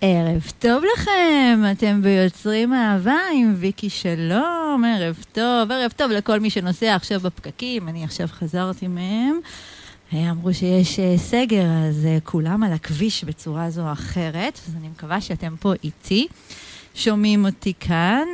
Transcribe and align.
ערב 0.00 0.52
טוב 0.58 0.82
לכם, 0.94 1.62
אתם 1.72 2.02
ביוצרים 2.02 2.74
אהבה 2.74 3.18
עם 3.34 3.54
ויקי 3.56 3.90
שלום, 3.90 4.84
ערב 4.84 5.24
טוב, 5.32 5.70
ערב 5.70 5.92
טוב 5.96 6.10
לכל 6.10 6.40
מי 6.40 6.50
שנוסע 6.50 6.94
עכשיו 6.94 7.20
בפקקים, 7.20 7.88
אני 7.88 8.04
עכשיו 8.04 8.28
חזרתי 8.28 8.88
מהם. 8.88 9.40
אה, 10.12 10.30
אמרו 10.30 10.54
שיש 10.54 10.98
אה, 10.98 11.18
סגר, 11.18 11.64
אז 11.88 12.06
אה, 12.06 12.18
כולם 12.24 12.62
על 12.62 12.72
הכביש 12.72 13.24
בצורה 13.24 13.70
זו 13.70 13.86
או 13.86 13.92
אחרת, 13.92 14.60
אז 14.68 14.74
אני 14.76 14.88
מקווה 14.88 15.20
שאתם 15.20 15.54
פה 15.60 15.72
איתי. 15.84 16.28
שומעים 16.94 17.46
אותי 17.46 17.72
כאן. 17.80 18.26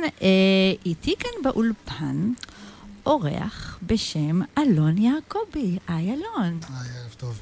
איתי 0.85 1.15
כאן 1.19 1.31
באולפן 1.43 2.31
אורח 3.05 3.79
בשם 3.83 4.41
אלון 4.57 4.97
יעקבי. 4.97 5.77
היי 5.87 6.13
אלון. 6.13 6.59
היי, 6.69 6.99
ערב 7.01 7.13
טוב. 7.17 7.39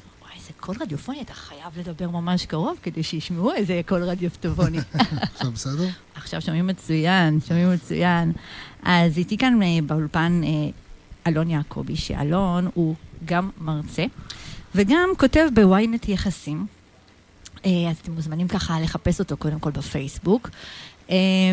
קול 0.64 0.76
רדיופוני, 0.80 1.20
אתה 1.20 1.34
חייב 1.34 1.78
לדבר 1.78 2.10
ממש 2.10 2.46
קרוב 2.46 2.78
כדי 2.82 3.02
שישמעו 3.02 3.52
איזה 3.52 3.80
קול 3.86 4.02
רדיופטובוני. 4.04 4.78
עכשיו 5.34 5.50
בסדר? 5.50 5.88
עכשיו 6.14 6.40
שומעים 6.42 6.66
מצוין, 6.66 7.38
שומעים 7.48 7.72
מצוין. 7.72 8.32
אז 8.82 9.18
איתי 9.18 9.38
כאן 9.38 9.62
אה, 9.62 9.68
באולפן 9.86 10.40
אה, 10.44 10.50
אלון 11.26 11.50
יעקבי, 11.50 11.96
שאלון 11.96 12.68
הוא 12.74 12.94
גם 13.24 13.50
מרצה 13.58 14.04
וגם 14.74 15.08
כותב 15.18 15.46
בוויינט 15.54 16.08
יחסים. 16.08 16.66
אה, 17.66 17.70
אז 17.90 17.96
אתם 18.02 18.12
מוזמנים 18.12 18.48
ככה 18.48 18.80
לחפש 18.80 19.20
אותו 19.20 19.36
קודם 19.36 19.58
כל 19.58 19.70
בפייסבוק. 19.70 20.50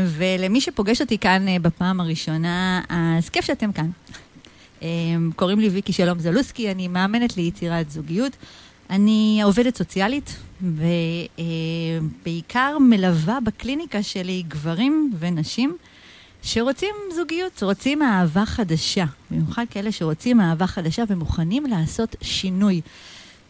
ולמי 0.08 0.62
שפוגש 0.62 1.02
אותי 1.02 1.18
כאן 1.18 1.46
בפעם 1.62 2.00
הראשונה, 2.00 2.82
אז 2.90 3.30
כיף 3.30 3.46
שאתם 3.46 3.70
כאן. 3.72 3.90
קוראים 5.36 5.60
לי 5.60 5.70
ויקי 5.70 5.94
שלום 5.94 6.20
זלוסקי, 6.20 6.72
אני 6.72 6.88
מאמנת 6.88 7.38
ליצירת 7.38 7.92
זוגיות. 7.92 8.38
אני 8.92 9.42
עובדת 9.44 9.78
סוציאלית, 9.78 10.36
ובעיקר 12.22 12.78
מלווה 12.80 13.40
בקליניקה 13.40 14.04
שלי 14.04 14.44
גברים 14.48 15.14
ונשים 15.20 15.78
שרוצים 16.44 16.96
זוגיות, 17.16 17.64
רוצים 17.64 18.02
אהבה 18.02 18.46
חדשה. 18.46 19.06
במיוחד 19.32 19.66
כאלה 19.70 19.92
שרוצים 19.92 20.42
אהבה 20.42 20.68
חדשה 20.68 21.04
ומוכנים 21.08 21.66
לעשות 21.66 22.16
שינוי. 22.22 22.82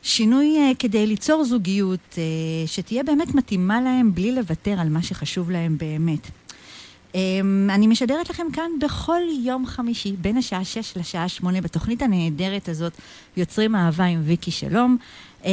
שינוי 0.04 0.72
uh, 0.72 0.76
כדי 0.80 1.08
ליצור 1.08 1.44
זוגיות 1.44 2.00
uh, 2.12 2.18
שתהיה 2.66 3.04
באמת 3.04 3.36
מתאימה 3.36 3.82
להם 3.82 4.16
בלי 4.16 4.32
לוותר 4.32 4.80
על 4.80 4.90
מה 4.90 5.04
שחשוב 5.04 5.52
להם 5.52 5.78
באמת. 5.78 6.28
Um, 7.12 7.16
אני 7.70 7.88
משדרת 7.88 8.30
לכם 8.30 8.48
כאן 8.54 8.72
בכל 8.82 9.22
יום 9.44 9.66
חמישי, 9.66 10.16
בין 10.22 10.38
השעה 10.38 10.66
6 10.66 10.98
לשעה 10.98 11.30
8, 11.30 11.62
בתוכנית 11.62 12.02
הנהדרת 12.02 12.70
הזאת, 12.70 12.94
יוצרים 13.38 13.76
אהבה 13.76 14.06
עם 14.06 14.22
ויקי 14.26 14.52
שלום. 14.52 14.98
Uh, 15.42 15.46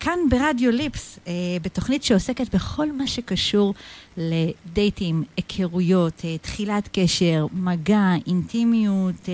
כאן 0.00 0.18
ברדיו 0.30 0.70
ליפס, 0.70 1.18
uh, 1.24 1.28
בתוכנית 1.62 2.04
שעוסקת 2.04 2.54
בכל 2.54 2.92
מה 2.92 3.06
שקשור 3.06 3.74
לדייטים, 4.16 5.24
היכרויות, 5.36 6.18
uh, 6.18 6.42
תחילת 6.42 6.88
קשר, 6.92 7.46
מגע, 7.52 8.12
אינטימיות. 8.26 9.28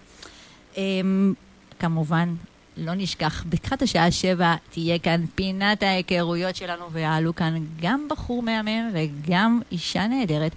כמובן, 1.80 2.36
לא 2.78 2.94
נשכח, 2.96 3.44
בתחילת 3.50 3.82
השעה 3.82 4.12
שבע 4.12 4.56
תהיה 4.70 5.00
כאן 5.00 5.26
פינת 5.36 5.84
ההיכרויות 5.84 6.56
שלנו, 6.56 6.92
ויעלו 6.92 7.36
כאן 7.36 7.66
גם 7.82 8.08
בחור 8.10 8.44
מהמם 8.44 8.90
וגם 8.94 9.62
אישה 9.72 10.08
נהדרת 10.08 10.52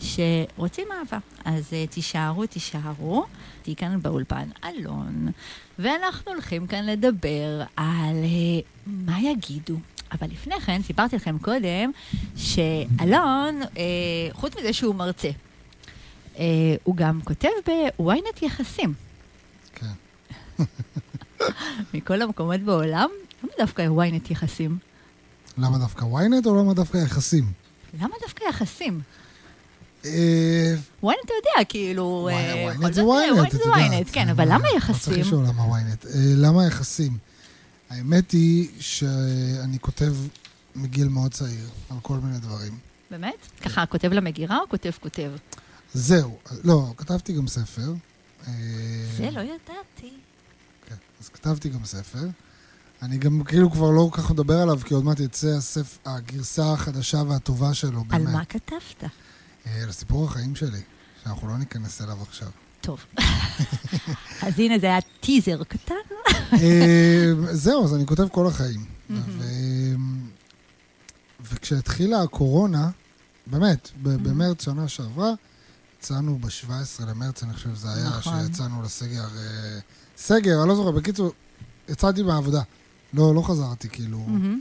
שרוצים 0.00 0.88
אהבה. 0.92 1.18
אז 1.44 1.64
uh, 1.70 1.92
תישארו, 1.92 2.46
תישארו. 2.46 3.24
תהיי 3.62 3.76
כאן 3.76 4.02
באולפן 4.02 4.48
אלון, 4.64 5.28
ואנחנו 5.78 6.32
הולכים 6.32 6.66
כאן 6.66 6.86
לדבר 6.86 7.62
על 7.76 8.16
uh, 8.24 8.64
מה 8.86 9.20
יגידו. 9.20 9.76
אבל 10.12 10.26
לפני 10.30 10.60
כן, 10.60 10.82
סיפרתי 10.82 11.16
לכם 11.16 11.38
קודם 11.38 11.90
שאלון, 12.36 13.62
uh, 13.62 13.76
חוץ 14.32 14.56
מזה 14.56 14.72
שהוא 14.72 14.94
מרצה, 14.94 15.30
uh, 16.34 16.38
הוא 16.84 16.96
גם 16.96 17.20
כותב 17.24 17.48
בוויינט 17.98 18.42
יחסים. 18.42 18.94
כן. 19.74 19.86
מכל 21.94 22.22
המקומות 22.22 22.60
בעולם, 22.60 23.08
למה 23.42 23.52
דווקא 23.58 23.82
ynet 23.82 24.32
יחסים? 24.32 24.78
למה 25.58 25.78
דווקא 25.78 26.04
ynet 26.04 26.46
או 26.46 26.56
למה 26.62 26.74
דווקא 26.74 26.98
יחסים? 26.98 27.52
למה 28.00 28.14
דווקא 28.22 28.44
יחסים? 28.48 29.00
ynet 30.02 30.06
אה, 30.08 30.74
אתה 31.24 31.32
יודע, 31.38 31.64
כאילו... 31.68 32.28
ynet 32.32 32.86
אה, 32.86 32.92
זה 32.92 33.02
ynet, 33.02 33.46
את 33.46 33.54
יודעת. 33.54 34.10
כן, 34.12 34.28
אבל 34.28 34.44
למה 34.48 34.68
יחסים? 34.76 35.12
לא 35.12 35.16
צריך 35.16 35.26
לשאול 35.26 35.44
למה 35.44 35.62
ynet. 35.62 36.06
אה, 36.06 36.12
למה 36.36 36.66
יחסים? 36.66 37.18
האמת 37.90 38.30
היא 38.30 38.68
שאני 38.80 39.78
כותב 39.78 40.14
מגיל 40.76 41.08
מאוד 41.08 41.32
צעיר 41.32 41.68
על 41.90 41.96
כל 42.02 42.14
מיני 42.14 42.38
דברים. 42.38 42.78
באמת? 43.10 43.46
ככה, 43.62 43.86
כותב 43.86 44.12
למגירה 44.12 44.58
או 44.58 44.68
כותב 44.68 44.90
כותב? 45.00 45.30
זהו, 45.94 46.38
לא, 46.64 46.92
כתבתי 46.96 47.32
גם 47.32 47.46
ספר. 47.46 47.92
זה 49.16 49.30
לא 49.32 49.40
ידעתי. 49.40 50.12
אז 51.22 51.28
כתבתי 51.28 51.68
גם 51.68 51.84
ספר. 51.84 52.28
אני 53.02 53.18
גם 53.18 53.44
כאילו 53.44 53.70
כבר 53.70 53.90
לא 53.90 54.08
כל 54.12 54.22
כך 54.22 54.30
מדבר 54.30 54.58
עליו, 54.58 54.80
כי 54.84 54.94
עוד 54.94 55.04
מעט 55.04 55.20
יצא 55.20 55.46
הספר, 55.46 56.10
הגרסה 56.10 56.72
החדשה 56.72 57.22
והטובה 57.28 57.74
שלו, 57.74 58.00
על 58.10 58.18
באמת. 58.18 58.32
מה 58.32 58.44
כתבת? 58.44 59.04
אה, 59.66 59.82
על 59.82 59.92
סיפור 59.92 60.24
החיים 60.24 60.56
שלי, 60.56 60.80
שאנחנו 61.24 61.48
לא 61.48 61.58
ניכנס 61.58 62.02
אליו 62.02 62.22
עכשיו. 62.22 62.48
טוב. 62.80 63.04
אז 64.46 64.58
הנה, 64.58 64.78
זה 64.78 64.86
היה 64.86 65.00
טיזר 65.20 65.64
קטן. 65.64 65.94
אה, 66.52 67.32
זהו, 67.52 67.84
אז 67.84 67.94
אני 67.94 68.06
כותב 68.06 68.28
כל 68.28 68.46
החיים. 68.46 68.84
ו... 69.10 69.44
וכשהתחילה 71.40 72.22
הקורונה, 72.22 72.90
באמת, 73.46 73.90
במרץ 74.02 74.64
שנה 74.64 74.88
שעברה, 74.88 75.32
יצאנו 75.98 76.38
ב-17 76.38 77.04
למרץ, 77.06 77.42
אני 77.42 77.52
חושב 77.52 77.74
שזה 77.74 77.92
היה, 77.92 78.08
נכון. 78.08 78.46
שיצאנו 78.46 78.82
לסגר. 78.82 79.28
סגר, 80.16 80.60
אני 80.60 80.68
לא 80.68 80.74
זוכר, 80.74 80.90
בקיצור, 80.90 81.32
יצאתי 81.88 82.22
מהעבודה. 82.22 82.62
לא, 83.14 83.34
לא 83.34 83.42
חזרתי, 83.42 83.88
כאילו. 83.88 84.18
מהמם. 84.18 84.60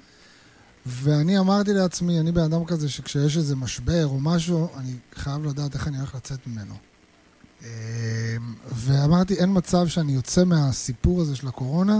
ואני 0.86 1.40
אמרתי 1.40 1.74
לעצמי, 1.74 2.20
אני 2.20 2.32
בן 2.32 2.44
אדם 2.44 2.66
כזה 2.66 2.90
שכשיש 2.90 3.38
איזה 3.38 3.56
משבר 3.56 4.06
או 4.06 4.20
משהו, 4.20 4.68
אני 4.78 4.94
חייב 5.16 5.46
לדעת 5.46 5.74
איך 5.74 5.88
אני 5.88 5.98
הולך 5.98 6.16
לצאת 6.16 6.48
ממנו. 6.48 6.76
אה, 7.64 7.70
ואמרתי, 8.76 9.34
אין 9.34 9.50
מצב 9.54 9.88
שאני 9.88 10.12
יוצא 10.12 10.44
מהסיפור 10.44 11.22
הזה 11.22 11.36
של 11.36 11.48
הקורונה 11.48 12.00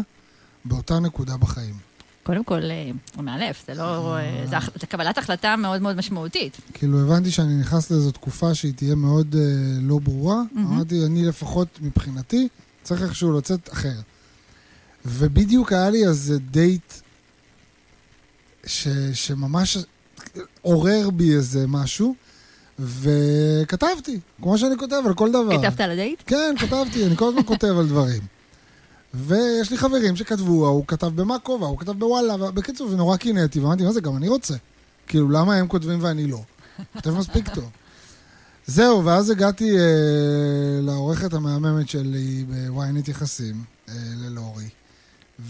באותה 0.66 1.00
נקודה 1.00 1.38
בחיים. 1.38 1.76
קודם 2.24 2.44
כל, 2.44 2.62
אה, 2.64 2.92
הוא 3.16 3.24
מאלף, 3.24 3.64
זה 3.68 3.74
לא... 3.74 4.18
אה, 4.18 4.44
זה 4.50 4.56
זה 4.80 4.88
קבלת 4.88 5.18
החלטה 5.18 5.56
מאוד 5.56 5.82
מאוד 5.82 5.96
משמעותית. 5.96 6.58
כאילו, 6.74 7.00
הבנתי 7.00 7.32
שאני 7.32 7.60
נכנס 7.60 7.92
לאיזו 7.92 8.12
תקופה 8.12 8.56
שהיא 8.56 8.74
תהיה 8.74 8.96
מאוד 8.96 9.36
אה, 9.36 9.42
לא 9.82 10.00
ברורה. 10.00 10.42
מהמם. 10.52 10.74
אמרתי, 10.74 11.06
אני 11.06 11.26
לפחות 11.26 11.68
מבחינתי 11.82 12.48
צריך 12.84 13.02
איכשהו 13.02 13.38
לצאת 13.38 13.74
אחר. 13.74 14.00
ובדיוק 15.06 15.74
היה 15.74 15.90
לי 15.90 16.08
איזה 16.08 16.40
דייט 16.40 16.94
ש, 18.66 18.88
שממש 19.14 19.78
עורר 20.62 21.10
בי 21.10 21.36
איזה 21.36 21.68
משהו, 21.68 22.16
וכתבתי, 22.80 24.20
כמו 24.42 24.58
שאני 24.58 24.78
כותב 24.78 25.02
על 25.06 25.14
כל 25.14 25.30
דבר. 25.30 25.62
כתבת 25.62 25.82
על 25.82 25.92
הדייט? 25.92 26.24
כן, 26.26 26.56
כתבתי, 26.60 27.06
אני 27.06 27.18
כל 27.18 27.28
הזמן 27.28 27.44
כותב 27.46 27.76
על 27.80 27.88
דברים. 27.88 28.22
ויש 29.14 29.72
לי 29.72 29.78
חברים 29.78 30.16
שכתבו, 30.16 30.66
ההוא 30.66 30.84
כתב 30.88 31.08
במאקו, 31.16 31.58
וההוא 31.62 31.78
כתב 31.80 31.92
בוואלה, 31.92 32.38
בקיצור, 32.38 32.92
ונורא 32.92 33.18
קינאתי, 33.18 33.60
ואמרתי, 33.60 33.84
מה 33.84 33.92
זה, 33.92 34.02
גם 34.02 34.18
אני 34.18 34.28
רוצה. 34.28 34.54
כאילו, 35.08 35.30
למה 35.30 35.56
הם 35.56 35.68
כותבים 35.68 36.04
ואני 36.04 36.28
לא? 36.28 36.40
כותב 36.94 37.10
מספיק 37.10 37.50
טוב. 37.50 37.70
זהו, 38.72 39.06
ואז 39.06 39.30
הגעתי 39.30 39.78
אה, 39.78 40.82
לעורכת 40.82 41.34
המהממת 41.34 41.90
שלי 41.90 42.46
בוויינט 42.48 43.08
יחסים, 43.08 43.64
אה, 43.90 43.94
ללורי, 44.18 44.70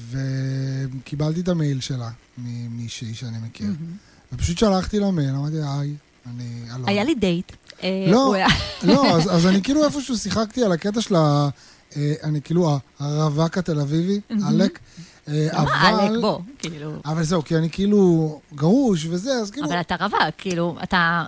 וקיבלתי 0.09 1.39
את 1.39 1.47
המייל 1.47 1.81
שלה 1.81 2.09
ממישהי 2.37 3.13
שאני 3.13 3.37
מכיר, 3.45 3.65
מהמם. 3.65 3.95
ופשוט 4.33 4.57
שלחתי 4.57 4.99
לה 4.99 5.11
מייל, 5.11 5.35
אמרתי, 5.35 5.55
היי, 5.55 5.95
אני 6.25 6.63
אלון. 6.75 6.89
היה 6.89 7.03
לי 7.03 7.15
דייט. 7.15 7.51
אה, 7.83 8.05
לא. 8.07 8.35
לא, 8.83 9.15
אז, 9.17 9.35
אז 9.35 9.45
אני 9.47 9.61
כאילו 9.63 9.85
איפשהו 9.85 10.17
שיחקתי 10.17 10.63
על 10.63 10.71
הקטע 10.71 11.01
של 11.01 11.15
ה... 11.15 11.49
אה, 11.95 12.13
אני 12.23 12.41
כאילו 12.41 12.79
הרווק 12.99 13.57
התל 13.57 13.79
אביבי. 13.79 14.21
עלק. 14.47 14.79
אה, 14.79 15.10
מה, 15.27 15.33
אלק, 15.33 15.53
אבל... 15.53 16.21
בוא, 16.21 16.39
כאילו... 16.59 16.91
אבל 17.05 17.23
זהו, 17.23 17.43
כי 17.43 17.57
אני 17.57 17.69
כאילו 17.69 18.39
גרוש 18.55 19.05
וזה, 19.09 19.33
אז 19.33 19.51
כאילו... 19.51 19.67
אבל 19.67 19.79
אתה 19.81 19.95
רווק, 19.95 20.35
כאילו, 20.37 20.75
אתה 20.83 21.23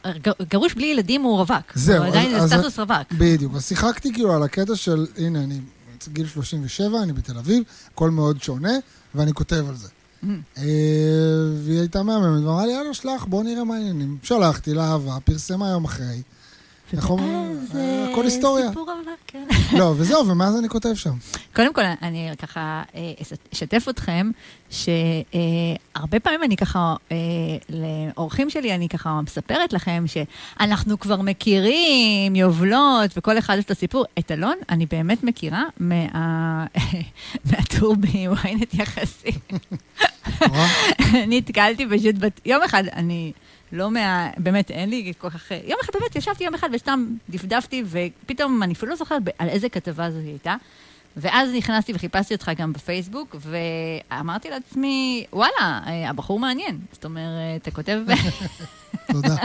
גרוש 0.49 0.73
בלי 0.73 0.85
ילדים 0.87 1.21
הוא 1.21 1.37
רווק. 1.37 1.73
זהו, 1.75 1.97
הוא 1.97 2.05
עדיין 2.07 2.47
סטטוס 2.47 2.79
רווק. 2.79 3.11
בדיוק. 3.11 3.55
אז 3.55 3.65
שיחקתי 3.67 4.13
כאילו 4.13 4.33
על 4.33 4.43
הקטע 4.43 4.75
של, 4.75 5.05
הנה, 5.17 5.43
אני 5.43 5.59
גיל 6.07 6.27
37, 6.27 7.03
אני 7.03 7.13
בתל 7.13 7.37
אביב, 7.37 7.63
הכל 7.93 8.09
מאוד 8.09 8.43
שונה, 8.43 8.73
ואני 9.15 9.33
כותב 9.33 9.65
על 9.69 9.75
זה. 9.75 9.87
אה, 10.57 10.63
והיא 11.63 11.79
הייתה 11.79 12.03
מהממת, 12.03 12.45
ואמרה 12.45 12.65
לי, 12.65 12.71
יאללה, 12.71 12.93
שלח, 12.93 13.25
בוא 13.25 13.43
נראה 13.43 13.63
מה 13.63 13.75
העניינים. 13.75 14.17
שלחתי 14.23 14.73
לאהבה, 14.73 15.17
פרסמה 15.25 15.69
יום 15.69 15.85
אחרי. 15.85 16.21
הכל 16.97 17.19
היסטוריה. 18.23 18.67
סיפור 18.69 18.83
רווק, 18.91 19.19
כן. 19.27 19.43
לא, 19.77 19.93
וזהו, 19.97 20.27
ומאז 20.27 20.59
אני 20.59 20.69
כותב 20.69 20.93
שם. 20.93 21.13
קודם 21.55 21.73
כל, 21.73 21.81
אני 22.01 22.29
ככה 22.37 22.83
אה, 22.95 23.01
אשתף 23.53 23.85
אתכם, 23.89 24.31
שהרבה 24.69 26.19
פעמים 26.23 26.43
אני 26.43 26.57
ככה, 26.57 26.95
אה, 27.11 27.17
לאורחים 27.69 28.49
שלי, 28.49 28.75
אני 28.75 28.89
ככה 28.89 29.21
מספרת 29.21 29.73
לכם 29.73 30.03
שאנחנו 30.07 30.99
כבר 30.99 31.21
מכירים 31.21 32.35
יובלות, 32.35 33.11
וכל 33.17 33.37
אחד 33.37 33.55
יש 33.59 33.69
לו 33.69 33.75
סיפור. 33.75 34.05
את 34.19 34.31
אלון 34.31 34.55
אני 34.69 34.85
באמת 34.85 35.23
מכירה 35.23 35.63
מה- 35.79 36.65
מהטור 37.51 37.95
בוויינט 37.95 38.73
יחסי. 38.73 39.31
נתקלתי 41.27 41.85
פשוט. 41.89 42.15
יום 42.45 42.61
אחד, 42.63 42.83
אני 42.95 43.31
לא 43.73 43.91
מה... 43.91 44.29
באמת, 44.37 44.71
אין 44.71 44.89
לי 44.89 45.13
כל 45.17 45.29
כך... 45.29 45.51
יום 45.51 45.79
אחד 45.83 45.93
באמת 45.93 46.15
ישבתי 46.15 46.43
יום 46.43 46.53
אחד 46.53 46.69
וסתם 46.73 47.05
דפדפתי, 47.29 47.83
ופתאום, 47.85 48.63
אני 48.63 48.73
אפילו 48.73 48.89
לא 48.89 48.95
זוכרת 48.95 49.21
על 49.37 49.49
איזה 49.49 49.69
כתבה 49.69 50.11
זו 50.11 50.19
הייתה. 50.19 50.55
ואז 51.17 51.49
נכנסתי 51.53 51.93
וחיפשתי 51.95 52.33
אותך 52.33 52.51
גם 52.57 52.73
בפייסבוק, 52.73 53.35
ואמרתי 53.39 54.49
לעצמי, 54.49 55.25
וואלה, 55.33 55.51
אה, 55.61 56.09
הבחור 56.09 56.39
מעניין. 56.39 56.79
זאת 56.91 57.05
אומרת, 57.05 57.61
אתה 57.61 57.71
כותב... 57.71 57.99
תודה. 59.11 59.35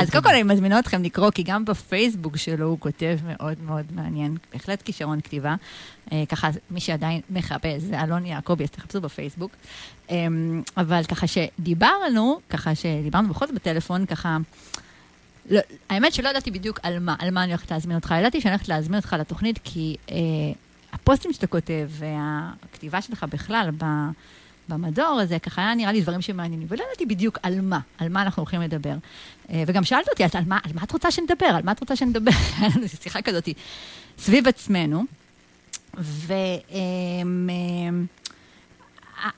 אז 0.00 0.10
קודם. 0.10 0.22
כל 0.22 0.28
אני 0.28 0.42
מזמינה 0.42 0.78
אתכם 0.78 1.02
לקרוא, 1.02 1.30
כי 1.30 1.42
גם 1.42 1.64
בפייסבוק 1.64 2.36
שלו 2.36 2.66
הוא 2.66 2.80
כותב 2.80 3.18
מאוד 3.26 3.58
מאוד 3.60 3.84
מעניין. 3.90 4.36
בהחלט 4.52 4.82
כישרון 4.82 5.20
כתיבה. 5.20 5.54
אה, 6.12 6.24
ככה, 6.28 6.48
מי 6.70 6.80
שעדיין 6.80 7.20
מחפש, 7.30 7.82
זה 7.82 8.02
אלון 8.02 8.26
יעקבי, 8.26 8.64
אז 8.64 8.70
תחפשו 8.70 9.00
בפייסבוק. 9.00 9.52
אה, 10.10 10.26
אבל 10.76 11.04
ככה 11.04 11.26
שדיברנו, 11.26 12.40
ככה 12.50 12.74
שדיברנו 12.74 13.28
בכל 13.28 13.46
זאת 13.46 13.54
בטלפון, 13.54 14.06
ככה... 14.06 14.36
לא, 15.50 15.60
האמת 15.88 16.12
שלא 16.12 16.28
ידעתי 16.28 16.50
בדיוק 16.50 16.80
על 16.82 16.98
מה, 16.98 17.14
על 17.18 17.30
מה 17.30 17.44
אני 17.44 17.52
הולכת 17.52 17.70
להזמין 17.70 17.96
אותך. 17.96 18.14
ידעתי 18.18 18.40
שאני 18.40 18.54
הולכת 18.54 18.68
להזמין 18.68 18.98
אותך 18.98 19.16
לתוכנית, 19.18 19.58
כי 19.64 19.96
אה, 20.10 20.16
הפוסטים 20.92 21.32
שאתה 21.32 21.46
כותב 21.46 21.88
והכתיבה 21.88 23.02
שלך 23.02 23.26
בכלל 23.30 23.70
במדור 24.68 25.20
הזה, 25.22 25.38
ככה 25.38 25.62
היה 25.62 25.74
נראה 25.74 25.92
לי 25.92 26.00
דברים 26.00 26.22
שמעניינים, 26.22 26.66
ולא 26.70 26.84
ידעתי 26.84 27.06
בדיוק 27.06 27.38
על 27.42 27.60
מה, 27.60 27.80
על 27.98 28.08
מה 28.08 28.22
אנחנו 28.22 28.40
הולכים 28.40 28.60
לדבר. 28.60 28.94
אה, 29.50 29.62
וגם 29.66 29.84
שאלת 29.84 30.08
אותי, 30.08 30.24
על 30.24 30.44
מה, 30.46 30.58
על 30.62 30.72
מה 30.74 30.82
את 30.82 30.92
רוצה 30.92 31.10
שנדבר? 31.10 31.46
על 31.46 31.62
מה 31.62 31.72
את 31.72 31.80
רוצה 31.80 31.96
שנדבר? 31.96 32.30
היה 32.58 32.68
לנו 32.76 32.88
שיחה 32.88 33.22
כזאת 33.22 33.48
סביב 34.18 34.48
עצמנו. 34.48 35.04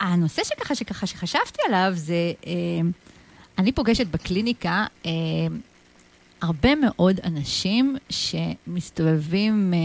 והנושא 0.00 0.44
שככה, 0.44 0.74
שככה 0.74 1.06
שחשבתי 1.06 1.62
עליו 1.66 1.92
זה, 1.94 2.32
אה, 2.46 2.52
אני 3.58 3.72
פוגשת 3.72 4.06
בקליניקה 4.06 4.86
אה, 5.06 5.10
הרבה 6.40 6.74
מאוד 6.74 7.20
אנשים 7.24 7.96
שמסתובבים 8.10 9.74
אה, 9.74 9.78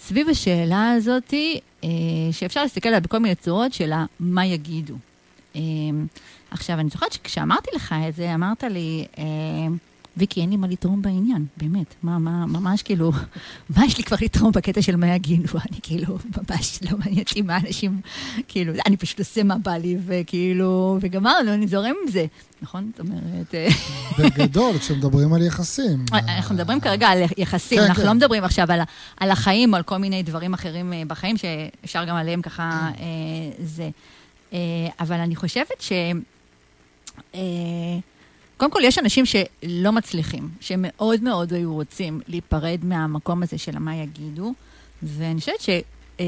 סביב 0.00 0.28
השאלה 0.28 0.92
הזאת, 0.92 1.34
אה, 1.84 1.88
שאפשר 2.32 2.62
להסתכל 2.62 2.88
עליה 2.88 3.00
בכל 3.00 3.18
מיני 3.18 3.34
צורות, 3.34 3.72
של 3.72 3.92
מה 4.20 4.46
יגידו. 4.46 4.94
אה, 5.56 5.60
עכשיו, 6.50 6.80
אני 6.80 6.88
זוכרת 6.88 7.12
שכשאמרתי 7.12 7.70
לך 7.74 7.94
את 8.08 8.14
זה, 8.14 8.34
אמרת 8.34 8.64
לי, 8.64 9.06
אה, 10.20 10.22
ויקי, 10.22 10.40
אין 10.40 10.50
לי 10.50 10.56
מה 10.56 10.66
לתרום 10.66 11.02
בעניין, 11.02 11.46
באמת. 11.56 11.94
מה, 12.02 12.18
מה, 12.18 12.46
ממש 12.46 12.82
כאילו, 12.82 13.12
מה 13.76 13.86
יש 13.86 13.98
לי 13.98 14.04
כבר 14.04 14.16
לתרום 14.22 14.52
בקטע 14.52 14.82
של 14.82 14.96
מה 14.96 15.14
יגידו? 15.14 15.58
אני 15.70 15.78
כאילו, 15.82 16.18
ממש 16.36 16.78
לא 16.90 16.98
מעניין 16.98 17.18
אותי 17.18 17.42
מה 17.42 17.56
אנשים, 17.56 18.00
כאילו, 18.48 18.72
אני 18.86 18.96
פשוט 18.96 19.18
עושה 19.18 19.42
מה 19.42 19.58
בא 19.58 19.72
לי, 19.72 19.96
וכאילו, 20.06 20.98
וגמרנו, 21.00 21.54
אני 21.54 21.66
זורם 21.66 21.94
עם 22.04 22.10
זה. 22.10 22.26
נכון? 22.62 22.90
זאת 22.96 23.00
אומרת... 23.00 23.54
אה, 23.54 23.68
בגדול, 24.18 24.78
כשמדברים 24.78 25.32
על 25.32 25.42
יחסים. 25.42 26.04
אנחנו 26.12 26.54
מדברים 26.54 26.80
כרגע 26.80 27.08
על 27.08 27.18
יחסים, 27.36 27.78
כן, 27.78 27.84
אנחנו 27.84 28.02
כן. 28.02 28.08
לא 28.08 28.14
מדברים 28.14 28.44
עכשיו 28.44 28.72
על, 28.72 28.80
על 29.16 29.30
החיים 29.30 29.74
על 29.74 29.82
כל 29.82 29.96
מיני 29.96 30.22
דברים 30.22 30.54
אחרים 30.54 30.92
אה, 30.92 31.02
בחיים, 31.06 31.36
שאפשר 31.36 32.04
גם 32.04 32.16
עליהם 32.16 32.42
ככה 32.42 32.90
אה, 32.98 33.64
זה. 33.64 33.90
אה, 34.52 34.58
אבל 35.00 35.16
אני 35.16 35.36
חושבת 35.36 35.80
ש... 35.80 35.92
קודם 38.60 38.70
כל, 38.72 38.80
יש 38.84 38.98
אנשים 38.98 39.24
שלא 39.26 39.92
מצליחים, 39.92 40.48
שמאוד 40.60 41.22
מאוד 41.22 41.52
היו 41.52 41.74
רוצים 41.74 42.20
להיפרד 42.28 42.78
מהמקום 42.82 43.42
הזה 43.42 43.58
של 43.58 43.78
מה 43.78 43.96
יגידו, 43.96 44.54
ואני 45.02 45.40
חושבת 45.40 45.60
ש... 45.60 45.68
אה, 46.20 46.24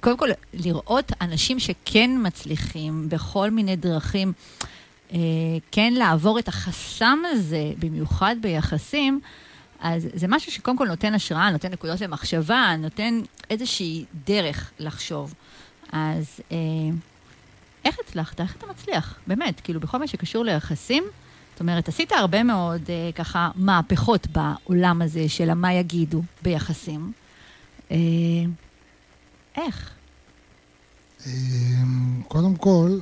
קודם 0.00 0.16
כל, 0.16 0.28
לראות 0.54 1.12
אנשים 1.20 1.58
שכן 1.58 2.10
מצליחים 2.22 3.08
בכל 3.08 3.50
מיני 3.50 3.76
דרכים, 3.76 4.32
אה, 5.12 5.18
כן 5.70 5.92
לעבור 5.92 6.38
את 6.38 6.48
החסם 6.48 7.18
הזה, 7.32 7.72
במיוחד 7.78 8.36
ביחסים, 8.40 9.20
אז 9.80 10.08
זה 10.14 10.26
משהו 10.28 10.52
שקודם 10.52 10.76
כל 10.76 10.88
נותן 10.88 11.14
השראה, 11.14 11.50
נותן 11.50 11.72
נקודות 11.72 12.00
למחשבה, 12.00 12.74
נותן 12.78 13.20
איזושהי 13.50 14.04
דרך 14.26 14.70
לחשוב. 14.78 15.34
אז 15.92 16.40
אה, 16.52 16.56
איך 17.84 17.96
הצלחת? 18.04 18.40
איך 18.40 18.56
אתה 18.56 18.66
מצליח? 18.66 19.18
באמת, 19.26 19.60
כאילו, 19.60 19.80
בכל 19.80 19.98
מה 19.98 20.06
שקשור 20.06 20.44
ליחסים, 20.44 21.04
זאת 21.52 21.60
אומרת, 21.60 21.88
עשית 21.88 22.12
הרבה 22.12 22.42
מאוד 22.42 22.82
אה, 22.88 23.10
ככה 23.14 23.50
מהפכות 23.54 24.26
בעולם 24.26 25.02
הזה 25.02 25.28
של 25.28 25.54
מה 25.54 25.72
יגידו 25.72 26.22
ביחסים. 26.42 27.12
אה, 27.90 27.96
איך? 29.56 29.90
אמ, 31.26 32.22
קודם 32.28 32.56
כל, 32.56 32.98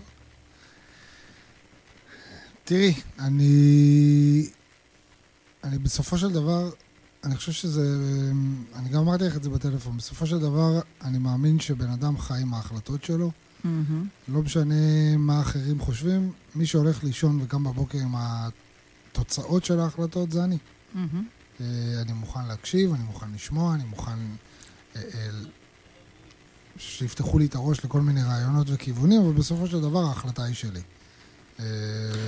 תראי, 2.64 2.94
אני... 3.18 4.46
אני 5.64 5.78
בסופו 5.78 6.18
של 6.18 6.32
דבר, 6.32 6.70
אני 7.24 7.36
חושב 7.36 7.52
שזה... 7.52 8.00
אני 8.74 8.88
גם 8.88 9.00
אמרתי 9.00 9.24
לך 9.24 9.36
את 9.36 9.42
זה 9.42 9.50
בטלפון. 9.50 9.96
בסופו 9.96 10.26
של 10.26 10.38
דבר, 10.38 10.80
אני 11.04 11.18
מאמין 11.18 11.60
שבן 11.60 11.90
אדם 11.90 12.18
חי 12.18 12.38
עם 12.42 12.54
ההחלטות 12.54 13.04
שלו. 13.04 13.30
מהמם. 13.64 14.06
לא 14.28 14.42
משנה 14.42 15.16
מה 15.18 15.40
אחרים 15.40 15.80
חושבים, 15.80 16.32
מי 16.54 16.66
שהולך 16.66 17.04
לישון 17.04 17.40
וקם 17.42 17.64
בבוקר 17.64 17.98
עם 17.98 18.14
התוצאות 18.16 19.64
של 19.64 19.80
ההחלטות 19.80 20.32
זה 20.32 20.44
אני. 20.44 20.58
מהמם. 20.94 21.24
אה, 21.60 21.66
אני 22.02 22.12
מוכן 22.12 22.46
להקשיב, 22.48 22.94
אני 22.94 23.02
מוכן 23.02 23.26
לשמוע, 23.34 23.74
אני 23.74 23.84
מוכן 23.84 24.18
אה, 24.96 25.02
אה, 25.14 25.28
שיפתחו 26.78 27.38
לי 27.38 27.46
את 27.46 27.54
הראש 27.54 27.84
לכל 27.84 28.00
מיני 28.00 28.22
רעיונות 28.22 28.66
וכיוונים, 28.70 29.20
אבל 29.20 29.32
בסופו 29.32 29.66
של 29.66 29.80
דבר 29.80 29.98
ההחלטה 29.98 30.44
היא 30.44 30.54
שלי. 30.54 30.80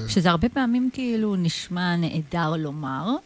שזה 0.09 0.31
הרבה 0.31 0.49
פעמים 0.49 0.91
כאילו 0.93 1.37
נשמע 1.37 1.97
נהדר 1.97 2.57
לומר, 2.57 3.17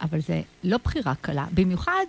אבל 0.00 0.20
זה 0.20 0.42
לא 0.64 0.78
בחירה 0.84 1.14
קלה. 1.14 1.46
במיוחד, 1.54 2.04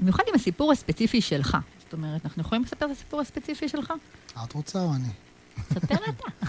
במיוחד 0.00 0.22
עם 0.28 0.34
הסיפור 0.34 0.72
הספציפי 0.72 1.20
שלך. 1.20 1.56
אומרת, 1.94 2.24
אנחנו 2.24 2.42
יכולים 2.42 2.64
לספר 2.64 2.86
את 2.86 2.90
הסיפור 2.90 3.20
הספציפי 3.20 3.68
שלך? 3.68 3.92
את 4.44 4.52
רוצה 4.52 4.82
או 4.82 4.94
אני? 4.94 5.08
ספר 5.74 5.94
אתה. 5.94 6.46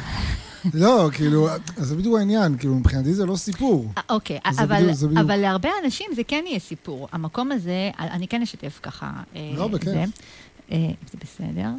לא, 0.84 1.10
כאילו, 1.14 1.48
זה 1.78 1.96
בדיוק 1.96 2.18
העניין, 2.18 2.58
כאילו, 2.58 2.76
מבחינתי 2.76 3.14
זה 3.14 3.26
לא 3.26 3.36
סיפור. 3.36 3.92
אה, 3.98 4.02
אוקיי, 4.10 4.40
אבל, 4.46 4.92
בדיוק-. 4.94 5.18
אבל 5.18 5.38
להרבה 5.38 5.70
אנשים 5.84 6.12
זה 6.16 6.24
כן 6.24 6.44
יהיה 6.48 6.60
סיפור. 6.60 7.08
המקום 7.12 7.52
הזה, 7.52 7.92
אני 8.00 8.28
כן 8.28 8.42
אשתף 8.42 8.80
ככה. 8.84 9.12
אה, 9.36 9.52
לא, 9.56 9.68
בכיף. 9.68 9.90
זה, 9.90 10.04
אה, 10.72 10.78
זה 11.12 11.18
בסדר. 11.24 11.70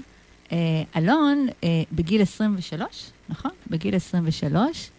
אה, 0.53 0.83
אלון, 0.97 1.47
אה, 1.65 1.69
בגיל 1.93 2.23
23, 2.23 3.11
נכון? 3.29 3.51
בגיל 3.71 3.95
23, 3.97 4.91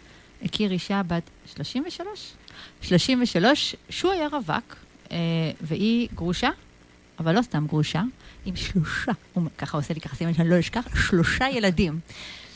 הכיר 0.43 0.71
אישה 0.71 1.01
בת 1.07 1.23
33? 1.55 2.33
33, 2.81 3.75
שהוא 3.89 4.11
היה 4.11 4.27
רווק, 4.27 4.75
אה, 5.11 5.17
והיא 5.61 6.07
גרושה, 6.15 6.49
אבל 7.19 7.35
לא 7.35 7.41
סתם 7.41 7.67
גרושה, 7.67 8.03
עם 8.45 8.55
שלושה, 8.55 9.11
הוא 9.33 9.43
ככה 9.57 9.77
עושה 9.77 9.93
לי 9.93 10.01
ככה 10.01 10.15
סימן 10.15 10.33
שאני 10.33 10.49
לא 10.49 10.59
אשכח, 10.59 10.87
שלושה 11.07 11.45
ילדים. 11.49 11.99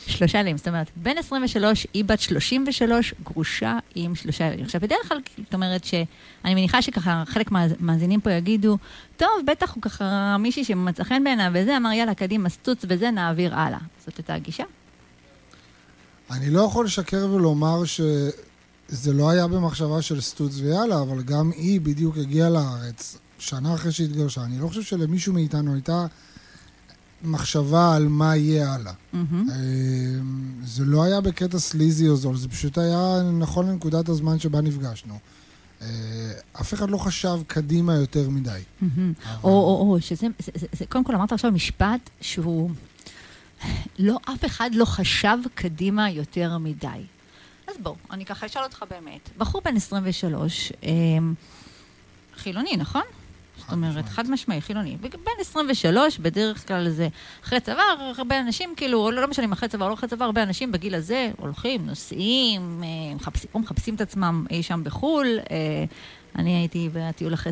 שלושה 0.07 0.37
ילדים, 0.37 0.57
זאת 0.57 0.67
אומרת, 0.67 0.91
בן 0.95 1.17
23, 1.17 1.87
היא 1.93 2.05
בת 2.05 2.19
33, 2.19 3.13
גרושה 3.23 3.77
עם 3.95 4.15
שלושה 4.15 4.43
ילדים. 4.43 4.65
עכשיו, 4.65 4.81
בדרך 4.81 5.07
כלל, 5.07 5.17
זאת 5.43 5.53
אומרת 5.53 5.83
שאני 5.83 6.55
מניחה 6.55 6.81
שככה 6.81 7.23
חלק 7.27 7.51
מהמאזינים 7.51 8.21
פה 8.21 8.31
יגידו, 8.31 8.77
טוב, 9.17 9.29
בטח 9.47 9.73
הוא 9.75 9.81
ככה 9.81 10.37
מישהי 10.39 10.65
שמצא 10.65 11.03
חן 11.03 11.23
בעיניו 11.23 11.51
וזה, 11.53 11.77
אמר, 11.77 11.91
יאללה, 11.91 12.13
קדימה, 12.13 12.49
סטוץ 12.49 12.85
וזה, 12.87 13.11
נעביר 13.11 13.55
הלאה. 13.55 13.79
זאת 14.05 14.17
הייתה 14.17 14.33
הגישה? 14.33 14.63
אני 16.31 16.49
לא 16.49 16.61
יכול 16.61 16.85
לשקר 16.85 17.27
ולומר 17.31 17.85
שזה 17.85 19.13
לא 19.13 19.29
היה 19.29 19.47
במחשבה 19.47 20.01
של 20.01 20.21
סטוץ 20.21 20.59
ויאללה, 20.59 21.01
אבל 21.01 21.21
גם 21.21 21.51
היא 21.51 21.81
בדיוק 21.81 22.17
הגיעה 22.17 22.49
לארץ 22.49 23.17
שנה 23.41 23.73
אחרי 23.73 23.91
שהתגרשה. 23.91 24.43
אני 24.43 24.59
לא 24.59 24.67
חושב 24.67 24.81
שלמישהו 24.81 25.33
מאיתנו 25.33 25.73
הייתה 25.73 26.05
מחשבה 27.23 27.95
על 27.95 28.07
מה 28.07 28.35
יהיה 28.35 28.73
הלאה. 28.73 28.93
אה, 29.13 29.19
זה 30.63 30.85
לא 30.85 31.03
היה 31.03 31.21
בקטע 31.21 31.59
סליזי 31.59 32.07
או 32.09 32.15
זול, 32.15 32.37
זה 32.37 32.47
פשוט 32.49 32.77
היה 32.77 33.21
נכון 33.39 33.67
לנקודת 33.69 34.09
הזמן 34.09 34.39
שבה 34.39 34.61
נפגשנו. 34.61 35.19
אה, 35.81 35.87
אף 36.61 36.73
אחד 36.73 36.89
לא 36.89 36.97
חשב 36.97 37.39
קדימה 37.47 37.95
יותר 37.95 38.29
מדי. 38.29 38.59
מהמם. 38.81 39.13
אבל- 39.25 39.35
או, 39.43 39.49
או, 39.49 39.91
או, 39.93 40.01
שזה, 40.01 40.27
זה, 40.39 40.51
זה, 40.55 40.67
זה, 40.73 40.85
קודם 40.89 41.03
כל 41.03 41.15
אמרת 41.15 41.31
עכשיו 41.31 41.51
משפט 41.51 42.09
שהוא, 42.21 42.69
לא, 43.99 44.17
אף 44.33 44.45
אחד 44.45 44.69
לא 44.73 44.85
חשב 44.85 45.37
קדימה 45.55 46.09
יותר 46.09 46.57
מדי. 46.57 46.87
אז 47.67 47.75
בוא, 47.83 47.95
אני 48.11 48.25
ככה 48.25 48.45
אשאל 48.45 48.63
אותך 48.63 48.83
באמת. 48.89 49.29
בחור 49.37 49.61
בן 49.65 49.75
23, 49.75 50.71
אמ, 50.83 51.33
חילוני, 52.37 52.77
נכון? 52.77 53.01
זאת 53.71 53.77
אומרת. 53.77 54.09
חד 54.09 54.29
משמעי, 54.29 54.61
חילוני. 54.61 54.97
בן 55.01 55.41
23, 55.41 56.19
בדרך 56.19 56.67
כלל 56.67 56.89
זה 56.89 57.07
אחרי 57.43 57.59
צבא, 57.59 57.81
הרבה 58.17 58.39
אנשים, 58.39 58.73
כאילו, 58.77 59.11
לא 59.11 59.27
משנה 59.27 59.45
אם 59.45 59.51
אחרי 59.51 59.69
צבא 59.69 59.85
או 59.85 59.89
לא 59.89 59.93
אחרי 59.93 60.09
צבא, 60.09 60.25
הרבה 60.25 60.43
אנשים 60.43 60.71
בגיל 60.71 60.95
הזה 60.95 61.31
הולכים, 61.37 61.85
נוסעים, 61.85 62.83
אה, 62.83 63.15
מחפשים, 63.15 63.49
מחפשים 63.55 63.95
את 63.95 64.01
עצמם 64.01 64.45
אי 64.49 64.63
שם 64.63 64.81
בחו"ל. 64.83 65.39
אה, 65.51 65.85
אני 66.35 66.55
הייתי 66.55 66.89
בטיול 66.93 67.33
אחרי, 67.33 67.51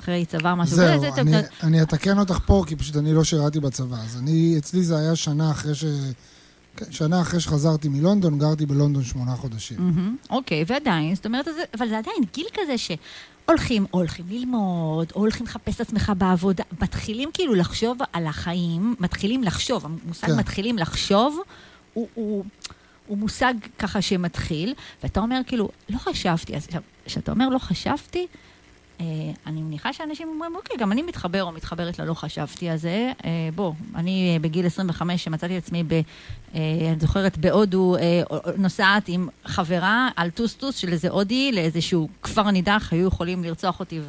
אחרי 0.00 0.24
צבא, 0.24 0.54
משהו 0.54 0.76
זהו, 0.76 1.12
כזה. 1.12 1.20
אני, 1.20 1.36
אני 1.62 1.82
אתקן 1.82 2.18
אותך 2.18 2.38
פה, 2.46 2.64
כי 2.66 2.76
פשוט 2.76 2.96
אני 2.96 3.14
לא 3.14 3.24
שירתי 3.24 3.60
בצבא. 3.60 3.96
אז 3.96 4.20
אני, 4.22 4.54
אצלי 4.58 4.82
זה 4.82 4.98
היה 4.98 5.16
שנה 5.16 5.50
אחרי 5.50 5.74
ש... 5.74 5.84
כן, 6.76 6.92
שנה 6.92 7.20
אחרי 7.20 7.40
שחזרתי 7.40 7.88
מלונדון, 7.88 8.38
גרתי 8.38 8.66
בלונדון 8.66 9.04
שמונה 9.04 9.36
חודשים. 9.36 9.76
אוקיי, 10.30 10.64
ועדיין, 10.66 11.14
זאת 11.14 11.26
אומרת, 11.26 11.48
אבל 11.78 11.88
זה 11.88 11.98
עדיין 11.98 12.16
גיל 12.34 12.46
כזה 12.54 12.78
שהולכים, 13.46 13.86
או 13.92 13.98
הולכים 13.98 14.24
ללמוד, 14.28 15.12
או 15.14 15.20
הולכים 15.20 15.46
לחפש 15.46 15.74
את 15.74 15.80
עצמך 15.80 16.12
בעבודה, 16.18 16.64
מתחילים 16.82 17.30
כאילו 17.34 17.54
לחשוב 17.54 17.98
על 18.12 18.26
החיים, 18.26 18.94
מתחילים 19.00 19.44
לחשוב, 19.44 19.84
המושג 19.84 20.26
כן. 20.26 20.38
מתחילים 20.38 20.78
לחשוב, 20.78 21.38
הוא, 21.94 22.08
הוא, 22.14 22.44
הוא 23.06 23.18
מושג 23.18 23.54
ככה 23.78 24.02
שמתחיל, 24.02 24.74
ואתה 25.02 25.20
אומר 25.20 25.40
כאילו, 25.46 25.68
לא 25.88 25.98
חשבתי, 25.98 26.56
אז 26.56 26.68
כשאתה 27.04 27.32
אומר 27.32 27.48
לא 27.48 27.58
חשבתי, 27.58 28.26
אני 29.46 29.62
מניחה 29.62 29.92
שאנשים 29.92 30.28
אומרים, 30.28 30.56
אוקיי, 30.56 30.76
גם 30.76 30.92
אני 30.92 31.02
מתחבר 31.02 31.42
או 31.42 31.52
מתחברת 31.52 31.98
ללא 31.98 32.14
חשבתי 32.14 32.70
הזה. 32.70 33.12
אה, 33.24 33.30
בוא, 33.54 33.72
אני 33.94 34.32
אה, 34.34 34.38
בגיל 34.38 34.66
25, 34.66 35.24
שמצאתי 35.24 35.58
את 35.58 35.62
עצמי, 35.62 35.82
ב, 35.82 35.92
אה, 35.92 36.00
אני 36.54 37.00
זוכרת, 37.00 37.38
בהודו, 37.38 37.96
אה, 37.96 38.22
נוסעת 38.58 39.08
עם 39.08 39.28
חברה 39.44 40.08
על 40.16 40.30
טוסטוס 40.30 40.76
של 40.76 40.92
איזה 40.92 41.10
הודי 41.10 41.52
לאיזשהו 41.52 42.08
כפר 42.22 42.50
נידח, 42.50 42.88
היו 42.92 43.06
יכולים 43.06 43.44
לרצוח 43.44 43.80
אותי 43.80 44.00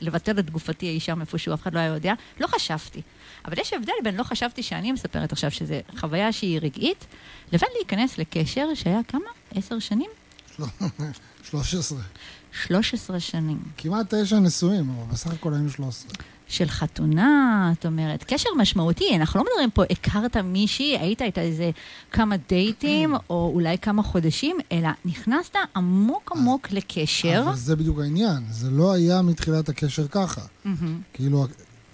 ולבטל 0.00 0.38
את 0.38 0.50
גופתי 0.50 0.88
אי 0.88 1.00
שם 1.00 1.20
איפשהו, 1.20 1.54
אף 1.54 1.62
אחד 1.62 1.74
לא 1.74 1.78
היה 1.78 1.94
יודע. 1.94 2.14
לא 2.40 2.46
חשבתי. 2.46 3.02
אבל 3.44 3.60
יש 3.60 3.72
הבדל 3.72 3.92
בין 4.04 4.16
לא 4.16 4.22
חשבתי 4.22 4.62
שאני 4.62 4.92
מספרת 4.92 5.32
עכשיו, 5.32 5.50
שזו 5.50 5.74
חוויה 5.96 6.32
שהיא 6.32 6.60
רגעית, 6.62 7.06
לבין 7.52 7.68
להיכנס 7.76 8.18
לקשר 8.18 8.66
שהיה 8.74 9.00
כמה? 9.08 9.30
עשר 9.54 9.78
שנים? 9.78 10.10
13. 11.50 11.98
13 12.52 13.20
שנים. 13.20 13.58
כמעט 13.76 14.14
תשע 14.14 14.38
נשואים, 14.38 14.90
אבל 14.90 15.12
בסך 15.12 15.32
הכל 15.32 15.54
היינו 15.54 15.70
13. 15.70 16.10
של 16.48 16.68
חתונה, 16.68 17.72
את 17.78 17.86
אומרת, 17.86 18.24
קשר 18.24 18.48
משמעותי, 18.58 19.16
אנחנו 19.16 19.40
לא 19.40 19.46
מדברים 19.50 19.70
פה, 19.70 19.82
הכרת 19.90 20.36
מישהי, 20.36 20.98
היית 20.98 21.22
איתה 21.22 21.40
איזה 21.40 21.70
כמה 22.12 22.36
דייטים, 22.48 23.14
או 23.30 23.50
אולי 23.54 23.78
כמה 23.78 24.02
חודשים, 24.02 24.56
אלא 24.72 24.88
נכנסת 25.04 25.54
עמוק 25.76 26.32
עמוק 26.36 26.68
לקשר. 26.70 27.42
אבל 27.44 27.56
זה 27.56 27.76
בדיוק 27.76 27.98
העניין, 27.98 28.44
זה 28.50 28.70
לא 28.70 28.92
היה 28.92 29.22
מתחילת 29.22 29.68
הקשר 29.68 30.08
ככה. 30.08 30.40
כאילו, 31.12 31.46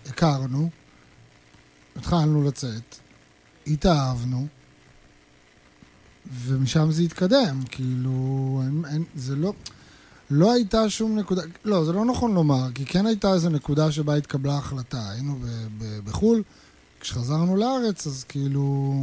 הכרנו, 0.06 0.70
התחלנו 1.96 2.42
לצאת, 2.42 2.96
התאהבנו, 3.66 4.46
ומשם 6.32 6.90
זה 6.90 7.02
התקדם. 7.02 7.62
כאילו, 7.70 8.60
אין, 8.64 8.84
אין, 8.90 9.04
זה 9.14 9.36
לא... 9.36 9.52
לא 10.30 10.52
הייתה 10.52 10.90
שום 10.90 11.18
נקודה, 11.18 11.42
לא, 11.64 11.84
זה 11.84 11.92
לא 11.92 12.04
נכון 12.04 12.34
לומר, 12.34 12.66
כי 12.74 12.86
כן 12.86 13.06
הייתה 13.06 13.34
איזו 13.34 13.48
נקודה 13.48 13.92
שבה 13.92 14.14
התקבלה 14.16 14.58
החלטה. 14.58 15.10
היינו 15.10 15.34
ב- 15.42 15.46
ב- 15.78 16.00
בחו"ל, 16.04 16.42
כשחזרנו 17.00 17.56
לארץ, 17.56 18.06
אז 18.06 18.24
כאילו, 18.28 18.94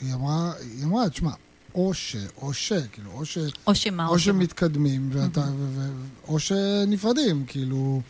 היא 0.00 0.14
אמרה, 0.14 0.52
היא 0.60 0.84
אמרה, 0.84 1.08
תשמע, 1.08 1.30
או 1.74 1.94
ש, 1.94 2.16
או 2.42 2.52
ש, 2.54 2.72
כאילו, 2.92 3.10
או 3.12 3.24
ש... 3.24 3.38
או 3.66 3.74
שמה 3.74 4.08
או 4.08 4.18
שמתקדמים, 4.18 5.10
ואתה, 5.12 5.40
ו- 5.40 5.68
ו- 5.74 5.92
או 6.28 6.38
שנפרדים, 6.38 7.44
כאילו... 7.46 8.00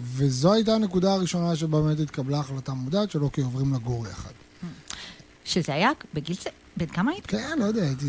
וזו 0.00 0.52
הייתה 0.52 0.74
הנקודה 0.74 1.12
הראשונה 1.14 1.56
שבה 1.56 1.82
באמת 1.82 2.00
התקבלה 2.00 2.38
החלטה 2.38 2.72
מודעת 2.72 3.10
שלא 3.10 3.30
כי 3.32 3.40
עוברים 3.40 3.74
לגור 3.74 4.06
יחד. 4.06 4.30
שזה 5.44 5.74
היה 5.74 5.90
בגיל 6.14 6.36
צ... 6.36 6.44
בן 6.76 6.86
כמה 6.86 7.10
היית? 7.10 7.26
כן, 7.26 7.58
לא 7.58 7.64
יודע, 7.64 7.82
הייתי 7.82 8.06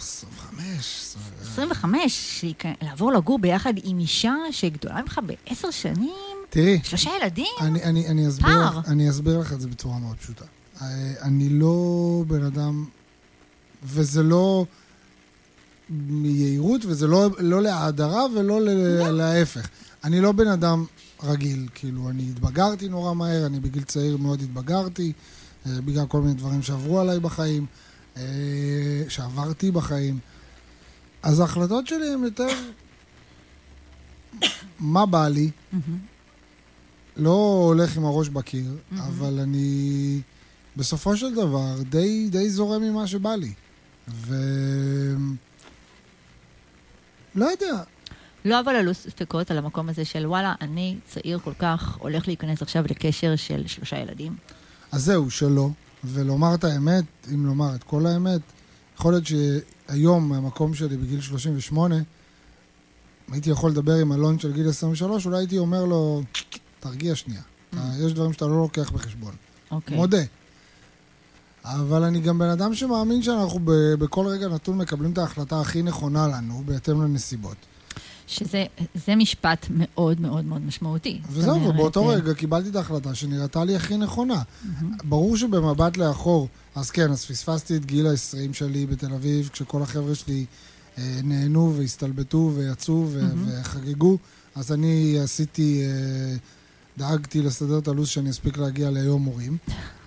25. 0.00 1.14
25, 1.42 2.44
להיכ- 2.44 2.76
לעבור 2.82 3.12
לגור 3.12 3.38
ביחד 3.38 3.72
עם 3.84 3.98
אישה 3.98 4.34
שגדולה 4.50 5.02
ממך 5.02 5.20
בעשר 5.26 5.70
שנים, 5.70 6.10
תראי, 6.50 6.80
שלושה 6.84 7.10
ילדים? 7.22 7.46
אני, 7.60 7.82
אני, 7.82 8.08
אני, 8.08 8.28
אסביר 8.28 8.46
פער. 8.46 8.78
לך, 8.78 8.88
אני 8.88 9.10
אסביר 9.10 9.38
לך 9.38 9.52
את 9.52 9.60
זה 9.60 9.68
בצורה 9.68 9.98
מאוד 9.98 10.16
פשוטה. 10.16 10.44
אה, 10.82 10.86
אני 11.22 11.48
לא 11.48 11.84
בן 12.26 12.44
אדם, 12.44 12.84
וזה 13.84 14.22
לא 14.22 14.66
מיהירות, 15.90 16.80
וזה 16.84 17.06
לא, 17.06 17.30
לא 17.38 17.62
להאדרה 17.62 18.24
ולא 18.36 18.60
ל- 18.60 19.10
להפך. 19.10 19.68
אני 20.04 20.20
לא 20.20 20.32
בן 20.32 20.48
אדם 20.48 20.84
רגיל, 21.22 21.68
כאילו, 21.74 22.10
אני 22.10 22.22
התבגרתי 22.30 22.88
נורא 22.88 23.14
מהר, 23.14 23.46
אני 23.46 23.60
בגיל 23.60 23.82
צעיר 23.82 24.16
מאוד 24.16 24.42
התבגרתי, 24.42 25.12
אה, 25.66 25.72
בגלל 25.84 26.06
כל 26.06 26.20
מיני 26.20 26.34
דברים 26.34 26.62
שעברו 26.62 27.00
עליי 27.00 27.20
בחיים, 27.20 27.62
אה, 27.62 27.66
שעברתי 29.08 29.70
בחיים. 29.70 30.18
אז 31.22 31.40
ההחלטות 31.40 31.86
שלי 31.86 32.12
הן 32.12 32.24
יותר 32.24 32.48
מה 34.80 35.06
בא 35.06 35.28
לי. 35.28 35.50
לא 37.16 37.62
הולך 37.66 37.96
עם 37.96 38.04
הראש 38.04 38.28
בקיר. 38.28 38.76
אבל 38.98 39.40
אני 39.40 40.20
בסופו 40.76 41.16
של 41.16 41.34
דבר 41.34 41.82
די, 41.82 42.28
די 42.30 42.50
זורם 42.50 42.82
ממה 42.82 43.06
שבא 43.06 43.34
לי. 43.34 43.52
ו... 44.08 44.34
לא 47.34 47.44
יודע, 47.44 47.82
לא 48.44 48.60
אבל 48.60 48.76
עלו 48.76 48.94
ספקות 48.94 49.50
על 49.50 49.58
המקום 49.58 49.88
הזה 49.88 50.04
של 50.04 50.26
וואלה, 50.26 50.54
אני 50.60 50.96
צעיר 51.06 51.38
כל 51.38 51.52
כך, 51.58 51.96
הולך 52.00 52.28
להיכנס 52.28 52.62
עכשיו 52.62 52.84
לקשר 52.90 53.36
של 53.36 53.66
שלושה 53.66 53.98
ילדים. 53.98 54.36
אז 54.92 55.04
זהו, 55.04 55.30
שלא. 55.30 55.70
ולומר 56.04 56.54
את 56.54 56.64
האמת, 56.64 57.04
אם 57.34 57.46
לומר 57.46 57.74
את 57.74 57.82
כל 57.84 58.06
האמת, 58.06 58.40
יכול 58.98 59.12
להיות 59.12 59.24
שהיום, 59.26 60.28
מהמקום 60.28 60.74
שלי 60.74 60.96
בגיל 60.96 61.20
38, 61.20 61.96
אם 61.96 62.02
הייתי 63.32 63.50
יכול 63.50 63.70
לדבר 63.70 63.94
עם 63.94 64.12
אלון 64.12 64.38
של 64.38 64.52
גיל 64.52 64.68
23, 64.68 65.26
אולי 65.26 65.38
הייתי 65.38 65.58
אומר 65.58 65.84
לו, 65.84 66.22
תרגיע 66.80 67.14
שנייה. 67.14 67.42
אתה, 67.70 67.80
יש 67.98 68.12
דברים 68.12 68.32
שאתה 68.32 68.46
לא 68.46 68.56
לוקח 68.56 68.90
בחשבון. 68.90 69.34
אוקיי. 69.70 69.96
מודה. 69.96 70.22
אבל 71.64 72.02
אני 72.04 72.20
גם 72.20 72.38
בן 72.38 72.48
אדם 72.48 72.74
שמאמין 72.74 73.22
שאנחנו 73.22 73.60
ב- 73.64 73.94
בכל 73.94 74.26
רגע 74.26 74.48
נתון 74.48 74.78
מקבלים 74.78 75.12
את 75.12 75.18
ההחלטה 75.18 75.60
הכי 75.60 75.82
נכונה 75.82 76.28
לנו, 76.28 76.62
בהתאם 76.66 77.02
לנסיבות. 77.02 77.56
שזה 78.30 78.64
זה 78.94 79.16
משפט 79.16 79.66
מאוד 79.70 80.20
מאוד 80.20 80.44
מאוד 80.44 80.62
משמעותי. 80.66 81.20
וזהו, 81.30 81.62
ובאותו 81.62 82.10
אה, 82.10 82.16
רגע 82.16 82.34
קיבלתי 82.34 82.68
את 82.68 82.76
ההחלטה 82.76 83.14
שנראתה 83.14 83.64
לי 83.64 83.76
הכי 83.76 83.96
נכונה. 83.96 84.42
ברור 85.04 85.36
שבמבט 85.36 85.96
לאחור, 85.96 86.48
אז 86.74 86.90
כן, 86.90 87.10
אז 87.10 87.24
פספסתי 87.24 87.76
את 87.76 87.86
גיל 87.86 88.06
ה-20 88.06 88.52
שלי 88.52 88.86
בתל 88.86 89.14
אביב, 89.14 89.50
כשכל 89.52 89.82
החבר'ה 89.82 90.14
שלי 90.14 90.44
אה, 90.98 91.20
נהנו 91.24 91.74
והסתלבטו 91.76 92.52
ויצאו. 92.54 93.06
וחגגו, 93.46 94.18
אז 94.54 94.72
אני 94.72 95.18
עשיתי, 95.22 95.82
אה, 95.82 96.36
דאגתי 96.98 97.42
לסדר 97.42 97.78
את 97.78 97.88
הלו"ז 97.88 98.08
שאני 98.08 98.30
אספיק 98.30 98.58
להגיע 98.58 98.90
ליום 98.90 99.22
מורים, 99.22 99.56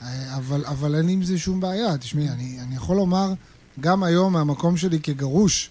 אה, 0.01 0.37
אבל, 0.37 0.65
אבל 0.65 0.95
אין 0.95 1.09
עם 1.09 1.23
זה 1.23 1.37
שום 1.37 1.59
בעיה. 1.59 1.97
תשמעי, 1.97 2.29
אני, 2.29 2.57
אני 2.61 2.75
יכול 2.75 2.95
לומר, 2.95 3.33
גם 3.79 4.03
היום 4.03 4.33
מהמקום 4.33 4.77
שלי 4.77 4.99
כגרוש, 4.99 5.69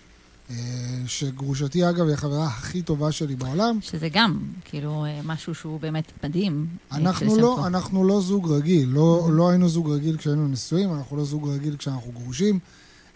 שגרושתי 1.07 1.89
אגב 1.89 2.07
היא 2.07 2.15
החברה 2.15 2.47
הכי 2.47 2.83
טובה 2.83 3.13
שלי 3.13 3.37
בעולם, 3.37 3.79
שזה 3.81 4.09
גם, 4.09 4.39
כאילו, 4.65 5.05
אה, 5.05 5.21
משהו 5.25 5.55
שהוא 5.55 5.81
באמת 5.81 6.13
מדהים. 6.25 6.67
אה, 6.93 6.97
אנחנו 6.97 7.37
לא. 7.37 7.67
אנחנו 7.67 8.05
לא 8.05 8.21
זוג 8.21 8.53
רגיל, 8.53 8.89
לא, 8.89 9.29
לא 9.33 9.51
היינו 9.51 9.69
זוג 9.69 9.91
רגיל 9.91 10.17
כשהיינו 10.17 10.49
נשואים, 10.49 10.95
אנחנו 10.95 11.17
לא 11.17 11.25
זוג 11.25 11.49
רגיל 11.49 11.77
כשאנחנו 11.77 12.13
גרושים, 12.13 12.59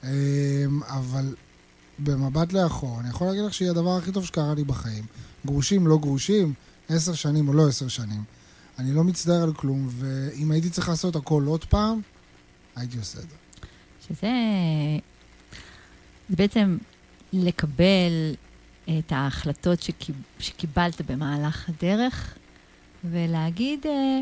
אמ, 0.05 0.09
אבל 0.83 1.35
במבט 1.99 2.53
לאחור, 2.53 3.01
אני 3.01 3.09
יכול 3.09 3.27
להגיד 3.27 3.45
לך 3.45 3.55
שהיא 3.55 3.71
הדבר 3.71 3.97
הכי 3.97 4.13
טוב 4.13 4.27
שקרה 4.27 4.55
לי 4.55 4.65
בחיים. 4.65 5.05
גרושים, 5.47 5.87
לא 5.87 5.99
גרושים, 5.99 6.53
עשר 6.89 7.15
שנים 7.15 7.49
או 7.49 7.53
לא 7.53 7.69
עשר 7.69 7.89
שנים. 7.89 8.25
אני 8.79 8.93
לא 8.93 9.05
מצטער 9.05 9.43
על 9.43 9.53
כלום, 9.53 9.89
ואם 9.91 10.51
הייתי 10.51 10.71
צריך 10.71 10.89
לעשות 10.89 11.17
הכל 11.17 11.45
עוד 11.47 11.65
פעם, 11.65 12.01
הייתי 12.77 12.99
עושה 12.99 13.19
את 13.19 13.25
זה. 13.31 13.37
שזה 14.09 14.31
זה 16.29 16.37
בעצם 16.37 16.77
לקבל 17.33 18.35
את 18.89 19.13
ההחלטות 19.13 19.83
שקיב, 19.83 20.15
שקיבלת 20.39 21.11
במהלך 21.11 21.69
הדרך, 21.69 22.35
ולהגיד, 23.05 23.87
אה, 23.87 24.21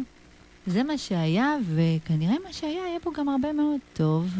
זה 0.66 0.82
מה 0.82 0.98
שהיה, 0.98 1.56
וכנראה 1.74 2.36
מה 2.46 2.52
שהיה, 2.52 2.86
יהיה 2.88 3.00
פה 3.02 3.10
גם 3.18 3.28
הרבה 3.28 3.52
מאוד 3.52 3.80
טוב, 3.92 4.30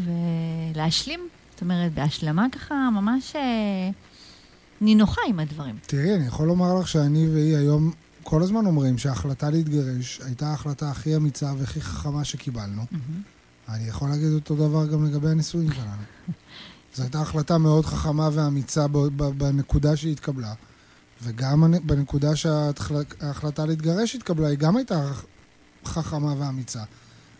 ולהשלים, 0.73 1.19
זאת 1.51 1.61
אומרת, 1.61 1.93
בהשלמה 1.93 2.45
ככה, 2.51 2.89
ממש 2.93 3.35
אה, 3.35 3.89
נינוחה 4.81 5.21
עם 5.27 5.39
הדברים. 5.39 5.75
תראי, 5.87 6.15
אני 6.15 6.27
יכול 6.27 6.47
לומר 6.47 6.79
לך 6.79 6.87
שאני 6.87 7.27
והיא 7.27 7.57
היום 7.57 7.91
כל 8.23 8.41
הזמן 8.41 8.65
אומרים 8.65 8.97
שההחלטה 8.97 9.49
להתגרש 9.49 10.21
הייתה 10.25 10.47
ההחלטה 10.47 10.91
הכי 10.91 11.15
אמיצה 11.15 11.53
והכי 11.57 11.81
חכמה 11.81 12.23
שקיבלנו. 12.23 12.85
אני 13.69 13.87
יכול 13.87 14.09
להגיד 14.09 14.31
אותו 14.33 14.55
דבר 14.55 14.85
גם 14.87 15.05
לגבי 15.05 15.29
הנישואים 15.29 15.71
שלנו. 15.71 16.01
זו 16.95 17.03
הייתה 17.03 17.21
החלטה 17.21 17.57
מאוד 17.57 17.85
חכמה 17.85 18.29
ואמיצה 18.33 18.87
בנקודה 19.37 19.97
שהיא 19.97 20.11
התקבלה, 20.11 20.53
וגם 21.23 21.73
בנקודה 21.83 22.35
שההחלטה 22.35 23.65
להתגרש 23.65 24.15
התקבלה, 24.15 24.47
היא 24.47 24.57
גם 24.57 24.77
הייתה 24.77 25.11
חכמה 25.85 26.33
ואמיצה. 26.39 26.83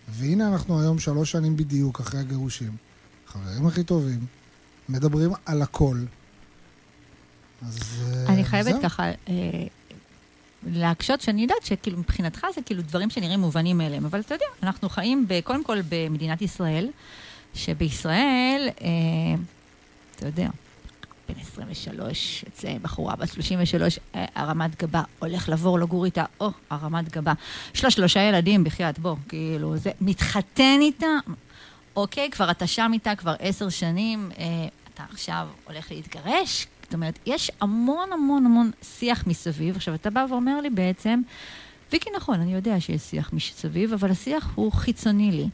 והנה 0.10 0.48
אנחנו 0.48 0.82
היום 0.82 1.00
שלוש 1.00 1.32
שנים 1.32 1.58
בדיוק 1.58 2.00
אחרי 2.00 2.20
הגירושים, 2.20 2.76
חברים 3.28 3.68
הכי 3.68 3.84
טובים, 3.84 4.26
מדברים 4.90 5.32
על 5.46 5.62
הכל. 5.62 5.98
אז 7.68 7.80
אה, 8.06 8.34
אני 8.34 8.46
חייבת 8.46 8.72
זהו. 8.72 8.82
ככה 8.82 9.04
אה, 9.04 9.14
להקשות 10.68 11.22
שאני 11.22 11.42
יודעת 11.42 11.66
שכאילו 11.66 11.98
מבחינתך 11.98 12.46
זה 12.56 12.62
כאילו 12.62 12.82
דברים 12.82 13.10
שנראים 13.10 13.40
מובנים 13.40 13.78
מאליהם, 13.78 14.06
אבל 14.06 14.20
אתה 14.20 14.36
יודע, 14.36 14.46
אנחנו 14.64 14.90
חיים 14.90 15.26
ב, 15.28 15.42
קודם 15.42 15.64
כל 15.64 15.78
במדינת 15.90 16.42
ישראל, 16.42 16.90
שבישראל, 17.56 18.70
אה, 18.82 18.88
אתה 20.16 20.26
יודע, 20.26 20.48
בן 21.30 21.40
23, 21.42 22.44
יוצא 22.44 22.78
בחורה 22.82 23.16
בת 23.16 23.34
33, 23.34 24.00
אה, 24.16 24.26
הרמת 24.36 24.84
גבה, 24.84 25.04
הולך 25.20 25.50
לעבור 25.50 25.80
לגור 25.80 26.06
איתה, 26.06 26.26
או, 26.40 26.52
הרמת 26.70 27.10
גבה. 27.10 27.34
יש 27.76 27.84
לה 27.84 27.92
שלושה 27.92 28.20
ילדים, 28.20 28.64
בחייאת, 28.64 29.00
בוא, 29.00 29.16
כאילו, 29.30 29.78
זה, 29.78 29.92
מתחתן 30.02 30.78
איתה, 30.82 31.08
אוקיי, 31.96 32.30
כבר 32.32 32.52
אתה 32.52 32.68
שם 32.68 32.92
איתה 32.94 33.16
כבר 33.16 33.36
עשר 33.40 33.70
שנים, 33.70 34.32
אה, 34.38 34.46
אתה 34.94 35.04
עכשיו 35.12 35.48
הולך 35.68 35.92
להתגרש, 35.92 36.68
זאת 36.84 36.94
אומרת, 36.94 37.20
יש 37.26 37.52
המון 37.62 38.14
המון 38.14 38.46
המון 38.46 38.72
שיח 38.84 39.28
מסביב. 39.28 39.76
עכשיו, 39.76 39.96
אתה 39.96 40.10
בא 40.10 40.26
ואומר 40.30 40.62
לי 40.62 40.70
בעצם, 40.70 41.22
ויקי, 41.92 42.10
נכון, 42.16 42.42
אני 42.42 42.54
יודע 42.54 42.80
שיש 42.80 43.02
שיח 43.02 43.34
מסביב, 43.34 43.94
אבל 43.94 44.12
השיח 44.12 44.52
הוא 44.56 44.72
חיצוני 44.72 45.32
לי. 45.32 45.48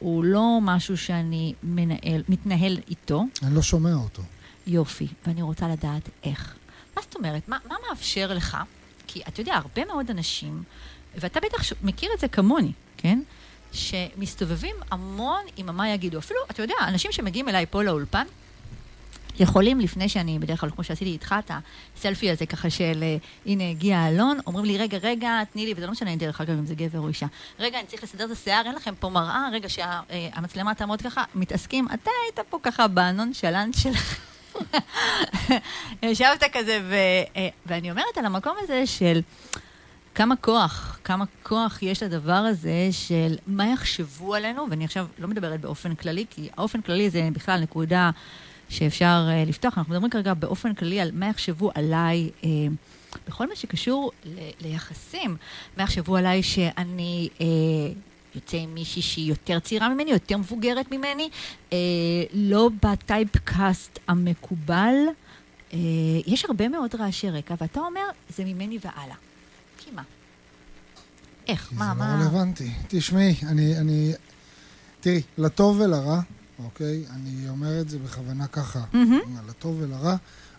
הוא 0.00 0.24
לא 0.24 0.58
משהו 0.62 0.96
שאני 0.96 1.54
מנהל, 1.62 2.22
מתנהל 2.28 2.78
איתו. 2.90 3.24
אני 3.42 3.54
לא 3.54 3.62
שומע 3.62 3.94
אותו. 3.94 4.22
יופי, 4.66 5.06
ואני 5.26 5.42
רוצה 5.42 5.68
לדעת 5.68 6.08
איך. 6.24 6.54
מה 6.96 7.02
זאת 7.02 7.14
אומרת? 7.16 7.48
מה, 7.48 7.58
מה 7.68 7.74
מאפשר 7.88 8.32
לך? 8.34 8.56
כי 9.06 9.20
אתה 9.28 9.40
יודע, 9.40 9.54
הרבה 9.54 9.84
מאוד 9.84 10.10
אנשים, 10.10 10.62
ואתה 11.16 11.40
בטח 11.40 11.62
ש- 11.62 11.72
מכיר 11.82 12.10
את 12.14 12.20
זה 12.20 12.28
כמוני, 12.28 12.72
כן? 12.96 13.20
שמסתובבים 13.72 14.76
המון 14.90 15.40
עם 15.56 15.68
המה 15.68 15.88
יגידו. 15.90 16.18
אפילו, 16.18 16.40
אתה 16.50 16.62
יודע, 16.62 16.74
אנשים 16.88 17.12
שמגיעים 17.12 17.48
אליי 17.48 17.66
פה 17.70 17.82
לאולפן, 17.82 18.26
יכולים, 19.38 19.80
לפני 19.80 20.08
שאני, 20.08 20.38
בדרך 20.38 20.60
כלל, 20.60 20.70
כמו 20.70 20.84
שעשיתי 20.84 21.10
איתך, 21.10 21.34
את 21.38 21.50
הסלפי 21.96 22.30
הזה 22.30 22.46
ככה 22.46 22.70
של, 22.70 23.02
אה, 23.02 23.16
הנה, 23.46 23.70
הגיע 23.70 24.08
אלון, 24.08 24.38
אומרים 24.46 24.64
לי, 24.64 24.78
רגע, 24.78 24.98
רגע, 25.02 25.42
תני 25.52 25.66
לי, 25.66 25.74
וזה 25.76 25.86
לא 25.86 25.92
משנה, 25.92 26.16
דרך 26.16 26.40
אגב, 26.40 26.58
אם 26.58 26.66
זה 26.66 26.74
גבר 26.74 26.98
או 26.98 27.08
אישה. 27.08 27.26
רגע, 27.58 27.78
אני 27.78 27.86
צריך 27.86 28.02
לסדר 28.02 28.24
את 28.24 28.30
השיער, 28.30 28.62
אין 28.66 28.74
לכם 28.74 28.94
פה 29.00 29.08
מראה, 29.08 29.48
רגע, 29.52 29.68
שהמצלמה 29.68 30.74
תעמוד 30.74 31.02
ככה, 31.02 31.24
מתעסקים, 31.34 31.86
אתה 31.94 32.10
היית 32.24 32.48
פה 32.50 32.58
ככה 32.62 32.88
בנונשלנט 32.88 33.74
שלך. 33.74 34.20
ישבת 36.02 36.44
כזה, 36.52 36.80
ו, 36.88 36.94
אה, 37.36 37.48
ואני 37.66 37.90
אומרת 37.90 38.18
על 38.18 38.26
המקום 38.26 38.56
הזה 38.62 38.86
של 38.86 39.20
כמה 40.14 40.36
כוח, 40.36 40.98
כמה 41.04 41.24
כוח 41.42 41.82
יש 41.82 42.02
לדבר 42.02 42.32
הזה 42.32 42.88
של 42.90 43.36
מה 43.46 43.66
יחשבו 43.66 44.34
עלינו, 44.34 44.66
ואני 44.70 44.84
עכשיו 44.84 45.06
לא 45.18 45.28
מדברת 45.28 45.60
באופן 45.60 45.94
כללי, 45.94 46.26
כי 46.30 46.48
האופן 46.56 46.80
כללי 46.80 47.10
זה 47.10 47.28
בכלל 47.32 47.60
נקודה 47.60 48.10
שאפשר 48.70 49.28
uh, 49.28 49.48
לפתוח. 49.48 49.78
אנחנו 49.78 49.92
מדברים 49.92 50.10
כרגע 50.10 50.34
באופן 50.34 50.74
כללי 50.74 51.00
על 51.00 51.10
מה 51.14 51.28
יחשבו 51.28 51.70
עליי 51.74 52.30
uh, 52.42 52.44
בכל 53.28 53.48
מה 53.48 53.56
שקשור 53.56 54.12
ל- 54.24 54.50
ליחסים. 54.60 55.36
מה 55.76 55.82
יחשבו 55.82 56.16
עליי 56.16 56.42
שאני... 56.42 57.28
Uh, 57.38 57.42
יוצא 58.34 58.56
עם 58.56 58.74
מישהי 58.74 59.02
שהיא 59.02 59.28
יותר 59.28 59.58
צעירה 59.58 59.88
ממני, 59.88 60.10
יותר 60.10 60.36
מבוגרת 60.36 60.92
ממני, 60.92 61.30
אה, 61.72 61.78
לא 62.32 62.70
בטייפקאסט 62.82 63.98
המקובל. 64.08 64.94
אה, 65.72 65.78
יש 66.26 66.44
הרבה 66.44 66.68
מאוד 66.68 66.94
רעשי 66.94 67.30
רקע, 67.30 67.54
ואתה 67.60 67.80
אומר, 67.80 68.00
זה 68.28 68.44
ממני 68.44 68.78
והלאה. 68.84 69.16
כי 69.78 69.90
מה? 69.94 70.02
איך? 71.48 71.68
כי 71.68 71.74
מה, 71.74 71.88
זה 71.88 71.94
מה? 71.94 72.16
לא 72.16 72.22
רלוונטי. 72.22 72.70
תשמעי, 72.88 73.34
אני, 73.46 73.78
אני... 73.78 74.12
תראי, 75.00 75.22
לטוב 75.38 75.80
ולרע, 75.80 76.20
אוקיי? 76.64 77.04
אני 77.10 77.48
אומר 77.48 77.80
את 77.80 77.88
זה 77.88 77.98
בכוונה 77.98 78.46
ככה, 78.46 78.80
מהמם. 78.92 79.20
לטוב 79.48 79.76
ולרע. 79.80 80.16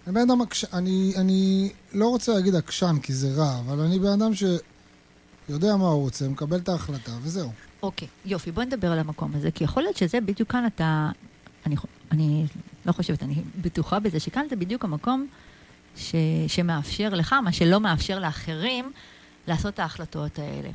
אני 0.07 0.15
בן 0.15 0.21
אדם 0.21 0.41
עקש... 0.41 0.65
אני, 0.65 1.13
אני 1.17 1.69
לא 1.93 2.09
רוצה 2.09 2.33
להגיד 2.33 2.55
עקשן, 2.55 2.95
כי 3.03 3.13
זה 3.13 3.31
רע, 3.35 3.59
אבל 3.59 3.79
אני 3.79 3.99
בן 3.99 4.21
אדם 4.21 4.31
שיודע 4.33 5.75
מה 5.75 5.87
הוא 5.87 6.01
רוצה, 6.01 6.29
מקבל 6.29 6.57
את 6.57 6.69
ההחלטה, 6.69 7.11
וזהו. 7.21 7.51
אוקיי, 7.83 8.07
יופי, 8.25 8.51
בוא 8.51 8.63
נדבר 8.63 8.91
על 8.91 8.99
המקום 8.99 9.31
הזה, 9.35 9.51
כי 9.51 9.63
יכול 9.63 9.83
להיות 9.83 9.97
שזה 9.97 10.21
בדיוק 10.21 10.51
כאן 10.51 10.65
אתה... 10.65 11.09
אני, 11.65 11.75
אני 12.11 12.45
לא 12.85 12.91
חושבת, 12.91 13.23
אני 13.23 13.35
בטוחה 13.61 13.99
בזה 13.99 14.19
שכאן 14.19 14.45
זה 14.49 14.55
בדיוק 14.55 14.83
המקום 14.83 15.27
ש, 15.95 16.15
שמאפשר 16.47 17.09
לך, 17.09 17.33
מה 17.33 17.51
שלא 17.51 17.79
מאפשר 17.79 18.19
לאחרים, 18.19 18.91
לעשות 19.47 19.73
את 19.73 19.79
ההחלטות 19.79 20.39
האלה. 20.39 20.69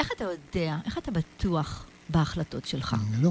איך 0.00 0.10
אתה 0.16 0.24
יודע, 0.24 0.76
איך 0.84 0.98
אתה 0.98 1.10
בטוח 1.10 1.86
בהחלטות 2.08 2.64
שלך? 2.64 2.96
אני 3.12 3.22
לא. 3.22 3.30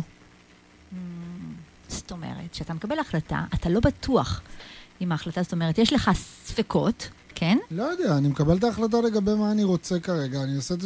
זאת 1.88 2.12
אומרת, 2.12 2.52
כשאתה 2.52 2.74
מקבל 2.74 3.00
החלטה, 3.00 3.44
אתה 3.54 3.70
לא 3.70 3.80
בטוח 3.80 4.42
עם 5.00 5.12
ההחלטה, 5.12 5.44
זאת 5.44 5.52
אומרת, 5.52 5.78
יש 5.78 5.94
לך 5.94 6.12
ספקות, 6.46 7.10
כן? 7.36 7.58
לא 7.72 7.84
יודע, 7.84 8.18
אני 8.18 8.28
מקבל 8.28 8.58
את 8.58 8.64
ההחלטה 8.64 9.02
לגבי 9.02 9.36
מה 9.36 9.52
אני 9.52 9.64
רוצה 9.64 10.00
כרגע. 10.00 10.44
אני 10.44 10.56
עושה 10.56 10.74
את 10.74 10.84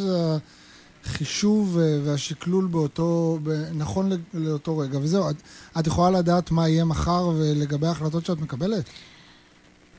החישוב 1.04 1.78
אה, 1.78 1.98
והשקלול 2.04 2.66
באותו, 2.66 3.38
נכון 3.74 4.10
לאותו 4.34 4.78
רגע, 4.78 4.98
וזהו. 4.98 5.30
את, 5.30 5.36
את 5.78 5.86
יכולה 5.86 6.18
לדעת 6.18 6.50
מה 6.50 6.68
יהיה 6.68 6.84
מחר 6.84 7.28
ולגבי 7.38 7.86
ההחלטות 7.86 8.26
שאת 8.26 8.40
מקבלת? 8.40 8.84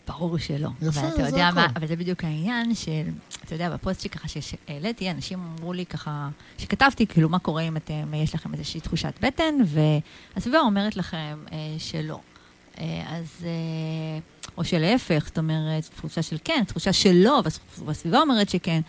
ברור 0.10 0.38
שלא. 0.38 0.70
יפה, 0.82 1.30
זה 1.30 1.48
הכל. 1.48 1.56
מה, 1.56 1.68
אבל 1.76 1.88
זה 1.88 1.96
בדיוק 1.96 2.24
העניין 2.24 2.76
של, 2.76 3.04
אתה 3.46 3.56
יודע, 3.56 3.70
בפוסט 3.70 4.02
שככה 4.02 4.28
שהעליתי, 4.28 5.12
אנשים 5.12 5.40
אמרו 5.40 5.74
לי 5.74 5.86
ככה, 5.86 6.30
שכתבתי, 6.58 7.08
כאילו, 7.08 7.30
מה 7.30 7.40
קורה 7.40 7.62
אם 7.62 7.78
אתם, 7.78 8.14
יש 8.14 8.36
לכם 8.36 8.54
איזושהי 8.54 8.82
תחושת 8.82 9.14
בטן, 9.22 9.56
והסביבה 9.66 10.60
אומרת 10.60 10.96
לכם 10.96 11.40
אה, 11.52 11.58
שלא. 11.78 12.20
אה, 12.80 13.04
אז, 13.08 13.26
אה, 13.44 14.20
או 14.58 14.64
שלהפך, 14.64 15.24
זאת 15.26 15.38
אומרת, 15.38 15.84
תחושה 15.96 16.22
של 16.22 16.38
כן, 16.44 16.64
תחושה 16.68 16.94
של 16.94 17.14
לא, 17.14 17.44
והסביבה 17.86 18.20
אומרת 18.20 18.50
שכן. 18.50 18.82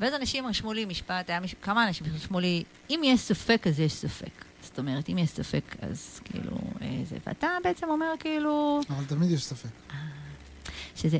ואז 0.00 0.14
אנשים 0.14 0.46
רשמו 0.46 0.72
לי 0.72 0.84
משפט, 0.84 1.30
היה 1.30 1.40
מיש... 1.40 1.54
כמה 1.62 1.86
אנשים 1.88 2.06
רשמו 2.14 2.40
לי, 2.40 2.64
אם 2.90 3.00
יש 3.04 3.20
ספק, 3.20 3.66
אז 3.66 3.80
יש 3.80 3.92
ספק. 3.92 4.44
זאת 4.62 4.78
אומרת, 4.78 5.08
אם 5.08 5.18
יש 5.18 5.30
ספק, 5.30 5.76
אז 5.82 6.20
כאילו, 6.24 6.56
אה, 6.82 7.00
זה, 7.04 7.16
ואתה 7.26 7.48
בעצם 7.64 7.86
אומר 7.88 8.12
כאילו, 8.20 8.80
אבל 8.90 9.04
תמיד 9.04 9.30
יש 9.30 9.44
ספק. 9.44 9.68
שזה... 10.98 11.18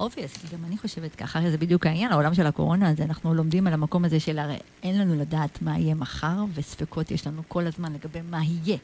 obvious, 0.00 0.32
גם 0.52 0.64
אני 0.64 0.78
חושבת 0.78 1.14
ככה, 1.14 1.50
זה 1.50 1.58
בדיוק 1.58 1.86
העניין, 1.86 2.12
העולם 2.12 2.34
של 2.34 2.46
הקורונה, 2.46 2.90
אז 2.90 3.00
אנחנו 3.00 3.34
לומדים 3.34 3.66
על 3.66 3.72
המקום 3.72 4.04
הזה 4.04 4.20
של 4.20 4.38
הרי 4.38 4.56
אין 4.82 4.98
לנו 4.98 5.20
לדעת 5.20 5.62
מה 5.62 5.78
יהיה 5.78 5.94
מחר, 5.94 6.44
וספקות 6.54 7.10
יש 7.10 7.26
לנו 7.26 7.42
כל 7.48 7.66
הזמן 7.66 7.92
לגבי 7.92 8.20
מה 8.30 8.40
יהיה, 8.44 8.78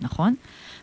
נכון? 0.00 0.34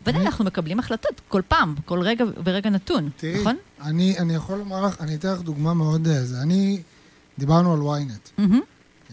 ודאי, 0.06 0.21
אנחנו 0.21 0.45
מקבלים 0.45 0.80
החלטות 0.80 1.21
כל 1.28 1.41
פעם, 1.47 1.75
כל 1.86 2.02
רגע 2.02 2.25
ורגע 2.43 2.69
נתון, 2.69 3.10
תראי, 3.17 3.39
נכון? 3.41 3.56
אני, 3.82 4.19
אני 4.19 4.34
יכול 4.34 4.58
לומר 4.58 4.86
לך, 4.86 5.02
אני 5.02 5.15
אתן 5.15 5.32
לך 5.32 5.41
דוגמה 5.41 5.73
מאוד... 5.73 6.08
אה, 6.08 6.25
זה. 6.25 6.41
אני, 6.41 6.82
דיברנו 7.39 7.73
על 7.73 8.02
ynet. 8.02 8.41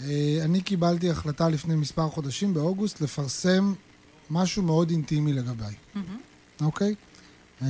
אה, 0.04 0.38
אני 0.44 0.60
קיבלתי 0.60 1.10
החלטה 1.10 1.48
לפני 1.48 1.74
מספר 1.74 2.08
חודשים, 2.08 2.54
באוגוסט, 2.54 3.00
לפרסם 3.00 3.74
משהו 4.30 4.62
מאוד 4.62 4.90
אינטימי 4.90 5.32
לגביי. 5.32 5.74
אוקיי? 6.60 6.94
אה, 7.62 7.68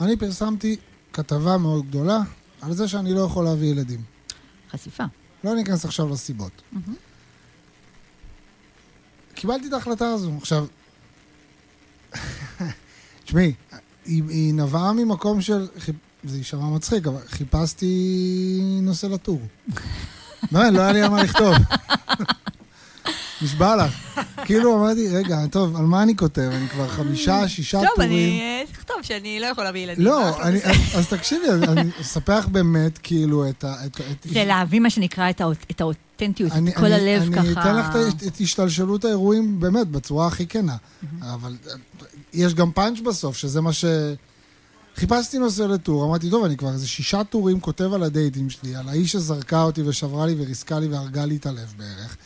אני 0.00 0.16
פרסמתי 0.16 0.76
כתבה 1.12 1.58
מאוד 1.58 1.86
גדולה 1.88 2.20
על 2.60 2.72
זה 2.72 2.88
שאני 2.88 3.14
לא 3.14 3.20
יכול 3.20 3.44
להביא 3.44 3.68
ילדים. 3.68 4.02
חשיפה. 4.70 5.04
לא 5.44 5.54
ניכנס 5.54 5.84
עכשיו 5.84 6.08
לסיבות. 6.08 6.62
מהמם. 6.72 6.94
קיבלתי 9.34 9.68
את 9.68 9.72
ההחלטה 9.72 10.08
הזו. 10.08 10.32
עכשיו, 10.38 10.66
תשמעי, 13.24 13.52
היא, 14.04 14.22
היא 14.28 14.54
נבעה 14.54 14.92
ממקום 14.92 15.40
של, 15.40 15.66
זה 16.24 16.38
יישמע 16.38 16.70
מצחיק, 16.70 17.06
אבל 17.06 17.20
חיפשתי 17.26 18.60
נושא 18.82 19.06
לטור. 19.06 19.40
באמת, 20.52 20.72
לא 20.72 20.80
היה 20.80 20.92
לי 20.92 21.02
על 21.02 21.10
מה 21.10 21.22
לכתוב. 21.22 21.54
נשבע 23.42 23.76
לך. 23.76 24.20
כאילו 24.44 24.78
אמרתי, 24.78 25.08
רגע, 25.08 25.46
טוב, 25.50 25.76
על 25.76 25.84
מה 25.84 26.02
אני 26.02 26.16
כותב? 26.16 26.42
אני 26.52 26.68
כבר 26.68 26.88
חמישה, 26.88 27.48
שישה 27.48 27.78
טוב, 27.80 27.88
טורים. 27.94 28.10
אני 28.10 28.40
אה, 28.40 28.62
אכתוב 28.72 28.96
שאני 29.02 29.40
לא 29.40 29.46
יכולה 29.46 29.66
להביא 29.66 29.80
ילדים. 29.80 30.04
לא, 30.04 30.42
אני, 30.42 30.58
אז 30.94 31.08
תקשיבי, 31.08 31.44
אני 31.68 31.90
אספח 32.00 32.46
באמת, 32.52 32.98
כאילו, 33.02 33.48
את 33.48 33.64
ה... 33.64 33.74
זה 34.24 34.44
להביא 34.44 34.80
מה 34.80 34.90
שנקרא 34.90 35.30
את 35.30 35.40
האות- 35.40 35.66
את 35.70 35.80
האותנטיות, 35.80 36.52
אני, 36.52 36.70
את 36.70 36.76
כל 36.76 36.84
אני, 36.84 36.94
הלב 36.94 37.22
אני 37.22 37.32
ככה. 37.32 37.40
אני 37.42 37.52
אתן 37.52 37.76
לך 37.76 37.86
את, 38.14 38.22
את 38.26 38.40
השתלשלות 38.40 39.04
האירועים 39.04 39.60
באמת 39.60 39.88
בצורה 39.88 40.26
הכי 40.26 40.46
כנה. 40.46 40.76
אבל 41.22 41.56
אה, 41.70 41.72
יש 42.32 42.54
גם 42.54 42.72
פאנץ' 42.72 43.00
בסוף, 43.00 43.36
שזה 43.36 43.60
מה 43.60 43.72
ש... 43.72 43.84
חיפשתי 44.96 45.38
נושא 45.38 45.62
לטור, 45.62 46.04
אמרתי, 46.04 46.30
טוב, 46.30 46.44
אני 46.44 46.56
כבר 46.56 46.72
איזה 46.72 46.88
שישה 46.88 47.24
טורים 47.24 47.60
כותב 47.60 47.92
על 47.92 48.02
הדייטים 48.02 48.50
שלי, 48.50 48.76
על 48.76 48.88
האיש 48.88 49.12
שזרקה 49.12 49.62
אותי 49.62 49.82
ושברה 49.82 50.26
לי 50.26 50.34
וריסקה 50.38 50.78
לי 50.78 50.86
והרגה 50.86 51.24
לי 51.24 51.36
את 51.36 51.46
הלב 51.46 51.74
בערך. 51.76 52.16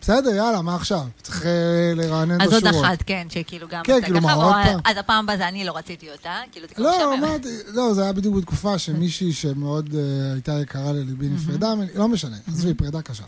בסדר, 0.00 0.34
יאללה, 0.34 0.62
מה 0.62 0.74
עכשיו? 0.74 1.06
צריך 1.22 1.46
אה, 1.46 1.92
לרענן 1.94 2.36
את 2.36 2.40
אז 2.40 2.52
השורות. 2.52 2.74
עוד 2.74 2.84
אחת, 2.84 3.02
כן, 3.06 3.26
שכאילו 3.30 3.68
גם... 3.68 3.84
כן, 3.84 4.00
כאילו, 4.02 4.20
מה, 4.20 4.32
עוד 4.32 4.54
פעם? 4.64 4.80
אז 4.84 4.96
הפעם 4.96 5.24
הבאה 5.24 5.36
זה 5.36 5.48
אני 5.48 5.64
לא 5.64 5.76
רציתי 5.76 6.10
אותה, 6.10 6.40
כאילו 6.52 6.66
זה 6.68 6.74
כבר 6.74 6.84
לא. 6.84 7.14
אמרתי, 7.14 7.48
לא, 7.66 7.94
זה 7.94 8.02
היה 8.02 8.12
בדיוק 8.12 8.36
בתקופה 8.36 8.78
שמישהי 8.78 9.32
שמאוד 9.32 9.94
אה, 9.94 10.32
הייתה 10.32 10.52
יקרה 10.62 10.92
לליבי 10.92 11.28
נפרדה, 11.28 11.74
לא 11.94 12.08
משנה, 12.08 12.36
עזבי, 12.48 12.74
פרידה 12.74 13.02
קשה. 13.02 13.24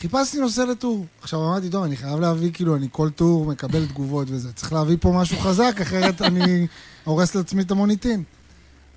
חיפשתי 0.00 0.38
נושא 0.40 0.60
לטור. 0.60 1.06
עכשיו 1.22 1.44
אמרתי, 1.44 1.70
טוב, 1.70 1.84
אני 1.84 1.96
חייב 1.96 2.20
להביא, 2.20 2.50
כאילו, 2.52 2.76
אני 2.76 2.88
כל 2.92 3.10
טור 3.10 3.44
מקבל 3.44 3.86
תגובות 3.86 4.28
וזה. 4.30 4.52
צריך 4.52 4.72
להביא 4.72 4.96
פה 5.00 5.12
משהו 5.16 5.38
חזק, 5.38 5.76
אחרת 5.82 6.22
אני 6.28 6.66
הורס 7.04 7.34
לעצמי 7.34 7.62
את 7.62 7.70
המוניטין. 7.70 8.22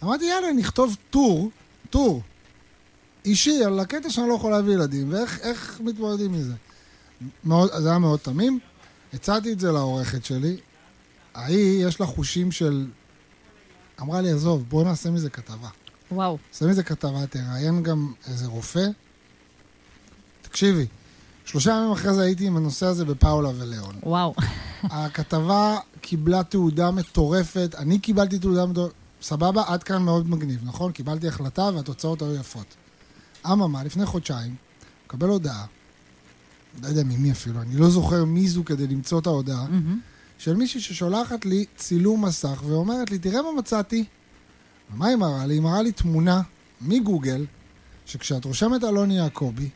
אמרתי, 0.04 0.26
יאללה, 0.26 0.54
נכתוב 0.54 0.96
טור, 1.10 1.50
טור, 1.90 2.22
אישי, 3.26 3.64
על 3.66 3.80
הקטע 3.80 4.10
שאני 4.10 4.30
לא 4.30 4.34
יכול 4.34 4.52
להביא 4.52 4.74
ילדים, 4.74 5.14
ואיך 5.14 5.40
איך 5.42 5.82
מתמודדים 5.84 6.32
מזה. 6.32 6.54
מאוד, 7.44 7.70
זה 7.78 7.90
היה 7.90 8.00
מאוד 8.00 8.20
תמים. 8.20 8.60
הצעתי 9.14 9.54
את 9.54 9.60
זה 9.60 9.72
לעורכת 9.72 10.26
שלי. 10.26 10.58
ההיא, 11.34 11.88
יש 11.88 12.00
לה 12.00 12.06
חושים 12.06 12.52
של... 12.52 12.88
אמרה 14.02 14.22
לי, 14.22 14.32
עזוב, 14.32 14.66
בוא 14.70 14.84
נעשה 14.84 15.12
מזה 15.12 15.30
כתבה. 15.30 15.70
וואו. 16.12 16.38
עושה 16.52 16.66
מזה 16.66 16.84
כתבה, 16.84 17.28
תראיין 17.28 17.84
גם 17.84 18.14
איזה 18.28 18.48
רופא. 18.48 18.86
תקשיבי, 20.42 20.86
שלושה 21.46 21.72
ימים 21.72 21.92
אחרי 21.92 22.14
זה 22.14 22.22
הייתי 22.22 22.48
עם 22.48 22.58
הנושא 22.58 22.86
הזה 22.86 23.06
בפאולה 23.06 23.50
וליאון. 23.56 23.96
וואו. 24.04 24.34
הכתבה 24.84 25.78
קיבלה 26.02 26.44
תעודה 26.44 26.92
מטורפת, 26.92 27.76
אני 27.78 28.00
קיבלתי 28.00 28.40
תעודה 28.40 28.66
מטורפת, 28.66 28.94
סבבה, 29.22 29.64
עד 29.68 29.84
כאן 29.84 30.02
מאוד 30.02 30.30
מגניב, 30.30 30.62
נכון? 30.64 30.92
קיבלתי 30.92 31.28
החלטה 31.28 31.70
והתוצאות 31.76 32.22
היו 32.22 32.36
יפות. 32.36 32.76
אממה, 33.46 33.84
לפני 33.84 34.06
חודשיים, 34.06 34.56
מקבל 35.06 35.28
הודעה, 35.28 35.66
לא 36.82 36.88
יודע 36.88 37.04
ממי 37.04 37.32
אפילו, 37.32 37.62
אני 37.62 37.76
לא 37.76 37.90
זוכר 37.90 38.26
מי 38.26 38.48
זו 38.48 38.66
כדי 38.66 38.88
למצוא 38.88 39.20
את 39.20 39.28
ההודעה, 39.28 39.64
מהמם. 39.70 40.00
של 40.38 40.56
מישהי 40.56 40.82
ששולחת 40.82 41.46
לי 41.46 41.66
צילום 41.76 42.26
מסך 42.26 42.64
ואומרת 42.68 43.12
לי, 43.12 43.20
תראה 43.20 43.42
מה 43.42 43.48
מצאתי. 43.58 44.06
ומה 44.94 45.08
היא 45.08 45.16
מראה 45.16 45.46
לי? 45.46 45.54
היא 45.54 45.62
מראה 45.62 45.82
לי 45.82 45.92
תמונה 45.92 46.42
מגוגל, 46.82 47.46
שכשאת 48.06 48.46
רושמת 48.46 48.84
אלוני 48.84 49.18
יעקבי, 49.18 49.70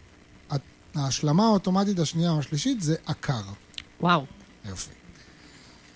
ההשלמה 0.96 1.44
האוטומטית 1.46 2.00
השנייה 2.00 2.32
או 2.32 2.40
השלישית 2.40 2.82
זה 2.82 2.96
עקר. 3.06 3.42
וואו. 4.02 4.26
יופי. 4.70 4.92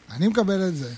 אני 0.10 0.28
מקבל 0.28 0.68
את 0.68 0.76
זה, 0.76 0.94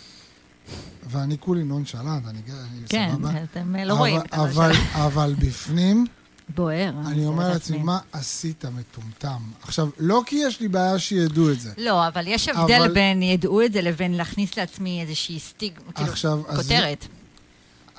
ואני 1.10 1.38
כולי 1.40 1.64
נונשלנט, 1.64 2.26
אני, 2.28 2.40
אני 2.50 2.88
כן, 2.90 3.10
סבבה. 3.16 3.44
אתם 3.44 3.76
לא 3.76 3.92
אבל- 3.94 4.00
רואים 4.00 4.22
אבל. 4.32 4.72
אבל 4.94 5.36
בפנים, 5.40 6.06
בוער. 6.50 6.90
אני 7.08 7.26
אומר 7.26 7.50
לעצמי, 7.50 7.78
מה 7.78 8.00
עשית 8.12 8.66
מטומטם? 8.66 9.42
עכשיו, 9.62 9.90
לא 10.00 10.22
כי 10.26 10.36
יש 10.48 10.60
לי 10.60 10.68
בעיה 10.68 11.00
שידעו 11.00 11.52
את 11.52 11.60
זה. 11.60 11.72
לא, 11.78 12.08
אבל 12.08 12.24
יש 12.28 12.48
הבדל 12.50 12.74
אבל- 12.86 12.94
בין 12.94 13.22
ידעו 13.22 13.62
את 13.66 13.74
זה 13.74 13.82
לבין 13.82 14.14
להכניס 14.14 14.58
לעצמי 14.58 15.02
איזושהי 15.02 15.40
סטיג, 15.40 15.74
כאילו, 15.96 16.12
אז- 16.14 16.26
כותרת. 16.56 17.06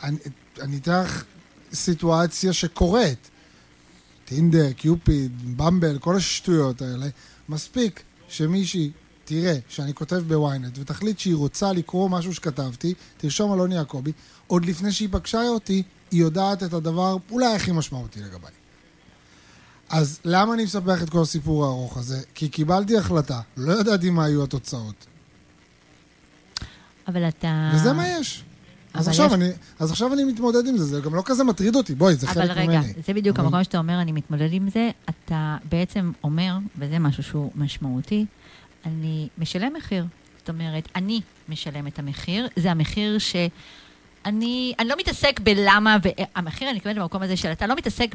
אני, 0.02 0.16
אני 0.60 0.76
אתן 0.76 1.00
לך 1.02 1.24
סיטואציה 1.74 2.52
שקורית. 2.52 3.30
טינדר, 4.24 4.72
קיופיד, 4.72 5.56
במבל, 5.56 5.98
כל 5.98 6.16
השטויות 6.16 6.82
האלה. 6.82 7.06
מספיק 7.48 8.02
שמישהי 8.28 8.90
תראה 9.24 9.56
שאני 9.68 9.94
כותב 9.94 10.16
בוויינט 10.16 10.78
ותחליט 10.78 11.18
שהיא 11.18 11.34
רוצה 11.34 11.72
לקרוא 11.72 12.10
משהו 12.10 12.34
שכתבתי, 12.34 12.94
תרשום 13.16 13.52
אלוני 13.54 13.74
יעקבי, 13.74 14.12
עוד 14.46 14.64
לפני 14.64 14.92
שהיא 14.92 15.08
פגשה 15.12 15.42
אותי, 15.48 15.82
היא 16.10 16.20
יודעת 16.20 16.62
את 16.62 16.72
הדבר 16.72 17.16
אולי 17.30 17.54
הכי 17.54 17.72
משמעותי 17.72 18.20
לגביי. 18.20 18.50
אז 19.88 20.20
למה 20.24 20.54
אני 20.54 20.64
מספח 20.64 21.02
את 21.02 21.10
כל 21.10 21.22
הסיפור 21.22 21.64
הארוך 21.64 21.96
הזה? 21.96 22.20
כי 22.34 22.48
קיבלתי 22.48 22.98
החלטה, 22.98 23.40
לא 23.56 23.80
ידעתי 23.80 24.10
מה 24.10 24.24
היו 24.24 24.44
התוצאות. 24.44 25.06
אבל 27.08 27.28
אתה... 27.28 27.70
וזה 27.74 27.92
מה 27.92 28.08
יש. 28.08 28.44
אז 28.94 29.02
אבל 29.04 29.10
עכשיו, 29.10 29.26
יש- 29.26 29.32
אני, 29.32 29.48
אז 29.78 29.90
עכשיו 29.90 30.12
אני 30.14 30.24
מתמודד 30.24 30.66
עם 30.66 30.78
זה, 30.78 30.84
זה 30.84 31.00
גם 31.00 31.14
לא 31.14 31.22
כזה 31.24 31.44
מטריד 31.44 31.76
אותי, 31.76 31.94
בואי, 31.94 32.14
זה 32.14 32.26
אבל 32.26 32.34
חלק 32.34 32.56
רגע, 32.56 32.80
ממני. 32.80 32.92
זה 33.06 33.12
בדיוק 33.14 33.36
אבל- 33.38 33.46
המקום 33.46 33.64
שאתה 33.64 33.78
אומר, 33.78 34.00
אני 34.00 34.12
מתמודד 34.12 34.48
עם 34.52 34.70
זה, 34.70 34.90
אתה 35.10 35.56
בעצם 35.68 36.12
אומר, 36.24 36.56
וזה 36.78 36.98
משהו 36.98 37.22
שהוא 37.22 37.50
משמעותי, 37.54 38.26
אני 38.86 39.28
משלם 39.38 39.72
מחיר. 39.76 40.06
זאת 40.38 40.48
אומרת, 40.48 40.88
אני 40.96 41.20
משלם 41.48 41.86
את 41.86 41.98
המחיר, 41.98 42.48
זה 42.56 42.70
המחיר 42.70 43.18
ש... 43.18 43.36
אני, 44.26 44.74
אני 44.78 44.88
לא 44.88 44.96
מתעסק 44.98 45.40
בלמה, 45.40 45.96
והמחיר, 46.02 46.68
אני 46.68 46.76
מתכוונת 46.76 46.98
במקום 46.98 47.22
הזה 47.22 47.36
של 47.36 47.52
אתה 47.52 47.66
לא 47.66 47.76
מתעסק 47.76 48.14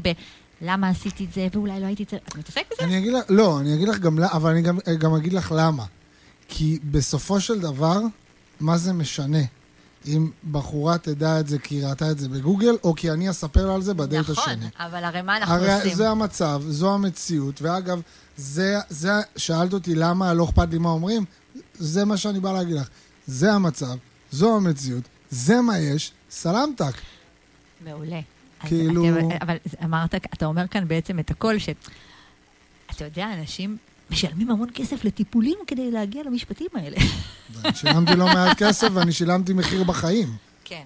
בלמה 0.61 0.89
עשיתי 0.89 1.25
את 1.25 1.33
זה, 1.33 1.47
ואולי 1.53 1.79
לא 1.79 1.85
הייתי 1.85 2.05
צריך... 2.05 2.21
אתה 2.27 2.37
מתעסק 2.37 2.63
בזה? 2.71 2.83
אני 2.83 2.97
אגיד 2.97 3.13
לך, 3.13 3.23
לא, 3.29 3.59
אני 3.59 3.75
אגיד 3.75 3.87
לך 3.87 3.99
גם 3.99 4.19
למה, 4.19 4.31
אבל 4.31 4.51
אני 4.51 4.61
גם, 4.61 4.77
גם 4.99 5.15
אגיד 5.15 5.33
לך 5.33 5.53
למה. 5.57 5.85
כי 6.47 6.79
בסופו 6.83 7.39
של 7.39 7.59
דבר, 7.59 8.01
מה 8.59 8.77
זה 8.77 8.93
משנה? 8.93 9.39
אם 10.05 10.29
בחורה 10.51 10.97
תדע 10.97 11.39
את 11.39 11.47
זה 11.47 11.59
כי 11.59 11.75
היא 11.75 11.85
ראתה 11.85 12.11
את 12.11 12.19
זה 12.19 12.29
בגוגל, 12.29 12.77
או 12.83 12.95
כי 12.95 13.11
אני 13.11 13.29
אספר 13.29 13.67
לה 13.67 13.75
על 13.75 13.81
זה 13.81 13.93
בדייט 13.93 14.29
נכון, 14.29 14.43
השני. 14.43 14.65
אבל 14.79 15.03
הרי 15.03 15.21
מה 15.21 15.37
אנחנו 15.37 15.55
הרי 15.55 15.73
עושים? 15.73 15.93
זה 15.93 16.09
המצב, 16.09 16.61
זו 16.67 16.93
המציאות, 16.93 17.61
ואגב, 17.61 18.01
זה, 18.37 18.79
זה, 18.89 19.11
שאלת 19.37 19.73
אותי 19.73 19.95
למה 19.95 20.33
לא 20.33 20.43
אכפת 20.43 20.67
לי 20.71 20.77
מה 20.77 20.89
אומרים, 20.89 21.25
זה 21.73 22.05
מה 22.05 22.17
שאני 22.17 22.39
בא 22.39 22.53
להגיד 22.53 22.75
לך. 22.75 22.87
זה 23.27 23.53
המצב, 23.53 23.95
זו 24.31 24.55
המציאות, 24.55 25.03
זה 25.29 25.61
מה 25.61 25.77
יש, 25.79 26.11
סלמתק. 26.29 26.93
מעולה. 27.85 28.19
כאילו- 28.65 29.05
אתם- 29.19 29.27
אבל 29.41 29.55
אמרת, 29.83 30.15
אתה 30.15 30.45
אומר 30.45 30.67
כאן 30.67 30.87
בעצם 30.87 31.19
את 31.19 31.31
הכל, 31.31 31.59
ש... 31.59 31.69
אתה 32.95 33.05
יודע, 33.05 33.33
אנשים 33.33 33.77
משלמים 34.11 34.51
המון 34.51 34.69
כסף 34.73 35.03
לטיפולים 35.05 35.57
כדי 35.67 35.91
להגיע 35.91 36.23
למשפטים 36.23 36.67
האלה. 36.75 36.97
ואני 37.51 37.75
שילמתי 37.75 38.15
לא 38.15 38.25
מעט 38.25 38.57
כסף 38.63 38.87
ואני 38.93 39.11
שילמתי 39.11 39.53
מחיר 39.53 39.83
בחיים 39.83 40.35
כן. 40.65 40.83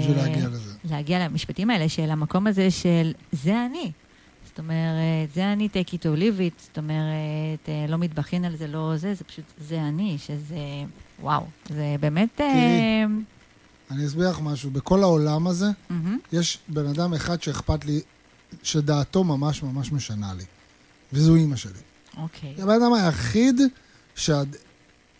בשביל 0.00 0.16
להגיע 0.16 0.48
לזה. 0.48 0.72
להגיע 0.84 1.24
למשפטים 1.28 1.70
האלה 1.70 1.88
של 1.88 2.10
המקום 2.10 2.46
הזה 2.46 2.70
של 2.70 3.12
זה 3.32 3.66
אני. 3.66 3.92
זאת 4.46 4.58
אומרת, 4.58 5.34
זה 5.34 5.52
אני 5.52 5.68
take 5.72 5.88
it 5.88 6.02
or 6.02 6.18
leave 6.18 6.38
it, 6.56 6.62
זאת 6.62 6.78
אומרת, 6.78 7.68
אה, 7.68 7.86
לא 7.88 7.98
מתבכיין 7.98 8.44
על 8.44 8.56
זה, 8.56 8.66
לא 8.66 8.92
זה, 8.96 9.14
זה 9.14 9.24
פשוט 9.24 9.44
זה 9.58 9.80
אני, 9.80 10.16
שזה, 10.18 10.56
וואו, 11.22 11.46
זה 11.68 11.96
באמת... 12.00 12.40
אה, 12.40 12.46
תראי. 12.52 13.22
אני 13.90 14.06
אסביר 14.06 14.30
לך 14.30 14.40
משהו, 14.40 14.70
בכל 14.70 15.02
העולם 15.02 15.46
הזה, 15.46 15.66
יש 16.32 16.58
בן 16.68 16.86
אדם 16.86 17.14
אחד 17.14 17.42
שאכפת 17.42 17.84
לי, 17.84 18.00
שדעתו 18.62 19.24
ממש 19.24 19.62
ממש 19.62 19.92
משנה 19.92 20.34
לי, 20.34 20.44
וזו 21.12 21.34
אימא 21.34 21.56
שלי. 21.56 21.72
אוקיי, 22.16 22.54
זה 22.56 22.62
הבן 22.62 22.82
אדם 22.82 22.92
היחיד 22.92 23.60
שעד... 24.14 24.56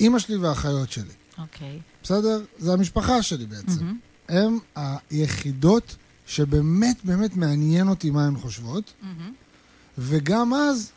אימא 0.00 0.18
שלי 0.18 0.36
והאחיות 0.36 0.92
שלי, 0.92 1.12
אוקיי. 1.38 1.80
בסדר? 2.02 2.44
זה 2.58 2.72
המשפחה 2.72 3.22
שלי 3.22 3.46
בעצם. 3.46 3.84
מהמם, 4.28 4.58
הן 4.76 4.98
היחידות 5.10 5.96
שבאמת 6.26 6.96
באמת 7.04 7.36
מעניין 7.36 7.88
אותי 7.88 8.10
מה 8.10 8.26
הן 8.26 8.36
חושבות. 8.36 8.92
וגם 9.98 10.54
אז 10.54 10.92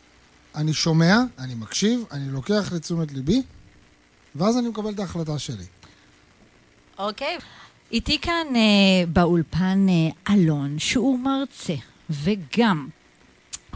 אני 0.56 0.74
שומע, 0.74 1.18
אני 1.40 1.56
מקשיב, 1.56 2.04
אני 2.12 2.30
לוקח 2.30 2.72
לתשומת 2.76 3.12
ליבי, 3.12 3.42
ואז 4.36 4.58
אני 4.58 4.70
מקבל 4.70 4.90
את 4.90 5.00
ההחלטה 5.00 5.40
שלי. 5.40 5.66
אוקיי. 6.98 7.38
איתי 7.92 8.20
כאן 8.20 8.48
אה, 8.56 9.06
באולפן 9.14 9.86
אה, 9.90 10.34
אלון, 10.34 10.80
שהוא 10.80 11.20
מרצה 11.20 11.76
וגם 12.10 12.88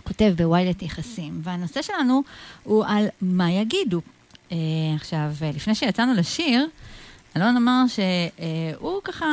כותב 0.04 0.34
בוויילט 0.38 0.82
יחסים, 0.82 1.40
והנושא 1.44 1.82
שלנו 1.82 2.24
הוא 2.64 2.86
על 2.88 3.08
מה 3.22 3.52
יגידו. 3.52 4.02
אה, 4.52 4.58
עכשיו, 4.96 5.32
אה, 5.42 5.52
לפני 5.56 5.76
שיצאנו 5.76 6.14
לשיר, 6.14 6.68
אלון 7.38 7.58
אמר 7.58 7.84
שהוא 7.88 9.02
ככה 9.04 9.26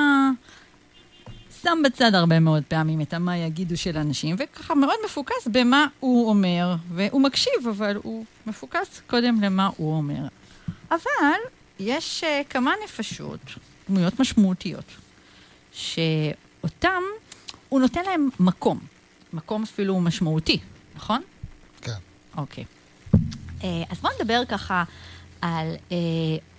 שם 1.62 1.78
בצד 1.84 2.14
הרבה 2.14 2.40
מאוד 2.40 2.62
פעמים 2.68 3.00
את 3.00 3.14
המה 3.14 3.36
יגידו 3.36 3.76
של 3.76 3.96
אנשים, 3.96 4.36
וככה 4.38 4.74
מאוד 4.74 4.96
מפוקס 5.04 5.48
במה 5.52 5.86
הוא 6.00 6.28
אומר, 6.28 6.74
והוא 6.94 7.20
מקשיב, 7.20 7.68
אבל 7.70 7.96
הוא 8.02 8.24
מפוקס 8.46 9.00
קודם 9.06 9.40
למה 9.40 9.70
הוא 9.76 9.96
אומר. 9.96 10.26
אבל 10.90 11.40
יש 11.78 12.24
uh, 12.24 12.48
כמה 12.50 12.72
נפשות, 12.84 13.40
דמויות 13.88 14.20
משמעותיות, 14.20 14.84
שאותם, 15.72 17.02
הוא 17.68 17.80
נותן 17.80 18.04
להם 18.04 18.28
מקום, 18.40 18.78
מקום 19.32 19.62
אפילו 19.62 20.00
משמעותי, 20.00 20.58
נכון? 20.96 21.22
כן. 21.82 21.92
אוקיי. 22.36 22.64
Uh, 23.12 23.64
אז 23.90 24.00
בואו 24.00 24.12
נדבר 24.20 24.42
ככה 24.48 24.84
על, 25.40 25.76
uh, 25.88 25.92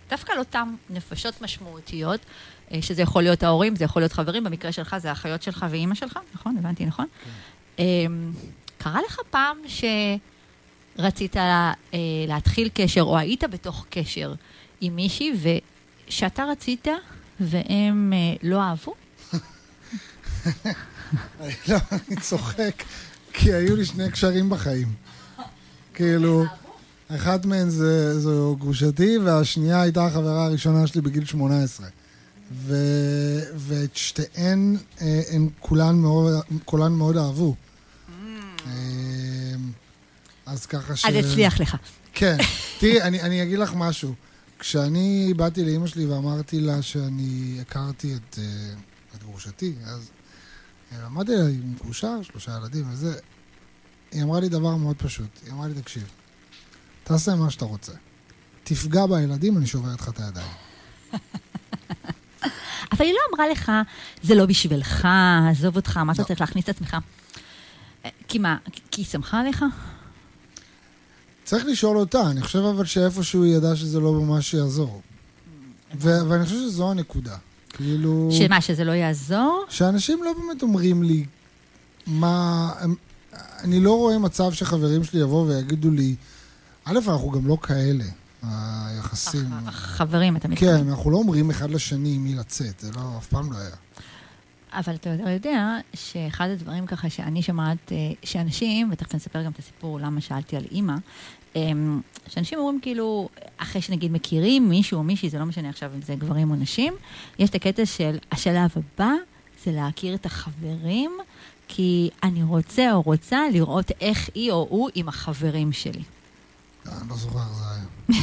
דווקא 0.09 0.31
על 0.31 0.39
אותן 0.39 0.75
נפשות 0.89 1.41
משמעותיות, 1.41 2.19
uh, 2.69 2.73
שזה 2.81 3.01
יכול 3.01 3.23
להיות 3.23 3.43
ההורים, 3.43 3.75
זה 3.75 3.85
יכול 3.85 4.01
להיות 4.01 4.13
חברים, 4.13 4.43
במקרה 4.43 4.71
שלך 4.71 4.97
זה 4.97 5.09
האחיות 5.09 5.43
שלך 5.43 5.65
ואימא 5.69 5.95
שלך, 5.95 6.19
נכון? 6.35 6.57
הבנתי 6.57 6.85
נכון? 6.85 7.05
כן. 7.23 7.31
Uh, 7.77 7.81
קרה 8.77 8.99
לך 9.01 9.19
פעם 9.29 9.57
שרצית 10.97 11.35
uh, 11.35 11.39
להתחיל 12.27 12.69
קשר, 12.73 13.01
או 13.01 13.17
היית 13.17 13.43
בתוך 13.43 13.85
קשר 13.89 14.33
עם 14.81 14.95
מישהי, 14.95 15.31
ושאתה 16.07 16.43
רצית 16.43 16.87
והם 17.39 18.13
uh, 18.13 18.39
לא 18.43 18.61
אהבו? 18.61 18.93
לא, 21.67 21.77
אני 21.91 22.15
צוחק, 22.21 22.83
כי 23.33 23.53
היו 23.53 23.75
לי 23.75 23.85
שני 23.85 24.11
קשרים 24.11 24.49
בחיים. 24.49 24.87
כאילו, 25.93 26.43
אחת 27.07 27.45
מהן 27.45 27.69
זה, 27.69 28.19
זו 28.19 28.55
גרושתי, 28.59 29.17
והשנייה 29.17 29.81
הייתה 29.81 30.05
החברה 30.05 30.45
הראשונה 30.45 30.87
שלי 30.87 31.01
בגיל 31.01 31.25
18. 31.25 31.87
ו, 32.51 32.75
ואת 33.55 33.97
שתיהן, 33.97 34.77
אה, 35.01 35.21
הן 35.31 35.49
כולן 35.59 35.95
מאוד, 35.95 36.33
כולן 36.65 36.91
מאוד 36.91 37.17
אהבו. 37.17 37.55
אה, 38.67 39.26
אז 40.47 40.65
ככה 40.65 40.95
ש... 40.95 41.05
אז 41.05 41.15
הצליח 41.15 41.59
לך. 41.59 41.75
כן. 42.13 42.37
תראי, 42.79 43.01
אני, 43.01 43.21
אני 43.21 43.43
אגיד 43.43 43.59
לך 43.59 43.71
משהו. 43.75 44.13
כשאני 44.59 45.33
באתי 45.37 45.65
לאימא 45.65 45.87
שלי 45.87 46.05
ואמרתי 46.05 46.61
לה 46.61 46.81
שאני 46.81 47.57
הכרתי 47.61 48.15
את, 48.15 48.39
אה, 48.39 48.73
את 49.15 49.23
גרושתי, 49.23 49.73
אז 49.85 50.11
אמרתי 51.05 51.31
לה, 51.35 51.45
היא 51.45 51.59
עם 51.63 51.73
גרושה, 51.73 52.15
שלושה 52.21 52.57
ילדים 52.57 52.85
וזה, 52.91 53.19
היא 54.11 54.23
אמרה 54.23 54.39
לי 54.39 54.49
דבר 54.49 54.75
מאוד 54.75 54.95
פשוט. 54.95 55.39
היא 55.45 55.51
אמרה 55.51 55.67
לי, 55.67 55.81
תקשיב, 55.81 56.03
תעשה 57.03 57.35
מה 57.35 57.49
שאתה 57.49 57.65
רוצה. 57.65 57.91
תפגע 58.63 59.05
בילדים, 59.05 59.57
אני 59.57 59.67
שובר 59.67 59.91
איתך 59.91 60.09
את 60.09 60.19
הידיים. 60.19 60.51
אבל 62.91 63.05
היא 63.05 63.13
לא 63.13 63.19
אמרה 63.33 63.49
לך, 63.49 63.71
זה 64.23 64.35
לא 64.35 64.45
בשבילך, 64.45 65.07
עזוב 65.51 65.75
אותך, 65.75 65.97
מה 65.97 66.13
אתה 66.13 66.21
לא. 66.21 66.27
צריך 66.27 66.41
להכניס 66.41 66.63
את 66.63 66.69
עצמך? 66.69 66.97
אה, 68.05 68.09
כי 68.27 68.39
מה, 68.39 68.57
כי 68.91 69.01
היא 69.01 69.05
שמחה 69.05 69.39
עליך? 69.39 69.65
צריך 71.47 71.65
לשאול 71.65 71.97
אותה, 71.97 72.21
אני 72.21 72.41
חושב 72.41 72.59
אבל 72.59 72.85
שאיפשהו 72.85 73.43
היא 73.43 73.55
ידעה 73.55 73.75
שזה 73.75 73.99
לא 73.99 74.13
ממש 74.13 74.53
יעזור. 74.53 75.01
ו- 75.95 76.29
ואני 76.29 76.43
חושב 76.43 76.55
שזו 76.55 76.91
הנקודה. 76.91 77.35
כאילו... 77.69 78.29
שמה, 78.31 78.61
שזה 78.61 78.83
לא 78.83 78.91
יעזור? 78.91 79.65
שאנשים 79.69 80.23
לא 80.23 80.33
באמת 80.33 80.61
אומרים 80.61 81.03
לי 81.03 81.25
מה... 82.07 82.71
הם, 82.79 82.95
אני 83.63 83.79
לא 83.79 83.97
רואה 83.97 84.17
מצב 84.19 84.53
שחברים 84.53 85.03
שלי 85.03 85.19
יבואו 85.19 85.47
ויגידו 85.47 85.91
לי, 85.91 86.15
א', 86.85 86.97
אנחנו 87.07 87.31
גם 87.31 87.47
לא 87.47 87.57
כאלה, 87.63 88.05
היחסים. 88.43 89.49
חברים, 89.71 90.35
אתה 90.35 90.47
מתכוון. 90.47 90.77
כן, 90.77 90.89
אנחנו 90.89 91.11
לא 91.11 91.17
אומרים 91.17 91.49
אחד 91.49 91.69
לשני 91.69 92.15
עם 92.15 92.23
מי 92.23 92.35
לצאת, 92.35 92.79
זה 92.79 92.91
לא, 92.95 93.01
אף 93.17 93.27
פעם 93.27 93.51
לא 93.51 93.57
היה. 93.57 93.75
אבל 94.73 94.95
אתה 94.95 95.09
יודע 95.29 95.63
שאחד 95.93 96.49
הדברים 96.49 96.85
ככה 96.85 97.09
שאני 97.09 97.41
שומעת, 97.41 97.91
אה, 97.91 97.97
שאנשים, 98.23 98.89
ותכף 98.91 99.11
אני 99.11 99.19
אספר 99.19 99.43
גם 99.43 99.51
את 99.51 99.59
הסיפור 99.59 99.99
למה 99.99 100.21
שאלתי 100.21 100.55
על 100.57 100.63
אימא, 100.71 100.93
אמ, 101.55 102.01
שאנשים 102.27 102.59
אומרים 102.59 102.79
כאילו, 102.81 103.29
אחרי 103.57 103.81
שנגיד 103.81 104.11
מכירים 104.11 104.69
מישהו 104.69 104.97
או 104.97 105.03
מישהי, 105.03 105.29
זה 105.29 105.39
לא 105.39 105.45
משנה 105.45 105.69
עכשיו 105.69 105.91
אם 105.95 106.01
זה 106.01 106.15
גברים 106.15 106.51
או 106.51 106.55
נשים, 106.55 106.93
יש 107.39 107.49
את 107.49 107.55
הקטע 107.55 107.85
של 107.85 108.17
השלב 108.31 108.69
הבא 108.75 109.11
זה 109.63 109.71
להכיר 109.71 110.15
את 110.15 110.25
החברים, 110.25 111.11
כי 111.67 112.09
אני 112.23 112.43
רוצה 112.43 112.91
או 112.93 113.01
רוצה 113.01 113.39
לראות 113.53 113.91
איך 114.01 114.29
היא 114.35 114.51
או 114.51 114.67
הוא 114.69 114.89
עם 114.95 115.07
החברים 115.09 115.71
שלי. 115.73 116.01
אני 116.85 117.09
לא 117.09 117.15
זוכר 117.15 117.39
איך 117.39 117.47
זה 117.47 117.63
היה. 117.71 118.19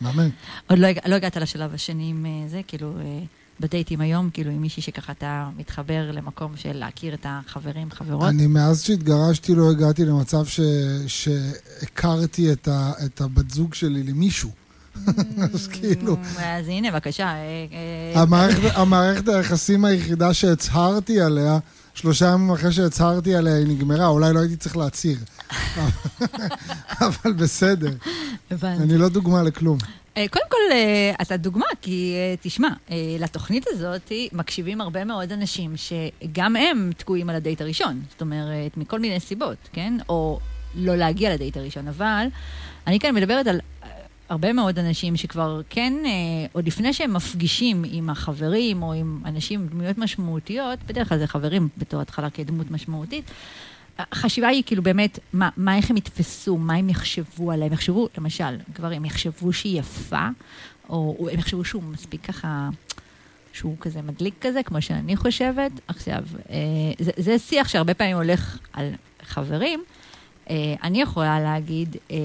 באמת. 0.00 0.32
עוד 0.70 0.78
לא, 0.78 0.86
הגע- 0.86 1.08
לא 1.08 1.14
הגעת 1.14 1.36
לשלב 1.36 1.74
השני 1.74 2.10
עם 2.10 2.26
אה, 2.26 2.48
זה, 2.48 2.60
כאילו, 2.66 2.92
אה, 3.00 3.20
בדייטים 3.60 4.00
היום, 4.00 4.30
כאילו 4.30 4.50
עם 4.50 4.62
מישהי 4.62 4.82
שככה 4.82 5.12
אתה 5.12 5.48
מתחבר 5.56 6.10
למקום 6.12 6.56
של 6.56 6.72
להכיר 6.72 7.14
את 7.14 7.26
החברים, 7.28 7.90
חברות. 7.90 8.28
אני 8.28 8.46
מאז 8.46 8.82
שהתגרשתי 8.82 9.54
לא 9.54 9.70
הגעתי 9.70 10.04
למצב 10.04 10.46
ש... 10.46 10.60
שהכרתי 11.06 12.52
את, 12.52 12.68
ה... 12.68 12.92
את 13.06 13.20
הבת 13.20 13.50
זוג 13.50 13.74
שלי 13.74 14.02
למישהו. 14.02 14.50
אז 15.54 15.68
כאילו, 15.68 16.16
אז 16.38 16.68
הנה, 16.68 16.90
בבקשה. 16.90 17.26
אה, 17.26 17.66
אה, 18.14 18.22
המערכת, 18.22 18.70
המערכת 18.74 19.28
היחסים 19.28 19.84
היחידה 19.84 20.34
שהצהרתי 20.34 21.20
עליה, 21.20 21.58
שלושה 21.94 22.26
ימים 22.26 22.50
אחרי 22.50 22.72
שהצהרתי 22.72 23.34
עליה 23.34 23.56
היא 23.56 23.66
נגמרה, 23.66 24.06
אולי 24.06 24.32
לא 24.32 24.38
הייתי 24.38 24.56
צריך 24.56 24.76
להצהיר. 24.76 25.18
אבל 27.06 27.32
בסדר, 27.32 27.92
הבנתי. 28.50 28.82
אני 28.82 28.98
לא 28.98 29.08
דוגמה 29.08 29.42
לכלום. 29.42 29.78
אה, 30.16 30.28
קודם 30.30 30.44
כל, 30.48 30.72
אה, 30.72 31.12
אתה 31.22 31.36
דוגמה, 31.36 31.66
כי 31.82 32.14
אה, 32.16 32.34
תשמע, 32.40 32.68
לתוכנית 33.18 33.64
הזאת 33.68 34.12
מקשיבים 34.32 34.80
הרבה 34.80 35.04
מאוד 35.04 35.32
אנשים 35.32 35.74
שגם 35.76 36.56
הם 36.56 36.90
תקועים 36.96 37.30
על 37.30 37.36
הדייט 37.36 37.60
הראשון. 37.60 38.02
זאת 38.10 38.20
אומרת, 38.20 38.76
מכל 38.76 38.98
מיני 39.00 39.20
סיבות, 39.20 39.56
כן? 39.72 39.94
או 40.08 40.38
לא 40.74 40.96
להגיע 40.96 41.34
לדייט 41.34 41.56
הראשון. 41.56 41.88
אבל 41.88 42.26
אני 42.86 42.98
כאן 42.98 43.14
מדברת 43.14 43.46
על 43.46 43.60
הרבה 44.28 44.52
מאוד 44.52 44.78
אנשים 44.78 45.16
שכבר 45.16 45.60
כן, 45.70 45.92
עוד 46.52 46.66
לפני 46.66 46.92
שהם 46.92 47.12
מפגישים 47.12 47.84
עם 47.90 48.10
החברים 48.10 48.82
או 48.82 48.92
עם 48.92 49.20
אנשים, 49.24 49.60
עם 49.60 49.68
דמויות 49.68 49.98
משמעותיות, 49.98 50.78
בדרך 50.86 51.08
כלל 51.08 51.18
זה 51.18 51.26
חברים 51.26 51.68
בתור 51.78 52.00
התחלה 52.00 52.30
כדמות 52.30 52.70
משמעותית, 52.70 53.24
החשיבה 53.98 54.48
היא 54.48 54.62
כאילו 54.66 54.82
באמת, 54.82 55.18
מה, 55.32 55.48
מה 55.56 55.76
איך 55.76 55.90
הם 55.90 55.96
יתפסו, 55.96 56.56
מה 56.56 56.74
הם 56.74 56.88
יחשבו 56.88 57.52
עליה, 57.52 57.66
הם 57.66 57.72
יחשבו, 57.72 58.08
למשל, 58.18 58.56
גברים 58.72 59.04
יחשבו 59.04 59.52
שהיא 59.52 59.80
יפה, 59.80 60.28
או, 60.88 61.16
או 61.18 61.28
הם 61.28 61.38
יחשבו 61.38 61.64
שהוא 61.64 61.82
מספיק 61.82 62.26
ככה, 62.26 62.68
שהוא 63.52 63.76
כזה 63.80 64.02
מדליק 64.02 64.34
כזה, 64.40 64.62
כמו 64.62 64.82
שאני 64.82 65.16
חושבת. 65.16 65.72
עכשיו, 65.88 66.22
אה, 66.50 66.56
זה, 66.98 67.10
זה 67.16 67.38
שיח 67.38 67.68
שהרבה 67.68 67.94
פעמים 67.94 68.16
הולך 68.16 68.58
על 68.72 68.90
חברים. 69.22 69.84
אה, 70.50 70.74
אני 70.82 71.02
יכולה 71.02 71.40
להגיד 71.40 71.96
אה, 72.10 72.16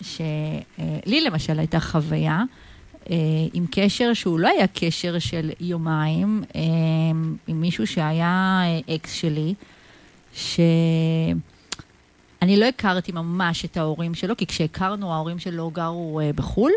שלי 0.00 1.20
למשל 1.20 1.58
הייתה 1.58 1.80
חוויה, 1.80 2.36
אה, 2.38 2.44
אה, 3.10 3.16
עם 3.52 3.66
קשר 3.70 4.14
שהוא 4.14 4.38
לא 4.38 4.48
היה 4.48 4.66
קשר 4.66 5.18
של 5.18 5.50
יומיים, 5.60 6.42
אה, 6.56 6.60
עם 7.46 7.60
מישהו 7.60 7.86
שהיה 7.86 8.60
אה, 8.64 8.94
אקס 8.94 9.12
שלי, 9.12 9.54
שאני 10.32 11.36
לא 12.56 12.64
הכרתי 12.66 13.12
ממש 13.12 13.64
את 13.64 13.76
ההורים 13.76 14.14
שלו, 14.14 14.36
כי 14.36 14.46
כשהכרנו, 14.46 15.12
ההורים 15.12 15.38
שלו 15.38 15.70
גרו 15.70 16.20
אה, 16.20 16.32
בחו"ל, 16.32 16.72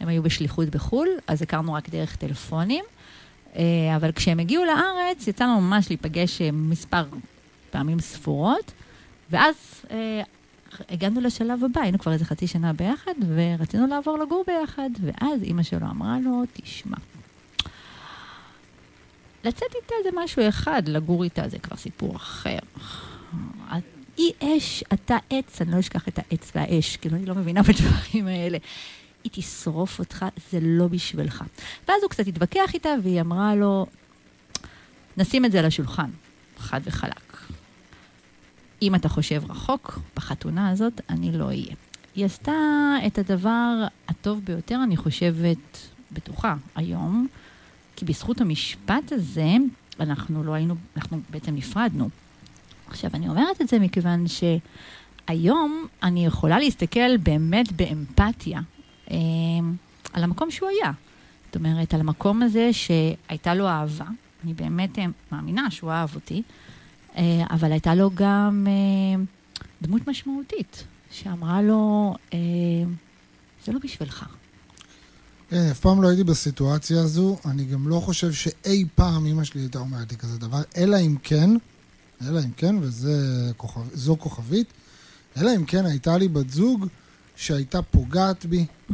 הם 0.00 0.08
היו 0.08 0.22
בשליחות 0.22 0.68
בחו"ל, 0.68 1.08
אז 1.26 1.42
הכרנו 1.42 1.72
רק 1.72 1.88
דרך 1.88 2.16
טלפונים. 2.16 2.84
אה, 3.56 3.96
אבל 3.96 4.12
כשהם 4.12 4.38
הגיעו 4.38 4.64
לארץ, 4.64 5.26
יצאנו 5.26 5.60
ממש 5.60 5.88
להיפגש 5.90 6.42
אה, 6.42 6.50
מספר 6.52 7.04
פעמים 7.70 8.00
ספורות, 8.00 8.72
ואז 9.30 9.54
אה, 9.90 10.22
הגענו 10.90 11.20
לשלב 11.20 11.64
הבא, 11.64 11.80
היינו 11.80 11.98
כבר 11.98 12.12
איזה 12.12 12.24
חצי 12.24 12.46
שנה 12.46 12.72
ביחד, 12.72 13.12
ורצינו 13.34 13.86
לעבור 13.86 14.18
לגור 14.18 14.44
ביחד, 14.46 14.90
ואז 15.00 15.42
אימא 15.42 15.62
שלו 15.62 15.86
אמרה 15.86 16.20
לו, 16.20 16.42
תשמע, 16.52 16.96
לצאת 19.44 19.74
איתה 19.74 19.94
זה 20.04 20.10
משהו 20.24 20.48
אחד, 20.48 20.82
לגור 20.88 21.24
איתה 21.24 21.48
זה 21.48 21.58
כבר 21.58 21.76
סיפור 21.76 22.16
אחר. 22.16 22.58
היא 24.16 24.32
אש, 24.42 24.84
אתה 24.92 25.16
עץ, 25.30 25.62
אני 25.62 25.72
לא 25.72 25.80
אשכח 25.80 26.08
את 26.08 26.18
העץ 26.18 26.52
והאש, 26.54 26.96
כאילו, 26.96 27.16
אני 27.16 27.26
לא 27.26 27.34
מבינה 27.34 27.62
בדברים 27.62 28.26
האלה. 28.26 28.58
היא 29.24 29.32
תשרוף 29.32 29.98
אותך, 29.98 30.26
זה 30.50 30.58
לא 30.62 30.86
בשבילך. 30.86 31.44
ואז 31.88 32.02
הוא 32.02 32.10
קצת 32.10 32.26
התווכח 32.26 32.74
איתה, 32.74 32.88
והיא 33.02 33.20
אמרה 33.20 33.54
לו, 33.54 33.86
נשים 35.16 35.44
את 35.44 35.52
זה 35.52 35.58
על 35.58 35.64
השולחן, 35.64 36.10
חד 36.58 36.80
וחלק. 36.84 37.36
אם 38.82 38.94
אתה 38.94 39.08
חושב 39.08 39.42
רחוק, 39.50 39.98
בחתונה 40.16 40.70
הזאת 40.70 41.00
אני 41.10 41.32
לא 41.32 41.44
אהיה. 41.44 41.74
היא 42.14 42.24
עשתה 42.24 42.52
את 43.06 43.18
הדבר 43.18 43.84
הטוב 44.08 44.40
ביותר, 44.44 44.80
אני 44.82 44.96
חושבת, 44.96 45.78
בטוחה, 46.12 46.54
היום, 46.76 47.26
כי 47.98 48.04
בזכות 48.04 48.40
המשפט 48.40 49.12
הזה, 49.12 49.56
אנחנו 50.00 50.44
לא 50.44 50.52
היינו, 50.52 50.74
אנחנו 50.96 51.20
בעצם 51.30 51.54
נפרדנו. 51.54 52.08
עכשיו, 52.88 53.10
אני 53.14 53.28
אומרת 53.28 53.60
את 53.60 53.68
זה 53.68 53.78
מכיוון 53.78 54.24
שהיום 54.28 55.86
אני 56.02 56.26
יכולה 56.26 56.58
להסתכל 56.58 57.16
באמת 57.16 57.72
באמפתיה 57.72 58.60
אה, 59.10 59.16
על 60.12 60.24
המקום 60.24 60.50
שהוא 60.50 60.68
היה. 60.68 60.92
זאת 61.46 61.56
אומרת, 61.56 61.94
על 61.94 62.00
המקום 62.00 62.42
הזה 62.42 62.70
שהייתה 62.72 63.54
לו 63.54 63.68
אהבה, 63.68 64.06
אני 64.44 64.54
באמת 64.54 64.98
אה, 64.98 65.04
מאמינה 65.32 65.70
שהוא 65.70 65.90
אהב 65.90 66.14
אותי, 66.14 66.42
אה, 67.16 67.44
אבל 67.50 67.72
הייתה 67.72 67.94
לו 67.94 68.10
גם 68.14 68.66
אה, 68.68 69.22
דמות 69.82 70.08
משמעותית, 70.08 70.84
שאמרה 71.10 71.62
לו, 71.62 72.14
אה, 72.34 72.38
זה 73.64 73.72
לא 73.72 73.78
בשבילך. 73.82 74.37
כן, 75.50 75.68
אף 75.70 75.80
פעם 75.80 76.02
לא 76.02 76.08
הייתי 76.08 76.24
בסיטואציה 76.24 77.00
הזו, 77.00 77.36
אני 77.44 77.64
גם 77.64 77.88
לא 77.88 78.00
חושב 78.00 78.32
שאי 78.32 78.84
פעם 78.94 79.26
אמא 79.26 79.44
שלי 79.44 79.60
הייתה 79.60 79.78
אומרת 79.78 80.12
לי 80.12 80.18
כזה 80.18 80.38
דבר, 80.38 80.62
אלא 80.76 80.96
אם 81.00 81.16
כן, 81.22 81.50
אלא 82.28 82.40
אם 82.40 82.50
כן, 82.56 82.76
וזו 82.80 84.16
כוכבית, 84.18 84.72
אלא 85.36 85.50
אם 85.56 85.64
כן 85.64 85.86
הייתה 85.86 86.18
לי 86.18 86.28
בת 86.28 86.50
זוג 86.50 86.86
שהייתה 87.36 87.82
פוגעת 87.82 88.46
בי, 88.46 88.66
mm-hmm. 88.66 88.92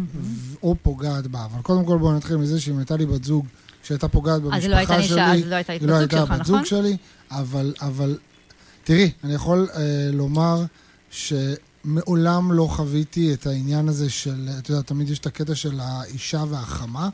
או 0.62 0.76
פוגעת 0.82 1.26
בה. 1.26 1.44
אבל 1.44 1.62
קודם 1.62 1.84
כל 1.84 1.98
בואו 1.98 2.16
נתחיל 2.16 2.36
מזה 2.36 2.60
שאם 2.60 2.78
הייתה 2.78 2.96
לי 2.96 3.06
בת 3.06 3.24
זוג 3.24 3.46
שהייתה 3.82 4.08
פוגעת 4.08 4.42
במשפחה 4.42 4.68
לא 4.68 4.76
הייתה 4.76 5.02
שלי, 5.02 5.20
אז 5.20 5.46
לא 5.46 5.54
הייתה 5.54 5.72
היא 5.72 5.88
לא 5.88 5.94
הייתה 5.94 6.16
שלך, 6.16 6.30
בת 6.30 6.40
נכון? 6.40 6.56
זוג 6.56 6.64
שלי, 6.64 6.96
אבל, 7.30 7.74
אבל 7.80 8.18
תראי, 8.84 9.10
אני 9.24 9.34
יכול 9.34 9.68
אה, 9.74 10.08
לומר 10.12 10.64
שמעולם 11.84 12.52
לא 12.52 12.66
חוויתי 12.70 13.34
את 13.34 13.46
העניין 13.46 13.88
הזה 13.88 14.10
של, 14.10 14.48
אתה 14.58 14.70
יודע, 14.70 14.82
תמיד 14.82 15.10
יש 15.10 15.18
את 15.18 15.26
הקטע 15.26 15.54
של 15.54 15.80
האישה 15.80 16.44
והחמה. 16.48 17.08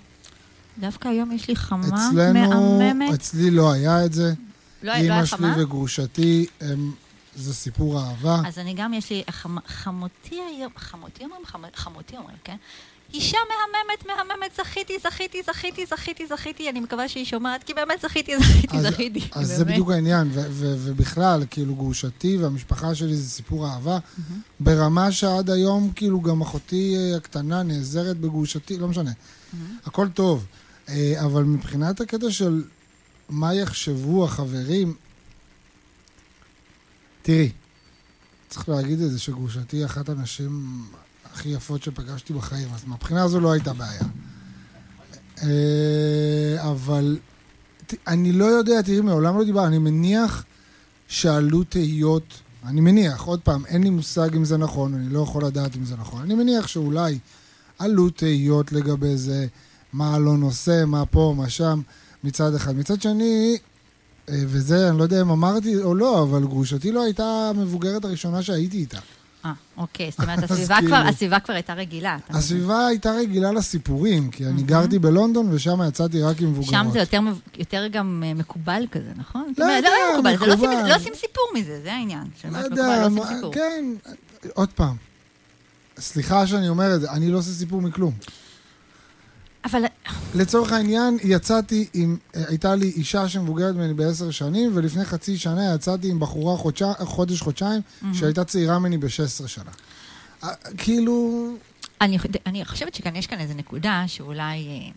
דווקא 0.79 1.09
היום 1.09 1.33
יש 1.33 1.49
לי 1.49 1.57
חמה 1.57 1.87
אצלנו, 1.89 2.79
מהממת. 2.79 3.15
אצלי 3.15 3.51
לא 3.51 3.73
היה 3.73 4.05
את 4.05 4.13
זה. 4.13 4.33
לא, 4.83 4.93
לא 4.93 4.93
היה 4.93 5.27
חמה? 5.27 5.53
שלי 5.55 5.63
וגרושתי, 5.63 6.47
הם, 6.61 6.93
זה 7.37 7.55
סיפור 7.55 8.01
אהבה. 8.01 8.43
אז 8.47 8.59
אני 8.59 8.75
גם, 8.75 8.95
יש 8.95 9.11
לי, 9.11 9.23
חמ, 9.31 9.57
חמותי 9.67 10.41
היום, 10.57 10.73
חמותי 10.77 11.25
אומרים, 11.25 11.43
חמ, 11.45 11.63
חמותי 11.75 12.17
אומרים, 12.17 12.37
כן? 12.45 12.57
אישה 13.15 13.37
מהממת, 13.49 14.07
מהממת, 14.07 14.51
זכיתי, 14.57 14.93
זכיתי, 15.05 15.43
זכיתי, 15.47 15.87
זכיתי, 15.87 16.27
זכיתי, 16.27 16.71
אני 16.71 16.81
מקווה 16.81 17.09
שהיא 17.09 17.25
שומעת, 17.25 17.65
כי 17.65 17.75
באמת 17.75 18.01
זכיתי, 18.03 18.39
זכיתי, 18.39 18.77
אז- 18.77 18.83
זכיתי. 18.87 19.29
אז 19.33 19.47
זה 19.49 19.55
באמת. 19.65 19.69
בדיוק 19.75 19.91
העניין, 19.91 20.29
ו- 20.33 20.47
ו- 20.51 20.75
ובכלל, 20.79 21.45
כאילו, 21.51 21.75
גרושתי 21.75 22.37
והמשפחה 22.37 22.95
שלי 22.95 23.17
זה 23.17 23.31
סיפור 23.31 23.69
אהבה, 23.69 23.99
ברמה 24.61 25.13
שעד 25.13 25.51
היום, 25.51 25.91
כאילו, 25.97 26.21
גם 26.21 26.41
אחותי 26.41 26.97
אה, 26.97 27.17
הקטנה 27.17 27.63
נעזרת 27.63 28.17
בגרושתי, 28.17 28.79
לא 28.79 28.89
משנה. 28.89 29.13
הכל 29.87 30.09
טוב. 30.09 30.47
אה, 30.89 31.15
אבל 31.25 31.43
מבחינת 31.45 32.01
הקטע 32.01 32.31
של 32.31 32.63
מה 33.29 33.55
יחשבו 33.55 34.25
החברים, 34.25 34.95
תראי, 37.23 37.51
צריך 38.49 38.69
להגיד 38.69 39.01
את 39.01 39.11
זה 39.11 39.19
שגרושתי 39.19 39.77
היא 39.77 39.85
אחת 39.85 40.09
הנשים 40.09 40.83
הכי 41.35 41.49
יפות 41.49 41.83
שפגשתי 41.83 42.33
בחיים, 42.33 42.69
אז 42.75 42.85
מהבחינה 42.87 43.23
הזו 43.23 43.41
לא 43.41 43.53
הייתה 43.53 43.73
בעיה. 43.73 44.03
אה, 45.43 46.71
אבל 46.71 47.19
אני 48.07 48.33
לא 48.33 48.45
יודע, 48.45 48.83
תראי, 48.83 49.01
מעולם 49.01 49.39
לא 49.39 49.45
דיבר, 49.45 49.67
אני 49.67 49.79
מניח 49.79 50.45
שעלו 51.09 51.65
תהיות, 51.65 52.41
אני 52.67 52.81
מניח, 52.81 53.23
עוד 53.23 53.41
פעם, 53.41 53.67
אין 53.67 53.83
לי 53.83 53.91
מושג 53.91 54.35
אם 54.37 54.45
זה 54.45 54.57
נכון, 54.57 54.95
אני 54.95 55.09
לא 55.09 55.21
יכול 55.21 55.45
לדעת 55.45 55.77
אם 55.77 55.85
זה 55.85 55.97
נכון. 55.97 56.23
אני 56.23 56.35
מניח 56.35 56.67
שאולי 56.67 57.19
עלו 57.79 58.11
תהיות 58.11 58.73
לגבי 58.73 59.17
זה, 59.17 59.47
מה 59.93 60.19
לא 60.19 60.37
נושא, 60.37 60.85
מה 60.87 61.07
פה, 61.07 61.35
מה 61.37 61.49
שם, 61.49 61.81
מצד 62.25 62.55
אחד. 62.55 62.77
מצד 62.77 63.03
שני, 63.03 63.59
אה, 64.29 64.43
וזה, 64.47 64.89
אני 64.91 64.99
לא 64.99 65.03
יודע 65.03 65.21
אם 65.21 65.31
אמרתי 65.31 65.83
או 65.83 65.95
לא, 65.95 66.23
אבל 66.23 66.45
גרושתי 66.45 66.93
לא 66.93 67.03
הייתה 67.05 67.51
המבוגרת 67.55 68.05
הראשונה 68.05 68.43
שהייתי 68.43 68.77
איתה. 68.77 68.99
אה, 69.45 69.53
אוקיי, 69.77 70.11
זאת 70.11 70.21
אומרת, 70.21 70.43
הסביבה 70.51 70.75
כאילו- 70.77 70.89
כבר, 70.89 71.07
הסביבה 71.09 71.41
כבר 71.41 71.55
הייתה 71.55 71.75
רגילה. 71.75 72.17
הסביבה 72.29 72.87
הייתה 72.87 73.13
רגילה 73.13 73.53
לסיפורים, 73.53 74.31
כי 74.31 74.47
אני 74.47 74.63
גרתי 74.63 74.99
בלונדון 74.99 75.49
ושם 75.53 75.81
יצאתי 75.89 76.23
רק 76.23 76.41
עם 76.41 76.51
מבוגרות. 76.51 76.71
שם 76.71 76.87
זה 76.93 76.99
יותר, 76.99 77.21
יותר 77.59 77.87
גם 77.93 78.23
אה, 78.27 78.35
מקובל 78.35 78.83
כזה, 78.91 79.11
נכון? 79.17 79.53
לא 79.59 79.65
אומרת, 79.65 79.77
יודע, 79.77 79.91
לא 79.91 80.13
מקובל, 80.15 80.37
זה 80.39 80.47
לא 80.47 80.55
עושים- 80.55 80.71
מקובל. 80.71 80.89
לא 80.91 80.97
עושים 80.97 81.13
סיפור 81.15 81.45
מזה, 81.55 81.81
זה 81.83 81.93
העניין. 81.93 82.25
לא 82.53 82.59
יודע, 82.59 83.09
מקובל, 83.09 83.35
לא. 83.43 83.51
כן, 83.55 83.85
עוד 84.55 84.69
פעם. 84.69 84.97
סליחה 85.99 86.47
שאני 86.47 86.69
אומר 86.69 86.95
את 86.95 87.01
זה, 87.01 87.11
אני 87.11 87.31
לא 87.31 87.39
עושה 87.39 87.51
סיפור 87.51 87.83
מכלום. 87.83 88.13
אבל 89.65 89.83
לצורך 90.35 90.73
העניין, 90.73 91.19
יצאתי 91.25 91.89
עם, 91.95 92.17
הייתה 92.35 92.75
לי 92.75 92.89
אישה 92.89 93.29
שמבוגרת 93.29 93.75
ממני 93.75 93.95
בעשר 93.95 94.31
שנים, 94.31 94.71
ולפני 94.75 95.05
חצי 95.05 95.39
שנה 95.39 95.75
יצאתי 95.75 96.11
עם 96.11 96.21
בחורה 96.21 96.57
חודש, 96.99 97.41
חודשיים, 97.41 97.83
שהייתה 98.13 98.45
צעירה 98.45 98.79
ממני 98.79 98.99
ב-16 98.99 99.47
שנה. 99.47 99.71
כאילו, 100.77 101.47
אני, 102.01 102.19
אני 102.47 102.65
חושבת 102.65 102.95
שכאן 102.95 103.17
יש 103.17 103.27
כאן 103.27 103.41
איזו 103.41 103.55
נקודה 103.55 104.05
שאולי, 104.07 104.91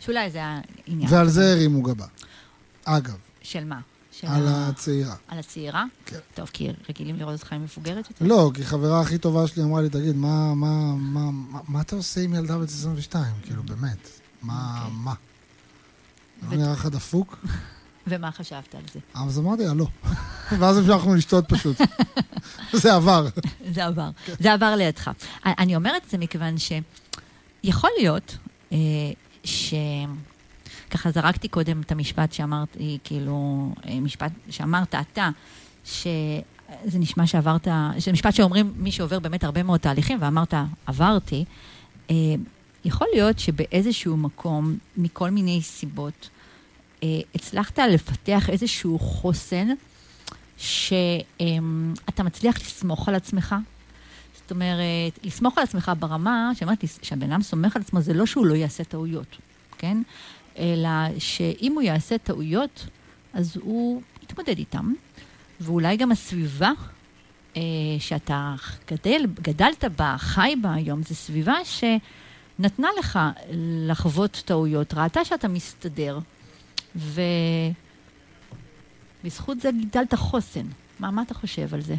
שאולי 0.00 0.30
זה 0.30 0.38
העניין. 0.42 1.12
ועל 1.12 1.28
זה 1.28 1.52
הרימו 1.52 1.82
גבה. 1.82 2.06
אגב, 2.84 3.16
של 3.42 3.64
מה? 3.64 3.80
על 4.22 4.48
ה- 4.48 4.68
הצעירה. 4.68 5.14
על 5.28 5.38
הצעירה? 5.38 5.84
כן. 6.06 6.18
טוב, 6.34 6.50
כי 6.52 6.68
רגילים 6.88 7.16
לראות 7.16 7.34
אותך 7.40 7.52
עם 7.52 7.62
מבוגרת 7.62 8.10
יותר? 8.10 8.24
לא, 8.24 8.50
כי 8.54 8.64
חברה 8.64 9.00
הכי 9.00 9.18
טובה 9.18 9.46
שלי 9.46 9.62
אמרה 9.62 9.82
לי, 9.82 9.88
תגיד, 9.90 10.16
מה, 10.16 10.54
מה, 10.54 10.94
מה, 10.96 11.30
מה, 11.30 11.60
מה 11.68 11.80
אתה 11.80 11.96
עושה 11.96 12.20
עם 12.20 12.34
ילדה 12.34 12.58
בת 12.58 12.68
22? 12.68 13.24
כאילו, 13.42 13.62
באמת. 13.62 14.08
מה, 14.42 14.78
אוקיי. 14.84 14.96
מה? 14.98 15.14
לא 16.42 16.48
ו- 16.48 16.56
נראה 16.56 16.72
לך 16.72 16.86
דפוק? 16.86 17.38
ומה 18.06 18.32
חשבת 18.32 18.74
על 18.74 18.82
זה? 18.94 19.00
אז 19.14 19.38
אמרתי 19.38 19.64
לה, 19.64 19.74
לא. 19.74 19.86
ואז 20.58 20.78
המשכנו 20.78 21.14
לשתות 21.14 21.44
פשוט. 21.48 21.76
זה 22.82 22.94
עבר. 22.94 23.28
זה 23.72 23.84
עבר. 23.84 24.10
זה 24.40 24.52
עבר 24.52 24.74
לידך. 24.76 25.10
אני 25.46 25.76
אומרת 25.76 26.04
את 26.04 26.10
זה 26.10 26.18
מכיוון 26.18 26.54
שיכול 26.58 27.90
להיות 27.98 28.36
אה, 28.72 28.76
ש... 29.44 29.74
ככה 30.90 31.10
זרקתי 31.10 31.48
קודם 31.48 31.80
את 31.80 31.92
המשפט 31.92 32.32
שאמרתי, 32.32 32.98
כאילו, 33.04 33.68
אה, 33.88 34.00
משפט 34.00 34.32
שאמרת 34.50 34.94
אתה, 34.94 35.30
שזה 35.84 36.98
נשמע 36.98 37.26
שעברת, 37.26 37.68
זה 37.98 38.12
משפט 38.12 38.34
שאומרים 38.34 38.72
מי 38.76 38.92
שעובר 38.92 39.18
באמת 39.18 39.44
הרבה 39.44 39.62
מאוד 39.62 39.80
תהליכים, 39.80 40.18
ואמרת, 40.20 40.54
עברתי. 40.86 41.44
אה, 42.10 42.14
יכול 42.84 43.06
להיות 43.12 43.38
שבאיזשהו 43.38 44.16
מקום, 44.16 44.76
מכל 44.96 45.30
מיני 45.30 45.62
סיבות, 45.62 46.28
אה, 47.02 47.08
הצלחת 47.34 47.78
לפתח 47.78 48.50
איזשהו 48.50 48.98
חוסן 48.98 49.68
שאתה 50.56 52.22
מצליח 52.24 52.60
לסמוך 52.60 53.08
על 53.08 53.14
עצמך. 53.14 53.54
זאת 54.34 54.50
אומרת, 54.50 55.18
לסמוך 55.24 55.58
על 55.58 55.64
עצמך 55.64 55.92
ברמה, 55.98 56.50
שאמרתי, 56.54 56.86
שהבן 57.02 57.32
אדם 57.32 57.42
סומך 57.42 57.76
על 57.76 57.82
עצמו, 57.82 58.00
זה 58.00 58.14
לא 58.14 58.26
שהוא 58.26 58.46
לא 58.46 58.54
יעשה 58.54 58.84
טעויות, 58.84 59.36
כן? 59.78 60.02
אלא 60.58 61.18
שאם 61.18 61.72
הוא 61.72 61.82
יעשה 61.82 62.18
טעויות, 62.18 62.86
אז 63.32 63.56
הוא 63.56 64.02
יתמודד 64.22 64.58
איתם, 64.58 64.92
ואולי 65.60 65.96
גם 65.96 66.12
הסביבה 66.12 66.72
אה, 67.56 67.62
שאתה 67.98 68.54
גדל, 68.90 69.26
גדלת 69.42 69.84
בה, 69.96 70.16
חי 70.18 70.54
בה 70.62 70.74
היום, 70.74 71.02
זו 71.02 71.14
סביבה 71.14 71.54
נתנה 72.58 72.88
לך 72.98 73.18
לחוות 73.86 74.42
טעויות, 74.44 74.94
ראתה 74.94 75.24
שאתה 75.24 75.48
מסתדר, 75.48 76.18
ובזכות 79.24 79.60
זה 79.60 79.70
גידלת 79.80 80.14
חוסן. 80.14 80.66
מה, 81.00 81.10
מה 81.10 81.22
אתה 81.22 81.34
חושב 81.34 81.74
על 81.74 81.80
זה? 81.80 81.94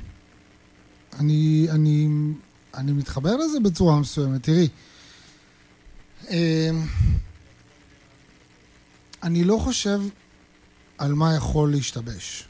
אני, 1.19 1.67
אני, 1.71 2.07
אני 2.75 2.91
מתחבר 2.91 3.35
לזה 3.35 3.59
בצורה 3.59 3.99
מסוימת. 3.99 4.43
תראי, 4.43 4.67
אמ, 6.29 6.35
אני 9.25 9.43
לא 9.43 9.57
חושב 9.63 10.01
על 10.97 11.13
מה 11.13 11.35
יכול 11.35 11.71
להשתבש. 11.71 12.43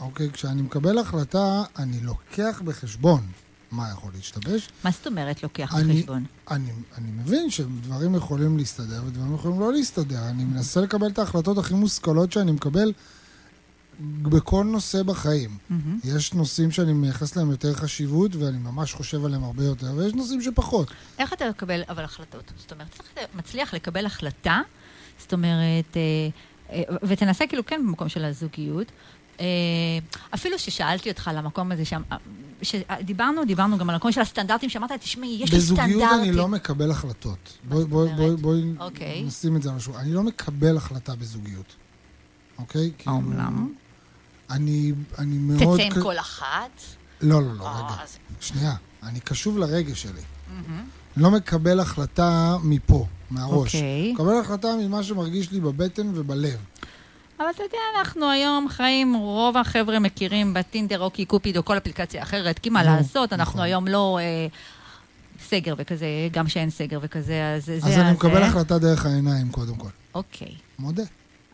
אוקיי? 0.00 0.30
כשאני 0.32 0.62
מקבל 0.62 0.98
החלטה, 0.98 1.62
אני 1.78 2.00
לוקח 2.00 2.62
בחשבון 2.64 3.26
מה 3.70 3.90
יכול 3.92 4.10
להשתבש. 4.16 4.68
מה 4.84 4.90
זאת 4.90 5.06
אומרת 5.06 5.42
לוקח 5.42 5.74
אני- 5.74 5.94
בחשבון? 6.00 6.24
אני, 6.50 6.70
אני 6.98 7.10
מבין 7.10 7.50
שדברים 7.50 8.14
יכולים 8.14 8.56
להסתדר 8.58 9.02
ודברים 9.06 9.34
יכולים 9.34 9.60
לא 9.60 9.72
להסתדר. 9.72 10.28
אני 10.28 10.44
מנסה 10.44 10.80
לקבל 10.80 11.06
את 11.06 11.18
ההחלטות 11.18 11.58
הכי 11.58 11.74
מושכלות 11.74 12.32
שאני 12.32 12.52
מקבל 12.52 12.92
בכל 14.22 14.64
נושא 14.64 15.02
בחיים. 15.02 15.58
מהמם. 15.70 15.98
יש 16.04 16.32
נושאים 16.32 16.70
שאני 16.70 16.92
מייחס 16.92 17.36
להם 17.36 17.50
יותר 17.50 17.74
חשיבות 17.74 18.36
ואני 18.36 18.58
ממש 18.58 18.92
חושב 18.92 19.24
עליהם 19.24 19.44
הרבה 19.44 19.64
יותר, 19.64 19.92
ויש 19.96 20.12
נושאים 20.14 20.42
שפחות. 20.42 20.90
איך 21.18 21.32
אתה 21.32 21.50
מקבל 21.50 21.82
אבל 21.88 22.04
החלטות? 22.04 22.52
זאת 22.58 22.72
אומרת, 22.72 22.86
איך 22.98 23.08
אתה 23.14 23.38
מצליח 23.38 23.74
לקבל 23.74 24.06
החלטה, 24.06 24.60
זאת 25.24 25.32
אומרת, 25.32 25.96
אה, 25.96 26.28
אה, 26.70 26.82
ותנסה 27.02 27.46
כאילו 27.46 27.66
כן 27.66 27.80
במקום 27.86 28.08
של 28.08 28.24
הזוגיות. 28.24 28.92
אה, 29.40 29.46
אפילו 30.34 30.58
ששאלתי 30.58 31.10
אותך 31.10 31.28
על 31.28 31.36
המקום 31.36 31.72
הזה 31.72 31.84
שם, 31.84 32.02
שדיברנו, 32.62 33.44
דיברנו 33.44 33.78
גם 33.78 33.88
על 33.88 33.94
המקום 33.94 34.12
של 34.12 34.20
הסטנדרטים, 34.20 34.70
שאמרת, 34.70 34.92
תשמעי, 34.92 35.38
יש 35.40 35.52
לי 35.52 35.60
סטנדרטים. 35.60 35.86
בזוגיות 35.86 36.10
אני 36.20 36.32
לא 36.32 36.48
מקבל 36.48 36.90
החלטות. 36.90 37.58
בואי 37.68 37.84
בואי 37.84 38.12
אומרת? 38.12 38.16
בואי 38.18 38.36
בואי 38.36 38.72
אוקיי. 38.78 39.22
נשים 39.22 39.56
את 39.56 39.62
זה 39.62 39.70
על 39.70 39.76
השולחן. 39.76 40.00
אני 40.00 40.12
לא 40.12 40.22
מקבל 40.22 40.76
החלטה 40.76 41.14
בזוגיות. 41.16 41.74
אוקיי? 42.58 42.90
כאילו? 42.98 43.20
אני, 44.50 44.92
אני 45.18 45.38
מאוד... 45.38 45.76
תצא 45.76 45.96
עם 45.96 46.02
כל 46.02 46.18
אחת. 46.18 46.80
לא, 47.20 47.42
לא, 47.42 47.54
לא, 47.54 47.68
רגע. 47.68 48.02
אז- 48.02 48.18
שנייה. 48.40 48.74
אני 49.02 49.20
קשוב 49.20 49.58
לרגש 49.58 50.02
שלי. 50.02 50.20
מהמם. 50.50 50.84
לא 51.16 51.30
מקבל 51.30 51.80
החלטה 51.80 52.56
מפה, 52.62 53.06
מהראש. 53.30 53.74
אוקיי. 53.74 54.12
מקבל 54.12 54.40
החלטה 54.40 54.68
ממה 54.80 55.02
שמרגיש 55.02 55.52
לי 55.52 55.60
בבטן 55.60 56.10
ובלב. 56.14 56.56
אבל 57.38 57.46
אתה 57.54 57.62
יודע, 57.62 57.78
אנחנו 57.98 58.30
היום 58.30 58.68
חיים, 58.68 59.14
רוב 59.14 59.56
החבר'ה 59.56 59.98
מכירים 59.98 60.54
בטינדר 60.54 61.00
או 61.00 61.10
קופיד 61.26 61.56
או 61.56 61.64
כל 61.64 61.76
אפליקציה 61.76 62.22
אחרת, 62.22 62.58
כי 62.58 62.70
מה 62.70 62.82
נו, 62.82 62.90
לעשות, 62.90 63.32
אנחנו 63.32 63.52
נכון. 63.52 63.64
היום 63.64 63.88
לא 63.88 64.18
אה, 64.22 64.46
סגר 65.48 65.74
וכזה, 65.78 66.06
גם 66.32 66.48
שאין 66.48 66.70
סגר 66.70 66.98
וכזה, 67.02 67.54
אז 67.56 67.64
זה... 67.66 67.78
אז 67.82 67.98
אני 67.98 68.12
מקבל 68.12 68.34
זה. 68.34 68.46
החלטה 68.46 68.78
דרך 68.78 69.06
העיניים, 69.06 69.48
קודם 69.50 69.74
כל. 69.74 69.88
אוקיי, 70.14 70.54
מודה. 70.78 71.02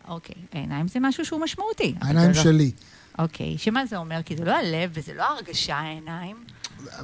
אוקיי. 0.07 0.35
העיניים 0.53 0.87
זה 0.87 0.99
משהו 1.01 1.25
שהוא 1.25 1.39
משמעותי. 1.41 1.95
העיניים 2.01 2.33
זה 2.33 2.37
לא- 2.39 2.43
שלי. 2.43 2.71
אוקיי, 3.19 3.57
שמה 3.57 3.85
זה 3.85 3.97
אומר? 3.97 4.23
כי 4.25 4.35
זה 4.35 4.45
לא 4.45 4.51
הלב 4.51 4.89
וזה 4.93 5.13
לא 5.13 5.23
ההרגשה, 5.23 5.75
העיניים. 5.75 6.35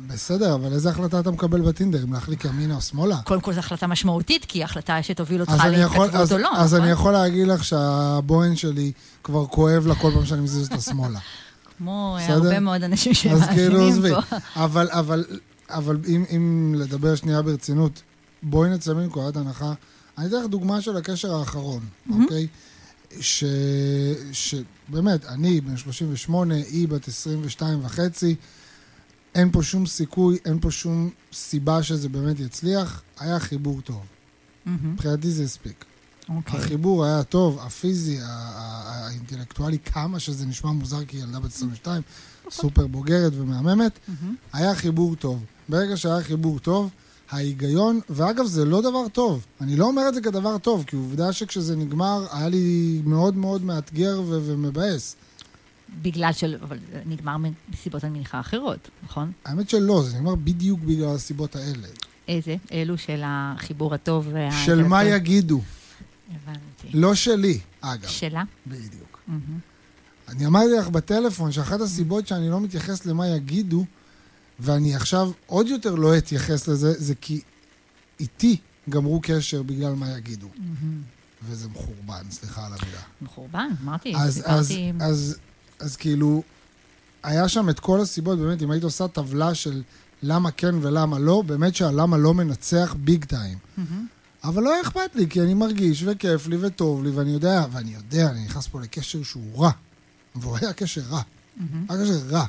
בסדר, 0.08 0.56
אבל 0.56 0.74
איזה 0.74 0.90
החלטה 0.90 1.20
אתה 1.20 1.32
מקבל 1.32 1.62
בטינדר? 1.62 2.04
אם 2.04 2.14
להחליק 2.14 2.46
ימינה 2.46 2.76
או 2.76 2.82
שמאלה? 2.82 3.18
קודם 3.24 3.42
כל 3.42 3.54
זו 3.54 3.60
החלטה 3.60 3.88
משמעותית, 3.88 4.46
כי 4.46 4.60
היא 4.60 4.66
החלטה 4.66 5.04
שתוביל 5.04 5.42
אותך 5.42 5.54
להתכתבות 5.72 6.16
אז, 6.16 6.34
או 6.34 6.38
לא, 6.38 6.50
אז 6.58 6.74
נכון? 6.74 6.84
אני 6.84 6.92
יכול 6.92 7.12
להגיד 7.12 7.48
לך 7.48 7.64
שהבוהן 7.64 8.56
שלי 8.56 8.92
כבר 9.24 9.46
כואב 9.46 9.88
לה 9.88 9.96
כל 9.96 10.12
פעם 10.14 10.26
שאני 10.26 10.42
מזיז 10.42 10.70
אותה 10.72 10.82
שמאלה. 10.82 11.20
כמו 11.78 12.18
בסדר? 12.20 12.34
הרבה 12.34 12.60
מאוד 12.60 12.84
אנשים 12.84 13.12
אז 13.14 13.44
כאילו, 13.44 13.56
שמאזינים 13.56 13.94
עזבי. 13.94 14.10
פה. 14.10 14.36
אבל, 14.64 14.88
אבל, 14.92 15.26
אבל 15.70 15.98
אם, 16.08 16.26
אם 16.36 16.76
לדבר 16.78 17.16
שנייה 17.16 17.42
ברצינות, 17.42 18.02
בואי 18.44 18.70
נצא 18.70 18.94
מנקודת 18.94 19.38
הנחה. 19.38 19.74
אני 20.18 20.28
אתן 20.28 20.36
לך 20.36 20.46
דוגמה 20.46 20.82
של 20.82 20.98
הקשר 20.98 21.36
האחרון, 21.36 21.80
אוקיי? 22.22 22.48
ש... 23.20 23.44
שבאמת, 24.32 25.26
אני 25.26 25.62
בן 25.62 25.78
38, 25.78 26.56
היא 26.56 26.88
בת 26.88 27.08
22 27.08 27.86
וחצי, 27.86 28.36
אין 29.38 29.52
פה 29.52 29.64
שום 29.64 29.86
סיכוי, 29.86 30.38
אין 30.46 30.60
פה 30.60 30.72
שום 30.72 31.10
סיבה 31.34 31.84
שזה 31.84 32.10
באמת 32.10 32.40
יצליח. 32.40 33.02
היה 33.20 33.40
חיבור 33.40 33.82
טוב. 33.82 34.02
מבחינתי 34.66 35.32
זה 35.32 35.44
הספיק. 35.44 35.86
אוקיי. 36.30 36.60
החיבור 36.60 37.06
היה 37.06 37.24
טוב, 37.24 37.60
הפיזי, 37.62 38.20
האינטלקטואלי, 38.22 39.80
כמה 39.80 40.20
שזה 40.20 40.46
נשמע 40.46 40.72
מוזר 40.72 41.06
כי 41.06 41.18
ילדה 41.18 41.40
בת 41.40 41.52
22, 41.52 42.02
סופר 42.52 42.88
בוגרת 42.88 43.34
ומהממת. 43.36 44.00
היה 44.54 44.76
חיבור 44.76 45.16
טוב. 45.16 45.44
ברגע 45.70 45.98
שהיה 45.98 46.24
חיבור 46.24 46.60
טוב, 46.60 46.90
ההיגיון, 47.30 48.00
ואגב, 48.10 48.46
זה 48.46 48.66
לא 48.66 48.82
דבר 48.82 49.08
טוב. 49.14 49.46
אני 49.62 49.76
לא 49.76 49.86
אומר 49.86 50.10
את 50.10 50.14
זה 50.14 50.22
כדבר 50.22 50.58
טוב, 50.58 50.84
כי 50.88 50.96
עובדה 50.96 51.34
שכשזה 51.34 51.76
נגמר, 51.76 52.26
היה 52.32 52.50
לי 52.50 53.02
מאוד 53.06 53.36
מאוד 53.36 53.64
מאתגר 53.64 54.22
ומבאס. 54.26 55.16
בגלל 56.02 56.34
של... 56.34 56.58
אבל 56.62 56.78
זה 56.92 57.02
נגמר 57.06 57.36
מסיבות, 57.74 58.04
אני 58.04 58.14
מניחה, 58.14 58.40
אחרות, 58.40 58.90
נכון? 59.04 59.32
האמת 59.46 59.70
שלא, 59.70 60.04
זה 60.04 60.18
נגמר 60.18 60.36
בדיוק 60.36 60.80
בגלל 60.80 61.16
הסיבות 61.16 61.56
האלה. 61.56 61.88
איזה? 62.28 62.56
אלו 62.72 62.98
של 62.98 63.22
החיבור 63.26 63.94
הטוב 63.94 64.28
וה... 64.32 64.66
של 64.66 64.84
מה 64.84 65.04
יגידו, 65.04 65.62
הבנתי. 66.30 66.98
לא 66.98 67.16
שלי, 67.16 67.60
אגב. 67.82 68.08
שלה? 68.08 68.44
בדיוק. 68.68 69.20
מהמם. 69.28 69.60
אני 70.28 70.46
אמרתי 70.46 70.74
לך 70.80 70.90
בטלפון 70.90 71.52
שאחת 71.52 71.82
הסיבות 71.82 72.28
שאני 72.28 72.50
לא 72.50 72.62
מתייחס 72.62 73.06
למה 73.06 73.28
יגידו, 73.28 73.86
ואני 74.60 74.96
עכשיו 74.96 75.32
עוד 75.46 75.68
יותר 75.68 75.96
לא 75.96 76.18
אתייחס 76.18 76.68
לזה, 76.68 76.94
זה 76.94 77.16
כי 77.16 77.42
איתי 78.20 78.58
גמרו 78.90 79.20
קשר 79.24 79.64
בגלל 79.64 79.94
מה 79.94 80.18
יגידו. 80.18 80.48
מהמם. 80.58 81.02
וזה 81.44 81.70
מחורבן, 81.70 82.24
סליחה 82.32 82.66
על 82.66 82.74
המילה. 82.74 83.02
מחורבן, 83.22 83.68
אמרתי, 83.84 84.16
אז, 84.16 84.44
אז. 84.46 84.74
אז, 85.00 85.38
אז 85.80 85.96
כאילו, 85.96 86.44
היה 87.24 87.48
שם 87.48 87.70
את 87.70 87.80
כל 87.80 88.02
הסיבות, 88.02 88.40
באמת, 88.40 88.62
אם 88.62 88.72
היית 88.72 88.84
עושה 88.84 89.08
טבלה 89.08 89.56
של 89.56 89.82
למה 90.24 90.52
כן 90.52 90.76
ולמה 90.82 91.20
לא, 91.20 91.44
באמת 91.46 91.76
שהלמה 91.76 92.18
לא 92.18 92.34
מנצח 92.34 92.96
ביג 93.00 93.26
טיים. 93.26 93.58
מהמם. 93.78 94.08
אבל 94.44 94.64
לא 94.64 94.82
אכפת 94.82 95.16
לי, 95.16 95.30
כי 95.30 95.42
אני 95.42 95.54
מרגיש 95.54 96.04
וכיף 96.08 96.48
לי 96.48 96.58
וטוב 96.62 97.04
לי, 97.04 97.10
ואני 97.10 97.32
יודע, 97.32 97.66
ואני 97.72 97.94
יודע, 97.94 98.30
אני 98.30 98.46
נכנס 98.46 98.68
פה 98.68 98.82
לקשר 98.82 99.24
שהוא 99.24 99.64
רע. 99.64 99.72
והוא 100.36 100.58
היה 100.62 100.74
קשר 100.74 101.02
רע. 101.10 101.22
מהמם. 101.58 101.86
היה 101.90 102.04
קשר 102.04 102.28
רע. 102.30 102.46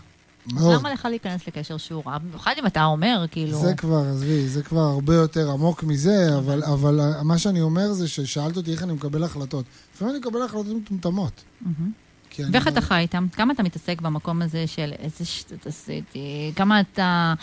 מאוד. 0.53 0.75
למה 0.75 0.93
לך 0.93 1.05
להיכנס 1.05 1.47
לקשר 1.47 1.77
שהוא 1.77 2.03
רע? 2.07 2.19
במיוחד 2.19 2.53
אם 2.59 2.67
אתה 2.67 2.85
אומר, 2.85 3.25
כאילו... 3.31 3.61
זה 3.61 3.75
כבר, 3.75 4.05
עזבי, 4.13 4.49
זה 4.49 4.63
כבר 4.63 4.81
הרבה 4.81 5.15
יותר 5.15 5.51
עמוק 5.51 5.83
מזה, 5.83 6.39
אבל, 6.39 6.63
אבל 6.65 7.01
מה 7.23 7.39
שאני 7.39 7.61
אומר 7.61 7.93
זה 7.93 8.09
ששאלת 8.09 8.57
אותי 8.57 8.73
איך 8.73 8.83
אני 8.83 8.93
מקבל 8.93 9.25
החלטות. 9.25 9.65
לפעמים 9.95 10.15
אני 10.15 10.21
מקבל 10.21 10.43
החלטות 10.43 10.67
מטומטמות. 10.67 11.33
מהמם. 11.61 11.93
ואיך 12.53 12.69
אתה 12.69 12.81
חי 12.81 12.99
איתם? 12.99 13.27
כמה 13.33 13.53
אתה 13.53 13.63
מתעסק 13.63 14.01
במקום 14.01 14.43
הזה 14.43 14.67
של 14.67 14.93
איזה 14.99 15.25
שטות 15.25 15.67
עשיתי? 15.67 16.53
כמה 16.57 16.81
אתה 16.81 17.35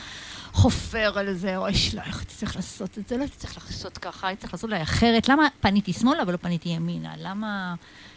חופר 0.54 1.20
על 1.20 1.34
זה? 1.34 1.58
אוי, 1.58 1.72
לא, 1.94 2.02
איך 2.02 2.18
הייתי 2.18 2.36
צריך 2.36 2.56
לעשות 2.56 2.98
את 2.98 3.08
זה? 3.08 3.18
לא 3.18 3.22
הייתי 3.22 3.38
צריך 3.38 3.58
לעשות 3.58 3.98
ככה, 3.98 4.28
הייתי 4.28 4.42
צריך 4.42 4.54
לעשות 4.54 4.70
אולי 4.70 4.82
אחרת. 4.82 5.30
למה 5.30 5.48
פניתי 5.60 5.94
שמאלה 5.94 6.24
ולא 6.28 6.38
פניתי 6.38 6.70
ימינה? 6.70 7.14
למה... 7.18 7.76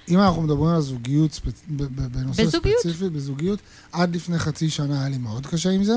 אם 0.09 0.19
אנחנו 0.19 0.43
מדברים 0.43 0.75
על 0.75 0.81
זוגיות, 0.81 1.33
ספצ... 1.33 1.63
בנושא 1.69 2.45
בזוגיות. 2.45 2.81
ספציפי, 2.83 3.09
בזוגיות, 3.09 3.59
עד 3.93 4.17
לפני 4.17 4.39
חצי 4.39 4.71
שנה 4.71 5.01
היה 5.01 5.09
לי 5.09 5.19
מאוד 5.19 5.47
קשה 5.47 5.71
עם 5.71 5.85
זה. 5.85 5.95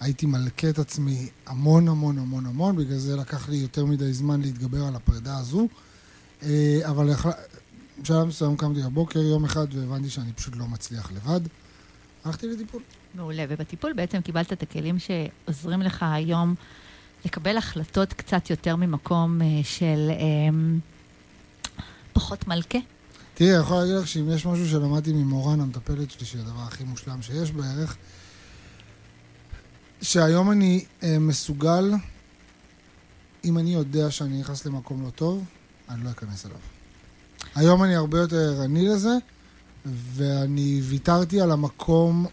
הייתי 0.00 0.26
מלכה 0.26 0.68
את 0.68 0.78
עצמי 0.78 1.28
המון 1.46 1.88
המון 1.88 2.18
המון 2.18 2.46
המון, 2.46 2.76
בגלל 2.76 2.98
זה 2.98 3.16
לקח 3.16 3.48
לי 3.48 3.56
יותר 3.56 3.84
מדי 3.84 4.12
זמן 4.12 4.40
להתגבר 4.40 4.84
על 4.84 4.96
הפרידה 4.96 5.38
הזו. 5.38 5.68
אה, 6.42 6.80
אבל 6.84 7.10
בשלב 8.02 8.24
מסוים 8.24 8.56
קמתי 8.56 8.82
בבוקר 8.82 9.18
יום 9.18 9.44
אחד 9.44 9.66
והבנתי 9.74 10.10
שאני 10.10 10.32
פשוט 10.32 10.56
לא 10.56 10.66
מצליח 10.66 11.12
לבד. 11.12 11.40
הלכתי 12.24 12.46
לטיפול. 12.46 12.82
מעולה. 13.14 13.44
ובטיפול 13.48 13.92
בעצם 13.92 14.20
קיבלת 14.20 14.52
את 14.52 14.62
הכלים 14.62 14.96
שעוזרים 14.98 15.82
לך 15.82 16.04
היום 16.12 16.54
לקבל 17.24 17.56
החלטות 17.56 18.12
קצת 18.12 18.50
יותר 18.50 18.76
ממקום 18.76 19.42
אה, 19.42 19.46
של 19.64 20.10
אה, 20.10 20.56
פחות 22.12 22.48
מלכה. 22.48 22.78
תראי, 23.34 23.50
אני 23.50 23.60
יכול 23.60 23.76
להגיד 23.76 23.94
לך 23.94 24.08
שאם 24.08 24.30
יש 24.30 24.46
משהו 24.46 24.68
שלמדתי 24.68 25.12
ממורן, 25.12 25.60
המטפלת 25.60 26.10
שלי, 26.10 26.26
שהיא 26.26 26.42
הדבר 26.42 26.60
הכי 26.60 26.84
מושלם 26.84 27.22
שיש 27.22 27.50
בערך, 27.50 27.96
שהיום 30.02 30.50
אני 30.50 30.84
אה, 31.02 31.18
מסוגל, 31.18 31.92
אם 33.44 33.58
אני 33.58 33.74
יודע 33.74 34.10
שאני 34.10 34.40
נכנס 34.40 34.66
למקום 34.66 35.02
לא 35.04 35.10
טוב, 35.10 35.44
אני 35.88 36.04
לא 36.04 36.10
אכנס 36.10 36.46
אליו. 36.46 36.73
היום 37.54 37.84
אני 37.84 37.96
הרבה 37.96 38.18
יותר 38.18 38.36
ערני 38.36 38.88
לזה, 38.88 39.12
ואני 39.86 40.80
ויתרתי 40.82 41.40
על 41.40 41.50
המקום 41.50 42.26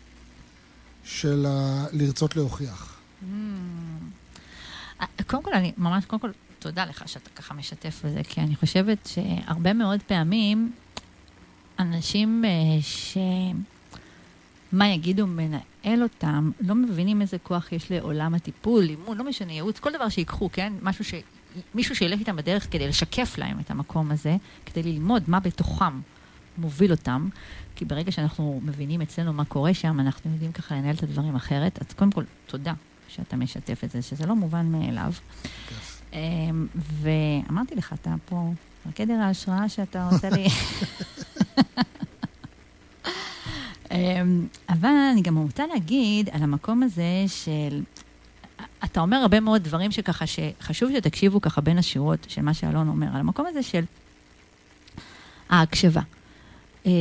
של 1.03 1.45
ה... 1.49 1.85
לרצות 1.91 2.35
להוכיח. 2.35 2.99
אה, 5.01 5.05
קודם 5.27 5.43
כל, 5.43 5.53
אני 5.53 5.71
ממש, 5.77 6.05
קודם 6.05 6.19
כל, 6.19 6.31
תודה 6.59 6.85
לך 6.85 7.03
שאתה 7.07 7.29
ככה 7.29 7.53
משתף 7.53 8.01
בזה, 8.05 8.21
כי 8.23 8.41
אני 8.41 8.55
חושבת 8.55 8.97
שהרבה 9.07 9.73
מאוד 9.73 9.99
פעמים 10.07 10.71
אנשים 11.79 12.45
אה, 12.45 12.81
ש... 12.81 13.17
מה 14.71 14.87
יגידו 14.87 15.27
מנהל 15.27 16.03
אותם, 16.03 16.51
לא 16.59 16.75
מבינים 16.75 17.21
איזה 17.21 17.37
כוח 17.37 17.71
יש 17.71 17.91
לעולם 17.91 18.33
הטיפול, 18.33 18.89
אימון, 18.89 19.17
לא 19.17 19.23
משנה, 19.23 19.51
ייעוץ, 19.51 19.79
כל 19.79 19.91
דבר 19.93 20.09
שיקחו, 20.09 20.49
כן? 20.53 20.73
משהו 20.81 21.05
מישהו 21.75 21.95
שילך 21.95 22.19
איתם 22.19 22.35
בדרך 22.35 22.67
כדי 22.71 22.87
לשקף 22.87 23.37
להם 23.37 23.59
את 23.59 23.71
המקום 23.71 24.11
הזה, 24.11 24.35
כדי 24.65 24.83
ללמוד 24.83 25.23
מה 25.27 25.39
בתוכם 25.39 25.99
מוביל 26.57 26.91
אותם, 26.91 27.29
כי 27.75 27.85
ברגע 27.85 28.11
שאנחנו 28.11 28.61
מבינים 28.63 29.01
אצלנו 29.01 29.33
מה 29.33 29.45
קורה 29.45 29.73
שם, 29.73 29.99
אנחנו 29.99 30.31
יודעים 30.31 30.51
ככה 30.51 30.75
לנהל 30.75 30.95
את 30.95 31.03
הדברים 31.03 31.35
אחרת. 31.35 31.79
אז 31.81 31.93
קודם 31.93 32.11
כל, 32.11 32.23
תודה 32.45 32.73
שאתה 33.07 33.35
משתף 33.35 33.83
את 33.83 33.91
זה, 33.91 34.01
שזה 34.01 34.25
לא 34.25 34.35
מובן 34.35 34.65
מאליו. 34.65 35.11
אמ, 36.13 36.67
ואמרתי 36.75 37.75
לך, 37.75 37.93
אתה 37.93 38.15
פה, 38.25 38.53
בקדר 38.85 39.13
ההשראה 39.13 39.69
שאתה 39.69 40.09
עושה 40.11 40.29
לי... 40.29 40.47
אמ, 43.91 44.47
אבל 44.69 44.89
אני 45.11 45.21
גם 45.21 45.37
רוצה 45.37 45.67
להגיד 45.67 46.29
על 46.31 46.43
המקום 46.43 46.83
הזה 46.83 47.23
של... 47.27 47.81
אתה 48.83 48.99
אומר 48.99 49.17
הרבה 49.17 49.39
מאוד 49.39 49.63
דברים 49.63 49.91
שככה, 49.91 50.25
שחשוב 50.27 50.91
שתקשיבו 50.97 51.41
ככה 51.41 51.61
בין 51.61 51.77
השורות 51.77 52.19
של 52.27 52.41
מה 52.41 52.53
שאלון 52.53 52.87
אומר, 52.87 53.07
על 53.07 53.19
המקום 53.19 53.45
הזה 53.45 53.63
של 53.63 53.83
ההקשבה. 55.49 56.01
אה, 56.85 56.91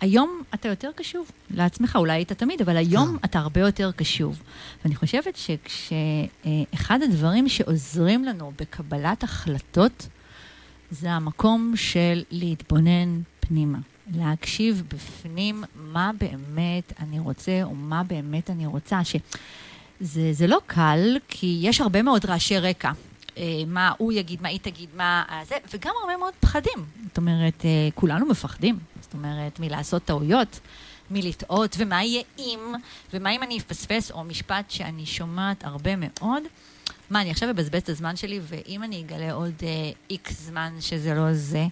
היום 0.00 0.42
אתה 0.54 0.68
יותר 0.68 0.90
קשוב 0.96 1.30
לעצמך, 1.50 1.96
אולי 1.96 2.12
היית 2.12 2.32
תמיד, 2.32 2.62
אבל 2.62 2.76
היום 2.76 3.08
כן. 3.08 3.24
אתה 3.24 3.38
הרבה 3.38 3.60
יותר 3.60 3.90
קשוב. 3.96 4.42
ואני 4.84 4.94
חושבת 4.94 5.36
שכשאחד 5.36 7.02
הדברים 7.02 7.48
שעוזרים 7.48 8.24
לנו 8.24 8.52
בקבלת 8.60 9.22
החלטות, 9.22 10.08
זה 10.90 11.10
המקום 11.10 11.72
של 11.76 12.22
להתבונן 12.30 13.20
פנימה. 13.40 13.78
להקשיב 14.14 14.82
בפנים 14.88 15.64
מה 15.74 16.10
באמת 16.18 16.92
אני 17.00 17.18
רוצה 17.18 17.60
או 17.62 17.74
מה 17.74 18.02
באמת 18.02 18.50
אני 18.50 18.66
רוצה. 18.66 19.04
שזה 19.04 19.18
זה 20.32 20.46
לא 20.46 20.60
קל, 20.66 21.18
כי 21.28 21.58
יש 21.62 21.80
הרבה 21.80 22.02
מאוד 22.02 22.24
רעשי 22.24 22.58
רקע. 22.58 22.90
אה, 23.38 23.62
מה 23.66 23.92
הוא 23.98 24.12
יגיד, 24.12 24.42
מה 24.42 24.48
היא 24.48 24.60
תגיד, 24.62 24.88
מה 24.96 25.24
זה, 25.48 25.54
וגם 25.74 25.92
הרבה 26.00 26.16
מאוד 26.16 26.34
פחדים. 26.40 26.84
זאת 27.08 27.16
אומרת, 27.16 27.64
אה, 27.64 27.88
כולנו 27.94 28.26
מפחדים. 28.26 28.78
זאת 29.00 29.14
אומרת, 29.14 29.60
מלעשות 29.60 30.04
טעויות, 30.04 30.60
מלטעות, 31.10 31.76
ומה 31.78 32.04
יהיה 32.04 32.22
אם, 32.38 32.58
ומה 33.12 33.30
אם 33.30 33.42
אני 33.42 33.58
אפספס, 33.58 34.10
או 34.10 34.24
משפט 34.24 34.70
שאני 34.70 35.06
שומעת 35.06 35.64
הרבה 35.64 35.90
מאוד. 35.96 36.42
מה, 37.10 37.20
אני 37.20 37.30
עכשיו 37.30 37.50
אבזבז 37.50 37.82
את 37.82 37.88
הזמן 37.88 38.16
שלי, 38.16 38.40
ואם 38.42 38.82
אני 38.82 39.00
אגלה 39.00 39.32
עוד 39.32 39.54
איקס 40.10 40.32
uh, 40.32 40.34
זמן 40.34 40.74
שזה 40.80 41.14
לא 41.14 41.32
זה, 41.32 41.66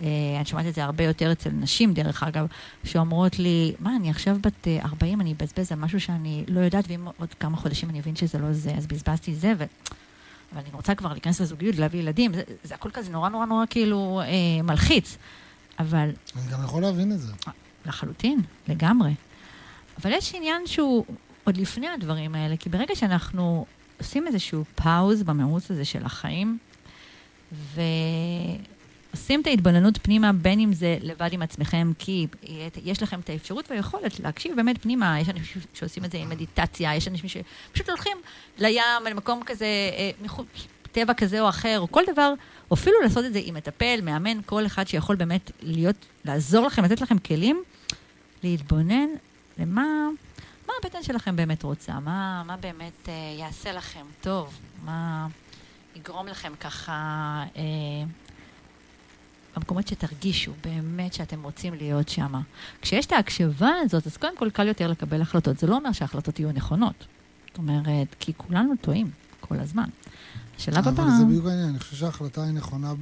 אני 0.00 0.44
שומעת 0.44 0.66
את 0.66 0.74
זה 0.74 0.84
הרבה 0.84 1.04
יותר 1.04 1.32
אצל 1.32 1.50
נשים, 1.50 1.94
דרך 1.94 2.22
אגב, 2.22 2.46
שאומרות 2.84 3.38
לי, 3.38 3.74
מה, 3.78 3.96
אני 3.96 4.10
עכשיו 4.10 4.36
בת 4.40 4.66
uh, 4.82 4.84
40, 4.84 5.20
אני 5.20 5.32
אבזבז 5.32 5.72
על 5.72 5.78
משהו 5.78 6.00
שאני 6.00 6.44
לא 6.48 6.60
יודעת, 6.60 6.84
ואם 6.88 7.06
עוד 7.18 7.34
כמה 7.40 7.56
חודשים 7.56 7.90
אני 7.90 8.00
אבין 8.00 8.16
שזה 8.16 8.38
לא 8.38 8.52
זה, 8.52 8.74
אז 8.74 8.86
בזבזתי 8.86 9.34
זה, 9.34 9.52
ו... 9.58 9.64
אבל 10.52 10.62
אני 10.62 10.70
רוצה 10.72 10.94
כבר 10.94 11.12
להיכנס 11.12 11.40
לזוגיות, 11.40 11.76
להביא 11.76 12.00
ילדים, 12.00 12.34
זה, 12.34 12.42
זה 12.64 12.74
הכל 12.74 12.90
כזה 12.90 13.10
נורא 13.10 13.28
נורא 13.28 13.46
נורא 13.46 13.64
כאילו 13.70 14.20
אה, 14.20 14.62
מלחיץ. 14.62 15.16
אבל... 15.78 16.10
אני 16.36 16.52
גם 16.52 16.64
יכול 16.64 16.82
להבין 16.82 17.12
את 17.12 17.20
זה. 17.20 17.32
לחלוטין, 17.86 18.40
לגמרי. 18.68 19.14
אבל 20.02 20.12
יש 20.12 20.34
עניין 20.34 20.66
שהוא 20.66 21.04
עוד 21.44 21.56
לפני 21.56 21.88
הדברים 21.88 22.34
האלה, 22.34 22.56
כי 22.56 22.68
ברגע 22.68 22.94
שאנחנו 22.94 23.66
עושים 23.98 24.26
איזשהו 24.26 24.64
פאוז 24.74 25.22
במרוץ 25.22 25.70
הזה 25.70 25.84
של 25.84 26.04
החיים, 26.04 26.58
ועושים 29.14 29.40
את 29.40 29.46
ההתבוננות 29.46 29.98
פנימה, 30.02 30.32
בין 30.32 30.60
אם 30.60 30.72
זה 30.72 30.96
לבד 31.00 31.32
עם 31.32 31.42
עצמכם, 31.42 31.92
כי 31.98 32.26
יש 32.84 33.02
לכם 33.02 33.20
את 33.20 33.30
האפשרות 33.30 33.70
והיכולת 33.70 34.20
להקשיב 34.20 34.56
באמת 34.56 34.82
פנימה, 34.82 35.20
יש 35.20 35.28
אנשים 35.28 35.62
שעושים 35.74 36.04
את 36.04 36.12
זה 36.12 36.18
עם 36.18 36.28
מדיטציה, 36.28 36.94
יש 36.94 37.08
אנשים 37.08 37.28
שפשוט 37.28 37.88
הולכים 37.88 38.16
לים, 38.58 38.82
למקום 39.10 39.42
כזה, 39.46 39.66
אה, 39.66 40.10
טבע 40.92 41.14
כזה 41.14 41.40
או 41.40 41.48
אחר, 41.48 41.80
או 41.80 41.90
כל 41.90 42.02
דבר, 42.12 42.34
או 42.70 42.74
אפילו 42.74 43.00
לעשות 43.00 43.24
את 43.24 43.32
זה 43.32 43.40
עם 43.44 43.54
מטפל, 43.54 44.00
מאמן, 44.02 44.42
כל 44.46 44.66
אחד 44.66 44.88
שיכול 44.88 45.16
באמת 45.16 45.50
להיות, 45.62 45.96
לעזור 46.24 46.66
לכם, 46.66 46.84
לתת 46.84 47.00
לכם 47.00 47.18
כלים, 47.18 47.62
להתבונן 48.42 49.08
למה 49.58 50.08
מה 50.66 50.72
הבטן 50.82 51.02
שלכם 51.02 51.36
באמת 51.36 51.62
רוצה, 51.62 51.92
מה, 51.92 52.42
מה 52.46 52.56
באמת 52.56 53.08
אה, 53.08 53.34
יעשה 53.38 53.72
לכם 53.72 54.04
טוב, 54.20 54.58
מה 54.84 55.26
יגרום 55.96 56.26
לכם 56.26 56.52
ככה, 56.60 56.92
אה, 57.56 57.62
במקומות 59.56 59.88
שתרגישו 59.88 60.52
באמת 60.64 61.14
שאתם 61.14 61.42
רוצים 61.42 61.74
להיות 61.74 62.08
שם. 62.08 62.34
כשיש 62.82 63.06
את 63.06 63.12
ההקשבה 63.12 63.70
הזאת, 63.82 64.06
אז 64.06 64.16
קודם 64.16 64.36
כל 64.36 64.50
קל 64.50 64.68
יותר 64.68 64.86
לקבל 64.86 65.22
החלטות. 65.22 65.58
זה 65.58 65.66
לא 65.66 65.76
אומר 65.76 65.92
שההחלטות 65.92 66.40
יהיו 66.40 66.52
נכונות. 66.52 67.06
זאת 67.48 67.58
אומרת, 67.58 68.16
כי 68.20 68.32
כולנו 68.36 68.72
טועים 68.80 69.10
כל 69.40 69.58
הזמן. 69.58 69.88
השלב 70.58 70.88
הבא... 70.88 71.02
אבל 71.02 71.10
זה 71.18 71.24
בדיוק 71.24 71.46
העניין, 71.46 71.68
אני 71.68 71.78
חושב 71.78 71.96
שההחלטה 71.96 72.44
היא 72.44 72.52
נכונה 72.52 72.92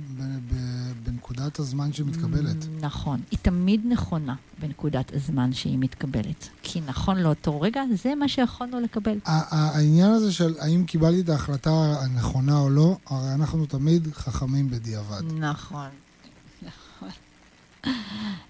בנקודת 1.04 1.58
הזמן 1.58 1.92
שהיא 1.92 2.06
מתקבלת. 2.06 2.56
נכון, 2.80 3.20
היא 3.30 3.38
תמיד 3.42 3.80
נכונה 3.88 4.34
בנקודת 4.60 5.14
הזמן 5.14 5.52
שהיא 5.52 5.78
מתקבלת. 5.78 6.48
כי 6.62 6.80
נכון 6.86 7.18
לאותו 7.18 7.60
רגע, 7.60 7.82
זה 8.02 8.14
מה 8.14 8.28
שיכולנו 8.28 8.80
לקבל. 8.80 9.18
העניין 9.24 10.10
הזה 10.10 10.32
של 10.32 10.54
האם 10.58 10.84
קיבלתי 10.84 11.20
את 11.20 11.28
ההחלטה 11.28 11.70
הנכונה 12.00 12.58
או 12.58 12.70
לא, 12.70 12.96
הרי 13.06 13.34
אנחנו 13.34 13.66
תמיד 13.66 14.08
חכמים 14.12 14.70
בדיעבד. 14.70 15.22
נכון. 15.38 15.88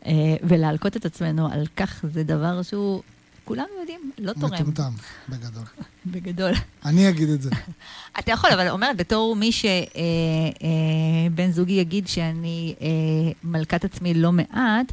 אה, 0.07 0.37
ולהלקות 0.43 0.97
את 0.97 1.07
עצמנו 1.07 1.49
על 1.53 1.66
כך 1.76 2.05
זה 2.12 2.22
דבר 2.22 2.62
שהוא 2.62 3.03
כולנו 3.45 3.68
יודעים, 3.80 4.11
לא 4.18 4.33
תורם. 4.33 4.53
מטומטם, 4.53 4.93
בגדול. 5.28 5.64
בגדול. 6.07 6.53
אני 6.85 7.09
אגיד 7.09 7.28
את 7.28 7.43
זה. 7.43 7.51
אתה 8.18 8.33
יכול, 8.33 8.51
אבל 8.51 8.68
אומרת, 8.68 8.97
בתור 8.97 9.37
מי 9.37 9.53
שבן 9.53 9.68
אה, 11.39 11.45
אה, 11.47 11.53
זוגי 11.53 11.72
יגיד 11.72 12.09
שאני 12.09 12.74
מלכת 13.45 13.85
עצמי 13.85 14.14
לא 14.14 14.33
מעט, 14.33 14.93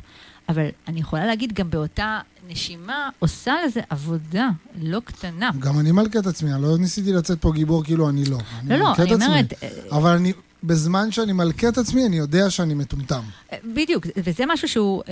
אבל 0.50 0.68
אני 0.88 1.00
יכולה 1.00 1.26
להגיד 1.26 1.54
גם 1.54 1.70
באותה 1.70 2.20
נשימה, 2.50 3.10
עושה 3.20 3.54
לזה 3.66 3.82
עבודה 3.90 4.50
לא 4.82 5.02
קטנה. 5.06 5.52
גם 5.60 5.80
אני 5.80 5.92
מלכת 5.92 6.26
עצמי, 6.26 6.54
אני 6.54 6.62
לא 6.62 6.78
ניסיתי 6.78 7.14
לצאת 7.14 7.42
פה 7.42 7.52
גיבור 7.54 7.84
כאילו 7.84 8.10
אני 8.10 8.26
לא. 8.26 8.38
לא, 8.68 8.76
לא, 8.78 8.94
אני 9.00 9.14
אומרת... 9.14 9.54
אבל 9.92 10.10
אני... 10.16 10.34
בזמן 10.64 11.12
שאני 11.12 11.34
מלכה 11.34 11.70
את 11.70 11.78
עצמי, 11.78 12.06
אני 12.06 12.18
יודע 12.18 12.50
שאני 12.50 12.74
מטומטם. 12.74 13.22
בדיוק, 13.64 14.06
וזה 14.18 14.44
משהו 14.48 14.68
שהוא... 14.68 15.04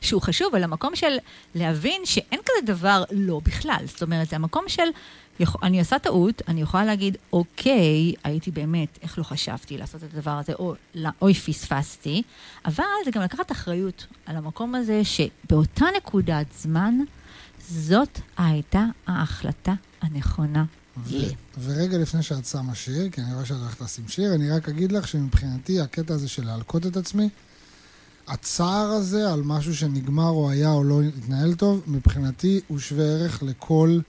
שהוא 0.00 0.22
חשוב, 0.22 0.54
על 0.54 0.64
המקום 0.64 0.96
של 0.96 1.16
להבין 1.54 2.02
שאין 2.04 2.40
כזה 2.44 2.72
דבר 2.72 3.04
לא 3.10 3.40
בכלל. 3.44 3.84
זאת 3.86 4.02
אומרת, 4.02 4.28
זה 4.28 4.36
המקום 4.36 4.64
של, 4.68 4.82
אני 5.62 5.78
עושה 5.78 5.98
טעות, 5.98 6.42
אני 6.48 6.62
יכולה 6.62 6.84
להגיד, 6.84 7.16
אוקיי, 7.32 8.14
הייתי 8.24 8.50
באמת, 8.50 8.98
איך 9.02 9.18
לא 9.18 9.22
חשבתי 9.24 9.78
לעשות 9.78 10.04
את 10.04 10.14
הדבר 10.14 10.30
הזה, 10.30 10.52
או 10.52 10.74
אוי, 11.22 11.34
פספסתי, 11.34 12.22
אבל 12.64 12.84
זה 13.04 13.10
גם 13.10 13.22
לקחת 13.22 13.52
אחריות 13.52 14.06
על 14.26 14.36
המקום 14.36 14.74
הזה 14.74 15.02
שבאותה 15.04 15.84
נקודת 15.96 16.46
זמן, 16.58 16.94
זאת 17.68 18.20
הייתה 18.36 18.84
ההחלטה 19.06 19.72
הנכונה 20.02 20.64
לי. 21.06 21.34
ורגע 21.60 21.98
לפני 21.98 22.22
שאת 22.22 22.44
שמה 22.46 22.74
שיר, 22.74 23.10
כי 23.10 23.20
אני 23.20 23.34
רואה 23.34 23.44
שאת 23.44 23.56
הולכת 23.56 23.80
לשים 23.80 24.08
שיר, 24.08 24.34
אני 24.34 24.50
רק 24.50 24.68
אגיד 24.68 24.92
לך 24.92 25.08
שמבחינתי 25.08 25.80
הקטע 25.80 26.14
הזה 26.14 26.28
של 26.28 26.46
להלקות 26.46 26.86
את 26.86 26.96
עצמי, 26.96 27.28
הצער 28.28 28.86
הזה 28.86 29.32
על 29.32 29.42
משהו 29.42 29.76
שנגמר 29.76 30.28
או 30.28 30.50
היה 30.50 30.72
או 30.72 30.84
לא 30.84 31.02
התנהל 31.02 31.54
טוב, 31.54 31.82
מבחינתי 31.86 32.60
הוא 32.68 32.78
שווה 32.78 33.04
ערך 33.04 33.42
לכל 33.42 34.00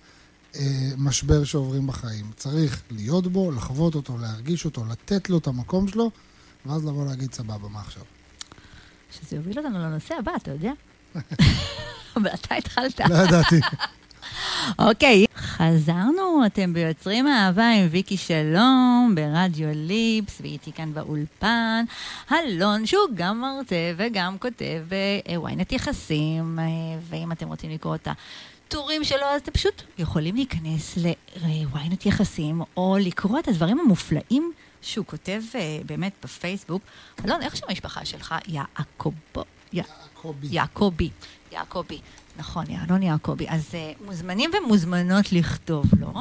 אה, 0.56 0.92
משבר 0.98 1.44
שעוברים 1.44 1.88
בחיים. 1.88 2.32
צריך 2.36 2.82
להיות 2.92 3.28
בו, 3.28 3.52
לחוות 3.52 3.96
אותו, 3.96 4.18
להרגיש 4.18 4.66
אותו, 4.66 4.86
לתת 4.86 5.30
לו 5.30 5.38
את 5.38 5.48
המקום 5.48 5.88
שלו, 5.88 6.12
ואז 6.66 6.86
לבוא 6.86 7.06
להגיד 7.06 7.34
סבבה, 7.34 7.70
מה 7.70 7.80
עכשיו? 7.82 8.04
שזה 9.12 9.36
יוביל 9.36 9.60
אותנו 9.60 9.80
לנושא 9.80 10.16
הבא, 10.20 10.32
אתה 10.36 10.52
יודע? 10.52 10.72
אבל 12.18 12.30
אתה 12.34 12.56
התחלת. 12.56 13.00
לא 13.00 13.16
ידעתי. 13.16 13.60
אוקיי, 14.80 15.26
חזרנו, 15.36 16.46
אתם 16.46 16.74
ביוצרים 16.74 17.28
אהבה 17.28 17.70
עם 17.70 17.88
ויקי 17.92 18.18
שלום 18.18 19.14
ברדיו 19.16 19.68
ליפס, 19.74 20.42
ואיתי 20.42 20.72
כאן 20.72 20.94
באולפן, 20.94 21.86
אלון 22.32 22.86
שהוא 22.86 23.02
גם 23.14 23.42
מרצה 23.42 23.94
וגם 23.98 24.38
כותב 24.38 24.84
בוויינט 24.88 25.72
יחסים, 25.72 26.60
אה, 26.60 26.66
ואם 27.10 27.32
אתם 27.32 27.48
רוצים 27.48 27.72
לקרוא 27.72 27.96
את 27.96 28.08
הטורים 28.68 29.04
שלו, 29.04 29.26
אז 29.26 29.42
אתם 29.42 29.52
פשוט 29.52 29.82
יכולים 29.98 30.36
להיכנס 30.36 30.98
לוויינט 31.36 32.06
יחסים, 32.06 32.62
או 32.78 32.98
לקרוא 33.00 33.40
את 33.40 33.48
הדברים 33.48 33.80
המופלאים 33.80 34.52
שהוא 34.82 35.06
כותב 35.06 35.42
אה, 35.56 35.80
באמת 35.86 36.14
בפייסבוק. 36.24 36.82
אלון, 37.26 37.42
איך 37.42 37.58
שם 37.58 37.66
המשפחה 37.70 38.06
שלך? 38.06 38.36
יעקובו. 38.48 39.44
יעקובי. 39.74 40.48
יעקובי. 40.52 41.10
יעקובי. 41.52 42.00
נכון, 42.40 42.66
יעלון 42.70 43.04
יעקבי. 43.04 43.46
אז 43.50 43.70
uh, 43.72 44.06
מוזמנים 44.06 44.52
ומוזמנות 44.58 45.32
לכתוב 45.32 45.86
לו. 46.00 46.14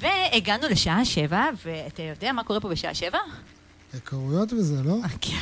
והגענו 0.00 0.68
לשעה 0.68 1.04
שבע, 1.04 1.44
ואתה 1.64 2.02
יודע 2.02 2.32
מה 2.32 2.44
קורה 2.44 2.60
פה 2.60 2.68
בשעה 2.68 2.94
שבע? 2.94 3.18
היכרויות 3.92 4.52
וזה, 4.52 4.82
לא? 4.84 4.96
אוקיי. 5.12 5.34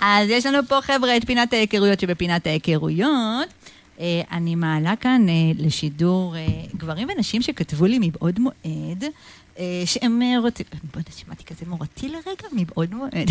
אז 0.00 0.28
יש 0.28 0.46
לנו 0.46 0.58
פה, 0.68 0.80
חבר'ה, 0.82 1.16
את 1.16 1.26
פינת 1.26 1.52
ההיכרויות 1.52 2.00
שבפינת 2.00 2.46
ההיכרויות. 2.46 3.48
Uh, 3.96 4.00
אני 4.32 4.54
מעלה 4.54 4.96
כאן 4.96 5.26
uh, 5.28 5.62
לשידור 5.62 6.34
גברים 6.76 7.08
ונשים 7.16 7.42
שכתבו 7.42 7.86
לי 7.86 7.98
מבעוד 8.00 8.40
מועד. 8.40 9.04
אה, 9.58 9.82
שהם 9.84 10.22
אה, 10.22 10.38
רוצים... 10.38 10.66
בוא'נה, 10.94 11.10
שמעתי 11.16 11.44
כזה 11.44 11.66
מורתי 11.66 12.08
לרגע, 12.08 12.48
מבעוד 12.52 12.94
מועד. 12.94 13.30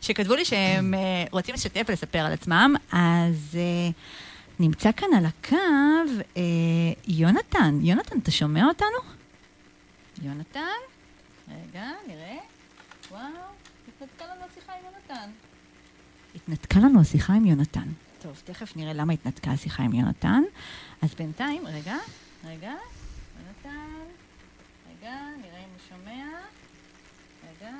שכתבו 0.00 0.34
לי 0.34 0.44
שהם 0.44 0.94
אה, 0.94 1.24
רוצים 1.30 1.54
לשתף 1.54 1.82
ולספר 1.88 2.18
על 2.18 2.32
עצמם, 2.32 2.74
אז 2.92 3.54
אה, 3.54 3.90
נמצא 4.60 4.92
כאן 4.92 5.08
על 5.16 5.26
הקו 5.26 5.56
אה, 6.36 6.42
יונתן. 7.08 7.78
יונתן, 7.82 8.18
אתה 8.18 8.30
שומע 8.30 8.64
אותנו? 8.64 8.98
יונתן? 10.22 10.60
רגע, 11.48 11.90
נראה. 12.08 12.38
וואו, 13.10 13.22
התנתקה 13.88 14.24
לנו 14.24 14.44
השיחה 14.50 14.72
עם 14.72 14.84
יונתן. 14.84 15.30
התנתקה 16.34 16.80
לנו 16.80 17.00
השיחה 17.00 17.32
עם 17.32 17.46
יונתן. 17.46 17.88
טוב, 18.22 18.42
תכף 18.44 18.76
נראה 18.76 18.92
למה 18.92 19.12
התנתקה 19.12 19.50
השיחה 19.50 19.82
עם 19.82 19.92
יונתן. 19.92 20.42
אז 21.02 21.14
בינתיים, 21.14 21.66
רגע, 21.66 21.96
רגע, 22.44 22.72
יונתן, 23.38 24.00
רגע, 24.90 25.14
נראה 25.42 25.58
אם 25.58 25.68
הוא 25.70 25.78
שומע. 25.88 26.24
רגע, 27.50 27.70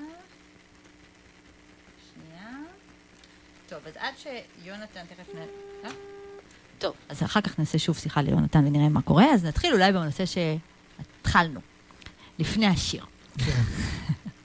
שנייה. 2.14 2.50
טוב, 3.72 3.80
אז 3.86 3.92
עד 3.98 4.14
שיונתן 4.18 5.00
תכף 5.08 5.34
נ... 5.34 5.38
אה? 5.84 5.90
טוב, 6.78 6.94
אז 7.08 7.22
אחר 7.22 7.40
כך 7.40 7.58
נעשה 7.58 7.78
שוב 7.78 7.96
שיחה 7.98 8.22
ליונתן 8.22 8.66
ונראה 8.66 8.88
מה 8.88 9.02
קורה. 9.02 9.34
אז 9.34 9.44
נתחיל 9.44 9.72
אולי 9.72 9.92
בנושא 9.92 10.24
שהתחלנו, 10.26 11.60
לפני 12.38 12.66
השיר. 12.66 13.04
כן. 13.38 13.62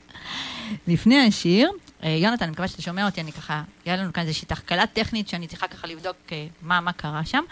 לפני 0.93 1.27
השיר, 1.27 1.71
אה, 2.03 2.09
יונתן, 2.09 2.43
אני 2.43 2.51
מקווה 2.51 2.67
שאתה 2.67 2.81
שומע 2.81 3.05
אותי, 3.05 3.21
אני 3.21 3.31
ככה, 3.31 3.63
היה 3.85 3.97
לנו 3.97 4.13
כאן 4.13 4.23
איזושהי 4.23 4.47
תחקלה 4.47 4.87
טכנית 4.87 5.27
שאני 5.27 5.47
צריכה 5.47 5.67
ככה 5.67 5.87
לבדוק 5.87 6.17
אה, 6.31 6.47
מה, 6.61 6.81
מה 6.81 6.93
קרה 6.93 7.25
שם. 7.25 7.43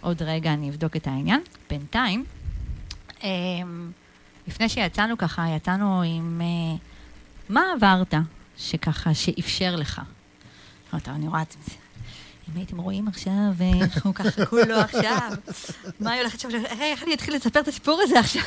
עוד 0.00 0.22
רגע 0.22 0.52
אני 0.52 0.70
אבדוק 0.70 0.96
את 0.96 1.06
העניין. 1.06 1.40
בינתיים, 1.70 2.24
לפני 4.48 4.68
שיצאנו 4.68 5.18
ככה, 5.18 5.46
יצאנו 5.56 6.02
עם 6.02 6.40
מה 7.48 7.62
עברת 7.76 8.14
שככה, 8.58 9.14
שאפשר 9.14 9.76
לך. 9.76 10.02
טוב, 10.90 11.14
אני 11.14 11.28
רואה 11.28 11.42
את 11.42 11.56
זה. 11.66 11.74
אם 12.48 12.56
הייתם 12.56 12.78
רואים 12.78 13.08
עכשיו 13.08 13.52
איך 13.82 14.06
הוא 14.06 14.14
ככה 14.14 14.46
כולו 14.46 14.74
עכשיו, 14.74 15.32
מה 16.00 16.10
היא 16.10 16.20
הולכת 16.20 16.44
אה, 16.44 16.90
איך 16.90 17.02
אני 17.02 17.14
אתחיל 17.14 17.34
לספר 17.34 17.60
את 17.60 17.68
הסיפור 17.68 18.00
הזה 18.02 18.20
עכשיו? 18.20 18.42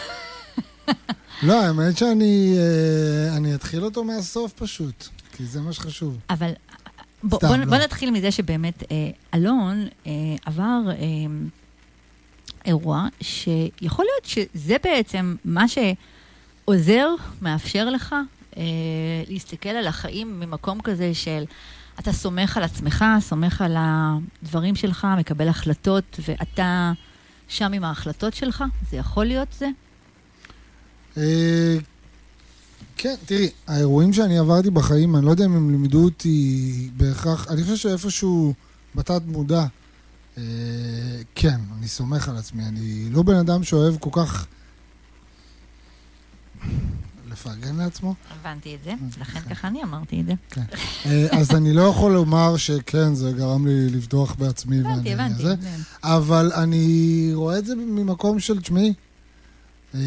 לא, 1.44 1.62
האמת 1.62 1.98
שאני 1.98 2.56
אה, 2.58 3.38
אני 3.38 3.56
אתחיל 3.56 3.84
אותו 3.84 4.04
מהסוף 4.04 4.54
פשוט, 4.54 5.08
כי 5.38 5.46
זה 5.46 5.62
מה 5.62 5.74
שחשוב. 5.74 6.18
אבל 6.30 6.52
בוא, 7.24 7.38
סתם, 7.38 7.48
בוא, 7.48 7.58
לא. 7.58 7.66
בוא 7.66 7.78
נתחיל 7.78 8.12
מזה 8.12 8.32
שבאמת 8.32 8.84
אה, 8.92 9.10
אלון 9.34 9.88
אה, 10.08 10.12
עבר 10.46 10.82
אה, 10.90 10.96
אירוע 12.66 13.08
שיכול 13.22 14.06
להיות 14.06 14.26
שזה 14.26 14.76
בעצם 14.84 15.36
מה 15.46 15.66
שעוזר, 15.68 17.08
מאפשר 17.42 17.90
לך 17.90 18.16
אה, 18.58 18.64
להסתכל 19.28 19.70
על 19.70 19.88
החיים 19.88 20.40
ממקום 20.40 20.82
כזה 20.82 21.14
של 21.14 21.44
אתה 22.02 22.14
סומך 22.14 22.58
על 22.58 22.64
עצמך, 22.64 23.06
סומך 23.20 23.62
על 23.62 23.76
הדברים 23.80 24.76
שלך, 24.76 25.08
מקבל 25.20 25.48
החלטות, 25.48 26.20
ואתה 26.28 26.94
שם 27.48 27.74
עם 27.74 27.84
ההחלטות 27.84 28.34
שלך? 28.34 28.64
זה 28.92 28.98
יכול 28.98 29.26
להיות 29.26 29.48
זה? 29.60 29.68
אה, 31.18 31.78
כן, 32.98 33.16
תראי, 33.26 33.50
האירועים 33.68 34.14
שאני 34.14 34.38
עברתי 34.38 34.70
בחיים, 34.70 35.16
אני 35.16 35.26
לא 35.26 35.32
יודע 35.32 35.46
אם 35.46 35.56
הם 35.56 35.72
לימדו 35.72 36.04
אותי 36.04 36.90
בהכרח, 36.98 37.48
אני 37.52 37.64
חושב 37.64 37.76
שאיפשהו 37.76 38.54
בתת 38.96 39.22
מודע, 39.28 39.66
אה, 40.38 40.44
כן, 41.36 41.60
אני 41.78 41.88
סומך 41.88 42.30
על 42.30 42.38
עצמי. 42.38 42.64
אני 42.66 43.10
לא 43.12 43.24
בן 43.24 43.36
אדם 43.36 43.64
שאוהב 43.64 43.96
כל 44.00 44.10
כך 44.14 44.48
לפרגן 47.42 47.76
לעצמו. 47.76 48.16
הבנתי 48.32 48.76
את 48.76 48.84
זה, 48.84 48.94
לכן 49.22 49.40
ככה 49.40 49.68
אני 49.68 49.84
אמרתי 49.84 50.22
את 50.22 50.26
זה. 50.26 50.34
כן. 50.50 50.64
אה, 51.06 51.28
אז 51.40 51.56
אני 51.56 51.74
לא 51.74 51.82
יכול 51.82 52.12
לומר 52.12 52.58
שכן, 52.58 53.16
זה 53.16 53.32
גרם 53.32 53.68
לי 53.68 53.90
לבטוח 53.90 54.36
בעצמי. 54.36 54.80
הבנתי, 54.80 55.14
הבנתי. 55.14 55.44
זה. 55.44 55.56
אבל 56.04 56.52
אני 56.56 57.32
רואה 57.34 57.58
את 57.58 57.66
זה 57.66 57.76
ממקום 57.76 58.40
של, 58.40 58.62
תשמעי, 58.62 58.94
אה, 59.96 60.00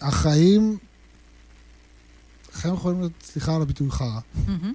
החיים, 0.00 0.78
החיים 2.54 2.74
יכולים 2.74 3.00
להיות, 3.00 3.12
סליחה 3.24 3.56
על 3.56 3.62
הביטוי 3.62 3.90
חרא, 3.90 4.20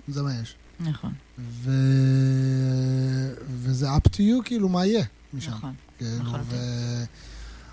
זה 0.08 0.24
מה 0.24 0.32
יש. 0.42 0.56
נכון, 0.80 1.14
ו... 1.40 1.72
וזה 3.48 3.96
up 3.96 4.08
to 4.08 4.18
you, 4.18 4.44
כאילו, 4.46 4.70
מה 4.70 4.86
יהיה 4.86 5.06
משם. 5.34 5.52
נכון. 5.52 5.74
כאילו, 5.98 6.24
נכון. 6.24 6.42
ו... 6.44 6.56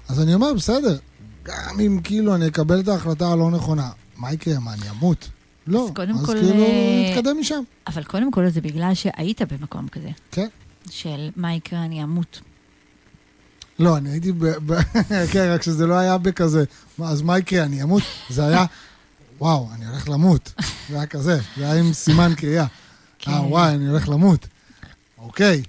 אז 0.09 0.20
אני 0.20 0.34
אומר, 0.34 0.55
בסדר, 0.55 0.99
גם 1.45 1.80
אם 1.80 2.01
כאילו 2.05 2.34
אני 2.34 2.47
אקבל 2.47 2.80
את 2.80 2.88
ההחלטה 2.88 3.28
הלא 3.28 3.51
נכונה, 3.51 3.90
מה 4.16 4.32
יקרה? 4.32 4.59
מה, 4.59 4.72
אני 4.72 4.90
אמות? 4.90 5.28
לא, 5.66 5.84
אז 5.84 5.90
קודם 5.95 6.14
אז 6.14 6.26
כל, 6.26 6.32
כאילו 6.32 6.62
אה, 6.62 7.11
נתקדם 7.11 7.36
משם. 7.40 7.62
אבל 7.86 8.05
קודם 8.05 8.30
כל 8.30 8.49
זה 8.49 8.61
בגלל 8.61 8.95
שהיית 8.95 9.42
במקום 9.42 9.88
כזה. 9.88 10.11
כן. 10.30 10.49
של 10.90 11.30
מה 11.36 11.55
יקרה, 11.55 11.84
אני 11.84 12.03
אמות. 12.03 12.40
לא, 13.78 13.97
אני 13.97 14.11
הייתי 14.11 14.32
ב... 14.32 14.45
ב... 14.47 14.82
כן, 15.32 15.51
רק 15.55 15.62
שזה 15.62 15.86
לא 15.86 15.95
היה 15.95 16.18
בכזה, 16.18 16.64
אז 17.03 17.22
מה 17.22 17.38
יקרה, 17.38 17.64
אני 17.64 17.82
אמות? 17.82 18.03
זה 18.28 18.47
היה, 18.47 18.64
וואו, 19.38 19.68
אני 19.74 19.86
הולך 19.86 20.09
למות. 20.09 20.53
זה 20.90 20.97
היה 20.97 21.07
כזה, 21.07 21.40
זה 21.57 21.70
היה 21.70 21.80
עם 21.80 21.92
סימן 21.92 22.34
קריאה. 22.36 22.66
כן. 23.18 23.30
אה, 23.30 23.42
וואי, 23.42 23.74
אני 23.74 23.86
הולך 23.86 24.09
למות. 24.09 24.47
אוקיי, 25.18 25.62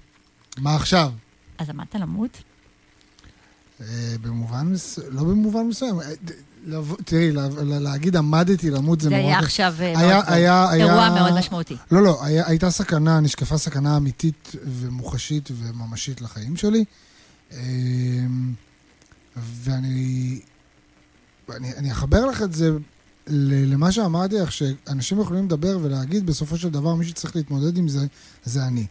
מה 0.58 0.76
עכשיו? 0.76 1.12
אז 1.58 1.70
עמדת 1.70 1.96
למות? 1.96 2.44
אה, 3.82 3.86
במובן 4.22 4.68
מסוים, 4.68 5.08
לא 5.12 5.24
במובן 5.24 5.64
מסוים. 5.68 6.00
אה, 6.02 6.06
תראי, 7.06 7.32
לה- 7.32 7.48
לה- 7.64 7.80
להגיד 7.80 8.16
עמדתי 8.16 8.70
למות 8.72 9.02
זה 9.02 9.10
זה 9.10 9.16
נורא... 9.16 9.28
היה. 9.28 9.40
עכשיו 9.40 9.76
אה, 9.80 9.94
מאוד- 9.94 10.24
היה- 10.28 10.74
אירוע 10.74 11.10
מאוד 11.10 11.40
משמעותי. 11.40 11.76
לא, 11.92 12.04
לא, 12.04 12.20
הייתה 12.24 12.72
סכנה, 12.72 13.20
נשקפה 13.20 13.58
סכנה 13.58 13.98
אמיתית 13.98 14.52
ומוחשית 14.66 15.50
וממשית 15.52 16.22
לחיים 16.22 16.58
שלי. 16.58 16.84
אמ, 17.52 18.54
ואני 19.64 20.40
אני, 21.56 21.74
אני 21.78 21.92
אחבר 21.92 22.26
לך 22.26 22.42
את 22.42 22.54
זה 22.54 22.70
למה 23.28 23.92
שאמרתי 23.92 24.36
לך, 24.36 24.52
שאנשים 24.52 25.22
יכולים 25.22 25.46
לדבר 25.46 25.78
ולהגיד, 25.82 26.26
בסופו 26.26 26.58
של 26.58 26.70
דבר, 26.70 26.96
מי 26.96 27.06
שצריך 27.06 27.36
להתמודד 27.36 27.78
עם 27.78 27.88
זה, 27.88 28.06
זה 28.46 28.64
אני. 28.66 28.86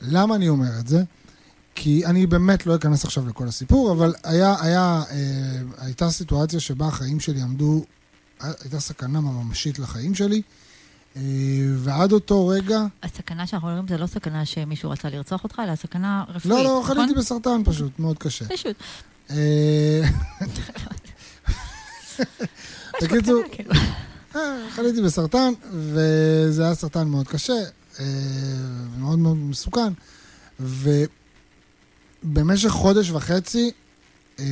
למה 0.00 0.34
אני 0.34 0.48
אומר 0.48 0.78
את 0.80 0.88
זה? 0.88 1.02
כי 1.74 2.06
אני 2.06 2.26
באמת 2.26 2.66
לא 2.66 2.76
אכנס 2.76 3.04
עכשיו 3.04 3.28
לכל 3.28 3.48
הסיפור, 3.48 3.92
אבל 3.92 4.14
היה, 4.24 4.54
היה, 4.60 5.02
אה, 5.10 5.16
הייתה 5.78 6.10
סיטואציה 6.10 6.60
שבה 6.60 6.86
החיים 6.86 7.20
שלי 7.20 7.42
עמדו, 7.42 7.84
הייתה 8.40 8.80
סכנה 8.80 9.20
ממשית 9.20 9.78
לחיים 9.78 10.14
שלי, 10.14 10.42
אה, 11.16 11.22
ועד 11.76 12.12
אותו 12.12 12.46
רגע, 12.46 12.84
הסכנה 13.02 13.46
שאנחנו 13.46 13.68
אומרים 13.68 13.88
זה 13.88 13.98
לא 13.98 14.06
סכנה 14.06 14.44
שמישהו 14.44 14.90
רצה 14.90 15.08
לרצוח 15.08 15.44
אותך, 15.44 15.60
אלא 15.64 15.74
סכנה 15.74 16.24
רפואית, 16.28 16.44
לא, 16.44 16.64
לא, 16.64 16.80
נכון? 16.82 16.96
חליתי 16.96 17.14
בסרטן 17.14 17.62
פשוט, 17.64 17.98
מאוד 17.98 18.18
קשה. 18.18 18.44
פשוט. 18.48 18.76
אה, 19.30 20.02
בקיצור, 23.02 23.42
קטן, 23.42 23.54
כאילו. 23.56 23.72
אה, 24.36 24.66
חליתי 24.70 25.02
בסרטן, 25.02 25.52
וזה 25.72 26.64
היה 26.64 26.74
סרטן 26.74 27.08
מאוד 27.08 27.28
קשה, 27.28 27.52
אה, 28.00 28.04
מאוד 28.98 29.18
מאוד 29.18 29.36
מסוכן, 29.36 29.92
ובמשך 32.24 32.68
חודש 32.68 33.10
וחצי, 33.10 33.70
אה, 34.38 34.44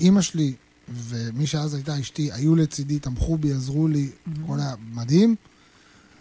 אימא 0.00 0.20
שלי 0.20 0.52
ומי 0.88 1.46
שאז 1.46 1.74
הייתה 1.74 2.00
אשתי 2.00 2.32
היו 2.32 2.56
לצידי, 2.56 2.98
תמכו 2.98 3.38
בי, 3.38 3.52
עזרו 3.52 3.88
לי, 3.88 4.10
מהמם. 4.26 4.44
הכל 4.44 4.60
היה 4.60 4.74
מדהים, 4.92 5.34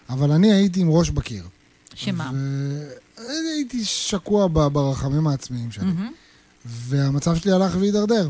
אבל 0.10 0.32
אני 0.32 0.54
הייתי 0.54 0.80
עם 0.80 0.90
ראש 0.90 1.10
בקיר. 1.10 1.48
שמה? 1.96 2.32
והייתי 3.18 3.86
שקוע 3.86 4.48
ב- 4.48 4.68
ברחמים 4.68 5.28
העצמיים 5.28 5.72
שלי. 5.72 5.86
מהמם. 5.86 6.12
והמצב 6.66 7.36
שלי 7.36 7.52
הלך 7.52 7.76
והידרדר. 7.80 8.30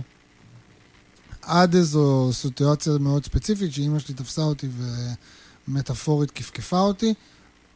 עד 1.41 1.75
איזו 1.75 2.29
סיטואציה 2.34 2.93
מאוד 2.99 3.25
ספציפית, 3.25 3.73
שאימא 3.73 3.99
שלי 3.99 4.13
תפסה 4.13 4.41
אותי 4.41 4.67
ומטאפורית 5.67 6.31
כפכפה 6.31 6.79
אותי. 6.79 7.13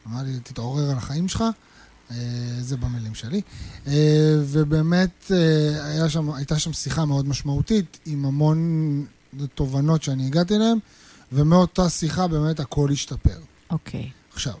אמרה 0.06 0.22
לי, 0.22 0.40
תתעורר 0.42 0.90
על 0.90 0.96
החיים 0.96 1.28
שלך. 1.28 1.44
אה, 2.10 2.16
זה 2.60 2.76
במילים 2.76 3.14
שלי. 3.14 3.40
אה, 3.86 3.92
ובאמת 4.44 5.32
אה, 5.34 6.08
שם, 6.08 6.30
הייתה 6.30 6.58
שם 6.58 6.72
שיחה 6.72 7.04
מאוד 7.04 7.28
משמעותית, 7.28 7.98
עם 8.06 8.24
המון 8.24 9.04
תובנות 9.54 10.02
שאני 10.02 10.26
הגעתי 10.26 10.56
אליהן, 10.56 10.78
ומאותה 11.32 11.88
שיחה 11.90 12.26
באמת 12.28 12.60
הכל 12.60 12.88
השתפר. 12.92 13.38
אוקיי. 13.70 14.10
עכשיו, 14.32 14.54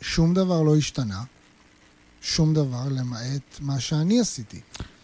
שום 0.00 0.34
דבר 0.34 0.62
לא 0.62 0.76
השתנה, 0.76 1.22
שום 2.22 2.54
דבר 2.54 2.88
למעט 2.90 3.58
מה 3.60 3.80
שאני 3.80 4.20
עשיתי. 4.20 4.60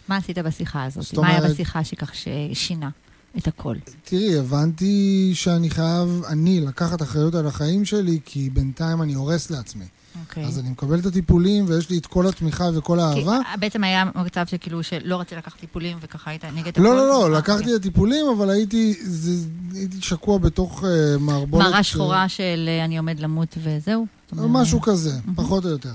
מה 0.07 0.17
עשית 0.17 0.37
בשיחה 0.37 0.83
הזאת? 0.83 1.03
זאת 1.03 1.17
מה 1.17 1.27
היה 1.27 1.37
אומרת- 1.37 1.51
בשיחה 1.51 1.83
שכך 1.83 2.11
ששינה 2.15 2.89
את 3.37 3.47
הכל? 3.47 3.75
תראי, 4.03 4.37
הבנתי 4.39 5.31
שאני 5.33 5.69
חייב, 5.69 6.21
אני, 6.27 6.59
לקחת 6.61 7.01
אחריות 7.01 7.35
על 7.35 7.47
החיים 7.47 7.85
שלי, 7.85 8.19
כי 8.25 8.49
בינתיים 8.49 9.01
אני 9.01 9.13
הורס 9.13 9.49
לעצמי. 9.51 9.85
אוקיי. 10.19 10.45
אז 10.45 10.59
אני 10.59 10.69
מקבל 10.69 10.99
את 10.99 11.05
הטיפולים, 11.05 11.65
ויש 11.67 11.89
לי 11.89 11.97
את 11.97 12.05
כל 12.05 12.27
התמיכה 12.27 12.65
וכל 12.73 12.99
האהבה. 12.99 13.39
כי 13.53 13.59
בעצם 13.59 13.83
היה 13.83 14.03
מצב 14.15 14.45
שכאילו 14.47 14.83
שלא 14.83 15.19
רצית 15.19 15.37
לקחת 15.37 15.59
טיפולים 15.59 15.97
וככה 16.01 16.29
היית 16.31 16.45
נגד 16.45 16.67
הכל? 16.67 16.81
לא, 16.81 16.95
לא, 16.95 17.07
לא, 17.07 17.23
אה, 17.23 17.29
לקחתי. 17.29 17.75
את 17.75 17.79
הטיפולים, 17.79 18.25
אבל 18.37 18.49
הייתי 18.49 18.93
זה- 19.03 19.47
הייתי 19.73 19.97
שקוע 20.01 20.37
בתוך 20.37 20.83
אה, 20.83 20.89
מערבולת... 21.19 21.65
מראה 21.65 21.77
אה, 21.77 21.83
שחורה 21.83 22.29
של 22.29 22.65
אה, 22.67 22.85
אני 22.85 22.97
עומד 22.97 23.19
למות 23.19 23.57
וזהו? 23.63 24.05
משהו 24.33 24.81
כזה, 24.81 25.11
פחות 25.35 25.65
או 25.65 25.69
יותר. 25.69 25.93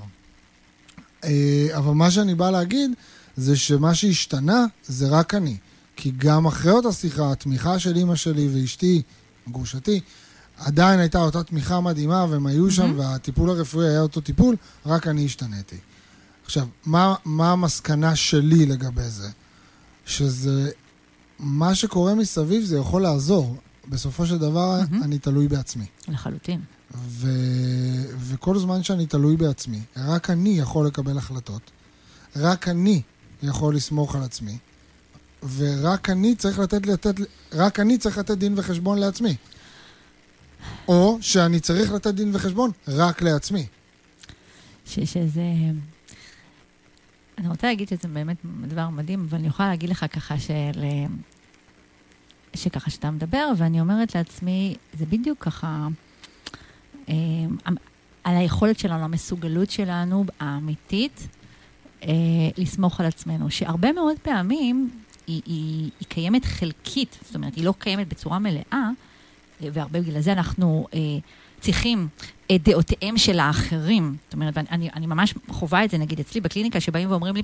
אה, 1.24 1.30
אבל 1.76 1.92
מה 1.92 2.10
שאני 2.10 2.34
בא 2.34 2.50
להגיד, 2.50 2.90
זה 3.36 3.56
שמה 3.56 3.94
שהשתנה 3.94 4.64
זה 4.86 5.08
רק 5.08 5.34
אני. 5.34 5.56
כי 5.96 6.12
גם 6.16 6.46
אחרי 6.46 6.72
אותה 6.72 6.92
שיחה, 6.92 7.32
התמיכה 7.32 7.78
של 7.78 7.96
אימא 7.96 8.14
שלי 8.14 8.48
ואשתי, 8.54 9.02
גרושתי, 9.48 10.00
עדיין 10.58 11.00
הייתה 11.00 11.18
אותה 11.18 11.42
תמיכה 11.42 11.80
מדהימה, 11.80 12.26
והם 12.30 12.46
היו 12.46 12.70
שם, 12.70 12.82
מהמם. 12.82 12.98
והטיפול 12.98 13.50
הרפואי 13.50 13.88
היה 13.88 14.00
אותו 14.00 14.20
טיפול, 14.20 14.56
רק 14.86 15.06
אני 15.06 15.24
השתניתי. 15.24 15.76
עכשיו, 16.44 16.66
מה, 16.86 17.14
מה 17.24 17.52
המסקנה 17.52 18.16
שלי 18.16 18.66
לגבי 18.66 19.08
זה? 19.08 19.28
שזה, 20.06 20.70
מה 21.38 21.74
שקורה 21.74 22.14
מסביב 22.14 22.64
זה 22.64 22.76
יכול 22.76 23.02
לעזור. 23.02 23.56
בסופו 23.88 24.26
של 24.26 24.38
דבר, 24.38 24.80
מהמם. 24.90 25.02
אני 25.02 25.18
תלוי 25.18 25.48
בעצמי. 25.48 25.86
לחלוטין. 26.08 26.60
ו... 26.94 27.28
וכל 28.18 28.58
זמן 28.58 28.82
שאני 28.82 29.06
תלוי 29.06 29.36
בעצמי, 29.36 29.80
רק 29.96 30.30
אני 30.30 30.58
יכול 30.58 30.86
לקבל 30.86 31.18
החלטות, 31.18 31.70
רק 32.36 32.68
אני 32.68 33.02
יכול 33.42 33.76
לסמוך 33.76 34.16
על 34.16 34.22
עצמי, 34.22 34.58
ורק 35.56 36.10
אני 36.10 36.34
צריך 36.34 36.58
לתת, 36.58 36.86
לתת, 36.86 37.14
רק 37.52 37.80
אני 37.80 37.98
צריך 37.98 38.18
לתת 38.18 38.38
דין 38.38 38.54
וחשבון 38.56 38.98
לעצמי. 38.98 39.36
או 40.88 41.18
שאני 41.20 41.60
צריך 41.60 41.92
לתת 41.92 42.14
דין 42.14 42.30
וחשבון 42.34 42.70
רק 42.88 43.22
לעצמי. 43.22 43.66
ש- 44.86 45.00
שזה... 45.00 45.42
אני 47.38 47.48
רוצה 47.48 47.66
להגיד 47.66 47.88
שזה 47.88 48.08
באמת 48.08 48.36
דבר 48.44 48.88
מדהים, 48.88 49.26
אבל 49.28 49.38
אני 49.38 49.48
יכולה 49.48 49.68
להגיד 49.68 49.90
לך 49.90 50.06
ככה 50.12 50.38
של... 50.38 50.84
שככה 52.56 52.90
שאתה 52.90 53.10
מדבר, 53.10 53.48
ואני 53.56 53.80
אומרת 53.80 54.14
לעצמי, 54.14 54.74
זה 54.98 55.06
בדיוק 55.06 55.38
ככה, 55.44 55.88
אה, 57.08 57.14
על 58.24 58.36
היכולת 58.36 58.78
שלנו, 58.78 59.04
המסוגלות 59.04 59.70
שלנו 59.70 60.24
האמיתית, 60.40 61.28
אה, 62.02 62.08
לסמוך 62.56 63.00
על 63.00 63.06
עצמנו, 63.06 63.50
שהרבה 63.50 63.92
מאוד 63.92 64.16
פעמים 64.22 64.90
היא, 65.26 65.42
היא, 65.46 65.90
היא 66.00 66.08
קיימת 66.08 66.44
חלקית, 66.44 67.18
זאת 67.26 67.34
אומרת, 67.34 67.54
היא 67.54 67.64
לא 67.64 67.74
קיימת 67.78 68.08
בצורה 68.08 68.38
מלאה, 68.38 68.62
אה, 68.72 68.90
והרבה 69.60 70.00
בגלל 70.00 70.20
זה 70.20 70.32
אנחנו 70.32 70.86
אה, 70.94 70.98
צריכים 71.60 72.08
את 72.52 72.62
דעותיהם 72.62 73.18
של 73.18 73.38
האחרים. 73.38 74.16
זאת 74.24 74.34
אומרת, 74.34 74.58
אני, 74.58 74.90
אני 74.94 75.06
ממש 75.06 75.34
חווה 75.48 75.84
את 75.84 75.90
זה, 75.90 75.98
נגיד, 75.98 76.20
אצלי 76.20 76.40
בקליניקה, 76.40 76.80
שבאים 76.80 77.10
ואומרים 77.10 77.36
לי, 77.36 77.42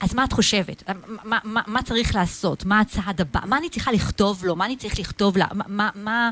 אז 0.00 0.14
מה 0.14 0.24
את 0.24 0.32
חושבת? 0.32 0.90
מה, 1.24 1.38
מה, 1.44 1.60
מה 1.66 1.82
צריך 1.82 2.14
לעשות? 2.14 2.64
מה 2.64 2.80
הצעד 2.80 3.20
הבא? 3.20 3.40
מה 3.46 3.58
אני 3.58 3.68
צריכה 3.68 3.92
לכתוב 3.92 4.44
לו? 4.44 4.56
מה 4.56 4.66
אני 4.66 4.76
צריך 4.76 4.98
לכתוב 4.98 5.36
לה? 5.36 5.46
מה, 5.52 5.90
מה... 5.94 6.30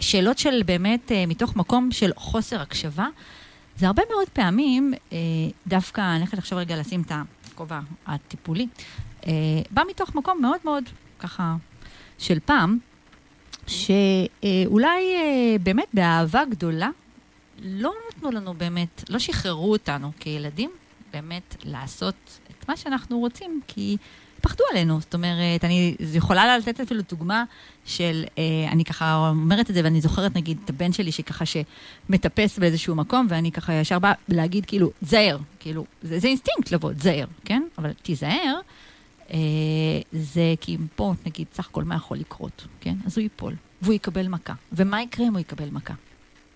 שאלות 0.00 0.38
של 0.38 0.62
באמת, 0.66 1.12
אה, 1.12 1.26
מתוך 1.26 1.56
מקום 1.56 1.92
של 1.92 2.10
חוסר 2.16 2.60
הקשבה. 2.60 3.06
זה 3.76 3.86
הרבה 3.86 4.02
מאוד 4.10 4.28
פעמים, 4.28 4.94
אה, 5.12 5.18
דווקא, 5.66 6.00
אני 6.00 6.18
הולכת 6.18 6.38
עכשיו 6.38 6.58
רגע 6.58 6.76
לשים 6.76 7.02
את 7.02 7.12
הכובע 7.52 7.80
הטיפולי, 8.06 8.66
אה, 9.26 9.32
בא 9.70 9.82
מתוך 9.90 10.14
מקום 10.14 10.42
מאוד 10.42 10.58
מאוד, 10.64 10.84
ככה, 11.18 11.56
של 12.18 12.38
פעם, 12.44 12.78
שאולי 13.66 15.14
אה, 15.14 15.56
באמת 15.62 15.88
באהבה 15.94 16.42
גדולה, 16.50 16.90
לא 17.62 17.92
נתנו 18.08 18.30
לנו 18.30 18.54
באמת, 18.54 19.04
לא 19.08 19.18
שחררו 19.18 19.72
אותנו 19.72 20.12
כילדים, 20.20 20.70
באמת 21.12 21.56
לעשות 21.64 22.14
את 22.50 22.68
מה 22.68 22.76
שאנחנו 22.76 23.18
רוצים, 23.18 23.60
כי 23.66 23.96
פחדו 24.40 24.64
עלינו. 24.70 25.00
זאת 25.00 25.14
אומרת, 25.14 25.64
אני 25.64 25.94
יכולה 26.14 26.58
לתת 26.58 26.80
אפילו 26.80 27.02
דוגמה 27.10 27.44
של, 27.84 28.24
אה, 28.38 28.42
אני 28.72 28.84
ככה 28.84 29.28
אומרת 29.28 29.70
את 29.70 29.74
זה, 29.74 29.80
ואני 29.84 30.00
זוכרת 30.00 30.36
נגיד 30.36 30.58
את 30.64 30.70
הבן 30.70 30.92
שלי 30.92 31.12
שככה 31.12 31.44
שמטפס 31.46 32.58
באיזשהו 32.58 32.94
מקום, 32.94 33.26
ואני 33.30 33.52
ככה 33.52 33.72
ישר 33.72 33.98
באה 33.98 34.12
להגיד 34.28 34.66
כאילו, 34.66 34.90
תזהר, 35.04 35.38
כאילו, 35.60 35.84
זה, 36.02 36.18
זה 36.18 36.28
אינסטינקט 36.28 36.70
לבוא, 36.72 36.92
תזהר, 36.92 37.26
כן? 37.44 37.62
אבל 37.78 37.92
תיזהר, 38.02 38.60
זה 40.12 40.54
כי 40.60 40.76
פה, 40.96 41.14
נגיד, 41.26 41.46
סך 41.54 41.66
הכל 41.66 41.84
מה 41.84 41.94
יכול 41.94 42.16
לקרות, 42.16 42.66
כן? 42.80 42.94
אז 43.06 43.18
הוא 43.18 43.22
ייפול, 43.22 43.54
והוא 43.82 43.94
יקבל 43.94 44.28
מכה. 44.28 44.54
ומה 44.72 45.02
יקרה 45.02 45.26
אם 45.26 45.32
הוא 45.32 45.40
יקבל 45.40 45.70
מכה? 45.70 45.94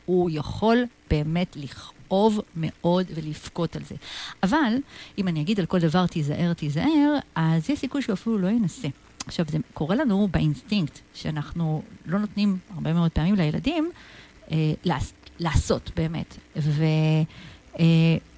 הוא 0.07 0.31
יכול 0.33 0.85
באמת 1.11 1.57
לכאוב 1.57 2.41
מאוד 2.57 3.07
ולבכות 3.15 3.77
על 3.77 3.83
זה. 3.85 3.95
אבל, 4.43 4.77
אם 5.19 5.29
אני 5.29 5.41
אגיד 5.41 5.61
על 5.61 5.67
כל 5.67 5.79
דבר 5.79 6.07
תיזהר, 6.07 6.53
תיזהר, 6.53 7.19
אז 7.35 7.71
יש 7.71 7.79
סיכוי 7.79 8.03
שהוא 8.03 8.15
אפילו 8.15 8.39
לא 8.39 8.49
ינסה. 8.49 8.89
עכשיו, 9.27 9.47
זה 9.49 9.59
קורה 9.75 9.97
לנו 9.97 10.29
באינסטינקט, 10.31 10.99
שאנחנו 11.15 11.83
לא 12.07 12.19
נותנים 12.19 12.59
הרבה 12.75 12.93
מאוד 12.93 13.11
פעמים 13.11 13.35
לילדים 13.35 13.91
אה, 14.51 14.73
לעש, 14.85 15.13
לעשות, 15.39 15.91
באמת. 15.97 16.37
ו... 16.57 16.85
אה, 17.79 17.85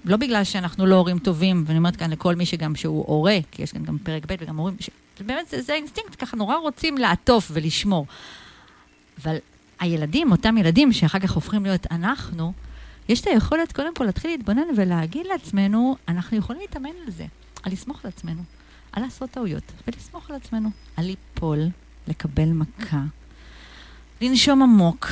לא 0.05 0.17
בגלל 0.17 0.45
שאנחנו 0.45 0.87
לא 0.87 0.95
הורים 0.97 1.19
טובים, 1.19 1.65
ואני 1.67 1.79
אומרת 1.79 1.97
כאן 1.97 2.11
לכל 2.11 2.35
מי 2.35 2.47
שגם 2.47 2.77
שהוא 2.77 3.05
הורה, 3.07 3.39
כי 3.51 3.63
יש 3.63 3.73
כאן 3.73 3.85
גם 3.85 3.99
פרק 3.99 4.23
ב' 4.27 4.35
וגם 4.41 4.57
הורים, 4.57 4.77
ש... 4.81 4.91
באמת 5.21 5.49
זה, 5.49 5.63
זה 5.63 5.73
האינסטינקט, 5.73 6.23
ככה 6.25 6.37
נורא 6.37 6.57
רוצים 6.57 6.99
לעטוף 6.99 7.51
ולשמור. 7.55 8.07
אבל 9.23 9.37
הילדים, 9.81 10.33
אותם 10.33 10.59
ילדים 10.59 10.93
שאחר 10.93 11.19
כך 11.19 11.33
הופכים 11.33 11.65
להיות 11.65 11.87
אנחנו, 11.91 12.53
יש 13.09 13.21
את 13.21 13.27
היכולת 13.27 13.73
קודם 13.73 13.95
כל 13.95 14.05
להתחיל 14.05 14.31
להתבונן 14.31 14.67
ולהגיד 14.77 15.27
לעצמנו, 15.27 15.97
אנחנו 16.09 16.37
יכולים 16.37 16.63
להתאמן 16.63 16.91
על 17.07 17.11
זה, 17.13 17.27
על 17.63 17.73
לסמוך 17.73 18.05
על 18.05 18.09
עצמנו, 18.17 18.43
על 18.93 19.03
לעשות 19.03 19.31
טעויות 19.31 19.73
ולסמוך 19.87 20.31
על 20.31 20.37
עצמנו, 20.37 20.71
על 20.97 21.05
ליפול, 21.05 21.59
לקבל 22.09 22.49
מכה, 22.49 23.03
לנשום 24.21 24.63
עמוק 24.63 25.09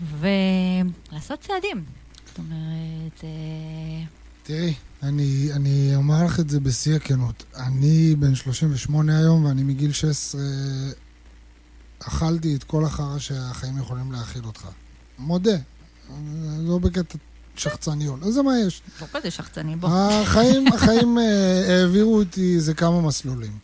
ולעשות 0.00 1.40
צעדים. 1.40 1.97
זאת 2.38 2.46
אומרת... 2.46 3.24
אה, 3.24 4.04
תראי, 4.42 4.74
אני, 5.02 5.48
אני 5.52 5.92
אומר 5.96 6.24
לך 6.24 6.40
את 6.40 6.50
זה 6.50 6.60
בשיא 6.60 6.96
הכנות. 6.96 7.44
אני 7.56 8.14
בן 8.18 8.34
38 8.34 9.18
היום, 9.18 9.44
ואני 9.44 9.62
מגיל 9.62 9.92
16 9.92 10.40
אכלתי 11.98 12.54
את 12.54 12.64
כל 12.64 12.84
החרא 12.84 13.18
שהחיים 13.18 13.78
יכולים 13.78 14.12
להאכיל 14.12 14.44
אותך. 14.44 14.66
מודה. 15.18 15.56
לא 16.58 16.78
בקטע 16.78 17.18
שחצניות. 17.56 18.22
אז 18.22 18.34
זה 18.34 18.42
מה 18.42 18.58
יש. 18.66 18.82
לא 19.00 19.06
כזה 19.12 19.30
שחצני, 19.30 19.76
בוא. 19.76 19.88
החיים, 19.88 20.68
החיים 20.74 21.18
אה, 21.18 21.80
העבירו 21.80 22.18
אותי 22.18 22.54
איזה 22.54 22.74
כמה 22.74 23.00
מסלולים. 23.00 23.58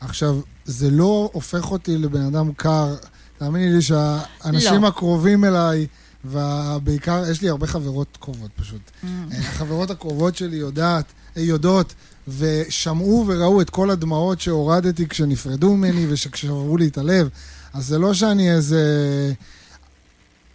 עכשיו, 0.00 0.40
זה 0.64 0.90
לא 0.90 1.30
הופך 1.32 1.70
אותי 1.70 1.98
לבן 1.98 2.22
אדם 2.22 2.52
קר. 2.52 2.96
תאמיני 3.38 3.70
לי 3.72 3.82
שהאנשים 3.82 4.82
לא. 4.82 4.88
הקרובים 4.88 5.44
אליי, 5.44 5.86
ובעיקר, 6.24 7.24
יש 7.30 7.42
לי 7.42 7.48
הרבה 7.48 7.66
חברות 7.66 8.18
קרובות 8.20 8.50
פשוט. 8.56 8.80
Mm. 9.02 9.06
אה, 9.06 9.38
החברות 9.38 9.90
הקרובות 9.90 10.36
שלי 10.36 10.56
יודעת, 10.56 11.04
אה, 11.36 11.42
יודעות, 11.42 11.94
ושמעו 12.28 13.24
וראו 13.28 13.60
את 13.60 13.70
כל 13.70 13.90
הדמעות 13.90 14.40
שהורדתי 14.40 15.08
כשנפרדו 15.08 15.74
ממני 15.76 16.06
וכששברו 16.08 16.76
לי 16.76 16.86
את 16.86 16.98
הלב. 16.98 17.28
אז 17.72 17.86
זה 17.86 17.98
לא 17.98 18.14
שאני 18.14 18.52
איזה... 18.52 19.32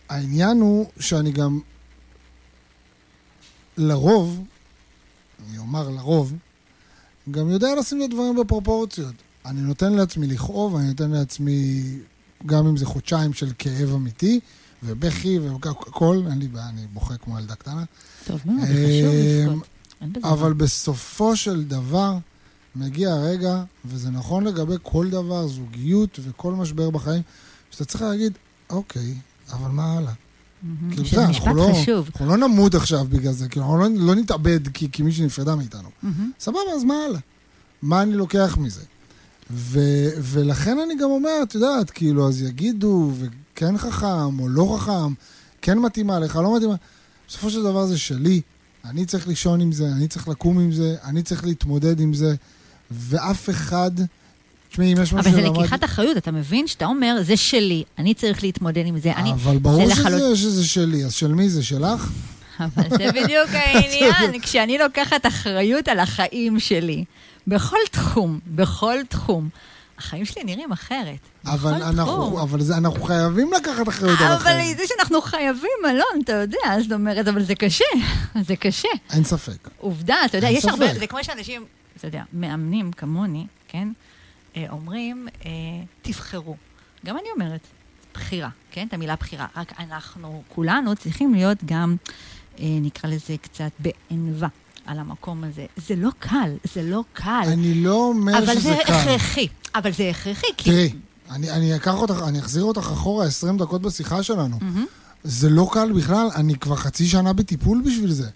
העניין 0.09 0.61
הוא 0.61 0.85
שאני 0.99 1.31
גם... 1.31 1.59
לרוב, 3.77 4.43
אני 5.49 5.57
אומר 5.57 5.89
לרוב, 5.89 6.33
גם 7.31 7.49
יודע 7.49 7.67
לשים 7.79 8.03
את 8.03 8.09
הדברים 8.09 8.35
בפרופורציות. 8.35 9.13
אני 9.45 9.61
נותן 9.61 9.93
לעצמי 9.93 10.27
לכאוב, 10.27 10.75
אני 10.75 10.87
נותן 10.87 11.11
לעצמי, 11.11 11.83
גם 12.45 12.67
אם 12.67 12.77
זה 12.77 12.85
חודשיים 12.85 13.33
של 13.33 13.51
כאב 13.57 13.93
אמיתי, 13.95 14.39
ובכי 14.83 15.39
והכל, 15.39 16.21
אין 16.29 16.39
לי 16.39 16.47
בעיה, 16.47 16.69
אני 16.69 16.87
בוכה 16.93 17.17
כמו 17.17 17.39
ילדה 17.39 17.55
קטנה. 17.55 17.83
טוב 18.25 18.39
מאוד, 18.45 18.59
זה 18.59 18.73
חשוב 18.73 19.13
אה, 19.13 19.45
לבכות. 19.47 20.23
אבל. 20.23 20.53
בסופו 20.53 21.35
של 21.35 21.63
דבר, 21.63 22.17
מגיע 22.75 23.13
הרגע, 23.13 23.63
וזה 23.85 24.09
נכון 24.11 24.43
לגבי 24.43 24.75
כל 24.81 25.09
דבר, 25.09 25.47
זוגיות 25.47 26.19
וכל 26.23 26.53
משבר 26.53 26.89
בחיים, 26.89 27.21
שאתה 27.71 27.85
צריך 27.85 28.01
להגיד, 28.01 28.33
אוקיי, 28.69 29.15
אבל 29.51 29.71
מה 29.71 29.93
הלאה? 29.97 30.13
כאילו, 30.89 31.05
שזה 31.05 31.27
משפט 31.27 31.47
לא- 31.55 31.73
חשוב. 31.81 32.09
אנחנו 32.13 32.25
לא 32.25 32.37
נמות 32.37 32.75
עכשיו 32.75 33.05
בגלל 33.09 33.33
זה, 33.33 33.49
כאילו, 33.49 33.65
אנחנו 33.65 33.79
לא, 33.79 34.05
לא 34.05 34.15
נתאבד 34.15 34.67
כי, 34.67 34.91
כי 34.91 35.03
מישהי 35.03 35.25
נפרדה 35.25 35.55
מאיתנו. 35.55 35.89
סבבה, 36.39 36.59
אז 36.75 36.83
מה 36.83 36.93
הלאה? 37.09 37.19
מה 37.81 38.01
אני 38.01 38.13
לוקח 38.13 38.57
מזה? 38.61 38.81
ו, 39.51 39.79
ולכן 40.21 40.77
אני 40.85 40.93
גם 41.01 41.09
אומר, 41.09 41.31
את 41.43 41.55
יודעת, 41.55 41.89
כאילו, 41.89 42.27
אז 42.27 42.41
יגידו, 42.41 43.11
וכן 43.53 43.77
חכם 43.77 44.39
או 44.39 44.49
לא 44.49 44.77
חכם, 44.79 45.13
כן 45.61 45.77
מתאימה 45.79 46.19
לך, 46.19 46.35
לא 46.35 46.55
מתאימה. 46.55 46.75
בסופו 47.27 47.49
של 47.49 47.63
דבר 47.63 47.85
זה 47.85 47.97
שלי, 47.97 48.41
אני 48.85 49.05
צריך 49.05 49.27
לישון 49.27 49.61
עם 49.61 49.71
זה, 49.71 49.87
אני 49.97 50.07
צריך 50.07 50.27
לקום 50.27 50.59
עם 50.59 50.71
זה, 50.71 50.95
אני 51.03 51.23
צריך 51.23 51.45
להתמודד 51.45 51.99
עם 51.99 52.13
זה, 52.13 52.35
ואף 52.91 53.49
אחד... 53.49 53.91
תשמעי, 54.69 54.93
אם 54.93 55.01
יש 55.01 55.13
משהו 55.13 55.17
אבל 55.17 55.31
זה 55.31 55.41
שלמד- 55.41 55.57
לקיחת 55.59 55.83
אחריות, 55.83 56.17
אתה 56.17 56.31
מבין? 56.31 56.67
שאתה 56.67 56.85
אומר, 56.85 57.15
זה 57.23 57.37
שלי, 57.37 57.83
אני 57.97 58.13
צריך 58.13 58.43
להתמודד 58.43 58.83
עם 58.85 58.99
זה. 58.99 59.11
אני... 59.13 59.31
אבל 59.31 59.57
ברור 59.57 59.87
זה 59.87 59.95
שזה, 59.95 60.35
שזה 60.35 60.65
שלי, 60.65 61.05
אז 61.05 61.13
של 61.13 61.33
מי 61.33 61.49
זה? 61.49 61.63
שלך? 61.63 62.09
אבל 62.59 62.83
זה 62.89 63.07
בדיוק 63.21 63.49
העניין, 63.49 64.41
כשאני 64.41 64.77
לוקחת 64.77 65.25
אחריות 65.25 65.87
על 65.87 65.99
החיים 65.99 66.59
שלי, 66.59 67.03
בכל 67.47 67.77
תחום, 67.91 68.39
בכל 68.47 68.95
תחום. 69.09 69.49
החיים 70.03 70.25
שלי 70.25 70.43
נראים 70.43 70.71
אחרת. 70.71 71.19
אבל 71.45 71.73
אנחנו, 71.73 72.41
אבל 72.41 72.61
זה, 72.61 72.77
אנחנו 72.77 73.03
חייבים 73.03 73.53
לקחת 73.53 73.87
אחריות 73.87 74.21
על 74.21 74.31
החיים. 74.31 74.69
אבל 74.69 74.77
זה 74.77 74.83
שאנחנו 74.87 75.21
חייבים, 75.21 75.77
אלון, 75.85 76.21
אתה 76.23 76.31
יודע, 76.31 76.81
זאת 76.81 76.91
אומרת, 76.91 77.27
אבל 77.27 77.43
זה 77.43 77.55
קשה, 77.55 77.85
זה 78.47 78.55
קשה. 78.55 78.87
אין 79.13 79.23
ספק. 79.23 79.69
עובדה, 79.77 80.15
אתה 80.25 80.37
יודע, 80.37 80.49
יש 80.49 80.65
הרבה, 80.65 80.93
זה 80.93 81.07
כמו 81.07 81.23
שאנשים, 81.23 81.65
אתה 81.97 82.07
יודע, 82.07 82.23
מאמנים 82.33 82.91
כמוני, 82.91 83.45
כן, 83.67 83.87
אה, 84.57 84.65
אומרים, 84.69 85.27
אה, 85.45 85.51
תבחרו. 86.01 86.55
גם 87.05 87.17
אני 87.17 87.27
אומרת, 87.35 87.61
בחירה, 88.13 88.49
כן? 88.71 88.87
את 88.87 88.93
המילה 88.93 89.15
בחירה. 89.15 89.47
רק 89.55 89.73
אנחנו, 89.79 90.43
כולנו, 90.47 90.95
צריכים 90.95 91.33
להיות 91.33 91.57
גם, 91.65 91.95
אה, 92.59 92.65
נקרא 92.81 93.09
לזה 93.09 93.35
קצת 93.41 93.71
בענווה. 93.79 94.47
על 94.85 94.99
המקום 94.99 95.43
הזה. 95.43 95.65
זה 95.87 95.95
לא 95.95 96.09
קל, 96.19 96.51
זה 96.73 96.83
לא 96.83 97.03
קל. 97.13 97.43
אני 97.47 97.73
לא 97.73 97.95
אומר 97.95 98.41
שזה 98.41 98.45
קל. 98.45 98.51
אבל 98.51 98.61
זה 98.61 98.81
הכרחי. 98.81 99.47
אבל 99.75 99.91
זה 99.91 100.09
הכרחי, 100.09 100.47
כי... 100.57 100.69
תראי, 100.69 100.93
אני, 101.31 101.51
אני 101.51 101.75
אקח 101.75 101.95
אותך, 101.95 102.23
אני 102.27 102.39
אחזיר 102.39 102.63
אותך 102.63 102.89
אחורה 102.93 103.25
20 103.25 103.57
דקות 103.57 103.81
בשיחה 103.81 104.23
שלנו. 104.23 104.57
Mm-hmm. 104.59 105.03
זה 105.23 105.49
לא 105.49 105.69
קל 105.71 105.91
בכלל, 105.91 106.27
אני 106.35 106.55
כבר 106.55 106.75
חצי 106.75 107.07
שנה 107.07 107.33
בטיפול 107.33 107.81
בשביל 107.85 108.11
זה. 108.11 108.27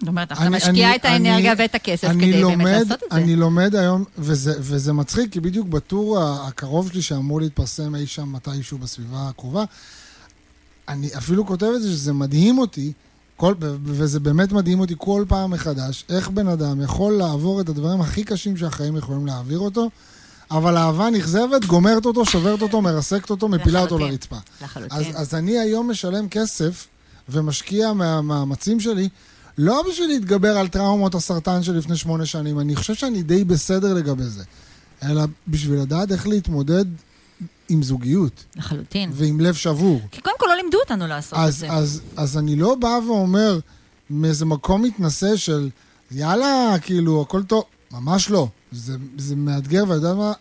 זאת 0.00 0.08
אומרת, 0.08 0.32
אתה 0.32 0.50
משקיע 0.50 0.94
את 0.94 1.04
האנרגיה 1.04 1.54
ואת 1.58 1.74
הכסף 1.74 2.08
כדי 2.08 2.42
באמת 2.42 2.66
לעשות 2.66 2.92
את 2.92 3.08
זה. 3.10 3.16
אני 3.16 3.36
לומד 3.36 3.74
היום, 3.76 4.04
וזה, 4.18 4.54
וזה 4.58 4.92
מצחיק, 4.92 5.32
כי 5.32 5.40
בדיוק 5.40 5.68
בטור 5.68 6.20
הקרוב 6.20 6.88
שלי 6.92 7.02
שאמור 7.02 7.40
להתפרסם 7.40 7.94
אי 7.94 8.06
שם 8.06 8.32
מתישהו 8.32 8.78
בסביבה 8.78 9.28
הקרובה, 9.28 9.64
אני 10.88 11.08
אפילו 11.18 11.46
כותב 11.46 11.66
את 11.76 11.82
זה 11.82 11.88
שזה 11.88 12.12
מדהים 12.12 12.58
אותי, 12.58 12.92
כל, 13.36 13.54
וזה 13.84 14.20
באמת 14.20 14.52
מדהים 14.52 14.80
אותי 14.80 14.94
כל 14.98 15.24
פעם 15.28 15.50
מחדש, 15.50 16.04
איך 16.08 16.30
בן 16.30 16.48
אדם 16.48 16.80
יכול 16.80 17.12
לעבור 17.12 17.60
את 17.60 17.68
הדברים 17.68 18.00
הכי 18.00 18.24
קשים 18.24 18.56
שהחיים 18.56 18.96
יכולים 18.96 19.26
להעביר 19.26 19.58
אותו, 19.58 19.90
אבל 20.50 20.76
אהבה 20.76 21.10
נכזבת, 21.10 21.64
גומרת 21.64 22.06
אותו, 22.06 22.24
שוברת 22.24 22.62
אותו, 22.62 22.82
מרסקת 22.82 23.30
אותו, 23.30 23.48
מפילה 23.48 23.80
אותו 23.80 23.98
לרצפה. 23.98 24.36
לחלוטין. 24.62 24.98
אז, 24.98 25.06
אז 25.14 25.34
אני 25.34 25.58
היום 25.58 25.90
משלם 25.90 26.28
כסף 26.28 26.86
ומשקיע 27.28 27.92
מהמאמצים 27.92 28.80
שלי, 28.80 29.08
לא 29.58 29.82
בשביל 29.90 30.08
להתגבר 30.08 30.58
על 30.58 30.68
טראומות 30.68 31.14
הסרטן 31.14 31.62
של 31.62 31.76
לפני 31.76 31.96
שמונה 31.96 32.26
שנים, 32.26 32.60
אני 32.60 32.76
חושב 32.76 32.94
שאני 32.94 33.22
די 33.22 33.44
בסדר 33.44 33.94
לגבי 33.94 34.24
זה, 34.24 34.44
אלא 35.02 35.22
בשביל 35.48 35.80
לדעת 35.80 36.12
איך 36.12 36.26
להתמודד 36.26 36.84
עם 37.68 37.82
זוגיות. 37.82 38.44
לחלוטין. 38.56 39.10
ועם 39.14 39.40
לב 39.40 39.54
שבור. 39.54 40.00
כי 40.10 40.20
קודם 40.20 40.36
כל 40.38 40.46
לא 40.48 40.56
לימדו 40.56 40.78
אותנו 40.78 41.06
לעשות 41.06 41.38
אז, 41.38 41.54
את 41.54 41.60
זה. 41.60 41.72
אז, 41.72 42.00
אז 42.16 42.38
אני 42.38 42.56
לא 42.56 42.74
בא 42.74 42.98
ואומר 43.06 43.58
מאיזה 44.10 44.44
מקום 44.44 44.82
מתנשא 44.82 45.36
של 45.36 45.70
יאללה, 46.10 46.76
כאילו, 46.82 47.22
הכל 47.22 47.42
טוב. 47.42 47.64
ממש 47.92 48.30
לא. 48.30 48.48
זה, 48.72 48.96
זה 49.18 49.36
מאתגר, 49.36 49.82
ואתה 49.82 49.94
יודע 49.94 50.14
מה? 50.14 50.32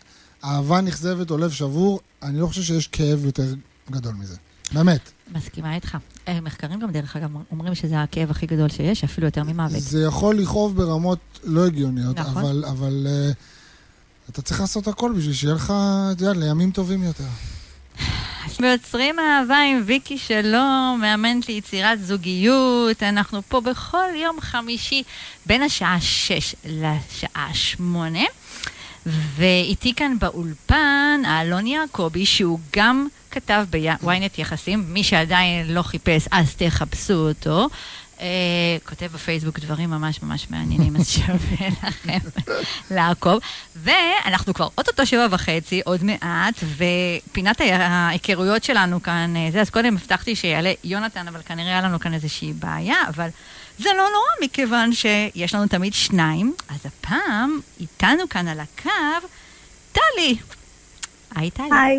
אהבה 0.44 0.82
נכזבת 0.82 1.32
או 1.32 1.38
לב 1.38 1.52
שבור, 1.52 2.00
אני 2.24 2.40
לא 2.40 2.48
חושב 2.48 2.62
שיש 2.62 2.88
כאב 2.88 3.26
יותר 3.26 3.54
גדול 3.92 4.14
מזה. 4.14 4.36
באמת. 4.72 5.12
מסכימה 5.36 5.76
איתך. 5.76 5.98
אה, 6.28 6.42
מחקרים 6.42 6.80
גם, 6.80 6.92
דרך 6.92 7.16
אגב, 7.16 7.30
אומרים 7.52 7.76
שזה 7.76 8.02
הכאב 8.02 8.32
הכי 8.32 8.46
גדול 8.46 8.70
שיש, 8.70 9.04
אפילו 9.04 9.28
יותר 9.28 9.44
ממוות. 9.44 9.82
זה 9.82 10.04
יכול 10.04 10.38
לכאוב 10.38 10.76
ברמות 10.76 11.20
לא 11.44 11.66
הגיוניות, 11.66 12.20
נכון. 12.20 12.44
אבל, 12.44 12.66
אבל 12.66 13.08
uh, 13.08 13.34
אתה 14.30 14.42
צריך 14.42 14.62
לעשות 14.62 14.88
הכל 14.88 15.14
בשביל 15.18 15.34
שיהיה 15.34 15.54
לך, 15.54 15.74
אתה 16.12 16.24
יודע, 16.24 16.40
לימים 16.40 16.72
טובים 16.72 17.04
יותר. 17.04 17.24
ויוצרים 18.60 19.16
אהבה 19.20 19.58
עם 19.58 19.82
ויקי 19.86 20.18
שלום, 20.18 20.98
מאמנת 21.02 21.50
ליצירת 21.50 22.06
זוגיות. 22.06 23.04
אנחנו 23.04 23.42
פה 23.50 23.62
בכל 23.62 24.06
יום 24.16 24.42
חמישי 24.42 25.04
בין 25.46 25.62
השעה 25.62 26.02
6 26.02 26.56
לשעה 26.66 27.54
8. 27.54 28.20
ואיתי 29.06 29.94
כאן 29.96 30.20
באולפן 30.20 31.22
אלון 31.26 31.68
יעקבי, 31.68 32.26
שהוא 32.26 32.60
גם 32.76 33.08
כתב 33.32 33.66
בוויינט 33.70 34.40
יחסים, 34.40 34.86
מי 34.88 35.04
שעדיין 35.04 35.74
לא 35.74 35.82
חיפש, 35.82 36.28
אז 36.32 36.56
תחפשו 36.56 37.14
אותו. 37.14 37.68
Uh, 38.24 38.26
כותב 38.90 39.06
בפייסבוק 39.14 39.60
דברים 39.60 39.90
ממש 39.90 40.24
ממש 40.24 40.48
מעניינים, 40.50 40.96
אז 40.96 41.10
שווה 41.10 41.68
לכם 41.84 42.20
לעקוב. 42.92 43.40
ואנחנו 43.76 44.54
כבר 44.54 44.68
אוטוטו 44.78 45.06
שבע 45.06 45.28
וחצי, 45.32 45.82
עוד 45.86 46.04
מעט, 46.04 46.54
ופינת 46.64 47.62
ההיכרויות 47.62 48.64
שלנו 48.64 49.04
כאן, 49.04 49.34
אה, 49.36 49.52
זה, 49.52 49.62
אז 49.62 49.70
קודם 49.70 49.96
הבטחתי 49.96 50.36
שיעלה 50.36 50.74
יונתן, 50.84 51.28
אבל 51.28 51.42
כנראה 51.46 51.70
היה 51.70 51.82
לנו 51.82 52.00
כאן 52.00 52.14
איזושהי 52.14 52.54
בעיה, 52.54 52.96
אבל 53.08 53.30
זה 53.80 53.90
לא 53.90 54.04
נורא, 54.04 54.46
מכיוון 54.46 54.94
שיש 54.94 55.56
לנו 55.56 55.68
תמיד 55.68 55.94
שניים. 55.94 56.54
אז 56.70 56.86
הפעם, 56.86 57.60
איתנו 57.80 58.30
כאן 58.30 58.48
על 58.48 58.60
הקו, 58.60 59.28
טלי. 59.92 60.36
היי, 61.36 61.52
טלי. 61.52 61.70
היי. 61.72 61.98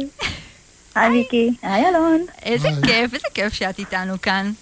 היי, 0.95 1.09
מיקי. 1.09 1.51
היי, 1.62 1.89
אלון. 1.89 2.25
איזה 2.43 2.68
כיף, 2.85 3.14
איזה 3.14 3.29
כיף 3.35 3.53
שאת 3.53 3.79
איתנו 3.79 4.20
כאן. 4.22 4.53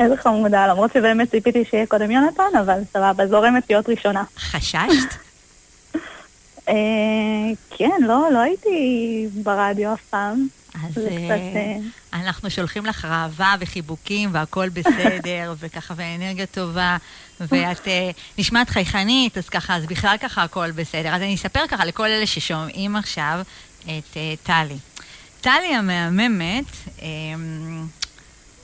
איזה 0.00 0.16
חמודה, 0.16 0.66
למרות 0.66 0.92
שבאמת 0.92 1.30
ציפיתי 1.30 1.64
שיהיה 1.70 1.86
קודם 1.86 2.10
יונתן, 2.10 2.58
אבל 2.60 2.80
סבבה, 2.92 3.26
זורמת 3.26 3.70
להיות 3.70 3.88
ראשונה. 3.88 4.24
חששת? 4.38 5.14
אה, 6.68 6.74
כן, 7.76 8.00
לא, 8.00 8.28
לא 8.32 8.38
הייתי 8.38 9.26
ברדיו 9.42 9.94
אף 9.94 10.00
פעם. 10.10 10.46
אז 10.74 10.98
אה, 10.98 11.30
אה, 11.30 11.76
אנחנו 12.12 12.50
שולחים 12.50 12.86
לך 12.86 13.04
אהבה 13.04 13.54
וחיבוקים 13.60 14.30
והכל 14.32 14.68
בסדר, 14.68 15.54
וככה, 15.60 15.94
ואנרגיה 15.96 16.46
טובה, 16.46 16.96
ואת 17.40 17.88
נשמעת 18.38 18.70
חייכנית, 18.70 19.38
אז 19.38 19.48
ככה, 19.48 19.76
אז 19.76 19.86
בכלל 19.86 20.16
ככה 20.20 20.42
הכל 20.42 20.70
בסדר. 20.70 21.14
אז 21.14 21.22
אני 21.22 21.34
אספר 21.34 21.66
ככה 21.68 21.84
לכל 21.84 22.06
אלה 22.06 22.26
ששומעים 22.26 22.96
עכשיו 22.96 23.40
את 23.82 24.16
טלי. 24.42 24.78
טלי 25.40 25.74
המהממת, 25.74 26.64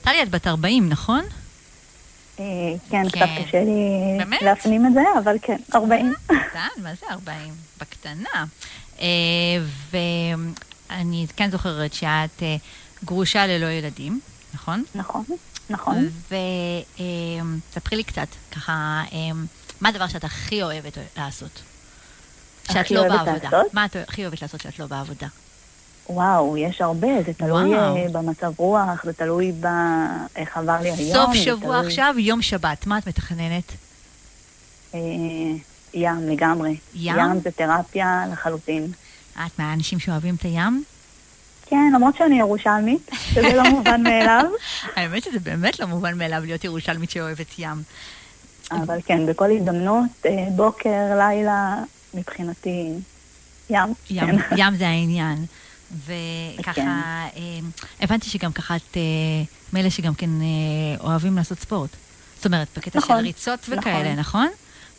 טלי, 0.05 0.23
את 0.23 0.31
בת 0.31 0.47
40, 0.47 0.89
נכון? 0.89 1.25
כן, 2.37 2.45
כן, 2.91 3.09
קצת 3.09 3.27
קשה 3.47 3.65
לי 3.65 4.19
להפנים 4.41 4.87
את 4.87 4.93
זה, 4.93 5.01
אבל 5.25 5.37
כן, 5.43 5.57
40. 5.75 6.13
קטן, 6.27 6.83
מה 6.83 6.91
זה 7.01 7.07
40? 7.11 7.55
בקטנה. 7.81 8.45
ואני 10.91 11.27
כן 11.37 11.51
זוכרת 11.51 11.95
שאת 11.95 12.43
גרושה 13.05 13.47
ללא 13.47 13.67
ילדים, 13.67 14.21
נכון? 14.55 14.85
נכון, 14.95 15.25
נכון. 15.71 16.09
וספרי 16.29 17.97
לי 17.97 18.05
קצת, 18.05 18.29
ככה, 18.53 19.03
מה 19.81 19.89
הדבר 19.89 20.09
שאת 20.09 20.25
הכי 20.25 20.63
אוהבת 20.63 20.99
לעשות? 21.17 21.63
שאת 22.73 22.91
לא 22.91 23.09
בעבודה. 23.09 23.51
מה 23.73 23.85
את 23.85 23.97
הכי 24.09 24.23
אוהבת 24.23 24.43
לעשות 24.43 24.61
שאת 24.61 24.79
לא 24.79 24.87
בעבודה? 24.87 25.27
וואו, 26.09 26.57
יש 26.57 26.81
הרבה, 26.81 27.23
זה 27.27 27.33
תלוי 27.33 27.75
וואו. 27.75 27.97
אה, 27.97 28.07
במצב 28.13 28.53
רוח, 28.57 29.05
זה 29.05 29.13
תלוי 29.13 29.53
באיך 29.53 30.57
עבר 30.57 30.81
לי 30.83 30.91
היום. 30.91 31.13
סוף 31.13 31.35
שבוע 31.35 31.77
תלוי... 31.79 31.87
עכשיו, 31.87 32.15
יום 32.19 32.43
שבת, 32.43 32.87
מה 32.87 32.99
את 32.99 33.07
מתכננת? 33.09 33.73
אה, 34.95 35.01
ים, 35.95 36.29
לגמרי. 36.29 36.77
ים? 36.95 37.17
ים 37.19 37.41
זה 37.41 37.51
תרפיה 37.51 38.25
לחלוטין. 38.33 38.87
את 39.33 39.59
מהאנשים 39.59 39.99
שאוהבים 39.99 40.35
את 40.35 40.43
הים? 40.43 40.85
כן, 41.67 41.91
למרות 41.95 42.17
שאני 42.17 42.39
ירושלמית, 42.39 43.11
שזה 43.33 43.55
לא 43.55 43.71
מובן 43.71 44.03
מאליו. 44.03 44.45
האמת 44.97 45.23
שזה 45.23 45.41
באמת 45.41 45.81
לא 45.81 45.87
מובן 45.87 46.19
מאליו 46.19 46.43
להיות 46.45 46.65
ירושלמית 46.65 47.11
שאוהבת 47.11 47.59
ים. 47.59 47.83
אבל 48.71 48.99
כן, 49.07 49.27
בכל 49.27 49.51
הזדמנות, 49.51 50.11
אה, 50.27 50.47
בוקר, 50.57 51.19
לילה, 51.19 51.77
מבחינתי, 52.15 52.93
ים. 53.71 53.95
ים, 54.11 54.39
כן. 54.39 54.57
ים 54.57 54.77
זה 54.77 54.89
העניין. 54.89 55.45
וככה, 55.93 56.73
כן. 56.73 56.89
אה, 56.89 57.59
הבנתי 58.01 58.31
שגם 58.31 58.53
ככה 58.53 58.77
את 58.77 58.97
אה, 58.97 59.03
מאלה 59.73 59.91
שגם 59.91 60.15
כן 60.15 60.31
אה, 60.41 61.05
אוהבים 61.07 61.37
לעשות 61.37 61.59
ספורט. 61.59 61.91
זאת 62.37 62.47
אומרת, 62.47 62.69
בקטע 62.77 62.99
נכון, 62.99 63.19
של 63.19 63.25
ריצות 63.25 63.61
וכאלה, 63.69 64.15
נכון? 64.15 64.21
נכון? 64.21 64.49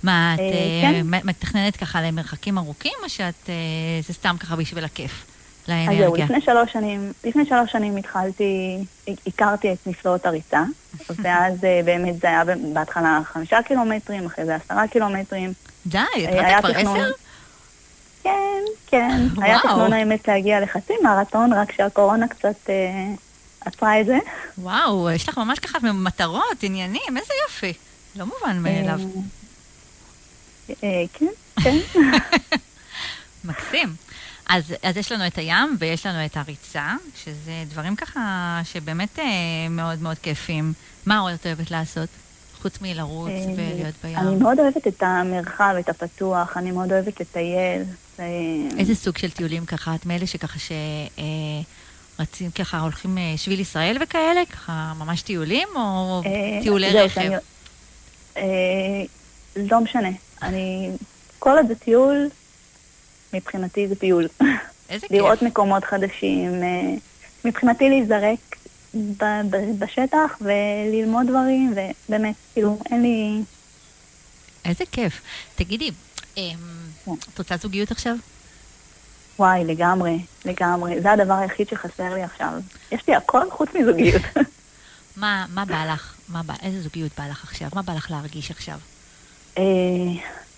מה, 0.04 0.36
את 0.36 0.40
כן. 0.82 1.02
מתכננת 1.04 1.78
ככה 1.78 2.02
למרחקים 2.02 2.58
ארוכים, 2.58 2.94
או 3.04 3.10
שאת, 3.10 3.50
זה 4.08 4.14
סתם 4.14 4.36
ככה 4.40 4.56
בשביל 4.56 4.84
הכיף? 4.84 5.26
לאנרגיה. 5.68 5.92
אז 5.92 5.98
זהו, 5.98 6.16
לפני 6.16 6.42
שלוש 6.42 6.74
שנים, 6.74 7.12
לפני 7.24 7.46
שלוש 7.46 7.72
שנים 7.72 7.98
התחלתי, 7.98 8.78
הכרתי 9.28 9.74
את 9.74 9.88
נפלאות 9.88 10.26
הריצה, 10.26 10.64
ואז 11.24 11.54
באמת 11.86 12.20
זה 12.20 12.28
היה 12.28 12.44
בהתחלה 12.74 13.20
חמישה 13.26 13.62
קילומטרים, 13.62 14.26
אחרי 14.26 14.46
זה 14.46 14.56
עשרה 14.56 14.88
קילומטרים. 14.88 15.54
די, 15.86 15.98
התחלת 15.98 16.66
כבר 16.66 16.78
עשר? 16.78 17.12
כן, 18.26 18.64
כן. 18.88 19.28
היה 19.44 19.60
תכנון 19.60 19.94
האמת 19.94 20.28
להגיע 20.28 20.60
לחצי 20.60 20.94
מרתון, 21.04 21.54
רק 21.54 21.72
שהקורונה 21.72 22.28
קצת 22.28 22.70
אה, 22.70 23.14
עצרה 23.62 24.02
את 24.02 24.06
זה. 24.06 24.18
וואו, 24.58 25.12
יש 25.12 25.30
לך 25.30 25.38
ממש 25.38 25.60
ככה 25.60 25.78
מטרות, 25.94 26.64
עניינים, 26.64 27.18
איזה 27.18 27.34
יופי. 27.44 27.74
לא 28.16 28.26
מובן 28.26 28.60
מאליו. 28.60 29.00
אה, 30.70 30.74
אה, 30.84 31.04
כן, 31.14 31.28
כן. 31.64 31.78
מקסים. 33.46 33.96
אז, 34.50 34.74
אז 34.84 34.98
יש 34.98 35.12
לנו 35.12 35.28
את 35.28 35.38
הים 35.38 35.76
ויש 35.80 36.06
לנו 36.06 36.26
את 36.26 36.38
הריצה, 36.38 36.94
שזה 37.16 37.64
דברים 37.70 37.96
ככה 37.96 38.62
שבאמת 38.64 39.20
אה, 39.20 39.26
מאוד 39.70 40.02
מאוד 40.02 40.18
כיפים. 40.18 40.74
מה 41.06 41.20
עוד 41.20 41.34
את 41.34 41.46
אוהבת 41.46 41.72
לעשות? 41.72 42.10
חוץ 42.62 42.82
מלרוץ 42.82 43.30
אה, 43.30 43.54
ולהיות 43.58 43.96
בים? 44.04 44.18
אני 44.18 44.36
מאוד 44.36 44.60
אוהבת 44.60 44.88
את 44.88 45.04
המרחב, 45.04 45.76
את 45.80 45.90
הפתוח, 45.90 46.58
אני 46.58 46.72
מאוד 46.72 46.92
אוהבת 46.92 47.20
לטייל. 47.20 47.84
אה, 48.20 48.26
איזה 48.80 48.96
סוג 48.96 49.18
של 49.18 49.32
טיולים 49.32 49.66
ככה? 49.66 49.96
את 49.96 50.06
מאלה 50.06 50.28
שככה 50.28 50.60
ש... 50.60 50.72
אה, 51.20 52.46
ככה, 52.56 52.80
הולכים 52.80 53.18
אה, 53.18 53.34
שביל 53.38 53.60
ישראל 53.60 53.98
וכאלה? 54.02 54.42
ככה 54.52 54.94
ממש 55.00 55.22
טיולים, 55.22 55.68
או 55.76 56.22
טיולי 56.62 56.90
רכב? 56.90 57.32
לא 59.56 59.80
משנה. 59.82 60.10
אני... 60.42 60.90
כל 61.40 61.58
עוד 61.58 61.68
זה 61.68 61.76
טיול, 61.76 62.30
מבחינתי 63.34 63.88
זה 63.88 63.96
טיול. 63.96 64.28
איזה 64.90 65.08
כיף. 65.08 65.18
לראות 65.18 65.42
מקומות 65.42 65.84
חדשים. 65.84 66.64
מבחינתי 67.46 67.90
להיזרק 67.90 68.56
בשטח 69.80 70.38
וללמוד 70.42 71.28
דברים, 71.28 71.74
ובאמת, 71.74 72.36
כאילו, 72.54 72.80
אין 72.92 73.02
לי... 73.02 73.42
איזה 74.66 74.84
כיף. 74.92 75.22
תגידי, 75.56 75.92
אמ. 76.38 76.85
את 77.14 77.38
רוצה 77.38 77.58
זוגיות 77.58 77.92
עכשיו? 77.92 78.16
וואי, 79.40 79.64
לגמרי, 79.66 80.20
לגמרי. 80.46 81.02
זה 81.02 81.12
הדבר 81.12 81.34
היחיד 81.34 81.68
שחסר 81.68 82.14
לי 82.14 82.24
עכשיו. 82.24 82.54
יש 82.92 83.08
לי 83.08 83.16
הכל 83.16 83.52
חוץ 83.52 83.70
מזוגיות. 83.76 84.22
מה, 85.18 85.46
מה 85.50 85.66
בא 85.66 85.86
לך? 85.94 86.16
מה 86.30 86.44
בא, 86.44 86.54
איזה 86.64 86.82
זוגיות 86.82 87.12
בא 87.18 87.28
לך 87.28 87.44
עכשיו? 87.44 87.70
מה 87.74 87.82
בא 87.82 87.94
לך 87.94 88.12
להרגיש 88.12 88.52
עכשיו? 88.52 88.80
אה, 89.58 89.64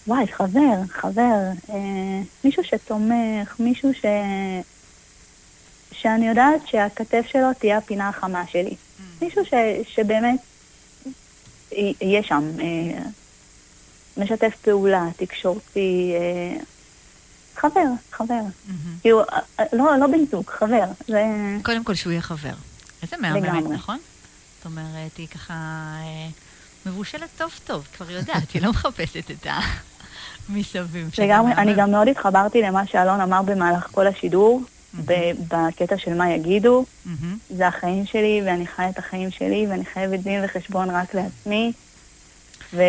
וואי, 0.08 0.28
חבר, 0.28 0.82
חבר. 0.90 1.40
אה, 1.70 2.22
מישהו 2.44 2.64
שתומך, 2.64 3.56
מישהו 3.60 3.94
ש... 3.94 4.06
שאני 5.92 6.28
יודעת 6.28 6.68
שהכתף 6.68 7.26
שלו 7.28 7.54
תהיה 7.60 7.78
הפינה 7.78 8.10
החמה 8.10 8.44
שלי. 8.48 8.76
מישהו 9.22 9.46
ש... 9.46 9.54
שבאמת 9.88 10.40
יהיה 11.72 12.24
שם. 12.24 12.52
אה, 12.60 13.00
משתף 14.18 14.56
פעולה, 14.62 15.06
תקשורתי. 15.18 16.14
אה, 16.16 16.58
חבר, 17.56 17.86
חבר. 18.12 18.42
כאילו, 19.02 19.22
אה, 19.22 19.64
לא, 19.74 19.98
לא 20.00 20.08
בן 20.08 20.26
זוג, 20.32 20.50
חבר. 20.50 20.86
זה... 21.08 21.24
קודם 21.64 21.84
כל 21.84 21.96
שהוא 21.96 22.12
יהיה 22.12 22.22
חבר. 22.22 22.54
איזה 23.02 23.18
מהממת. 23.18 23.64
נכון? 23.70 23.98
זאת 24.58 24.66
אומרת, 24.66 25.18
היא 25.18 25.28
ככה 25.28 25.54
אה, 25.54 26.28
מבושלת 26.86 27.30
טוב 27.38 27.52
טוב, 27.66 27.88
כבר 27.98 28.12
יודעת, 28.12 28.52
היא 28.54 28.62
לא 28.62 28.70
מחפשת 28.70 29.32
את 29.32 29.48
המסביב. 30.50 31.10
שזה 31.14 31.24
לגמרי, 31.24 31.54
אני. 31.54 31.74
גם 31.78 31.92
מאוד 31.92 32.08
התחברתי 32.08 32.62
למה 32.62 32.88
שאלון 32.88 33.22
אמר 33.22 33.42
במהלך 33.42 33.88
כל 33.92 34.08
השידור, 34.08 34.62
ב- 35.06 35.32
בקטע 35.48 35.98
של 35.98 36.14
מה 36.14 36.30
יגידו. 36.30 36.86
מהמם. 37.06 37.38
זה 37.50 37.68
החיים 37.68 38.06
שלי, 38.06 38.42
ואני 38.46 38.68
חיה 38.68 38.90
את 38.90 38.98
החיים 38.98 39.32
שלי, 39.32 39.68
ואני 39.70 39.86
חייבת 39.86 40.20
דין 40.20 40.46
וחשבון 40.46 40.90
רק 40.90 41.14
לעצמי, 41.14 41.72
ו... 42.74 42.82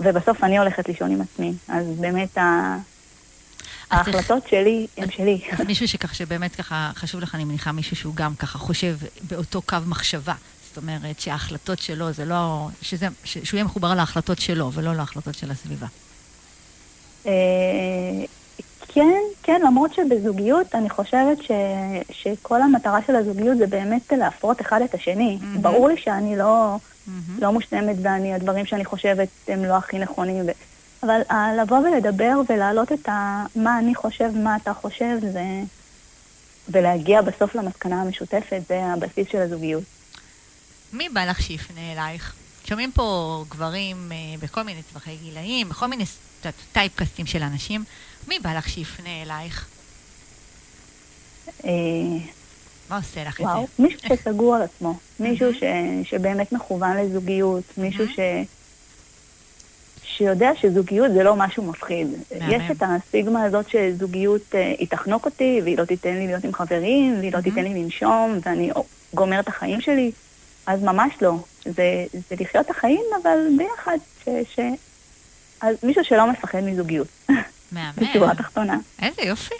ובסוף 0.00 0.44
אני 0.44 0.58
הולכת 0.58 0.88
לישון 0.88 1.10
עם 1.10 1.20
עצמי. 1.20 1.52
אז 1.68 1.86
באמת 2.00 2.38
ה... 2.38 2.76
ההחלטות 3.90 4.48
שלי 4.48 4.86
הן 4.96 5.10
שלי. 5.10 5.40
אז 5.52 5.66
מישהו 5.66 5.88
שככה, 5.88 6.14
שבאמת 6.14 6.56
ככה 6.56 6.90
חשוב 6.94 7.20
לך, 7.20 7.34
אני 7.34 7.44
מניחה, 7.44 7.72
מישהו 7.72 7.96
שהוא 7.96 8.14
גם 8.14 8.34
ככה 8.34 8.58
חושב 8.58 8.96
באותו 9.30 9.62
קו 9.62 9.76
מחשבה. 9.86 10.34
זאת 10.68 10.76
אומרת 10.76 11.20
שההחלטות 11.20 11.78
שלו 11.78 12.12
זה 12.12 12.24
לא, 12.24 12.68
שזה, 12.82 13.06
שהוא 13.24 13.58
יהיה 13.58 13.64
מחובר 13.64 13.94
להחלטות 13.94 14.38
שלו 14.38 14.72
ולא 14.72 14.94
להחלטות 14.94 15.34
של 15.34 15.50
הסביבה. 15.50 15.86
אה, 17.26 17.32
כן, 18.88 19.20
כן, 19.42 19.60
למרות 19.66 19.94
שבזוגיות 19.94 20.74
אני 20.74 20.90
חושבת 20.90 21.42
ש... 21.42 21.50
שכל 22.10 22.62
המטרה 22.62 22.98
של 23.06 23.16
הזוגיות 23.16 23.58
זה 23.58 23.66
באמת 23.66 24.12
להפרות 24.12 24.60
אחד 24.60 24.80
את 24.82 24.94
השני. 24.94 25.38
מהמם. 25.40 25.62
ברור 25.62 25.88
לי 25.88 25.96
שאני 25.96 26.36
לא, 26.36 26.76
מהמם. 27.06 27.40
לא 27.40 27.52
מושלמת 27.52 27.96
ואני, 28.02 28.34
הדברים 28.34 28.66
שאני 28.66 28.84
חושבת 28.84 29.28
הם 29.48 29.64
לא 29.64 29.76
הכי 29.76 29.98
נכונים. 29.98 30.44
ו... 30.46 30.50
אבל 31.02 31.20
לבוא 31.62 31.78
ולדבר 31.78 32.40
ולהעלות 32.48 32.92
את 32.92 33.08
ה... 33.08 33.44
מה 33.56 33.78
אני 33.78 33.94
חושב, 33.94 34.30
מה 34.34 34.56
אתה 34.56 34.74
חושב, 34.74 35.18
זה... 35.32 35.44
ולהגיע 36.68 37.22
בסוף 37.22 37.54
למסקנה 37.54 38.02
המשותפת, 38.02 38.62
זה 38.68 38.84
הבסיס 38.84 39.26
של 39.32 39.38
הזוגיות. 39.38 39.84
מי 40.92 41.08
בא 41.08 41.24
לך 41.24 41.42
שיפנה 41.42 41.92
אלייך? 41.92 42.34
שומעים 42.64 42.92
פה 42.92 43.44
גברים 43.48 44.12
אה, 44.12 44.16
בכל 44.40 44.62
מיני 44.62 44.82
טווחי 44.82 45.16
גילאים, 45.16 45.68
בכל 45.68 45.86
מיני 45.86 46.04
טייפקאסטים 46.72 47.26
של 47.26 47.42
אנשים. 47.42 47.84
מי 48.28 48.38
בא 48.38 48.54
לך 48.54 48.68
שיפנה 48.68 49.22
אלייך? 49.22 49.66
מה 52.90 52.96
עושה 52.96 53.24
לך 53.24 53.40
את 53.40 53.44
וואו, 53.44 53.66
זה? 53.78 53.82
מישהו 53.82 54.00
שסגור 54.08 54.54
על 54.54 54.62
עצמו, 54.62 54.94
מישהו 55.20 55.54
ש... 55.54 55.62
שבאמת 56.04 56.52
מכוון 56.52 56.96
לזוגיות, 56.96 57.64
מישהו 57.78 58.08
ש... 58.08 58.18
שיודע 60.04 60.50
שזוגיות 60.56 61.12
זה 61.12 61.22
לא 61.22 61.36
משהו 61.36 61.62
מפחיד. 61.62 62.08
יש 62.30 62.62
את 62.70 62.82
הסטיגמה 62.82 63.44
הזאת 63.44 63.68
שזוגיות 63.68 64.54
אה, 64.54 64.74
היא 64.78 64.88
תחנוק 64.88 65.24
אותי, 65.24 65.60
והיא 65.64 65.78
לא 65.78 65.84
תיתן 65.84 66.14
לי 66.14 66.26
להיות 66.26 66.44
עם 66.44 66.54
חברים, 66.54 67.18
והיא 67.18 67.32
לא. 67.32 67.40
תיתן 67.40 67.64
לי 67.64 67.82
לנשום, 67.82 68.38
ואני 68.44 68.70
גומר 69.14 69.40
את 69.40 69.48
החיים 69.48 69.80
שלי. 69.80 70.12
אז 70.66 70.82
ממש 70.82 71.12
לא. 71.22 71.34
זה, 71.64 72.04
זה 72.12 72.36
לחיות 72.40 72.66
את 72.66 72.70
החיים, 72.70 73.04
אבל 73.22 73.38
ביחד. 73.58 73.96
ש... 74.24 74.28
ש... 74.54 74.60
אז 75.60 75.76
מישהו 75.82 76.04
שלא 76.04 76.30
מפחד 76.30 76.60
מזוגיות, 76.60 77.08
מהמם. 77.72 77.92
בשורה 77.96 78.30
התחתונה. 78.30 78.78
איזה 79.02 79.22
יופי. 79.22 79.54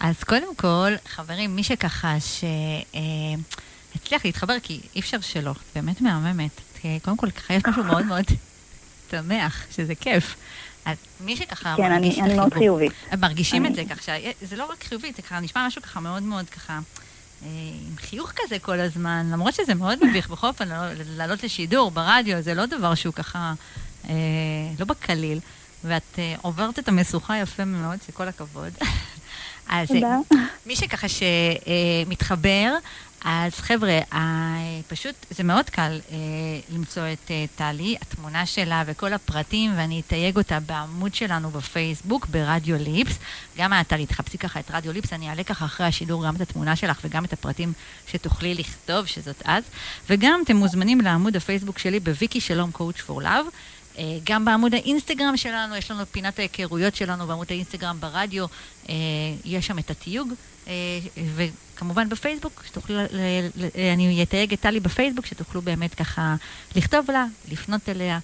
אז 0.00 0.24
קודם 0.24 0.54
כל, 0.56 0.92
חברים, 1.08 1.56
מי 1.56 1.62
שככה 1.64 2.14
שהצליח 3.94 4.24
להתחבר, 4.24 4.54
כי 4.62 4.80
אי 4.94 5.00
אפשר 5.00 5.20
שלא, 5.20 5.50
את 5.50 5.56
באמת 5.74 6.00
מהממת. 6.00 6.50
כי 6.80 6.98
קודם 7.02 7.16
כל, 7.16 7.30
ככה 7.30 7.54
יש 7.54 7.62
משהו 7.68 7.84
מאוד 7.84 8.06
מאוד 8.06 8.24
שמח, 9.10 9.64
שזה 9.70 9.94
כיף. 9.94 10.36
אז 10.84 10.96
מי 11.20 11.36
שככה 11.36 11.74
כן, 11.76 11.82
אני, 11.92 11.94
מרגיש 12.08 12.18
את 12.18 12.22
אני 12.24 12.34
מאוד 12.34 12.46
החיבור, 12.52 12.58
חיובית. 12.78 12.92
מרגישים 13.18 13.66
אני- 13.66 13.70
את 13.82 13.88
זה 13.88 13.94
כך 13.94 14.02
שזה 14.40 14.56
לא 14.56 14.64
רק 14.72 14.84
חיובי, 14.84 15.12
זה 15.16 15.22
ככה 15.22 15.40
נשמע 15.40 15.66
משהו 15.66 15.82
ככה 15.82 16.00
מאוד 16.00 16.22
מאוד 16.22 16.48
ככה, 16.50 16.72
אה, 17.42 17.48
עם 17.88 17.96
חיוך 17.96 18.32
כזה 18.36 18.58
כל 18.58 18.80
הזמן, 18.80 19.28
למרות 19.32 19.54
שזה 19.54 19.74
מאוד 19.74 19.98
מביך 20.06 20.28
בכל 20.28 20.46
אופן, 20.46 20.68
לא- 20.68 20.74
לעלות 21.16 21.42
לשידור 21.44 21.90
ברדיו, 21.90 22.42
זה 22.42 22.54
לא 22.54 22.66
דבר 22.66 22.94
שהוא 22.94 23.14
ככה, 23.14 23.52
אה, 24.08 24.14
לא 24.78 24.84
בקליל, 24.84 25.40
ואת 25.84 26.02
אה, 26.18 26.34
עוברת 26.42 26.78
את 26.78 26.88
המשוכה 26.88 27.38
יפה 27.38 27.64
מאוד, 27.64 27.98
שכל 28.06 28.28
הכבוד. 28.28 28.72
אז 29.68 29.90
אה, 29.90 29.94
תודה. 29.94 30.16
מי 30.66 30.76
שככה 30.76 31.06
שמתחבר, 31.08 32.74
אז 33.24 33.54
חבר'ה, 33.54 34.00
אה, 34.12 34.80
פשוט 34.88 35.14
זה 35.30 35.42
מאוד 35.42 35.70
קל 35.70 36.00
אה, 36.10 36.16
למצוא 36.70 37.02
את 37.12 37.30
אה, 37.30 37.44
טלי, 37.56 37.96
התמונה 38.02 38.46
שלה 38.46 38.82
וכל 38.86 39.12
הפרטים, 39.12 39.72
ואני 39.76 40.00
אתייג 40.00 40.36
אותה 40.36 40.60
בעמוד 40.60 41.14
שלנו 41.14 41.50
בפייסבוק, 41.50 42.26
ברדיו 42.26 42.76
ליפס. 42.76 43.18
גם 43.56 43.72
את, 43.72 43.88
טלי, 43.88 44.06
תחפשי 44.06 44.38
ככה 44.38 44.60
את 44.60 44.70
רדיו 44.70 44.92
ליפס, 44.92 45.12
אני 45.12 45.28
אעלה 45.28 45.44
ככה 45.44 45.64
אחרי 45.64 45.86
השידור 45.86 46.26
גם 46.26 46.36
את 46.36 46.40
התמונה 46.40 46.76
שלך 46.76 47.00
וגם 47.04 47.24
את 47.24 47.32
הפרטים 47.32 47.72
שתוכלי 48.06 48.54
לכתוב, 48.54 49.06
שזאת 49.06 49.42
את. 49.42 49.64
וגם 50.10 50.40
אתם 50.44 50.56
מוזמנים 50.56 51.00
לעמוד 51.00 51.36
הפייסבוק 51.36 51.78
שלי 51.78 52.00
בוויקי 52.00 52.40
שלום 52.40 52.70
קואוצ' 52.70 53.00
פור 53.00 53.22
לאב. 53.22 53.46
אה, 53.98 54.18
גם 54.24 54.44
בעמוד 54.44 54.74
האינסטגרם 54.74 55.36
שלנו, 55.36 55.76
יש 55.76 55.90
לנו 55.90 56.06
פינת 56.06 56.38
ההיכרויות 56.38 56.96
שלנו 56.96 57.26
בעמוד 57.26 57.46
האינסטגרם 57.50 58.00
ברדיו, 58.00 58.46
אה, 58.88 58.94
יש 59.44 59.66
שם 59.66 59.78
את 59.78 59.90
התיוג, 59.90 60.32
אה, 60.68 60.72
וכמובן 61.34 62.08
בפייסבוק, 62.08 62.64
שתוכלו, 62.66 62.96
אני 63.94 64.22
אתייג 64.22 64.52
את 64.52 64.60
טלי 64.60 64.80
בפייסבוק, 64.80 65.26
שתוכלו 65.26 65.62
באמת 65.62 65.94
ככה 65.94 66.34
לכתוב 66.76 67.10
לה, 67.10 67.26
לפנות 67.50 67.88
אליה, 67.88 68.18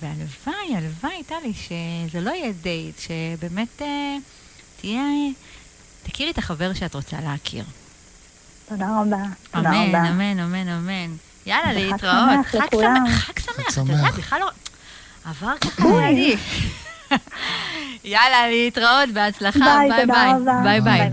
והלוואי, 0.00 0.76
הלוואי, 0.76 1.22
טלי, 1.26 1.52
שזה 1.54 2.20
לא 2.20 2.30
יהיה 2.30 2.52
דייט, 2.52 2.98
שבאמת 2.98 3.82
תהיה, 4.80 5.02
תכירי 6.02 6.30
את 6.30 6.38
החבר 6.38 6.74
שאת 6.74 6.94
רוצה 6.94 7.16
להכיר. 7.20 7.64
תודה 8.68 9.00
רבה. 9.00 9.22
תודה 9.50 9.70
אמן, 9.70 9.88
רבה. 9.88 10.08
אמן, 10.08 10.38
אמן, 10.38 10.68
אמן. 10.68 11.16
יאללה, 11.46 11.72
להתראות. 11.72 12.46
שמח 12.52 12.54
לכולם. 12.54 13.04
חג 13.08 13.38
שמח, 13.38 13.54
אתה 13.72 13.80
יודע, 13.80 13.94
שמח. 13.94 14.18
בכלל 14.18 14.40
לא... 14.40 14.50
עבר 15.26 15.58
ככה 15.60 15.84
לידי. 16.10 16.36
יאללה, 18.04 18.48
להתראות, 18.48 19.08
בהצלחה, 19.14 19.78
ביי, 19.88 20.06
ביי 20.06 20.80
ביי. 20.80 20.80
ביי. 20.80 21.10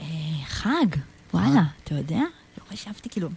אה, 0.00 0.06
חג, 0.46 0.86
וואלה, 1.34 1.62
אתה 1.84 1.94
יודע? 1.94 2.20
לא 2.58 2.72
חשבתי, 2.72 3.08
כאילו... 3.08 3.28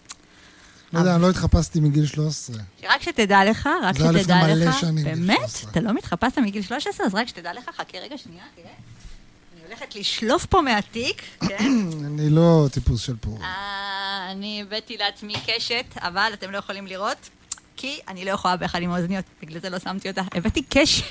לא 0.93 0.99
יודע, 0.99 1.16
אני 1.16 1.22
לא 1.22 1.30
התחפשתי 1.30 1.80
מגיל 1.80 2.05
13. 2.05 2.55
רק 2.84 3.01
שתדע 3.01 3.45
לך, 3.45 3.70
רק 3.84 3.97
זה 3.97 4.03
היה 4.03 4.11
לפני 4.11 4.24
שתדע 4.24 4.43
מלא 4.43 4.53
לך, 4.53 4.80
שנים, 4.80 5.03
באמת? 5.03 5.38
13. 5.39 5.72
אתה 5.72 5.80
לא 5.80 5.93
מתחפשת 5.93 6.38
מגיל 6.38 6.61
13? 6.61 7.05
אז 7.05 7.16
רק 7.16 7.28
שתדע 7.28 7.53
לך, 7.53 7.70
חכה 7.78 7.97
רגע, 7.97 8.18
שנייה, 8.18 8.43
תראה. 8.55 8.68
אני 9.55 9.61
הולכת 9.68 9.95
לשלוף 9.95 10.45
פה 10.45 10.61
מהתיק, 10.61 11.22
כן? 11.47 11.72
אני 12.07 12.30
לא 12.30 12.68
טיפוס 12.72 13.01
של 13.01 13.16
פורים. 13.16 13.41
אה, 13.41 14.28
אני 14.32 14.61
הבאתי 14.61 14.97
לעצמי 14.97 15.34
קשת, 15.47 15.86
אבל 15.95 16.32
אתם 16.34 16.51
לא 16.51 16.57
יכולים 16.57 16.88
לראות, 16.88 17.30
כי 17.78 17.99
אני 18.07 18.26
לא 18.26 18.32
יכולה 18.32 18.57
ביחד 18.57 18.82
עם 18.82 18.91
האוזניות, 18.91 19.26
בגלל 19.41 19.59
זה 19.59 19.69
לא 19.69 19.80
שמתי 19.80 20.09
אותה. 20.09 20.21
הבאתי 20.36 20.61
קשת. 20.69 21.03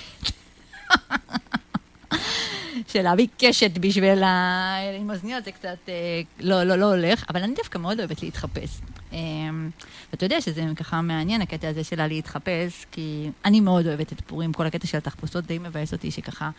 שלהביא 2.92 3.26
קשת 3.38 3.78
בשביל 3.78 4.22
ה... 4.22 4.76
עם 5.00 5.10
אוזניות 5.10 5.44
זה 5.44 5.52
קצת 5.52 5.78
אה, 5.88 5.94
לא, 6.40 6.64
לא, 6.64 6.76
לא 6.76 6.94
הולך, 6.94 7.24
אבל 7.30 7.42
אני 7.42 7.54
דווקא 7.54 7.78
מאוד 7.78 7.98
אוהבת 7.98 8.22
להתחפש. 8.22 8.80
אמ, 9.12 9.70
ואתה 10.10 10.24
יודע 10.24 10.40
שזה 10.40 10.64
ככה 10.76 11.02
מעניין, 11.02 11.42
הקטע 11.42 11.68
הזה 11.68 11.84
שלה 11.84 12.06
להתחפש, 12.06 12.86
כי 12.90 13.30
אני 13.44 13.60
מאוד 13.60 13.86
אוהבת 13.86 14.12
את 14.12 14.20
פורים, 14.20 14.52
כל 14.52 14.66
הקטע 14.66 14.86
של 14.86 14.98
התחפושות 14.98 15.46
די 15.46 15.58
מבאס 15.58 15.92
אותי 15.92 16.10
שככה 16.10 16.50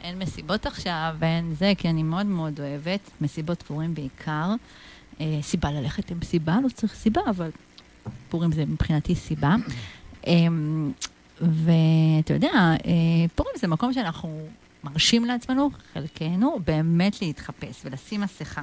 אין 0.00 0.18
מסיבות 0.18 0.66
עכשיו 0.66 1.14
ואין 1.18 1.54
זה, 1.54 1.72
כי 1.78 1.88
אני 1.88 2.02
מאוד 2.02 2.26
מאוד 2.26 2.60
אוהבת, 2.60 3.00
מסיבות 3.20 3.62
פורים 3.62 3.94
בעיקר. 3.94 4.50
אה, 5.20 5.38
סיבה 5.42 5.70
ללכת 5.70 6.10
למסיבה, 6.10 6.56
לא 6.64 6.68
צריך 6.68 6.94
סיבה, 6.94 7.20
אבל 7.30 7.50
פורים 8.28 8.52
זה 8.52 8.64
מבחינתי 8.66 9.14
סיבה. 9.14 9.56
אמ, 10.26 10.92
ואתה 11.40 12.34
יודע, 12.34 12.52
אה, 12.54 13.28
פורים 13.34 13.54
זה 13.56 13.66
מקום 13.66 13.92
שאנחנו 13.92 14.48
מרשים 14.84 15.24
לעצמנו, 15.24 15.70
חלקנו, 15.92 16.58
באמת 16.64 17.22
להתחפש 17.22 17.80
ולשים 17.84 18.20
מסכה. 18.20 18.62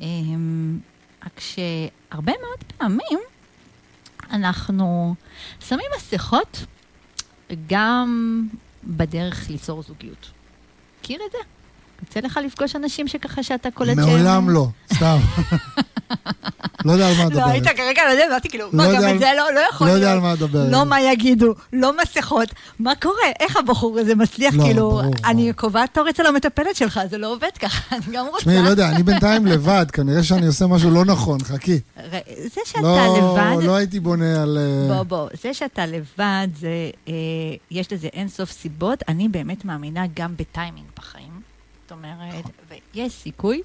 אמ, 0.00 0.78
רק 1.24 1.40
שהרבה 1.40 2.32
מאוד 2.42 2.72
פעמים 2.76 3.18
אנחנו 4.30 5.14
שמים 5.60 5.86
מסכות 5.96 6.66
גם 7.66 8.42
בדרך 8.84 9.50
ליצור 9.50 9.82
זוגיות. 9.82 10.30
מכיר 11.00 11.20
את 11.26 11.32
זה? 11.32 11.38
יוצא 12.08 12.20
לך 12.20 12.40
לפגוש 12.44 12.76
אנשים 12.76 13.08
שככה 13.08 13.42
שאתה 13.42 13.70
קולט 13.70 13.96
שהם... 13.96 14.06
מעולם 14.06 14.50
לא, 14.50 14.66
סתם. 14.94 15.18
לא 16.84 16.92
יודע 16.92 17.08
על 17.08 17.14
מה 17.16 17.24
לדבר. 17.24 17.40
לא, 17.40 17.46
היית 17.46 17.66
כרגע 17.66 18.02
זה, 18.16 18.26
אמרתי 18.30 18.48
כאילו, 18.48 18.64
לא 18.64 18.70
מה, 18.72 18.94
גם 18.94 19.14
את 19.14 19.18
זה 19.18 19.26
לא 19.36 19.54
לא 19.54 19.60
יכול 19.70 19.86
לא 19.86 19.92
להיות. 19.92 20.02
יודע 20.02 20.12
על 20.12 20.20
מה 20.20 20.32
לדבר. 20.32 20.70
לא 20.70 20.84
מה 20.84 21.00
יגידו, 21.00 21.54
לא 21.72 21.92
מסכות, 22.02 22.48
מה 22.78 22.92
קורה? 23.02 23.26
איך 23.40 23.56
הבחור 23.56 23.98
הזה 23.98 24.14
מצליח, 24.14 24.54
לא, 24.54 24.64
כאילו, 24.64 25.00
אני. 25.24 25.52
קובעת 25.56 25.94
תור 25.94 26.10
אצל 26.10 26.26
המטפלת 26.26 26.76
שלך, 26.76 27.00
זה 27.10 27.18
לא 27.18 27.32
עובד 27.32 27.48
ככה, 27.60 27.82
אני 27.96 28.16
גם 28.16 28.26
רוצה. 28.26 28.38
תשמעי, 28.38 28.62
לא 28.62 28.68
יודע, 28.68 28.88
אני 28.88 29.02
בינתיים 29.02 29.46
לבד, 29.46 29.86
כנראה 29.92 30.22
שאני 30.22 30.46
עושה 30.46 30.66
משהו 30.66 30.90
לא 30.90 31.04
נכון, 31.04 31.42
חכי. 31.42 31.80
זה 32.26 32.60
שאתה 32.64 32.80
לא, 32.82 33.18
לבד, 33.18 33.64
לא 33.64 33.76
הייתי 33.76 34.00
בונה 34.00 34.42
על... 34.42 34.58
אה, 34.58 34.94
בוא, 34.94 35.02
בוא, 35.02 35.28
זה 35.42 35.54
שאתה 35.54 35.86
לבד, 35.86 36.48
זה, 36.60 36.90
אה, 37.08 37.12
יש 37.70 37.92
לזה 37.92 38.08
אין 38.12 38.28
סוף 38.28 38.50
סיבות. 38.50 39.02
אני 39.08 39.28
באמת 39.28 39.64
מאמינה 39.64 40.04
גם 40.14 40.34
בטיימינג 40.36 40.86
בחיים. 40.98 41.13
אומרת, 41.94 42.44
ויש 42.94 43.12
סיכוי 43.12 43.62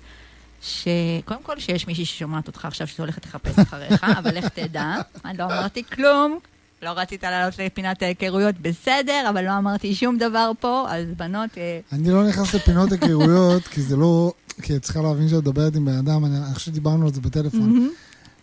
שקודם 0.61 1.43
כל 1.43 1.59
שיש 1.59 1.87
מישהי 1.87 2.05
ששומעת 2.05 2.47
אותך 2.47 2.65
עכשיו 2.65 2.87
שאתה 2.87 3.03
הולכת 3.03 3.25
לחפש 3.25 3.59
אחריך, 3.59 4.03
אבל 4.19 4.37
לך 4.37 4.47
תדע, 4.47 4.95
אני 5.25 5.37
לא 5.37 5.43
אמרתי 5.43 5.83
כלום. 5.83 6.39
לא 6.81 6.89
רצית 6.89 7.23
לעלות 7.23 7.59
לפינת 7.59 8.01
ההיכרויות, 8.01 8.55
בסדר, 8.61 9.25
אבל 9.29 9.45
לא 9.45 9.57
אמרתי 9.57 9.95
שום 9.95 10.17
דבר 10.17 10.51
פה, 10.59 10.85
אז 10.89 11.05
בנות, 11.17 11.57
אה, 11.57 11.79
אני 11.91 12.11
לא 12.11 12.27
נכנס 12.27 12.55
לפינות 12.55 12.91
היכרויות, 12.91 13.67
כי 13.71 13.81
זה 13.81 13.95
לא... 13.97 14.33
כי 14.61 14.75
את 14.75 14.81
צריכה 14.81 15.01
להבין 15.01 15.29
שאת 15.29 15.37
מדברת 15.37 15.75
עם 15.75 15.85
בן 15.85 15.97
אדם, 15.97 16.25
אני 16.25 16.53
חושב 16.53 16.65
שדיברנו 16.65 17.05
על 17.05 17.13
זה 17.13 17.21
בטלפון. 17.21 17.89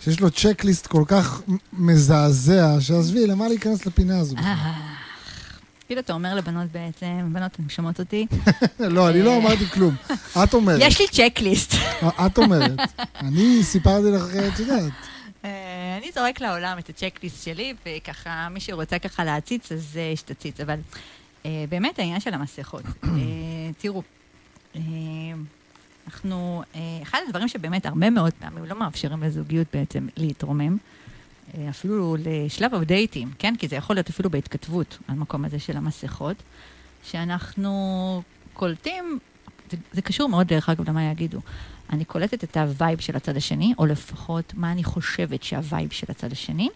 שיש 0.00 0.20
לו 0.20 0.30
צ'קליסט 0.30 0.86
כל 0.86 1.04
כך 1.06 1.40
מזעזע, 1.72 2.76
שעזבי, 2.80 3.26
למה 3.26 3.48
להיכנס 3.48 3.86
לפינה 3.86 4.18
הזו? 4.18 4.36
אה, 5.86 5.88
כאילו 5.88 6.00
אתה 6.00 6.12
אומר 6.12 6.34
לבנות 6.34 6.72
בעצם, 6.72 7.28
בנות, 7.32 7.52
אתן 7.52 7.68
שומעות 7.68 8.00
אותי? 8.00 8.26
לא, 8.80 9.10
אני 9.10 9.22
לא 9.22 9.36
אמרתי 9.36 9.66
כלום. 9.66 9.94
את 10.44 10.54
אומרת. 10.54 10.78
יש 10.82 11.00
לי 11.00 11.06
צ'קליסט. 11.08 11.74
את 12.26 12.38
אומרת. 12.38 12.78
אני 13.20 13.62
סיפרתי 13.62 14.10
לך, 14.10 14.22
את 14.54 14.58
יודעת. 14.58 14.92
אה, 15.44 15.98
אני 15.98 16.12
זורק 16.14 16.40
לעולם 16.40 16.78
את 16.78 16.88
הצ'קליסט 16.88 17.44
שלי, 17.44 17.74
וככה, 17.86 18.48
מי 18.50 18.60
שרוצה 18.60 18.98
ככה 18.98 19.24
להציץ, 19.24 19.72
אז 19.72 19.96
אה, 19.96 20.12
שתציץ. 20.16 20.60
אבל 20.60 20.78
אה, 21.46 21.64
באמת 21.68 21.98
העניין 21.98 22.20
של 22.20 22.34
המסכות. 22.34 22.82
אה, 23.04 23.10
תראו, 23.78 24.02
אה, 24.76 24.80
אנחנו, 26.06 26.62
אה, 26.74 26.80
אחד 27.02 27.18
הדברים 27.26 27.48
שבאמת 27.48 27.86
הרבה 27.86 28.10
מאוד 28.10 28.32
פעמים 28.32 28.64
לא 28.64 28.78
מאפשרים 28.78 29.22
לזוגיות 29.22 29.66
בעצם 29.72 30.06
להתרומם, 30.16 30.72
אה, 30.72 30.95
אפילו 31.70 32.16
לשלב 32.24 32.74
הדייטים, 32.74 33.30
כן? 33.38 33.54
כי 33.58 33.68
זה 33.68 33.76
יכול 33.76 33.96
להיות 33.96 34.08
אפילו 34.08 34.30
בהתכתבות, 34.30 34.98
המקום 35.08 35.44
הזה 35.44 35.58
של 35.58 35.76
המסכות, 35.76 36.36
שאנחנו 37.04 38.22
קולטים, 38.52 39.18
זה, 39.70 39.76
זה 39.92 40.02
קשור 40.02 40.28
מאוד 40.28 40.46
דרך 40.46 40.68
אגב 40.68 40.88
למה 40.90 41.04
יגידו. 41.10 41.40
אני 41.90 42.04
קולטת 42.04 42.44
את 42.44 42.56
ה 42.56 42.65
vibe 42.65 43.00
של 43.00 43.16
הצד 43.16 43.36
השני, 43.36 43.74
או 43.78 43.86
לפחות 43.86 44.52
מה 44.56 44.72
אני 44.72 44.84
חושבת 44.84 45.42
שה 45.42 45.63
vibe 45.63 45.90
של 45.92 46.06
הצד 46.08 46.32
השני, 46.32 46.68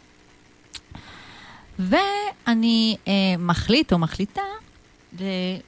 ואני 1.79 2.97
אה, 3.09 3.13
מחליט 3.39 3.93
או 3.93 3.99
מחליטה 3.99 4.43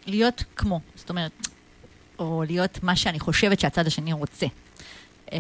להיות 0.07 0.45
כמו, 0.57 0.81
זאת 0.95 1.11
אומרת, 1.11 1.49
או 2.19 2.45
להיות 2.47 2.83
מה 2.83 2.97
שאני 2.97 3.21
חושבת 3.21 3.61
שהצד 3.61 3.87
השני 3.87 4.13
רוצה. 4.13 4.47
אה, 5.33 5.39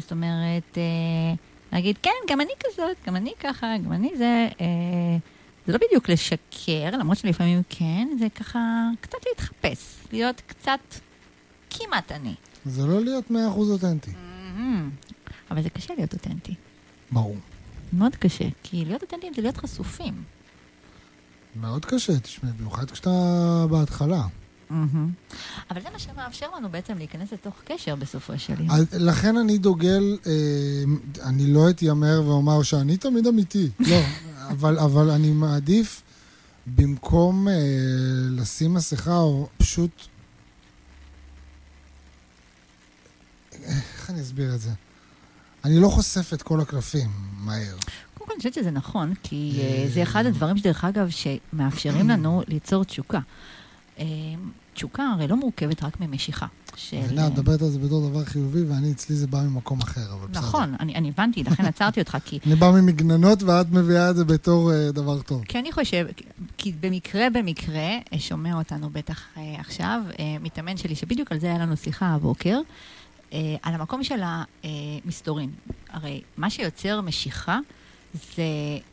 זאת 0.00 0.10
אומרת, 0.10 0.78
אה, 0.78 1.34
להגיד, 1.72 1.98
כן, 2.02 2.10
גם 2.30 2.40
אני 2.40 2.52
כזאת, 2.64 2.96
גם 3.06 3.16
אני 3.16 3.32
ככה, 3.40 3.74
גם 3.84 3.92
אני 3.92 4.10
זה. 4.16 4.48
אה, 4.60 4.66
זה 5.66 5.72
לא 5.72 5.78
בדיוק 5.88 6.08
לשקר, 6.08 6.90
למרות 6.92 7.18
שלפעמים 7.18 7.62
כן, 7.68 8.08
זה 8.18 8.26
ככה 8.34 8.88
קצת 9.00 9.18
להתחפש, 9.26 9.96
להיות 10.12 10.42
קצת 10.46 10.80
כמעט 11.70 12.12
אני. 12.12 12.34
זה 12.64 12.86
לא 12.86 13.00
להיות 13.00 13.30
100% 13.30 13.34
אותנטי. 13.58 14.10
מהמם. 14.10 14.90
אבל 15.50 15.62
זה 15.62 15.70
קשה 15.70 15.94
להיות 15.94 16.12
אותנטי. 16.12 16.54
ברור. 17.10 17.36
מאוד 17.92 18.16
קשה, 18.16 18.44
כי 18.62 18.84
להיות 18.84 19.02
אותנטיים 19.02 19.34
זה 19.34 19.42
להיות 19.42 19.56
חשופים. 19.56 20.22
מאוד 21.56 21.84
קשה, 21.84 22.20
תשמעי, 22.20 22.52
במיוחד 22.52 22.90
כשאתה 22.90 23.10
בהתחלה. 23.70 24.22
אבל 25.70 25.82
זה 25.82 25.90
מה 25.92 25.98
שמאפשר 25.98 26.46
לנו 26.56 26.68
בעצם 26.68 26.98
להיכנס 26.98 27.32
לתוך 27.32 27.54
קשר 27.64 27.94
בסופו 27.94 28.38
של 28.38 28.54
יום. 28.60 28.76
לכן 28.92 29.36
אני 29.36 29.58
דוגל, 29.58 30.18
אה, 30.26 30.32
אני 31.28 31.46
לא 31.46 31.70
אתיימר 31.70 32.22
ואומר 32.26 32.62
שאני 32.62 32.96
תמיד 32.96 33.26
אמיתי, 33.26 33.70
לא, 33.80 33.96
אבל, 34.52 34.78
אבל 34.78 35.10
אני 35.10 35.30
מעדיף 35.30 36.02
במקום 36.76 37.48
אה, 37.48 37.54
לשים 38.30 38.74
מסכה 38.74 39.18
או 39.18 39.48
פשוט... 39.58 39.90
איך 43.52 44.10
אני 44.10 44.20
אסביר 44.20 44.54
את 44.54 44.60
זה? 44.60 44.70
אני 45.64 45.80
לא 45.80 45.88
חושף 45.88 46.32
את 46.34 46.42
כל 46.42 46.60
הקלפים 46.60 47.10
מהר. 47.38 47.76
קודם 48.14 48.26
כל, 48.26 48.32
אני 48.32 48.38
חושבת 48.38 48.54
שזה 48.54 48.70
נכון, 48.70 49.14
כי 49.22 49.60
אה, 49.62 49.88
זה 49.94 50.02
אחד 50.02 50.26
הדברים 50.26 50.56
שדרך 50.56 50.84
אגב, 50.84 51.08
שמאפשרים 51.10 52.08
לנו 52.08 52.42
ליצור 52.48 52.84
תשוקה. 52.84 53.20
אה, 53.98 54.04
תשוקה 54.74 55.02
הרי 55.14 55.28
לא 55.28 55.36
מורכבת 55.36 55.84
רק 55.84 56.00
ממשיכה. 56.00 56.46
של... 56.76 56.96
מבינה, 56.96 57.26
את 57.26 57.32
מדברת 57.32 57.62
על 57.62 57.68
זה 57.68 57.78
בתור 57.78 58.08
דבר 58.10 58.24
חיובי, 58.24 58.62
ואני, 58.62 58.92
אצלי 58.92 59.16
זה 59.16 59.26
בא 59.26 59.42
ממקום 59.42 59.80
אחר, 59.80 60.12
אבל 60.12 60.26
בסדר. 60.26 60.40
נכון, 60.40 60.74
אני, 60.80 60.94
אני 60.94 61.08
הבנתי, 61.08 61.44
לכן 61.44 61.64
עצרתי 61.74 62.00
אותך, 62.00 62.18
כי, 62.24 62.38
אני 62.46 62.54
בא 62.54 62.70
ממגננות 62.70 63.42
ואת 63.42 63.70
מביאה 63.70 64.10
את 64.10 64.16
זה 64.16 64.24
בתור 64.24 64.72
אה, 64.72 64.92
דבר 64.92 65.22
טוב. 65.22 65.44
כי 65.44 65.58
אני 65.58 65.72
חושב, 65.72 66.06
כי 66.58 66.72
במקרה 66.80 67.30
במקרה, 67.30 67.98
אה, 68.12 68.18
שומע 68.18 68.54
אותנו 68.54 68.90
בטח 68.90 69.22
אה, 69.36 69.56
עכשיו, 69.58 70.02
אה, 70.18 70.36
מתאמן 70.40 70.76
שלי, 70.76 70.94
שבדיוק 70.94 71.32
על 71.32 71.38
זה 71.38 71.46
היה 71.46 71.58
לנו 71.58 71.76
שיחה 71.76 72.06
הבוקר, 72.06 72.60
אה, 73.32 73.56
על 73.62 73.74
המקום 73.74 74.04
של 74.04 74.20
המסתורים. 74.22 75.50
הרי 75.90 76.20
מה 76.36 76.50
שיוצר 76.50 77.00
משיכה 77.00 77.58
זה 78.14 78.42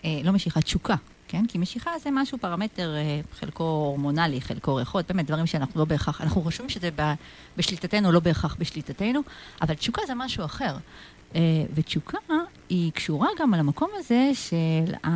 אה, 0.05 0.19
לא 0.23 0.31
משיכה, 0.31 0.61
תשוקה. 0.61 0.95
כן? 1.35 1.47
כי 1.47 1.57
משיכה 1.57 1.91
זה 1.99 2.09
משהו, 2.11 2.37
פרמטר, 2.37 2.95
אה, 2.95 3.19
חלקו 3.39 3.63
הורמונלי, 3.63 4.41
חלקו 4.41 4.75
ריחות, 4.75 5.07
באמת 5.07 5.25
דברים 5.25 5.45
שאנחנו 5.45 5.79
לא 5.79 5.85
בהכרח, 5.85 6.21
אנחנו 6.21 6.41
חושבים 6.41 6.69
שזה 6.69 6.89
ב, 6.95 7.13
בשליטתנו, 7.57 8.11
לא 8.11 8.19
בהכרח 8.19 8.55
בשליטתנו, 8.59 9.19
אבל 9.61 9.73
תשוקה 9.73 10.01
זה 10.07 10.13
משהו 10.15 10.45
אחר. 10.45 10.77
אה, 11.35 11.41
ותשוקה 11.73 12.17
היא 12.69 12.91
קשורה 12.91 13.27
גם 13.39 13.53
על 13.53 13.59
המקום 13.59 13.89
הזה 13.95 14.31
של 14.33 14.93
ה... 15.05 15.09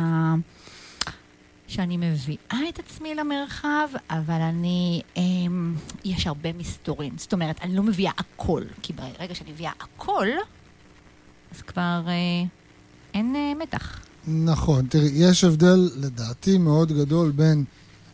שאני 1.68 1.96
מביאה 1.96 2.68
את 2.68 2.78
עצמי 2.78 3.14
למרחב, 3.14 3.88
אבל 4.10 4.40
אני, 4.40 5.02
אמ, 5.16 5.74
יש 6.04 6.26
הרבה 6.26 6.52
מסתורים. 6.52 7.18
זאת 7.18 7.32
אומרת, 7.32 7.62
אני 7.62 7.76
לא 7.76 7.82
מביאה 7.82 8.12
הכל, 8.18 8.62
כי 8.82 8.92
ברגע 8.92 9.34
שאני 9.34 9.52
מביאה 9.52 9.72
הכל, 9.80 10.28
אז 11.54 11.62
כבר 11.62 12.02
אה, 12.06 12.12
אין 13.14 13.36
אה, 13.36 13.52
מתח. 13.54 14.09
נכון, 14.28 14.86
תראי, 14.86 15.10
יש 15.14 15.44
הבדל 15.44 15.90
לדעתי 15.96 16.58
מאוד 16.58 16.92
גדול 16.92 17.30
בין 17.30 17.64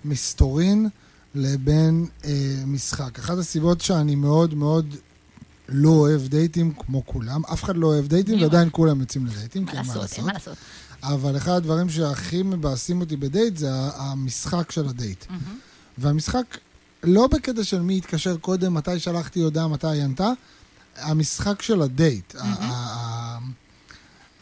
מסתורין 0.04 0.88
לבין 1.34 2.06
אה, 2.24 2.30
משחק. 2.66 3.18
אחת 3.18 3.38
הסיבות 3.38 3.80
שאני 3.80 4.14
מאוד 4.14 4.54
מאוד 4.54 4.94
לא 5.68 5.88
אוהב 5.88 6.26
דייטים, 6.26 6.72
כמו 6.72 7.06
כולם, 7.06 7.42
אף 7.52 7.64
אחד 7.64 7.76
לא 7.76 7.86
אוהב 7.86 8.06
דייטים 8.06 8.34
אני 8.34 8.42
ועדיין 8.42 8.68
כולם 8.72 9.00
יוצאים 9.00 9.26
לדייטים, 9.26 9.64
מה 9.64 9.70
כי 9.70 9.76
מה 9.76 9.82
לעשות. 9.96 10.18
מה 10.26 10.32
לעשות. 10.32 10.56
אבל 11.02 11.36
אחד 11.36 11.52
הדברים 11.52 11.90
שהכי 11.90 12.42
מבאסים 12.42 13.00
אותי 13.00 13.16
בדייט 13.16 13.56
זה 13.56 13.68
המשחק 13.96 14.70
של 14.70 14.88
הדייט. 14.88 15.24
מהמם. 15.30 15.58
והמשחק, 15.98 16.58
לא 17.02 17.26
בקטע 17.26 17.64
של 17.64 17.80
מי 17.80 17.96
התקשר 17.98 18.36
קודם, 18.36 18.74
מתי 18.74 18.98
שלחתי 18.98 19.40
הודעה, 19.40 19.68
מתי 19.68 19.86
היא 19.86 20.02
ענתה, 20.02 20.30
המשחק 20.96 21.62
של 21.62 21.82
הדייט. 21.82 22.34
ה- 22.38 23.38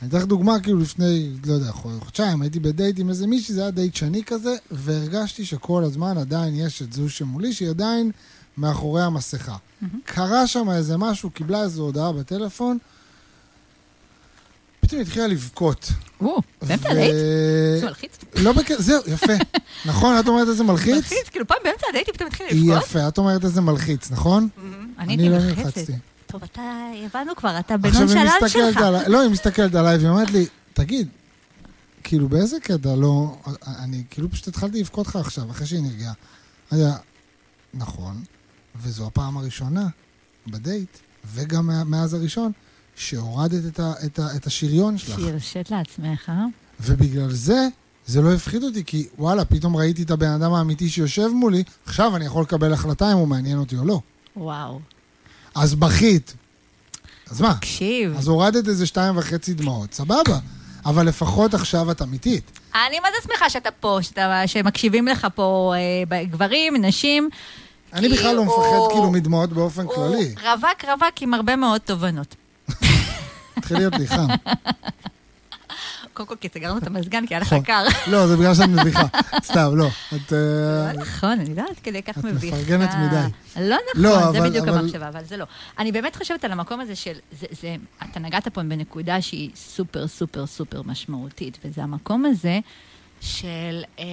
אני 0.05 0.11
אתן 0.11 0.19
לך 0.19 0.25
דוגמה, 0.25 0.61
כאילו 0.61 0.79
לפני, 0.79 1.31
לא 1.47 1.53
יודע, 1.53 1.73
חו- 1.73 1.89
חודשיים, 2.01 2.43
הייתי 2.43 2.61
בדייט 2.61 2.99
עם 2.99 3.09
איזה 3.09 3.27
מישהי, 3.27 3.55
זה 3.55 3.61
היה 3.61 3.71
דייט 3.71 3.95
שני 3.95 4.25
כזה, 4.25 4.55
והרגשתי 4.71 5.45
שכל 5.45 5.85
הזמן 5.85 6.19
עדיין 6.19 6.55
יש 6.55 6.83
את 6.83 6.93
זו 6.93 7.09
שמולי, 7.11 7.53
שהיא 7.53 7.69
עדיין 7.71 8.11
מאחורי 8.59 9.03
המסכה. 9.03 9.57
קרה 10.05 10.47
שם 10.47 10.71
איזה 10.71 10.97
משהו, 10.97 11.31
קיבלה 11.31 11.63
איזו 11.63 11.83
הודעה 11.83 12.13
בטלפון, 12.13 12.79
פתאום 14.81 14.99
היא 15.01 15.07
התחילה 15.07 15.27
לבכות. 15.27 15.91
או, 16.21 16.37
באמצע 16.63 16.91
הדייט? 16.91 17.15
זה 17.81 17.87
מלחיץ. 17.87 18.19
לא 18.35 18.53
בקטע, 18.53 18.83
זהו, 18.83 19.03
יפה. 19.07 19.33
נכון, 19.87 20.19
את 20.21 20.29
אומרת 20.29 20.49
איזה 20.49 20.65
מלחיץ? 20.65 20.95
מלחיץ, 20.95 21.29
כאילו 21.31 21.47
פעם 21.47 21.57
באמצע 21.65 21.87
הדייט 21.91 22.07
היא 22.07 22.15
פתאום 22.15 22.29
התחילה 22.29 22.51
לבכות. 22.53 22.83
יפה, 22.89 23.09
את 23.09 23.19
אומרת 23.19 23.45
איזה 23.45 23.61
מלחיץ, 23.61 24.11
נכון? 24.11 24.49
אני 24.99 25.13
הייתי 25.13 25.29
לא 25.29 25.39
מלחצת. 25.39 25.81
טוב, 26.35 26.43
אתה, 26.45 26.91
הבנו 27.05 27.37
כבר, 27.37 27.59
אתה 27.59 27.75
עכשיו 27.75 28.01
היא 28.01 28.07
בנונשלנט 28.07 28.43
מסתכלת 28.43 28.75
שלך. 28.75 28.83
עליי, 28.83 29.09
לא, 29.09 29.21
היא 29.21 29.31
מסתכלת 29.31 29.75
עליי 29.75 29.97
והיא 29.97 30.09
אומרת 30.09 30.31
לי, 30.31 30.47
תגיד, 30.73 31.09
כאילו 32.05 32.29
באיזה 32.29 32.61
קטע 32.61 32.95
לא... 32.97 33.37
אני 33.67 34.03
כאילו 34.11 34.31
פשוט 34.31 34.49
התחלתי 34.49 34.81
לבכות 34.81 35.07
לך 35.07 35.17
עכשיו, 35.17 35.51
אחרי 35.51 35.67
שהיא 35.67 35.83
נרגעה. 35.83 36.13
אני 36.73 36.81
יודע, 36.81 36.97
נכון, 37.75 38.25
וזו 38.77 39.07
הפעם 39.07 39.37
הראשונה 39.37 39.89
בדייט, 40.47 40.99
וגם 41.35 41.91
מאז 41.91 42.15
הראשון, 42.15 42.53
שהורדת 42.97 43.67
את, 43.67 43.81
ה, 43.81 43.93
את, 44.07 44.19
ה, 44.19 44.37
את 44.37 44.47
השריון 44.47 44.99
שלך. 44.99 45.21
שהרשית 45.21 45.71
לעצמך? 45.71 46.33
ובגלל 46.81 47.31
זה, 47.31 47.69
זה 48.07 48.23
לא 48.23 48.33
הפחיד 48.33 48.63
אותי, 48.63 48.85
כי 48.85 49.09
וואלה, 49.19 49.45
פתאום 49.45 49.77
ראיתי 49.77 50.03
את 50.03 50.11
הבן 50.11 50.31
אדם 50.31 50.53
האמיתי 50.53 50.89
שיושב 50.89 51.29
מולי, 51.29 51.63
עכשיו 51.87 52.17
אני 52.17 52.25
יכול 52.25 52.43
לקבל 52.43 52.73
החלטה 52.73 53.13
אם 53.13 53.19
הוא 53.19 53.29
מעניין 53.29 53.59
אותי 53.59 53.77
או 53.77 53.85
לא. 53.85 54.01
וואו. 54.37 54.81
אז 55.55 55.75
בכית. 55.75 56.35
אז 57.31 57.41
מה? 57.41 57.55
תקשיב, 57.55 58.15
אז 58.19 58.29
הורדת 58.29 58.69
איזה 58.69 58.87
שתיים 58.87 59.17
וחצי 59.19 59.55
דמעות, 59.55 59.95
סבבה. 59.95 60.39
אבל 60.87 61.07
לפחות 61.07 61.55
עכשיו 61.55 61.91
את 61.91 62.03
אמיתית. 62.03 62.59
אני 62.75 63.01
מה 63.01 63.09
זה 63.17 63.29
שמחה 63.33 63.51
שאתה 63.51 63.71
פה, 63.71 63.99
שאתה, 64.03 64.43
שמקשיבים 64.47 65.09
לך 65.09 65.27
פה 65.35 65.75
אה, 66.11 66.25
גברים, 66.25 66.77
נשים. 66.85 67.29
אני 67.93 68.09
בכלל 68.09 68.35
לא 68.35 68.41
הוא- 68.41 68.47
מפחד 68.47 68.93
כאילו 68.95 69.11
מדמעות 69.11 69.53
באופן 69.53 69.83
הוא 69.83 69.95
כללי. 69.95 70.35
רווק 70.43 70.85
רווק 70.85 71.23
עם 71.23 71.35
הרבה 71.35 71.57
מאוד 71.57 71.81
תובנות. 71.81 72.35
התחיל 73.57 73.77
להיות 73.77 73.95
לי 73.95 74.07
חם. 74.09 74.27
קודם 76.15 76.29
כל, 76.29 76.37
כי 76.41 76.49
סגרנו 76.55 76.79
את 76.79 76.87
המזגן, 76.87 77.27
כי 77.27 77.35
היה 77.35 77.41
לך 77.41 77.53
נכון. 77.53 77.65
קר. 77.65 77.85
לא, 78.07 78.27
זה 78.27 78.37
בגלל 78.37 78.55
שאת 78.55 78.69
מביכה. 78.69 79.07
סתם, 79.51 79.77
לא. 79.77 79.87
את... 79.87 80.33
אה, 80.33 80.93
לא 80.93 81.03
נכון, 81.03 81.41
אני 81.41 81.55
לא 81.55 81.63
עד 81.71 81.79
כדי 81.83 82.03
כך 82.03 82.19
את 82.19 82.25
מביכה. 82.25 82.57
מפרגנת 82.57 82.91
מדי. 82.95 83.17
לא 83.57 83.77
לא, 83.95 84.19
נכון, 84.19 84.33
זה 84.33 84.41
בדיוק 84.41 84.69
המחשבה, 84.69 85.09
אבל 85.09 85.25
זה 85.25 85.37
לא. 85.37 85.45
אני 85.79 85.93
באמת 85.93 86.17
חושבת 86.17 86.45
על 86.45 86.53
המקום 86.53 86.81
הזה 86.81 86.97
של, 86.97 87.13
אתה 88.11 88.21
נגעת 88.21 88.49
פה 88.49 88.63
בנקודה 88.63 89.21
שהיא 89.21 89.51
סופר 89.55 90.07
סופר 90.07 90.47
סופר 90.47 90.83
משמעותית, 90.83 91.59
וזה 91.65 91.83
המקום 91.83 92.25
הזה 92.25 92.59
של 93.21 93.83
אה, 93.99 94.05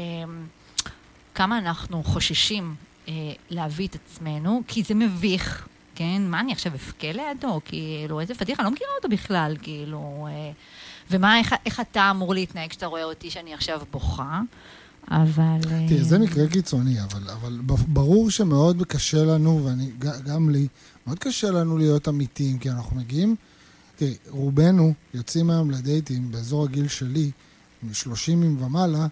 כמה 1.36 1.58
אנחנו 1.58 2.04
חוששים 2.04 2.76
אה, 3.08 3.14
להביא 3.50 3.88
את 3.88 3.96
עצמנו, 3.96 4.62
כי 4.68 4.84
זה 4.84 4.96
מביך, 4.96 5.68
כן? 5.96 6.22
מה, 6.26 6.40
אני 6.40 6.52
עכשיו 6.52 6.72
אבכה 6.74 7.12
לידו? 7.12 7.62
כאילו, 7.66 8.20
איזה 8.20 8.36
פדיחה, 8.36 8.62
אני 8.62 8.66
לא 8.66 8.72
מכירה 8.72 8.90
אותו 8.98 9.10
בכלל, 9.10 9.56
כאילו... 9.62 10.28
אה, 10.32 10.52
ומה, 11.12 11.40
איך, 11.40 11.56
איך 11.66 11.80
אתה 11.80 12.12
אמור 12.12 12.34
להתנהג 12.34 12.70
כשאתה 12.70 12.86
רואה 12.86 13.04
אותי 13.04 13.30
שאני 13.30 13.54
עכשיו 13.54 13.82
בוכה? 13.92 14.42
אבל... 15.12 15.60
אה, 15.72 15.86
תראי, 15.88 16.04
זה 16.04 16.20
מקרה 16.20 16.48
קיצוני, 16.48 17.02
אבל, 17.02 17.30
אבל 17.30 17.60
ברור 17.88 18.30
שמאוד 18.30 18.84
קשה 18.88 19.24
לנו, 19.24 19.66
ואני, 19.66 19.92
גם 20.00 20.50
לי, 20.50 20.68
מאוד 21.08 21.20
קשה 21.20 21.52
לנו 21.52 21.78
להיות 21.78 22.08
אמיתיים, 22.08 22.60
כי 22.60 22.70
אנחנו 22.70 22.96
מגיעים, 22.96 23.36
תראי, 23.96 24.16
רובנו 24.30 24.94
יוצאים 25.14 25.50
היום 25.50 25.72
לדייטים 25.72 26.32
באזור 26.32 26.64
הגיל 26.64 26.88
שלי, 26.88 27.32
מ-30 27.84 28.32
ומעלה, 28.60 29.08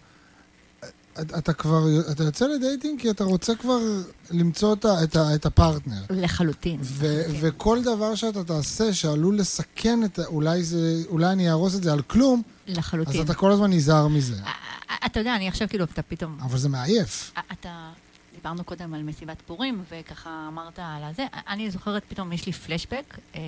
אתה, 1.22 1.54
כבר, 1.54 1.86
אתה 2.12 2.24
יוצא 2.24 2.48
לדייטים 2.48 2.98
כי 2.98 3.10
אתה 3.10 3.24
רוצה 3.24 3.56
כבר 3.56 3.80
למצוא 4.32 4.74
את, 4.74 4.86
ה, 4.86 5.04
את, 5.04 5.16
ה, 5.16 5.36
את 5.36 5.46
הפרטנר. 5.46 6.02
לחלוטין. 6.10 6.80
ו- 6.84 7.24
כן. 7.28 7.34
וכל 7.42 7.84
דבר 7.84 8.16
שאתה 8.16 8.44
תעשה 8.44 8.94
שעלול 8.94 9.38
לסכן 9.38 10.04
את. 10.04 10.20
אולי, 10.20 10.64
זה, 10.64 11.02
אולי 11.10 11.32
אני 11.32 11.50
אהרוס 11.50 11.76
את 11.76 11.84
זה 11.84 11.94
על 11.94 12.02
כלום, 12.02 12.42
אז 12.68 12.78
לחלוטין. 12.78 13.22
אתה 13.22 13.34
כל 13.34 13.52
הזמן 13.52 13.74
נזהר 13.74 14.08
מזה. 14.08 14.36
אתה 15.06 15.20
יודע, 15.20 15.36
אני 15.36 15.48
עכשיו 15.48 15.70
כאילו, 15.70 15.86
אתה 15.86 16.02
פתאום... 16.02 16.38
אבל 16.42 16.58
זה 16.58 16.70
מעייף. 16.70 17.34
אתה... 17.52 17.90
דיברנו 18.36 18.64
קודם 18.64 18.94
על 18.94 19.04
מסיבת 19.04 19.42
פורים, 19.48 19.84
וככה 19.92 20.46
אמרת 20.48 20.80
על 20.80 21.04
הזה. 21.04 21.26
אני 21.48 21.72
זוכרת, 21.72 22.04
פתאום 22.10 22.34
יש 22.34 22.46
לי 22.46 22.52
פלשבק. 22.52 23.18
אה, 23.36 23.42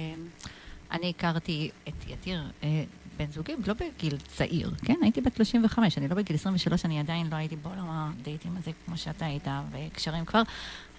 אני 0.92 1.10
הכרתי 1.18 1.72
את 1.88 1.94
יתיר, 2.08 2.44
אה, 2.64 2.84
בן 3.22 3.32
זוגי, 3.32 3.54
לא 3.68 3.74
בגיל 3.74 4.18
צעיר, 4.28 4.72
כן? 4.86 4.96
הייתי 5.02 5.22
בת 5.22 5.36
35, 5.36 5.98
אני 5.98 6.08
לא 6.08 6.16
בגיל 6.16 6.36
23, 6.36 6.86
אני 6.86 7.00
עדיין 7.00 7.28
לא 7.32 7.36
הייתי 7.36 7.56
בעולם 7.56 7.86
הדייטים 7.90 8.52
הזה 8.58 8.72
כמו 8.86 8.98
שאתה 8.98 9.26
היית, 9.26 9.48
וקשרים 9.72 10.26
כבר. 10.26 10.42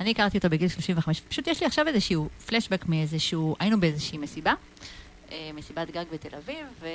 אני 0.01 0.11
הכרתי 0.11 0.39
אותו 0.39 0.51
בגיל 0.51 0.69
35. 0.69 1.21
פשוט 1.21 1.47
יש 1.47 1.61
לי 1.61 1.67
עכשיו 1.67 1.89
איזשהו 1.89 2.29
פלשבק 2.47 2.87
מאיזשהו... 2.89 3.57
היינו 3.61 3.81
באיזושהי 3.81 4.19
מסיבה, 4.19 4.53
אה, 5.33 5.51
מסיבת 5.55 5.91
גג 5.91 6.05
בתל 6.13 6.37
אביב, 6.37 6.67
ו... 6.81 6.87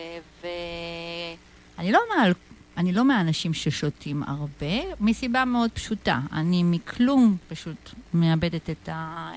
ואני 1.77 1.91
לא 1.91 1.99
מה... 2.09 2.23
אני 2.77 2.91
לא 2.91 3.05
מהאנשים 3.05 3.53
ששותים 3.53 4.23
הרבה, 4.23 4.95
מסיבה 4.99 5.45
מאוד 5.45 5.71
פשוטה. 5.71 6.19
אני 6.31 6.63
מכלום 6.63 7.37
פשוט 7.47 7.89
מאבדת 8.13 8.69
את 8.69 8.89
ה... 8.89 9.31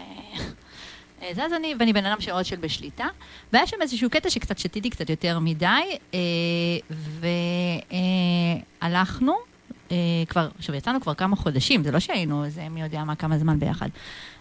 אה, 1.23 1.35
זה, 1.35 1.45
אז 1.45 1.53
אני, 1.53 1.75
ואני 1.79 1.93
בן 1.93 2.07
אדם 2.07 2.21
שמאוד 2.21 2.45
של 2.45 2.57
בשליטה, 2.57 3.07
והיה 3.53 3.67
שם 3.67 3.77
איזשהו 3.83 4.11
קטע 4.11 4.31
שקצת 4.31 4.59
שתיתי 4.59 4.91
קצת 4.91 5.11
יותר 5.11 5.39
מדי, 5.39 5.67
אה, 6.15 6.19
והלכנו, 8.83 9.35
אה, 9.93 9.97
כבר, 10.29 10.49
עכשיו 10.59 10.75
יצאנו 10.75 11.01
כבר 11.01 11.15
כמה 11.15 11.37
חודשים, 11.37 11.85
זה 11.85 11.93
לא 11.93 12.01
שהיינו 12.01 12.45
איזה 12.45 12.69
מי 12.69 12.83
יודע 12.83 13.05
מה, 13.05 13.15
כמה 13.15 13.39
זמן 13.39 13.59
ביחד, 13.59 13.89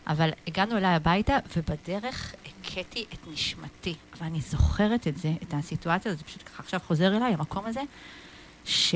אבל 0.07 0.29
הגענו 0.47 0.77
אליי 0.77 0.95
הביתה, 0.95 1.37
ובדרך 1.57 2.35
הכיתי 2.45 3.05
את 3.13 3.19
נשמתי, 3.33 3.95
ואני 4.21 4.41
זוכרת 4.41 5.07
את 5.07 5.17
זה, 5.17 5.31
את 5.43 5.53
הסיטואציה 5.53 6.11
הזאת, 6.11 6.25
פשוט 6.25 6.43
ככה 6.45 6.63
עכשיו 6.63 6.79
חוזר 6.87 7.17
אליי, 7.17 7.33
המקום 7.33 7.65
הזה, 7.65 7.81
ש... 8.65 8.95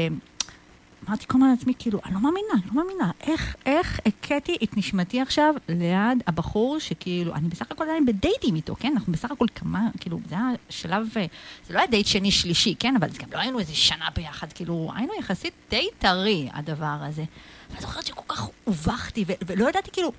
אמרתי 1.08 1.26
כל 1.28 1.38
הזמן 1.38 1.50
לעצמי, 1.50 1.74
כאילו, 1.80 2.00
אני 2.06 2.14
לא 2.14 2.20
מאמינה, 2.20 2.54
אני 2.54 2.62
לא 2.68 2.74
מאמינה. 2.74 3.12
איך, 3.22 3.56
איך 3.66 4.00
הכיתי 4.06 4.58
את 4.64 4.78
נשמתי 4.78 5.22
עכשיו 5.22 5.54
ליד 5.70 6.24
הבחור 6.28 6.80
שכאילו, 6.80 7.36
אני 7.36 7.48
בסך 7.48 7.72
הכל 7.72 7.84
עדיין 7.84 8.06
בדייטים 8.06 8.56
איתו, 8.56 8.76
כן? 8.80 8.94
אנחנו 8.96 9.14
בסך 9.14 9.32
הכל 9.32 9.46
כמה, 9.56 9.88
כאילו, 10.00 10.20
זה 10.30 10.36
היה 10.36 10.50
שלב, 10.70 11.08
אה, 11.18 11.26
זה 11.68 11.74
לא 11.74 11.80
היה 11.80 11.88
דייט 11.88 12.08
שני 12.08 12.32
שלישי, 12.32 12.76
כן? 12.80 12.96
אבל 12.96 13.08
גם 13.08 13.30
לא 13.34 13.38
היינו 13.38 13.60
איזה 13.60 13.76
שנה 13.76 14.06
ביחד, 14.16 14.54
כאילו, 14.54 14.92
היינו 14.96 15.14
יחסית 15.20 15.54
די 15.70 15.88
טרי, 16.00 16.50
הדבר 16.54 16.98
הזה. 17.00 17.24
ואני 17.70 17.82
זוכרת 17.82 18.06
שכל 18.06 18.24
כך 18.28 18.48
הובכתי, 18.64 19.26
ו- 19.28 19.34
ולא 19.46 19.70
ידעתי 19.70 19.92
כאילו, 19.92 20.12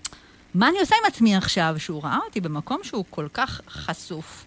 מה 0.55 0.69
אני 0.69 0.81
עושה 0.81 0.97
עם 1.03 1.07
עצמי 1.07 1.37
עכשיו, 1.37 1.75
שהוא 1.79 2.03
ראה 2.03 2.19
אותי 2.27 2.41
במקום 2.41 2.81
שהוא 2.83 3.05
כל 3.11 3.29
כך 3.33 3.61
חשוף. 3.69 4.47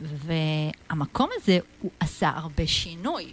והמקום 0.00 1.28
הזה, 1.36 1.58
הוא 1.80 1.90
עשה 2.00 2.28
הרבה 2.34 2.66
שינוי 2.66 3.32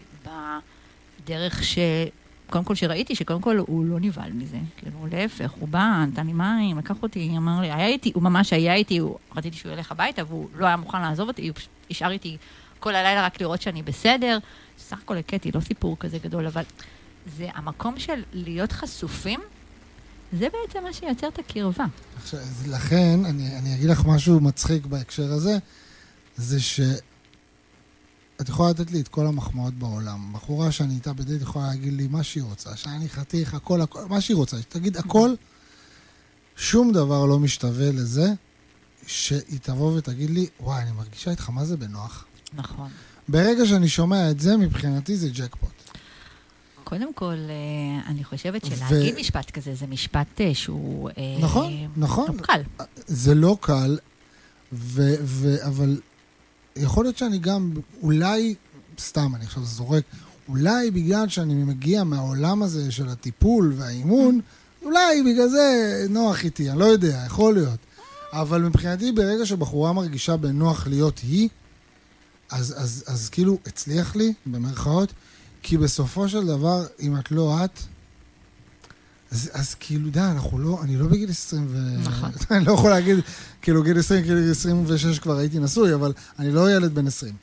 בדרך 1.24 1.64
ש... 1.64 1.78
קודם 2.50 2.64
כל 2.64 2.76
שראיתי 2.76 3.16
שקודם 3.16 3.42
כל 3.42 3.58
הוא 3.58 3.86
לא 3.86 4.00
נבהל 4.00 4.32
מזה, 4.32 4.58
כאילו 4.78 5.08
להפך, 5.12 5.52
הוא 5.52 5.68
בא, 5.68 6.06
נתן 6.08 6.28
לי 6.28 6.34
מים, 6.34 6.78
לקח 6.78 6.96
אותי, 7.04 7.34
אמר 7.38 7.62
לי, 7.62 7.72
היה 7.72 7.88
איתי, 7.88 8.12
הוא 8.16 8.24
ממש 8.24 8.54
היה 8.54 8.74
איתי, 8.74 8.98
הוא, 8.98 9.18
רציתי 9.36 9.58
שהוא 9.58 9.72
ילך 9.72 9.92
הביתה 9.92 10.22
והוא 10.28 10.48
לא 10.56 10.66
היה 10.66 10.76
מוכן 10.76 11.02
לעזוב 11.02 11.28
אותי, 11.28 11.48
הוא 11.48 11.56
השאר 11.92 12.12
איתי 12.12 12.38
כל 12.80 12.96
הלילה 12.96 13.26
רק 13.26 13.42
לראות 13.42 13.62
שאני 13.62 13.84
בסדר. 13.84 14.38
סך 14.80 14.98
הכל 15.04 15.18
הכיתי, 15.18 15.52
לא 15.52 15.60
סיפור 15.60 15.98
כזה 16.00 16.18
גדול, 16.18 16.48
אבל 16.48 16.64
זה 17.38 17.48
המקום 17.54 18.00
של 18.00 18.24
להיות 18.34 18.72
חשופים, 18.72 19.40
זה 20.34 20.48
בעצם 20.54 20.84
מה 20.84 20.94
שיוצר 20.94 21.28
את 21.28 21.40
הקרבה. 21.40 21.86
עכשיו, 22.18 22.40
לכן, 22.70 23.26
אני, 23.26 23.58
אני 23.58 23.76
אגיד 23.76 23.90
לך 23.90 24.06
משהו 24.06 24.40
מצחיק 24.40 24.86
בהקשר 24.86 25.32
הזה, 25.32 25.58
זה 26.38 26.62
ש... 26.62 26.80
את 28.42 28.50
יכולה 28.50 28.70
לתת 28.70 28.92
לי 28.92 29.02
את 29.02 29.08
כל 29.08 29.28
המחמאות 29.28 29.74
בעולם. 29.74 30.34
בחורה 30.34 30.72
שאני 30.72 30.94
איתה 30.94 31.14
בדייט 31.14 31.42
יכולה 31.42 31.68
להגיד 31.68 31.94
לי 31.94 32.08
מה 32.08 32.24
שהיא 32.24 32.44
רוצה, 32.44 32.76
שאני 32.76 33.10
חתיך, 33.10 33.54
הכל, 33.54 33.82
הכל, 33.82 34.06
מה 34.10 34.22
שהיא 34.22 34.38
רוצה. 34.38 34.58
תגיד 34.70 34.98
הכל, 34.98 35.34
שום 36.56 36.92
דבר 36.92 37.26
לא 37.26 37.40
משתווה 37.40 37.92
לזה 37.92 38.34
שהיא 39.08 39.60
תבוא 39.62 39.98
ותגיד 39.98 40.30
לי, 40.30 40.48
וואי, 40.60 40.82
אני 40.82 40.92
מרגישה 40.92 41.32
איתך 41.32 41.50
מה 41.50 41.66
זה 41.66 41.78
בנוח. 41.78 42.26
נכון. 42.54 42.90
ברגע 43.28 43.66
שאני 43.66 43.90
שומע 43.90 44.32
את 44.32 44.40
זה, 44.40 44.58
מבחינתי 44.58 45.18
זה 45.18 45.30
ג'קפוט. 45.34 45.70
קודם 46.84 47.14
כל, 47.14 47.36
אה, 47.50 48.10
אני 48.10 48.24
חושבת 48.24 48.64
ו- 48.64 48.76
שלהגיד 48.76 49.16
משפט 49.20 49.52
כזה, 49.52 49.76
זה 49.76 49.88
משפט 49.88 50.42
אה, 50.42 50.54
שהוא... 50.54 51.10
אה, 51.10 51.38
נכון, 51.40 51.74
נכון. 51.98 52.38
לא 52.38 52.42
קל. 52.42 52.62
זה 53.08 53.36
לא 53.36 53.58
קל, 53.62 53.98
ו, 54.74 55.14
ו, 55.24 55.66
אבל 55.68 56.00
יכול 56.80 57.06
להיות 57.06 57.18
שאני 57.18 57.38
גם, 57.38 57.72
אולי, 58.02 58.56
סתם, 59.00 59.36
אני 59.36 59.46
עכשיו 59.46 59.64
זורק, 59.66 60.04
אולי 60.50 60.92
בגלל 60.92 61.30
שאני 61.30 61.54
מגיע 61.54 62.04
מהעולם 62.04 62.64
הזה 62.64 62.92
של 62.92 63.10
הטיפול 63.10 63.74
והאימון, 63.78 64.40
אולי 64.84 65.24
בגלל 65.24 65.50
זה 65.50 66.06
נוח 66.10 66.44
איתי, 66.44 66.70
אני 66.70 66.80
לא 66.80 66.86
יודע, 66.86 67.24
יכול 67.26 67.54
להיות. 67.54 67.80
אבל 68.32 68.62
מבחינתי, 68.62 69.12
ברגע 69.12 69.46
שבחורה 69.46 69.94
מרגישה 69.94 70.38
בנוח 70.38 70.88
להיות 70.88 71.20
היא, 71.20 71.50
אז, 72.52 72.74
אז, 72.78 73.04
אז 73.08 73.30
כאילו 73.30 73.58
הצליח 73.66 74.16
לי, 74.16 74.34
במרכאות, 74.46 75.14
כי 75.64 75.78
בסופו 75.78 76.30
של 76.30 76.46
דבר, 76.46 76.86
אם 77.00 77.18
את 77.18 77.32
לא 77.32 77.66
את, 77.66 77.80
אז, 79.32 79.50
אז 79.54 79.76
כאילו, 79.76 80.10
די, 80.10 80.20
אנחנו 80.20 80.60
לא, 80.60 80.80
אני 80.82 80.98
לא 80.98 81.08
בגיל 81.08 81.30
20 81.30 81.68
ו... 81.70 81.78
נכון. 82.04 82.32
אני 82.52 82.66
לא 82.66 82.72
יכול 82.72 82.90
להגיד, 82.90 83.18
כאילו, 83.62 83.84
גיל 83.84 84.00
20, 84.00 84.24
גיל 84.24 84.52
26 84.52 85.20
כבר 85.20 85.38
הייתי 85.38 85.60
נשוי, 85.60 85.94
אבל 85.94 86.14
אני 86.40 86.52
לא 86.52 86.76
ילד 86.76 86.96
בן 86.96 87.08
20. 87.08 87.34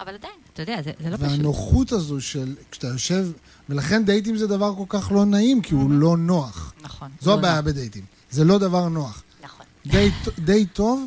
אבל 0.00 0.14
עדיין, 0.14 0.32
אתה 0.52 0.62
יודע, 0.62 0.82
זה, 0.82 0.90
זה 1.02 1.10
לא 1.10 1.16
פשוט. 1.16 1.28
והנוחות 1.28 1.92
הזו 1.92 2.20
של 2.20 2.54
כשאתה 2.70 2.86
יושב, 2.86 3.26
ולכן 3.68 4.04
דייטים 4.04 4.36
זה 4.36 4.46
דבר 4.46 4.74
כל 4.74 4.84
כך 4.88 5.12
לא 5.12 5.24
נעים, 5.24 5.62
כי 5.62 5.74
הוא 5.74 5.90
לא 5.90 6.16
נוח. 6.16 6.72
נכון. 6.82 7.10
זו 7.20 7.30
לא 7.30 7.38
הבעיה 7.38 7.54
נוח. 7.54 7.64
בדייטים. 7.64 8.04
זה 8.30 8.44
לא 8.44 8.58
דבר 8.58 8.88
נוח. 8.88 9.22
נכון. 9.42 9.66
דייט, 9.86 10.14
דייט 10.38 10.68
טוב 10.72 11.06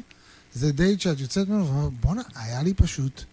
זה 0.53 0.71
דייט 0.71 1.01
שאת 1.01 1.19
יוצאת 1.19 1.49
ממנו 1.49 1.67
ואומרת, 1.67 1.93
בואנה, 2.01 2.21
היה 2.35 2.63
לי 2.63 2.73
פשוט 2.73 3.23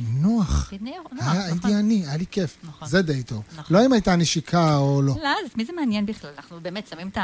נוח. 0.00 0.70
תתנער, 0.74 0.92
נוח, 1.12 1.22
היה, 1.26 1.32
נכון. 1.32 1.50
הייתי 1.50 1.74
אני, 1.74 2.06
היה 2.06 2.16
לי 2.16 2.24
כיף. 2.30 2.56
נכון. 2.64 2.88
זה 2.88 3.02
דייט 3.02 3.28
טוב. 3.28 3.42
נכון. 3.56 3.76
לא 3.76 3.86
אם 3.86 3.92
הייתה 3.92 4.16
נשיקה 4.16 4.76
או 4.76 5.02
לא. 5.02 5.14
לא, 5.22 5.28
אז 5.28 5.56
מי 5.56 5.64
זה 5.64 5.72
מעניין 5.72 6.06
בכלל? 6.06 6.30
אנחנו 6.36 6.60
באמת 6.62 6.86
שמים 6.86 7.08
את 7.08 7.18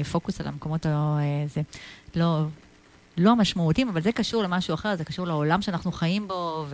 הפוקוס 0.00 0.40
על 0.40 0.46
המקומות 0.46 0.86
ה... 0.86 1.18
זה 1.54 1.60
לא... 2.14 2.44
לא 3.16 3.30
המשמעותיים, 3.30 3.88
אבל 3.88 4.02
זה 4.02 4.12
קשור 4.12 4.42
למשהו 4.42 4.74
אחר, 4.74 4.96
זה 4.96 5.04
קשור 5.04 5.26
לעולם 5.26 5.62
שאנחנו 5.62 5.92
חיים 5.92 6.28
בו, 6.28 6.66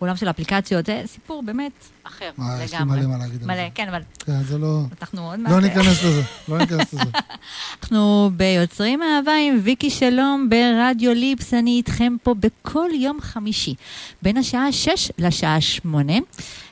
והעולם 0.00 0.16
של 0.16 0.28
האפליקציות, 0.28 0.86
זה 0.86 1.02
סיפור 1.06 1.42
באמת 1.42 1.72
אחר 2.02 2.30
מה, 2.36 2.44
לגמרי. 2.44 2.64
יש 2.64 2.72
לי 2.72 2.84
מלא 2.84 3.06
מה 3.06 3.18
להגיד 3.18 3.42
על 3.42 3.46
מלא, 3.46 3.56
זה. 3.56 3.68
כן, 3.74 3.88
אבל 3.88 4.00
כן, 4.18 4.42
זה 4.42 4.58
לא... 4.58 4.80
אנחנו 5.00 5.30
עוד 5.30 5.40
מעט... 5.40 5.52
לא 5.52 5.60
ניכנס 5.60 6.04
לזה, 6.04 6.22
לא 6.48 6.58
ניכנס 6.62 6.92
לזה. 6.94 7.10
אנחנו 7.82 8.30
ביוצרים 8.36 9.02
אהבה 9.02 9.32
עם 9.48 9.60
ויקי 9.62 9.90
שלום 9.90 10.48
ברדיו 10.50 11.14
ליפס, 11.14 11.54
אני 11.54 11.70
איתכם 11.70 12.16
פה 12.22 12.34
בכל 12.34 12.88
יום 12.94 13.20
חמישי, 13.20 13.74
בין 14.22 14.36
השעה 14.36 14.72
6 14.72 15.10
לשעה 15.18 15.60
8. 15.60 16.12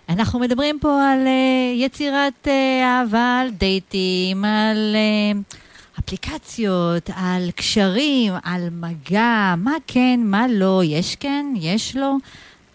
אנחנו 0.09 0.38
מדברים 0.38 0.78
פה 0.80 1.12
על 1.12 1.26
uh, 1.26 1.82
יצירת 1.84 2.32
uh, 2.44 2.48
אהבה, 2.84 3.40
על 3.40 3.51
דייטים, 3.51 4.44
על 4.44 4.96
uh, 4.96 5.55
אפליקציות, 5.98 7.10
על 7.16 7.51
קשרים, 7.51 8.32
על 8.42 8.68
מגע, 8.70 9.55
מה 9.59 9.74
כן, 9.86 10.20
מה 10.24 10.46
לא, 10.48 10.82
יש 10.84 11.16
כן, 11.16 11.46
יש 11.56 11.96
לא. 11.96 12.16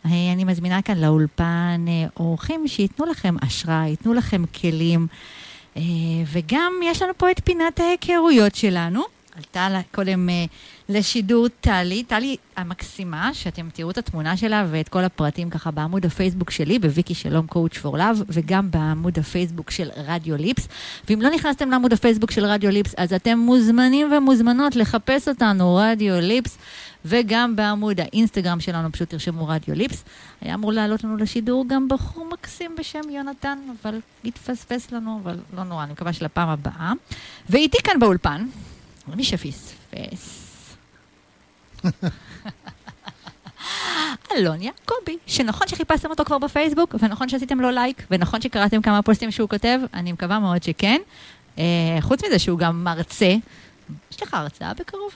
אה, 0.06 0.12
אני 0.34 0.44
מזמינה 0.44 0.82
כאן 0.82 0.98
לאולפן 0.98 1.86
אה, 1.88 2.08
אורחים 2.18 2.68
שייתנו 2.68 3.06
לכם 3.06 3.36
השראה, 3.42 3.88
ייתנו 3.88 4.14
לכם 4.14 4.44
כלים. 4.62 5.08
אה, 5.78 5.82
וגם 6.32 6.74
יש 6.84 7.02
לנו 7.02 7.14
פה 7.18 7.32
את 7.32 7.42
פינת 7.44 7.80
ההיכרויות 7.80 8.56
שלנו. 8.56 9.02
עלתה 9.36 9.80
קודם 9.92 10.30
לשידור 10.90 11.48
טלי, 11.48 12.04
טלי 12.04 12.36
המקסימה, 12.58 13.34
שאתם 13.34 13.70
תראו 13.74 13.92
את 13.92 13.98
התמונה 13.98 14.38
שלה 14.38 14.66
ואת 14.72 14.90
כל 14.90 15.04
הפרטים 15.04 15.50
ככה 15.50 15.72
בעמוד 15.72 16.06
הפייסבוק 16.06 16.52
שלי, 16.52 16.80
בוויקי 16.80 17.14
שלום 17.14 17.48
coach 17.48 17.78
for 17.78 17.98
love, 17.98 18.22
וגם 18.30 18.72
בעמוד 18.72 19.20
הפייסבוק 19.20 19.72
של 19.72 19.90
רדיו 19.98 20.38
ליפס. 20.38 20.68
ואם 21.10 21.22
לא 21.22 21.30
נכנסתם 21.30 21.72
לעמוד 21.72 21.94
הפייסבוק 21.94 22.32
של 22.32 22.46
רדיו 22.46 22.72
ליפס, 22.72 22.94
אז 22.98 23.14
אתם 23.14 23.40
מוזמנים 23.40 24.12
ומוזמנות 24.14 24.76
לחפש 24.76 25.28
אותנו, 25.28 25.76
רדיו 25.76 26.20
ליפס, 26.20 26.58
וגם 27.06 27.56
בעמוד 27.56 28.00
האינסטגרם 28.00 28.60
שלנו, 28.60 28.92
פשוט 28.92 29.10
תרשמו 29.10 29.48
רדיו 29.48 29.76
ליפס. 29.76 30.04
היה 30.42 30.54
אמור 30.54 30.74
לעלות 30.74 31.04
לנו 31.04 31.18
לשידור 31.18 31.66
גם 31.68 31.88
בחור 31.88 32.30
מקסים 32.34 32.76
בשם 32.80 33.10
יונתן, 33.10 33.60
אבל 33.82 34.00
התפספס 34.26 34.92
לנו, 34.92 35.20
אבל 35.24 35.40
לא 35.54 35.64
נורא, 35.64 35.84
אני 35.84 35.92
מקווה 35.92 36.14
שלפעם 36.14 36.50
הבאה. 36.50 36.92
ואיתי 37.50 37.78
כאן 37.84 38.00
באולפן, 38.00 38.46
מי 39.08 39.24
שפספס. 39.24 40.46
אלון 44.36 44.62
יעקבי, 44.62 45.18
שנכון 45.28 45.68
שחיפשתם 45.68 46.10
אותו 46.10 46.26
כבר 46.26 46.38
בפייסבוק, 46.38 46.96
ונכון 47.00 47.30
שעשיתם 47.30 47.60
לו 47.60 47.72
לייק, 47.72 48.04
ונכון 48.12 48.42
שקראתם 48.42 48.82
כמה 48.82 49.02
פוסטים 49.02 49.32
שהוא 49.32 49.50
כותב, 49.50 49.80
אני 49.94 50.12
מקווה 50.12 50.40
מאוד 50.40 50.64
שכן. 50.64 51.02
אה, 51.58 51.64
חוץ 52.02 52.24
מזה 52.24 52.40
שהוא 52.40 52.60
גם 52.60 52.84
מרצה. 52.84 53.36
יש 54.12 54.24
לך 54.24 54.34
הרצאה 54.34 54.74
בקרוב? 54.74 55.12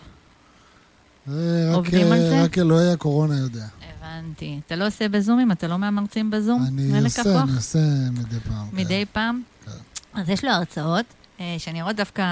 זה 1.28 1.68
רק, 1.70 1.76
עובדים 1.76 2.08
על 2.08 2.14
אה, 2.14 2.30
זה? 2.30 2.44
רק 2.44 2.58
אלוהי 2.58 2.92
הקורונה 2.92 3.38
יודע. 3.40 3.66
הבנתי. 4.02 4.60
אתה 4.68 4.76
לא 4.76 4.88
עושה 4.88 5.10
בזומים? 5.10 5.52
אתה 5.52 5.68
לא 5.68 5.78
מהמרצים 5.78 6.32
בזום? 6.32 6.66
אני 6.68 7.04
עושה, 7.06 7.24
כוח? 7.24 7.44
אני 7.44 7.56
עושה 7.56 7.80
מדי 8.12 8.40
פעם. 8.40 8.68
כן. 8.72 8.78
מדי 8.78 9.06
פעם? 9.12 9.42
כן. 9.66 9.72
אז 10.14 10.30
יש 10.30 10.44
לו 10.44 10.52
הרצאות, 10.52 11.06
אה, 11.40 11.56
שאני 11.58 11.82
רואה 11.82 11.94
דווקא 11.94 12.24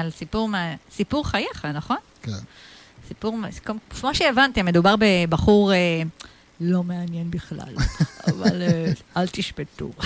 על 0.00 0.10
סיפור, 0.10 0.50
סיפור 0.92 1.28
חייך, 1.28 1.64
נכון? 1.64 1.96
כן. 2.22 2.32
סיפור, 3.08 3.36
כמו- 3.64 3.74
כמו 4.00 4.14
שהבנתם, 4.14 4.66
מדובר 4.66 4.94
בבחור 4.98 5.72
אה, 5.72 6.02
לא 6.60 6.82
מעניין 6.82 7.30
בכלל, 7.30 7.74
אבל 8.30 8.62
אה, 8.62 8.92
אל 9.16 9.26
תשפטו. 9.26 9.90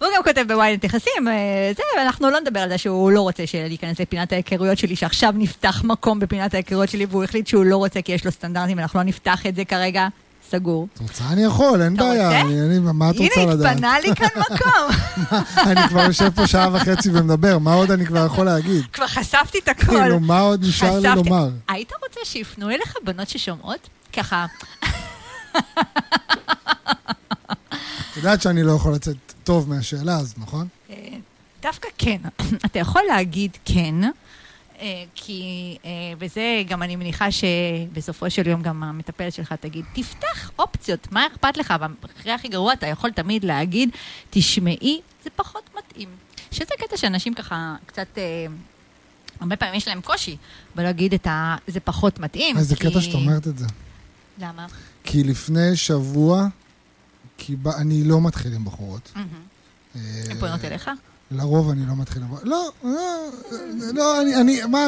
והוא 0.00 0.12
גם 0.16 0.22
כותב 0.24 0.44
בוויינט 0.48 0.84
יחסים, 0.84 1.28
אה, 1.28 1.32
זה, 1.76 1.82
ואנחנו 1.98 2.30
לא 2.30 2.40
נדבר 2.40 2.60
על 2.60 2.68
זה 2.68 2.78
שהוא 2.78 3.10
לא 3.10 3.20
רוצה 3.20 3.42
להיכנס 3.68 4.00
לפינת 4.00 4.32
ההיכרויות 4.32 4.78
שלי, 4.78 4.96
שעכשיו 4.96 5.32
נפתח 5.36 5.82
מקום 5.84 6.20
בפינת 6.20 6.54
ההיכרויות 6.54 6.88
שלי, 6.88 7.06
והוא 7.10 7.24
החליט 7.24 7.46
שהוא 7.46 7.64
לא 7.64 7.76
רוצה 7.76 8.02
כי 8.02 8.12
יש 8.12 8.24
לו 8.24 8.30
סטנדרטים, 8.30 8.78
אנחנו 8.78 8.98
לא 8.98 9.04
נפתח 9.04 9.46
את 9.46 9.56
זה 9.56 9.64
כרגע, 9.64 10.08
סגור. 10.50 10.88
את 10.94 11.00
רוצה? 11.00 11.24
אני 11.32 11.44
יכול, 11.44 11.82
אין 11.82 11.94
אתה 11.94 12.02
בעיה. 12.02 12.26
רוצה? 12.28 12.40
אני- 12.40 12.60
אני- 12.60 12.78
מה 12.78 13.10
את 13.10 13.16
רוצה 13.18 13.40
הנה, 13.40 13.54
לדעת? 13.54 13.72
התפנה 13.72 13.94
לי 14.00 14.14
כאן 14.16 14.28
מקום. 14.50 14.96
אני 15.66 15.88
כבר 15.88 16.00
יושב 16.00 16.30
פה 16.34 16.46
שעה 16.46 16.68
וחצי 16.72 17.10
ומדבר, 17.12 17.58
מה 17.58 17.74
עוד 17.74 17.90
אני 17.90 18.06
כבר 18.06 18.26
יכול 18.26 18.44
להגיד? 18.46 18.82
כבר 18.92 19.06
חשפתי 19.06 19.58
את 19.58 19.68
הכל. 19.68 19.86
כאילו, 19.86 20.20
מה 20.20 20.40
עוד 20.40 20.64
נשאר 20.64 20.98
לי. 20.98 21.08
לומר? 21.14 21.48
היית 21.68 21.92
רוצה 22.02 22.20
שיפנו 22.24 22.70
אליך 22.70 22.94
בנות 23.04 23.28
ששומעות? 23.28 23.88
ככה, 24.16 24.46
את 28.10 28.16
יודעת 28.16 28.42
שאני 28.42 28.62
לא 28.62 28.72
יכול 28.72 28.92
לצאת 28.94 29.16
טוב 29.44 29.68
מהשאלה 29.68 30.16
הזאת, 30.16 30.38
נכון? 30.38 30.68
אה, 30.90 30.96
דווקא 31.62 31.88
כן. 31.98 32.16
אתה 32.66 32.78
יכול 32.78 33.02
להגיד 33.08 33.56
כן, 33.64 33.94
אה, 34.80 35.04
כי, 35.14 35.42
אה, 35.84 35.90
וזה 36.18 36.62
גם 36.68 36.82
אני 36.82 36.96
מניחה 36.96 37.26
שבסופו 37.30 38.30
של 38.30 38.46
יום 38.48 38.62
גם 38.62 38.82
המטפלת 38.82 39.32
שלך 39.32 39.52
תגיד, 39.52 39.84
תפתח 39.94 40.50
אופציות, 40.58 41.12
מה 41.12 41.26
אכפת 41.26 41.56
לך? 41.56 41.74
במקרה 41.80 42.34
הכי 42.34 42.48
גרוע 42.48 42.72
אתה 42.72 42.86
יכול 42.86 43.10
תמיד 43.10 43.44
להגיד, 43.44 43.90
תשמעי, 44.30 45.00
זה 45.24 45.30
פחות 45.36 45.70
מתאים. 45.78 46.08
שזה 46.50 46.74
קטע 46.78 46.96
שאנשים 46.96 47.34
ככה 47.34 47.74
קצת... 47.86 48.18
הרבה 49.40 49.56
פעמים 49.56 49.74
יש 49.74 49.88
להם 49.88 50.00
קושי 50.00 50.36
בלהגיד 50.74 51.14
את 51.14 51.26
ה... 51.26 51.56
זה 51.66 51.80
פחות 51.80 52.18
מתאים. 52.18 52.58
איזה 52.58 52.76
כי- 52.76 52.90
קטע 52.90 53.00
שאת 53.00 53.14
אומרת 53.14 53.46
את 53.46 53.58
זה. 53.58 53.66
למה? 54.38 54.66
כי 55.04 55.24
לפני 55.24 55.76
שבוע, 55.76 56.46
כי 57.38 57.56
ב- 57.56 57.68
אני 57.68 58.04
לא 58.04 58.20
מתחיל 58.20 58.52
עם 58.54 58.64
בחורות. 58.64 59.12
אה, 59.16 59.20
הן 60.30 60.40
פונות 60.40 60.64
אליך? 60.64 60.90
לרוב 61.30 61.70
אני 61.70 61.86
לא 61.86 61.96
מתחיל 61.96 62.22
עם. 62.22 62.28
לא, 62.42 62.70
לא, 62.84 63.28
לא, 63.94 64.22
אני, 64.22 64.36
אני, 64.40 64.60
מה, 64.64 64.86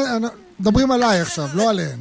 מדברים 0.61 0.91
עליי 0.91 1.21
עכשיו, 1.21 1.49
לא 1.55 1.71
עליהן. 1.71 2.01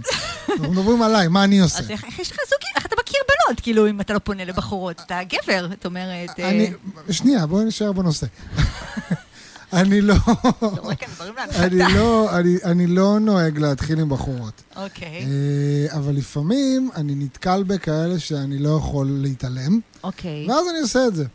אנחנו 0.49 0.72
מדברים 0.72 1.02
עליי, 1.02 1.27
מה 1.27 1.44
אני 1.44 1.60
עושה. 1.60 1.80
אז 1.80 1.91
איך 1.91 2.03
יש 2.19 2.31
לך 2.31 2.38
זוגים? 2.49 2.69
איך 2.76 2.85
אתה 2.85 2.95
מכיר 2.99 3.19
בנות? 3.27 3.60
כאילו, 3.60 3.90
אם 3.90 4.02
אתה 4.02 4.14
לא 4.14 4.19
פונה 4.19 4.45
לבחורות, 4.45 5.02
אתה 5.06 5.19
גבר, 5.23 5.73
את 5.73 5.85
אומרת... 5.85 6.40
אה, 6.40 6.49
אני, 6.49 6.72
שנייה, 7.11 7.45
בואי 7.45 7.65
נשאר 7.65 7.91
בנושא. 7.91 8.27
אני 9.73 10.01
לא, 10.01 10.15
דברים 11.15 11.35
להנחתה. 11.35 11.63
אני 11.63 11.93
לא, 11.93 12.39
אני, 12.39 12.57
אני 12.63 12.87
לא 12.87 13.19
נוהג 13.19 13.57
להתחיל 13.57 13.99
עם 13.99 14.09
בחורות. 14.09 14.61
אוקיי, 14.75 15.25
אה, 15.25 15.97
אבל 15.97 16.13
לפעמים 16.15 16.89
אני 16.95 17.15
נתקל 17.15 17.63
בכאלה 17.63 18.19
שאני 18.19 18.59
לא 18.59 18.77
יכול 18.77 19.07
להתעלם, 19.09 19.79
אוקיי, 20.03 20.47
ואז 20.49 20.65
אני 20.69 20.79
עושה 20.79 21.07
את 21.07 21.15
זה. 21.15 21.25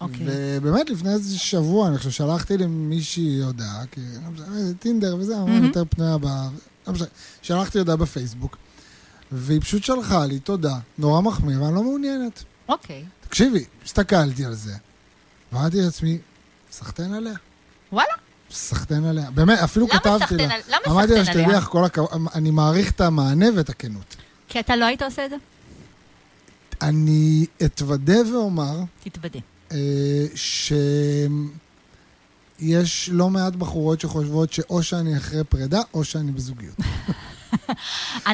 אוקיי. 0.00 0.26
ובאמת, 0.28 0.90
לפני 0.90 1.12
איזה 1.12 1.38
שבוע, 1.38 1.88
אני 1.88 1.98
חושב, 1.98 2.10
שלחתי 2.10 2.58
למישהי 2.58 3.40
הודעה, 3.42 3.86
כי 3.90 4.00
לא 4.00 4.62
זה 4.62 4.74
טינדר 4.74 5.16
וזה, 5.16 5.34
אמרנו, 5.34 5.52
מהמם. 5.52 5.64
יותר 5.64 5.84
פנויה 5.90 6.18
ב... 6.18 6.26
לא 6.86 6.92
משנה, 6.92 7.06
שלחתי 7.42 7.78
הודעה 7.78 7.96
בפייסבוק, 7.96 8.56
והיא 9.32 9.60
פשוט 9.60 9.84
שלחה 9.84 10.26
לי 10.26 10.38
תודה, 10.38 10.78
נורא 10.98 11.20
מחמיא, 11.20 11.58
ואני 11.58 11.74
לא 11.74 11.82
מעוניינת. 11.82 12.44
אוקיי. 12.68 13.04
תקשיבי, 13.20 13.64
הסתכלתי 13.84 14.44
על 14.44 14.54
זה, 14.54 14.74
ואמרתי 15.52 15.80
לעצמי, 15.80 16.18
סחטיין 16.70 17.14
עליה. 17.14 17.34
וואלה, 17.92 18.12
סחטיין 18.50 19.04
עליה. 19.04 19.30
באמת, 19.30 19.58
אפילו 19.58 19.86
למה 19.90 19.98
כתבתי 20.00 20.18
סחטיין 20.24 20.48
לה. 20.48 20.54
על- 20.54 20.60
למה 20.68 20.78
אמרתי 20.94 21.12
לה, 21.12 21.18
סחטיין 21.18 21.24
שתדעי 21.24 21.44
עליה? 21.44 21.58
לך, 21.58 21.64
כל 21.64 21.84
הכבוד, 21.84 22.08
אני 22.34 22.50
מעריך 22.50 22.90
את 22.90 23.00
המענה 23.00 23.46
ואת 23.56 23.68
הכנות. 23.68 24.16
כי 24.48 24.60
אתה 24.60 24.76
לא 24.76 24.84
היית 24.84 25.02
עושה 25.02 25.24
את 25.24 25.30
זה? 25.30 25.36
אני 26.82 27.46
אתוודה 27.64 28.32
ואומר 28.32 28.76
תתוודה. 29.04 29.38
אה, 29.72 29.76
שיש 30.34 31.28
לא 33.12 33.30
מעט 33.30 33.52
בחורות 33.52 34.00
שחושבות 34.00 34.52
שאו 34.52 34.82
שאני 34.82 35.16
אחרי 35.16 35.44
פרידה, 35.44 35.80
או 35.94 36.04
שאני 36.04 36.32
בזוגיות. 36.32 36.76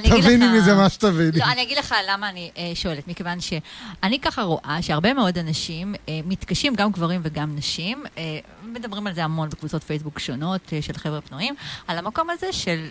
תביני 0.03 0.49
מזה 0.59 0.75
מה 0.75 0.89
שתביני. 0.89 1.39
לא, 1.39 1.45
אני 1.45 1.63
אגיד 1.63 1.79
לך 1.79 1.95
למה 2.09 2.29
אני 2.29 2.51
אה, 2.59 2.73
שואלת, 2.75 3.09
מכיוון 3.09 3.39
שאני 3.41 4.21
ככה 4.21 4.43
רואה 4.43 4.79
שהרבה 4.81 5.15
מאוד 5.15 5.39
אנשים 5.39 5.95
אה, 6.09 6.21
מתקשים, 6.27 6.75
גם 6.75 6.93
גברים 6.93 7.21
וגם 7.25 7.57
נשים, 7.57 8.05
אה, 8.19 8.39
מדברים 8.65 9.07
על 9.07 9.15
זה 9.15 9.25
המון 9.25 9.49
בקבוצות 9.49 9.85
פייסבוק 9.85 10.19
שונות 10.19 10.73
של 10.81 10.93
חבר'ה 10.93 11.21
פנויים, 11.21 11.55
על 11.89 11.99
המקום 11.99 12.31
הזה 12.31 12.53
של 12.53 12.87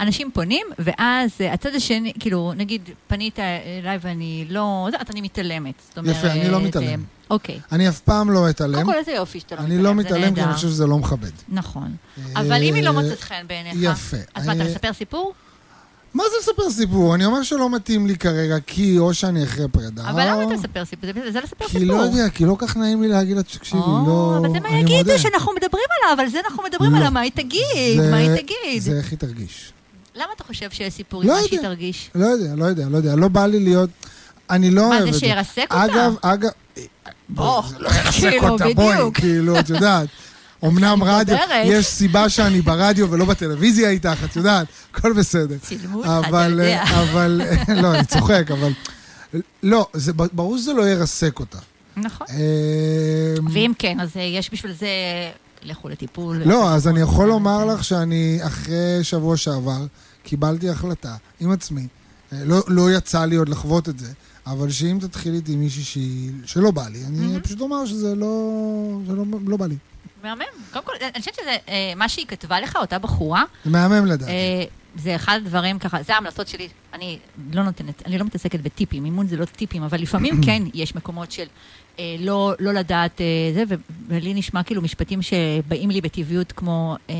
אנשים 0.00 0.30
פונים, 0.34 0.66
ואז 0.78 1.30
הצד 1.52 1.74
השני, 1.74 2.12
כאילו, 2.20 2.52
נגיד, 2.56 2.90
פנית 3.06 3.38
אליי 3.38 3.98
ואני 4.00 4.46
לא, 4.48 4.88
זה, 4.90 4.96
אני 5.10 5.20
מתעלמת. 5.20 5.82
יפה, 6.04 6.26
אני 6.26 6.48
לא 6.48 6.60
מתעלם. 6.60 7.04
אוקיי. 7.30 7.60
אני 7.72 7.88
אף 7.88 8.00
פעם 8.00 8.30
לא 8.30 8.50
אתעלם. 8.50 8.74
קודם 8.74 8.86
כל, 8.86 8.94
איזה 8.94 9.12
יופי 9.12 9.40
שאתה 9.40 9.54
לא 9.54 9.62
מתעלם, 9.62 9.76
אני 9.76 9.84
לא 9.84 9.94
מתעלם 9.94 10.34
כי 10.34 10.42
אני. 10.42 10.54
חושב 10.54 10.68
שזה 10.68 10.86
לא 10.86 10.98
מכבד. 10.98 11.30
נכון. 11.48 11.96
אבל 12.36 12.62
אם 12.62 12.74
היא 12.74 12.82
לא 12.84 12.92
מוצאת 12.92 13.20
חן 13.20 13.44
בעיניך, 13.46 13.74
יפה. 13.80 14.16
אז 14.34 14.46
מה, 14.46 14.52
אתה 14.52 14.64
מספר 14.64 14.92
סיפור? 14.92 15.34
מה 16.16 16.22
זה 16.30 16.36
לספר 16.40 16.70
סיפור? 16.70 17.14
אני 17.14 17.24
אומר 17.24 17.42
שלא 17.42 17.70
מתאים 17.70 18.06
לי 18.06 18.16
כרגע, 18.16 18.56
כי 18.66 18.98
או 18.98 19.14
שאני 19.14 19.44
אחרי 19.44 19.68
פרידה. 19.68 20.10
אבל 20.10 20.30
למה 20.30 20.42
אתה 20.44 20.52
מספר 20.54 20.84
סיפור? 20.84 21.10
זה- 21.32 21.40
לספר 21.40 21.64
כי 21.64 21.78
סיפור. 21.78 21.96
לא 21.96 22.02
יודע, 22.02 22.28
כי 22.28 22.44
לא 22.44 22.56
כך 22.58 22.76
נעים 22.76 23.02
לי 23.02 23.08
להגיד 23.08 23.36
לה, 23.36 23.42
תקשיבי, 23.42 23.80
לא... 24.06 24.34
אבל 24.40 24.50
זה 24.52 24.60
מה 24.60 24.68
יגידו. 24.78 25.18
שאנחנו 25.18 25.52
מדברים 25.52 25.84
עליו, 26.02 26.24
על 26.24 26.30
זה 26.30 26.38
אנחנו 26.48 26.62
מדברים 26.62 26.92
לא. 26.92 26.96
עליו, 26.96 27.10
מה 27.10 27.20
היא 27.20 27.30
תגיד? 27.34 28.00
מה 28.10 28.16
היא 28.16 28.30
תגיד? 28.36 28.82
זה 28.82 28.92
איך 28.98 29.10
היא 29.10 29.18
תרגיש. 29.18 29.72
למה 30.14 30.26
אתה 30.36 30.44
חושב 30.44 30.70
שיש 30.70 30.94
סיפור 30.94 31.24
לא 31.24 31.36
עם 31.36 31.42
מה 31.42 31.48
שהיא. 31.48 31.60
תרגיש? 31.60 32.10
לא 32.14 32.26
יודע, 32.26 32.54
לא 32.56 32.64
יודע, 32.64 32.88
לא 32.88 32.96
יודע. 32.96 33.16
לא 33.16 33.28
בא 33.28 33.46
לי 33.46 33.60
להיות... 33.60 33.90
אני 34.50 34.70
לא 34.70 34.82
מה, 34.82 34.88
אוהב 34.88 35.02
זה 35.02 35.08
את 35.08 35.14
זה. 35.14 35.20
שירסק 35.20 35.66
אותה? 35.72 35.84
אגב, 35.84 36.14
אגב... 36.22 36.50
בוא, 37.28 37.62
לא 37.78 37.88
ירסק 37.88 38.20
כאילו, 38.20 38.48
אותה, 38.48 38.64
בואי. 38.74 38.96
כאילו, 39.14 39.58
את 39.58 39.68
יודעת. 39.70 40.08
אמנם 40.64 41.02
רדיו. 41.02 41.36
יש 41.64 41.86
סיבה 41.86 42.28
שאני 42.28 42.60
ברדיו 42.60 43.10
ולא 43.10 43.24
בטלוויזיה 43.24 43.90
איתך, 43.90 44.24
את 44.24 44.36
יודעת, 44.36 44.66
הכל 44.90 45.12
בסדר. 45.12 45.58
צילמו 45.58 45.98
אותך, 45.98 46.28
אתה 46.28 46.44
יודע. 46.48 46.82
אבל, 46.82 47.40
לא, 47.82 47.94
אני 47.94 48.04
צוחק, 48.04 48.50
אבל... 48.50 48.72
לא, 49.62 49.86
זה, 49.92 50.12
ברור 50.12 50.58
שזה 50.58 50.72
לא 50.72 50.88
ירסק 50.88 51.40
אותה. 51.40 51.58
נכון. 51.96 52.26
אמ, 52.30 53.46
ואם 53.52 53.72
כן, 53.78 54.00
אז 54.00 54.16
אה, 54.16 54.22
יש 54.22 54.52
בשביל 54.52 54.72
זה, 54.72 54.88
לכו 55.62 55.88
לטיפול. 55.88 56.42
לא, 56.44 56.74
אז 56.74 56.88
אני 56.88 57.00
יכול 57.00 57.28
לומר 57.28 57.64
לך 57.64 57.84
שאני 57.84 58.38
אחרי 58.42 58.98
שבוע 59.02 59.36
שעבר 59.36 59.86
קיבלתי 60.22 60.70
החלטה 60.70 61.16
עם 61.40 61.50
עצמי. 61.50 61.86
אה, 62.32 62.38
לא, 62.44 62.62
לא 62.68 62.92
יצא 62.92 63.24
לי 63.24 63.36
עוד 63.36 63.48
לחוות 63.48 63.88
את 63.88 63.98
זה, 63.98 64.12
אבל 64.46 64.70
שאם 64.70 64.98
תתחיל 65.00 65.34
איתי 65.34 65.56
מישהי 65.56 66.30
שלא 66.44 66.70
בא 66.70 66.88
לי, 66.88 67.04
אני. 67.04 67.40
פשוט 67.40 67.60
אומר 67.60 67.86
שזה 67.86 68.14
לא, 68.14 68.98
לא, 69.08 69.24
לא 69.46 69.56
בא 69.56 69.66
לי. 69.66 69.76
מהמם. 70.26 70.44
קודם 70.72 70.84
כל, 70.84 70.92
אני 71.00 71.20
חושבת 71.20 71.34
שזה, 71.34 71.56
אה, 71.68 71.92
מה 71.96 72.08
שהיא 72.08 72.26
כתבה 72.26 72.60
לך, 72.60 72.76
אותה 72.76 72.98
בחורה, 72.98 73.44
זה 73.64 73.70
מהמם 73.70 74.06
לדעתי. 74.06 74.32
אה, 74.32 74.64
זה 74.96 75.16
אחד 75.16 75.40
הדברים 75.44 75.78
ככה, 75.78 76.02
זה 76.02 76.14
ההמלצות 76.14 76.48
שלי. 76.48 76.68
אני 76.92 77.18
לא 77.52 77.62
נותנת, 77.62 78.06
אני 78.06 78.18
לא 78.18 78.24
מתעסקת 78.24 78.60
בטיפים, 78.60 79.04
אימון 79.04 79.26
זה 79.26 79.36
לא 79.36 79.44
טיפים, 79.44 79.82
אבל 79.82 80.00
לפעמים 80.00 80.40
כן 80.46 80.62
יש 80.74 80.94
מקומות 80.94 81.32
של 81.32 81.46
אה, 81.98 82.16
לא, 82.18 82.54
לא 82.58 82.72
לדעת 82.72 83.20
אה, 83.20 83.26
זה, 83.54 83.76
ולי 84.08 84.34
נשמע 84.34 84.62
כאילו 84.62 84.82
משפטים 84.82 85.22
שבאים 85.22 85.90
לי 85.90 86.00
בטבעיות 86.00 86.52
כמו, 86.52 86.96
אה, 87.10 87.14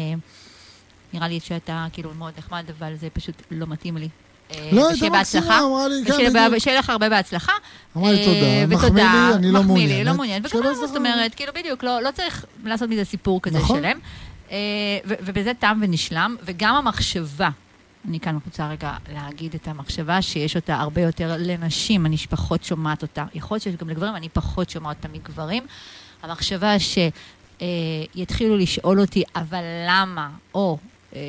נראה 1.13 1.29
לי 1.29 1.41
שאתה 1.41 1.87
כאילו 1.93 2.15
מאוד 2.15 2.35
נחמד, 2.39 2.65
אבל 2.79 2.97
זה 2.97 3.11
פשוט 3.11 3.43
לא 3.51 3.67
מתאים 3.67 3.97
לי. 3.97 4.09
אה, 4.51 4.69
לא, 4.73 4.89
הייתה 4.89 5.11
מקסימה. 5.11 5.61
אמרה 5.61 5.89
לי, 5.89 5.95
כן, 6.07 6.33
בדיוק. 6.33 6.59
שיהיה 6.59 6.79
לך 6.79 6.91
הרבה 6.91 7.09
בהצלחה. 7.09 7.53
אמרה 7.97 8.13
לי 8.13 8.19
אה, 8.19 8.25
תודה, 8.25 8.77
מחמיא 8.77 8.89
ותודה, 8.89 9.29
לי, 9.31 9.35
אני 9.35 9.53
לא 9.53 9.61
מחמיא 9.63 9.77
לי, 9.77 10.03
מעוניינת. 10.03 10.07
לא 10.07 10.15
מעוניינת. 10.15 10.55
וגם. 10.55 10.75
זאת 10.75 10.97
אומרת, 10.97 11.35
כאילו 11.35 11.53
בדיוק, 11.55 11.85
לא 11.85 12.03
לא 12.03 12.11
צריך 12.11 12.45
לעשות 12.65 12.89
מזה 12.89 13.05
סיפור 13.05 13.43
כזה 13.43 13.59
נכון. 13.59 13.79
שלם. 13.79 13.99
אה, 14.51 14.57
ובזה 15.05 15.53
תם 15.59 15.79
ונשלם, 15.83 16.37
וגם 16.43 16.75
המחשבה. 16.75 17.49
אני 18.09 18.21
כאן 18.21 18.39
רוצה 18.45 18.69
רגע 18.69 18.93
להגיד 19.13 19.55
את 19.55 19.69
המחשבה 19.69 20.23
שיש 20.23 20.57
אותה 20.57 20.75
הרבה 20.75 21.01
יותר 21.01 21.35
לנשים, 21.39 22.07
אני 22.07 22.17
פחות 22.17 22.65
שומעת 22.65 23.03
אותה. 23.03 23.25
יכול 23.35 23.55
להיות 23.55 23.63
שיש 23.63 23.77
גם 23.77 23.89
לגברים, 23.89 24.17
אני 24.17 24.29
פחות 24.29 24.71
שומעת 24.71 24.97
אותה 24.97 25.09
מגברים. 25.09 25.67
המחשבה 26.23 26.77
שיתחילו 28.15 28.57
לשאול 28.57 29.01
אותי, 29.01 29.23
אבל 29.37 29.63
למה? 29.89 30.29
או, 30.55 30.79
אה, 31.15 31.21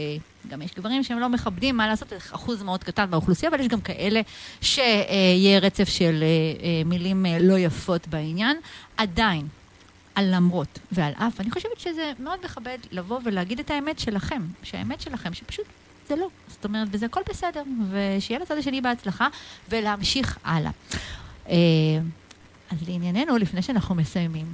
גם 0.48 0.62
יש 0.62 0.74
גברים 0.74 1.04
שהם 1.04 1.20
לא 1.20 1.30
מכבדים, 1.30 1.78
מה 1.78 1.88
לעשות, 1.88 2.10
זה 2.10 2.18
אחוז 2.18 2.64
מאוד 2.64 2.84
קטן 2.84 3.12
באוכלוסייה, 3.12 3.52
אבל 3.52 3.60
יש 3.60 3.68
גם 3.68 3.82
כאלה 3.82 4.22
שיהיה 4.62 5.60
רצף 5.60 5.90
של 5.90 6.24
אה, 6.24 6.28
אה, 6.64 6.82
מילים 6.86 7.26
אה, 7.26 7.38
לא 7.40 7.58
יפות 7.58 8.08
בעניין. 8.08 8.58
עדיין, 8.98 9.48
על 10.16 10.36
למרות 10.36 10.80
ועל 10.92 11.14
אף, 11.14 11.42
אני 11.42 11.52
חושבת 11.52 11.80
שזה 11.80 12.12
מאוד 12.20 12.40
מכבד 12.46 12.78
לבוא 12.92 13.20
ולהגיד 13.24 13.60
את 13.60 13.72
האמת 13.72 14.00
שלכם, 14.00 14.42
שהאמת 14.64 15.02
שלכם, 15.02 15.34
שפשוט 15.34 15.66
זה 16.08 16.16
לא. 16.16 16.28
זאת 16.48 16.66
אומרת, 16.66 16.88
וזה 16.92 17.06
הכל 17.06 17.22
בסדר, 17.30 17.64
ושיהיה 17.92 18.40
לצד 18.40 18.58
השני 18.58 18.82
בהצלחה, 18.82 19.28
ולהמשיך 19.70 20.38
הלאה. 20.44 20.72
אה, 21.50 21.56
אז 22.72 22.90
לענייננו, 22.90 23.38
לפני 23.38 23.62
שאנחנו 23.62 23.96
מסיימים, 23.96 24.46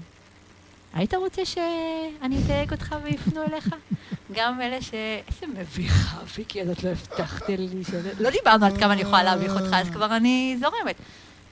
היית 0.94 1.14
רוצה 1.14 1.46
שאני 1.46 2.44
אתייג 2.44 2.72
אותך 2.72 2.96
ויפנו 3.04 3.44
אליך? 3.44 3.70
גם 4.36 4.62
אלה 4.62 4.82
ש... 4.82 4.92
איזה 5.28 5.48
מביכה, 5.60 6.18
ויקי, 6.38 6.62
אז 6.62 6.70
את 6.70 6.84
לא 6.84 6.90
הבטחת 6.90 7.50
לי 7.50 7.84
ש... 7.84 7.90
לא 8.20 8.30
דיברנו 8.30 8.66
עד 8.66 8.78
כמה 8.78 8.94
אני 8.94 9.02
יכולה 9.02 9.24
להביך 9.24 9.52
אותך, 9.52 9.74
אז 9.74 9.90
כבר 9.90 10.16
אני 10.18 10.58
זורמת. 10.60 10.96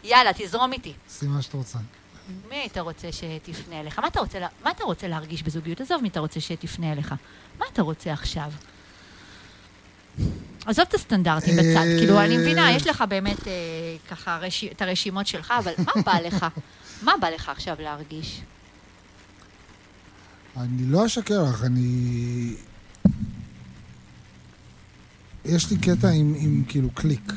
יאללה, 0.04 0.32
תזרום 0.34 0.74
איתי. 0.74 0.94
עשי 1.10 1.26
מה 1.28 1.42
שאת 1.42 1.54
רוצה. 1.54 1.78
מי 2.50 2.56
היית 2.56 2.78
רוצה 2.78 3.08
שתפנה 3.12 3.80
אליך? 3.80 4.00
מה 4.00 4.08
אתה 4.08 4.20
רוצה, 4.20 4.40
לה- 4.40 4.48
מה 4.64 4.72
אתה 4.72 4.84
רוצה 4.84 5.08
להרגיש 5.08 5.44
בזוגיות? 5.44 5.82
עזוב 5.82 6.02
מי 6.02 6.08
אתה 6.08 6.20
רוצה 6.20 6.40
שתפנה 6.42 6.92
אליך. 6.92 7.16
מה 7.60 7.66
אתה 7.74 7.82
רוצה 7.82 8.14
עכשיו? 8.14 8.52
עזוב 10.66 10.86
את 10.90 10.94
הסטנדרטים 10.94 11.54
בצד, 11.54 11.66
אה, 11.78 11.98
כאילו, 12.00 12.20
אני 12.22 12.38
מבינה, 12.38 12.72
יש 12.72 12.88
לך 12.88 13.04
באמת 13.10 13.48
אה, 13.48 13.54
ככה 14.10 14.38
רש... 14.42 14.64
את 14.64 14.82
הרשימות 14.82 15.28
שלך, 15.28 15.54
אבל 15.60 15.72
מה 15.78 16.02
בא 16.06 16.20
לך? 16.20 16.46
מה 17.06 17.14
בא 17.22 17.30
לך 17.30 17.50
עכשיו 17.50 17.76
להרגיש? 17.80 18.42
אני 20.58 20.86
לא 20.86 21.06
אשקר 21.06 21.44
לך, 21.44 21.64
אני... 21.64 22.56
יש 25.46 25.72
לי 25.72 25.78
קטע 25.78 26.10
עם, 26.10 26.34
עם 26.38 26.64
כאילו 26.68 26.90
קליק. 26.90 27.34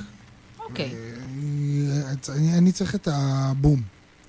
אוקיי, 0.59 0.95
אה, 0.95 2.35
אני, 2.37 2.59
אני 2.59 2.73
צריך 2.73 2.95
את 2.95 3.09
הבום. 3.13 3.83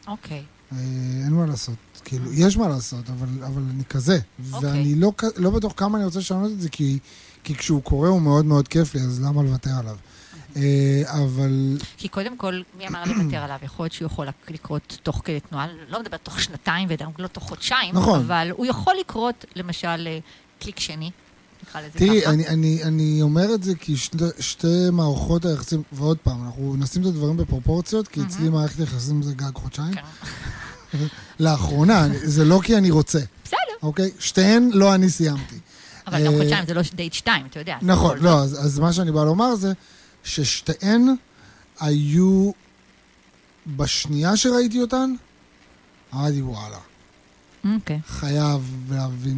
אוקיי. 0.07 0.43
אה, 0.71 0.77
אין 1.23 1.33
מה 1.33 1.45
לעשות. 1.45 1.75
כאילו, 2.05 2.33
יש 2.33 2.57
מה 2.57 2.67
לעשות, 2.67 3.09
אבל, 3.09 3.43
אבל 3.43 3.61
אני 3.69 3.85
כזה. 3.85 4.19
אוקיי. 4.53 4.69
ואני 4.69 4.95
לא, 4.95 5.11
לא 5.37 5.49
בטוח 5.49 5.73
כמה 5.77 5.97
אני 5.97 6.05
רוצה 6.05 6.19
לשנות 6.19 6.51
את 6.51 6.61
זה, 6.61 6.69
כי, 6.69 6.99
כי 7.43 7.55
כשהוא 7.55 7.83
קורה 7.83 8.09
הוא 8.09 8.21
מאוד 8.21 8.45
מאוד 8.45 8.67
כיף 8.67 8.95
לי, 8.95 9.01
אז 9.01 9.21
למה 9.21 9.43
לוותר 9.43 9.71
עליו? 9.79 9.95
אה, 10.55 11.03
אבל 11.23 11.77
כי 11.97 12.07
קודם 12.07 12.37
כל, 12.37 12.61
מי 12.77 12.87
אמר 12.87 13.03
לוותר 13.05 13.37
עליו? 13.37 13.57
יכול 13.63 13.83
להיות 13.83 13.93
שהוא 13.93 14.05
יכול 14.05 14.27
לקרות 14.49 14.97
תוך 15.03 15.21
כדי 15.25 15.39
תנועה, 15.39 15.67
לא 15.89 15.99
מדברת 15.99 16.19
תוך 16.23 16.41
שנתיים 16.41 16.87
וגם 16.91 17.09
לא 17.19 17.27
תוך 17.27 17.43
חודשיים, 17.43 17.95
נכון. 17.95 18.19
אבל 18.19 18.49
הוא 18.57 18.65
יכול 18.65 18.93
לקרות, 18.99 19.45
למשל, 19.55 20.07
אה, 20.07 20.19
קליק 20.59 20.79
שני, 20.79 21.11
תראי. 21.91 22.25
אני, 22.25 22.47
אני, 22.47 22.83
אני 22.83 23.21
אומר 23.21 23.53
את 23.55 23.63
זה 23.63 23.75
כי 23.75 23.97
שתי, 23.97 24.17
שתי 24.39 24.89
מערכות 24.91 25.45
היחסים, 25.45 25.83
ועוד 25.91 26.17
פעם, 26.17 26.45
אנחנו 26.45 26.75
נשים 26.77 27.01
את 27.01 27.07
הדברים 27.07 27.37
בפרופורציות, 27.37 28.07
כי 28.07 28.21
אצלי 28.21 28.49
מערכת 28.49 28.79
יחסים 28.79 29.21
זה 29.21 29.33
גג 29.33 29.55
חודשיים. 29.55 29.93
כן. 29.93 30.97
לאחרונה, 31.39 32.07
זה 32.23 32.45
לא 32.45 32.59
כי 32.63 32.77
אני 32.77 32.91
רוצה, 32.91 33.19
בסדר, 33.43 33.57
אוקיי? 33.83 34.11
שתיהן 34.19 34.69
לא 34.73 34.95
אני 34.95 35.09
סיימתי. 35.09 35.55
אבל 36.07 36.25
גם 36.25 36.33
אה, 36.33 36.37
חודשיים 36.37 36.65
זה 36.65 36.73
לא 36.73 36.81
דייט 36.93 37.13
שתיים, 37.13 37.45
אתה 37.45 37.59
יודע. 37.59 37.77
נכון, 37.81 38.17
לא. 38.19 38.39
אז, 38.41 38.65
אז 38.65 38.79
מה 38.79 38.93
שאני 38.93 39.11
בא 39.11 39.23
לומר 39.23 39.55
זה 39.55 39.73
ששתיהן 40.25 41.07
היו, 41.79 42.51
בשנייה 43.67 44.37
שראיתי 44.37 44.81
אותן, 44.81 45.13
אמרתי 46.13 46.41
וואלה, 46.41 46.77
אוקיי. 47.75 47.99
חייב 48.07 48.85
להבין 48.91 49.37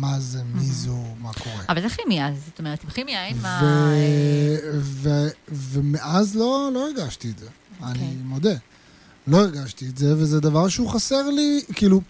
מה 0.00 0.20
זה, 0.20 0.42
מי 0.54 0.64
זו, 0.64 0.96
מה 1.20 1.32
קורה. 1.32 1.64
אבל 1.68 1.82
זה 1.82 1.88
כימיה, 1.88 2.30
זאת 2.46 2.58
אומרת, 2.58 2.84
עם 2.84 2.90
כימיה 2.90 3.26
אין 3.26 3.36
מה... 3.42 3.60
ו... 3.62 4.78
ו... 4.80 5.08
ומאז 5.48 6.36
לא, 6.36 6.70
לא 6.74 6.86
הרגשתי 6.86 7.30
את 7.30 7.38
זה, 7.38 7.48
אני 7.82 7.90
אוקיי. 7.90 8.16
מודה. 8.24 8.54
לא 9.26 9.36
הרגשתי 9.36 9.88
את 9.88 9.98
זה, 9.98 10.14
וזה 10.16 10.40
דבר 10.40 10.68
שהוא 10.68 10.90
חסר 10.90 11.30
לי, 11.30 11.60
כאילו, 11.74 12.00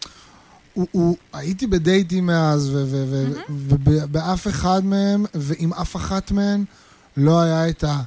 הוא, 0.75 0.87
הוא, 0.93 1.17
הייתי 1.33 1.67
בדייטים 1.67 2.27
מאז, 2.27 2.69
ו- 2.69 2.85
ו- 2.87 3.05
ו- 3.09 3.41
ובאף 3.49 4.49
אחד 4.49 4.85
מהם, 4.85 5.25
ועם 5.35 5.73
אף 5.73 5.97
אחת 5.97 6.31
מהן, 6.31 6.65
לא 7.17 7.41
היה 7.41 7.69
את 7.69 7.85
ה... 7.85 8.01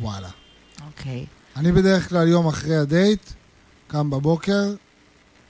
וואלה. 0.00 0.28
אוקיי. 0.86 1.26
אני 1.56 1.72
בדרך 1.72 2.08
כלל 2.08 2.28
יום 2.28 2.46
אחרי 2.46 2.76
הדייט, 2.76 3.30
קם 3.88 4.10
בבוקר, 4.10 4.62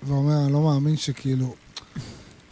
ואומר, 0.02 0.44
אני 0.44 0.52
לא 0.52 0.60
מאמין 0.60 0.96
שכאילו, 0.96 1.54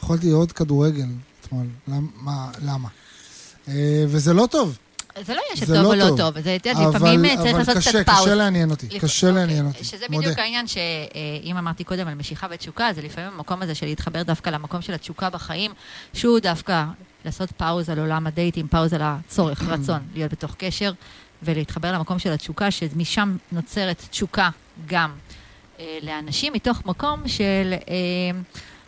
יכולתי 0.02 0.26
לראות 0.26 0.52
כדורגל 0.52 1.06
אתמול, 1.40 1.66
למ, 1.88 2.08
מה, 2.14 2.50
למה? 2.64 2.88
אה, 3.68 3.74
וזה 4.08 4.32
לא 4.32 4.48
טוב, 4.50 4.78
זה 5.26 5.34
לא 5.34 5.40
עניין 5.50 5.66
זה 5.66 5.74
שטוב 5.74 5.84
לא 5.84 5.88
או 5.88 5.94
לא 5.94 6.08
טוב. 6.08 6.18
טוב, 6.34 6.40
זה, 6.44 6.56
אתה 6.56 6.68
יודע, 6.68 6.82
אבל, 6.88 6.96
לפעמים 6.96 7.36
צריך 7.36 7.50
אבל 7.50 7.58
לעשות 7.58 7.76
קשה, 7.76 7.90
קצת 7.90 8.06
pause. 8.06 8.18
קשה 8.24 8.34
לעניין 8.34 8.70
אותי, 8.70 8.86
לפ- 8.90 9.02
קשה 9.02 9.26
אוקיי, 9.28 9.40
לעניין 9.40 9.66
אותי, 9.66 9.84
שזה 9.84 10.04
מודה. 10.10 10.22
בדיוק 10.26 10.38
העניין 10.38 10.66
שאם 10.66 11.56
אמרתי 11.56 11.84
קודם 11.84 12.08
על 12.08 12.14
משיכה 12.14 12.46
ותשוקה, 12.50 12.88
זה 12.94 13.02
לפעמים 13.02 13.30
המקום 13.34 13.62
הזה 13.62 13.74
של 13.74 13.86
להתחבר 13.86 14.22
דווקא 14.22 14.50
למקום 14.50 14.82
של 14.82 14.92
התשוקה 14.94 15.30
בחיים, 15.30 15.70
שהוא 16.14 16.38
דווקא 16.40 16.84
לעשות 17.26 17.50
pause 17.50 17.90
על 17.90 17.98
עולם 17.98 18.26
הדייטים, 18.26 18.68
pause 18.68 18.92
על 18.92 19.00
הצורך, 19.04 19.62
רצון 19.72 20.00
להיות 20.14 20.32
בתוך 20.32 20.54
קשר, 20.58 20.92
ולהתחבר 21.42 21.92
למקום 21.92 22.18
של 22.18 22.32
התשוקה, 22.32 22.70
שמשם 22.70 23.36
נוצרת 23.52 24.02
תשוקה 24.10 24.50
גם 24.86 25.12
אה, 25.80 25.98
לאנשים, 26.02 26.52
מתוך 26.52 26.86
מקום 26.86 27.28
של... 27.28 27.74
אה, 27.88 28.38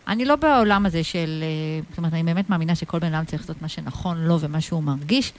אני 0.07 0.25
לא 0.25 0.35
בעולם 0.35 0.85
הזה 0.85 1.03
של... 1.03 1.43
אה, 1.43 1.81
זאת 1.89 1.97
אומרת, 1.97 2.13
אני 2.13 2.23
באמת 2.23 2.49
מאמינה 2.49 2.75
שכל 2.75 2.99
בן 2.99 3.13
אדם 3.13 3.25
צריך 3.25 3.41
לעשות 3.41 3.61
מה 3.61 3.67
שנכון 3.67 4.17
לו 4.17 4.39
ומה 4.39 4.61
שהוא 4.61 4.83
מרגיש. 4.83 5.33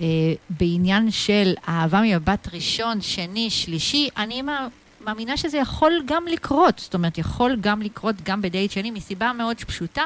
אה, 0.00 0.04
בעניין 0.50 1.10
של 1.10 1.54
אהבה 1.68 2.00
ממבט 2.00 2.48
ראשון, 2.52 3.00
שני, 3.00 3.50
שלישי, 3.50 4.08
אני 4.16 4.42
מא- 4.42 4.68
מאמינה 5.04 5.36
שזה 5.36 5.58
יכול 5.58 5.92
גם 6.06 6.26
לקרות. 6.26 6.78
זאת 6.78 6.94
אומרת, 6.94 7.18
יכול 7.18 7.56
גם 7.60 7.82
לקרות 7.82 8.14
גם 8.24 8.42
בדייט 8.42 8.70
שני, 8.70 8.90
מסיבה 8.90 9.32
מאוד 9.32 9.56
פשוטה. 9.56 10.02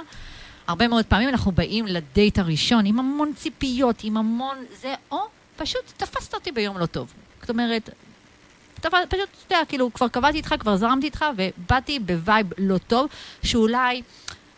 הרבה 0.66 0.88
מאוד 0.88 1.04
פעמים 1.04 1.28
אנחנו 1.28 1.52
באים 1.52 1.86
לדייט 1.86 2.38
הראשון 2.38 2.86
עם 2.86 2.98
המון 2.98 3.32
ציפיות, 3.36 3.96
עם 4.04 4.16
המון 4.16 4.56
זה, 4.80 4.94
או 5.10 5.18
פשוט 5.56 5.92
תפסת 5.96 6.34
אותי 6.34 6.52
ביום 6.52 6.78
לא 6.78 6.86
טוב. 6.86 7.12
זאת 7.40 7.50
אומרת, 7.50 7.90
תפ... 8.74 8.94
פשוט, 9.08 9.28
אתה 9.48 9.54
יודע, 9.54 9.64
כאילו, 9.68 9.92
כבר 9.92 10.08
קבעתי 10.08 10.36
איתך, 10.36 10.54
כבר 10.58 10.76
זרמתי 10.76 11.06
איתך, 11.06 11.24
ובאתי 11.36 11.98
ב 11.98 12.08
vibe 12.08 12.46
לא 12.58 12.78
טוב, 12.78 13.08
שאולי, 13.42 14.02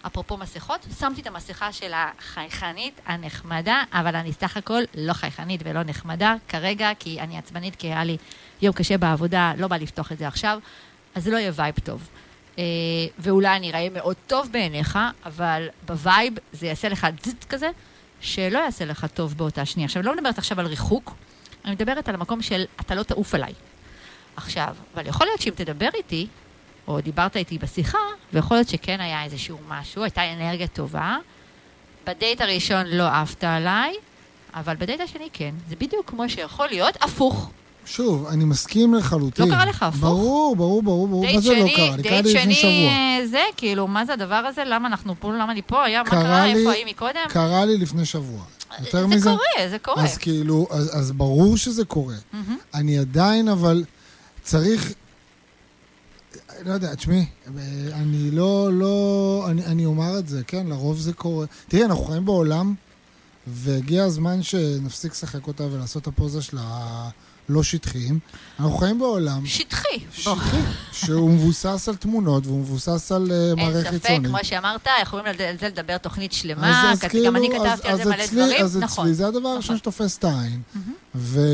אפרופו 0.06 0.36
מסכות, 0.36 0.86
שמתי 0.98 1.20
את 1.20 1.26
המסכה 1.26 1.72
של 1.72 1.93
החייכנית, 1.94 3.01
הנחמדה, 3.06 3.82
אבל 3.93 4.16
אני 4.16 4.32
סך 4.32 4.56
הכל 4.56 4.82
לא 4.94 5.12
חייכנית 5.12 5.60
ולא 5.64 5.82
נחמדה 5.82 6.35
כרגע, 6.48 6.90
כי 6.98 7.20
אני 7.20 7.39
עצבנית, 7.39 7.76
כי 7.76 7.86
היה 7.86 8.05
לי 8.05 8.16
יום 8.62 8.74
קשה 8.74 8.98
בעבודה, 8.98 9.52
לא 9.59 9.68
בא 9.68 9.76
לפתוח 9.76 10.12
את 10.12 10.18
זה 10.18 10.28
עכשיו, 10.28 10.59
אז 11.14 11.24
זה 11.24 11.31
לא 11.31 11.36
יהיה 11.36 11.52
vibe 11.55 11.74
טוב. 11.85 12.09
אה, 12.59 12.64
ואולי 13.18 13.56
אני 13.56 13.70
אראה 13.70 13.89
מאוד 13.93 14.16
טוב 14.26 14.48
בעיניך, 14.52 14.98
אבל 15.24 15.68
ב 15.86 15.96
vibe 15.96 16.35
זה 16.52 16.66
יעשה 16.66 16.89
לך 16.89 17.06
זץ 17.23 17.45
כזה, 17.44 17.70
שלא 18.20 18.59
יעשה 18.59 18.85
לך 18.85 19.06
טוב 19.14 19.35
באותה 19.36 19.64
שנייה. 19.66 19.85
עכשיו, 19.85 20.01
אני 20.01 20.06
לא 20.06 20.16
מדברת 20.16 20.39
עכשיו 20.39 20.60
על 20.60 20.66
ריחוק, 20.66 21.14
אני 21.64 21.72
מדברת 21.72 22.09
על 22.09 22.14
המקום 22.14 22.43
של 22.43 22.64
אתה 22.81 22.94
לא 22.94 23.02
תעוף 23.02 23.35
עליי. 23.35 23.52
עכשיו, 24.36 24.76
אבל 24.94 25.06
יכול 25.06 25.26
להיות 25.26 25.40
שאם 25.40 25.52
תדבר 25.56 25.89
איתי, 25.94 26.26
או 26.89 27.01
דיברת 27.01 27.36
איתי 27.36 27.59
בשיחה, 27.59 27.98
ויכול 28.32 28.56
להיות 28.56 28.68
שכן 28.68 29.01
היה 29.01 29.24
איזשהו 29.24 29.59
משהו, 29.68 30.02
הייתה 30.02 30.32
אנרגיה 30.32 30.66
טובה. 30.66 31.16
בדייט 32.06 32.40
הראשון 32.40 32.86
לא 32.86 33.09
עפת 33.09 33.44
עליי, 33.44 33.94
אבל 34.55 34.76
בדייט 34.76 35.01
השני 35.01 35.28
כן. 35.32 35.55
זה 35.68 35.76
בדיוק 35.76 36.10
כמו 36.10 36.28
שיכול 36.28 36.66
להיות 36.66 36.97
הפוך. 37.02 37.51
שוב, 37.86 38.27
אני 38.27 38.44
מסכים 38.44 38.94
לחלוטין. 38.94 39.48
לא 39.48 39.55
קרה 39.55 39.66
לך 39.66 39.82
הפוך? 39.82 40.01
ברור, 40.01 40.56
ברור, 40.56 40.82
ברור, 40.82 41.09
ברור. 41.09 41.27
מה 41.35 41.40
זה 41.40 41.51
לא 41.55 41.61
שני, 41.61 41.74
קרה? 41.77 41.97
לי 41.97 42.02
קרה 42.02 42.23
דייט 42.23 42.36
לפני 42.36 42.55
שני, 42.55 42.55
שבוע. 42.55 42.70
אה, 42.90 43.27
זה, 43.31 43.40
כאילו, 43.56 43.86
מה 43.89 44.05
זה 44.05 44.12
הדבר 44.12 44.35
הזה? 44.35 44.62
למה 44.66 44.89
אנחנו 44.89 45.15
פה? 45.20 45.32
למה 45.32 45.52
אני 45.52 45.62
פה? 45.62 45.85
היה, 45.85 46.02
מה 46.02 46.11
קרה 46.11 46.23
קרה? 46.23 46.47
לי- 46.47 46.59
איפה 46.59 46.70
ההיא 46.70 46.86
מקודם? 46.86 47.20
קרה 47.28 47.65
לי 47.65 47.77
לפני 47.78 48.05
שבוע. 48.05 48.43
יותר 48.81 49.01
זה 49.01 49.06
מזה? 49.06 49.31
קורה, 49.31 49.69
זה 49.70 49.78
קורה. 49.78 50.05
אז 50.05 50.19
כאילו, 50.19 50.66
אז, 50.70 50.98
אז 50.98 51.12
ברור 51.12 51.56
שזה 51.56 51.85
קורה. 51.85 52.15
מהמם. 52.32 52.56
אני 52.74 52.98
עדיין, 52.98 53.48
אבל 53.48 53.85
צריך... 54.43 54.93
לא 56.66 56.73
יודע, 56.73 56.94
תשמעי, 56.94 57.24
אני 57.93 58.31
לא, 58.31 58.69
לא, 58.73 59.44
אני, 59.51 59.66
אני 59.66 59.85
אומר 59.86 60.19
את 60.19 60.28
זה, 60.28 60.43
כן, 60.47 60.66
לרוב 60.66 60.98
זה 60.98 61.12
קורה. 61.12 61.47
תראי, 61.69 61.85
אנחנו 61.85 62.05
חיים 62.05 62.24
בעולם, 62.24 62.74
והגיע 63.47 64.05
הזמן 64.05 64.43
שנפסיק 64.43 65.12
לשחק 65.12 65.47
אותה 65.47 65.65
ולעשות 65.65 66.02
את 66.02 66.06
הפוזה 66.06 66.43
של 66.43 66.56
הלא 67.49 67.62
שטחיים. 67.62 68.19
אנחנו 68.59 68.77
חיים 68.77 68.99
בעולם 68.99 69.47
שטחי. 69.47 69.89
שטחי, 70.12 70.57
שהוא 70.93 71.31
מבוסס 71.31 71.89
על 71.89 71.97
תמונות 71.97 72.47
והוא 72.47 72.61
מבוסס 72.61 73.12
על 73.12 73.33
אה, 73.33 73.37
אין 73.51 73.57
מערכת 73.59 73.81
ספק, 73.91 73.91
חיצונית. 74.03 74.27
כמו 74.31 74.39
שאמרת, 74.43 74.87
יכולים 75.03 75.27
על 75.27 75.37
זה 75.39 75.49
על 75.49 75.57
לדבר 75.73 75.99
תוכנית 75.99 76.33
שלמה, 76.33 76.93
אז, 76.93 76.99
אז 76.99 77.11
כאילו, 77.11 77.27
גם 77.27 77.37
אני 77.37 77.49
אז- 77.49 77.53
כתבתי 77.79 77.89
על 77.89 77.95
אז 77.95 77.99
זה 77.99 78.11
מלא 78.11 78.25
אצלי, 78.25 78.43
דברים, 78.45 78.65
אז 78.65 78.77
נכון. 78.77 79.05
אצלי 79.05 79.15
זה 79.15 79.27
הדבר 79.27 79.49
הראשון 79.49 79.77
נכון. 79.77 79.77
שתופס 79.77 80.19
את 80.19 80.25
העין, 80.25 80.61
מהמם. 81.15 81.45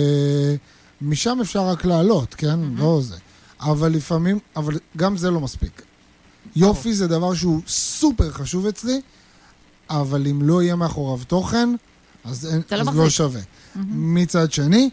ומשם 1.02 1.38
אפשר 1.40 1.66
רק 1.68 1.84
לעלות, 1.84 2.34
כן? 2.34 2.60
לא 2.76 3.00
זה. 3.02 3.16
אבל 3.60 3.92
לפעמים, 3.92 4.38
אבל 4.56 4.74
גם 4.96 5.16
זה 5.16 5.30
לא 5.30 5.40
מספיק. 5.40 5.82
יופי 6.56 6.94
זה 6.94 7.06
דבר 7.06 7.34
שהוא 7.34 7.60
סופר 7.68 8.30
חשוב 8.32 8.66
אצלי, 8.66 9.00
אבל 9.90 10.26
אם 10.26 10.42
לא 10.42 10.62
יהיה 10.62 10.76
מאחוריו 10.76 11.24
תוכן, 11.24 11.68
אז, 12.24 12.46
אין, 12.52 12.62
לא 12.72 12.76
אז 12.80 12.86
לא 12.86 12.92
מחזיק. 12.92 13.08
שווה. 13.16 13.40
מהמם. 13.74 14.14
מצד 14.14 14.52
שני, 14.52 14.90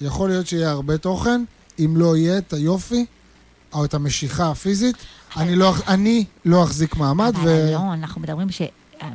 יכול 0.00 0.28
להיות 0.28 0.46
שיהיה 0.46 0.70
הרבה 0.70 0.98
תוכן, 0.98 1.44
אם 1.78 1.94
לא 1.96 2.16
יהיה 2.16 2.38
את 2.38 2.52
היופי, 2.52 3.06
או 3.72 3.84
את 3.84 3.94
המשיכה 3.94 4.50
הפיזית, 4.50 4.96
אני 5.36 5.56
לא, 5.56 5.74
אני 5.88 6.24
לא 6.44 6.64
אחזיק 6.64 6.96
מעמד, 6.96 7.32
ו... 7.44 7.72
לא, 7.72 7.94
אנחנו 7.94 8.20
מדברים 8.20 8.50
ש... 8.50 8.62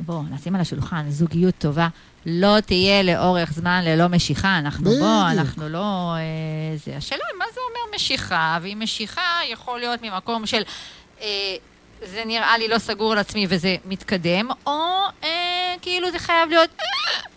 בואו, 0.06 0.22
נשים 0.22 0.54
על 0.54 0.60
השולחן, 0.60 1.10
זוגיות 1.10 1.54
טובה 1.58 1.88
לא 2.26 2.60
תהיה 2.60 3.02
לאורך 3.02 3.52
זמן 3.52 3.82
ללא 3.84 4.08
משיכה. 4.08 4.58
אנחנו 4.58 4.84
בדיוק. 4.84 5.00
בואו, 5.00 5.30
אנחנו 5.30 5.68
לא... 5.68 6.14
אה, 6.14 6.76
זה. 6.84 6.96
השאלה 6.96 7.24
מה 7.38 7.44
זה 7.54 7.60
אומר 7.68 7.96
משיכה, 7.96 8.58
ואם 8.62 8.78
משיכה 8.82 9.40
יכול 9.52 9.80
להיות 9.80 10.02
ממקום 10.02 10.46
של... 10.46 10.62
אה, 11.20 11.56
זה 12.02 12.22
נראה 12.26 12.58
לי 12.58 12.68
לא 12.68 12.78
סגור 12.78 13.12
על 13.12 13.18
עצמי 13.18 13.46
וזה 13.48 13.76
מתקדם, 13.84 14.48
או 14.66 14.72
אה, 15.24 15.74
כאילו 15.82 16.10
זה 16.10 16.18
חייב 16.18 16.48
להיות, 16.48 16.70
אה, 16.80 16.84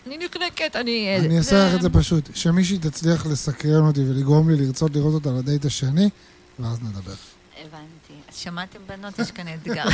אני 0.08 0.18
נקנקת, 0.18 0.76
אני... 0.76 1.08
אה, 1.08 1.26
אני 1.26 1.38
אעשה 1.38 1.68
לך 1.68 1.76
את 1.76 1.82
זה 1.82 1.90
פשוט, 1.90 2.30
שמישהי 2.36 2.78
תצליח 2.78 3.26
לסקרן 3.26 3.88
אותי 3.88 4.00
ולגרום 4.00 4.50
לי 4.50 4.66
לרצות 4.66 4.96
לראות 4.96 5.14
אותה 5.14 5.30
לדייט 5.30 5.66
השני, 5.66 6.10
ואז 6.60 6.82
נדבר. 6.82 7.14
הבנתי. 7.58 8.14
אז 8.30 8.38
שמעתם 8.38 8.80
בנות, 8.88 9.20
יש 9.20 9.32
כאן 9.32 9.46
אתגר. 9.54 9.86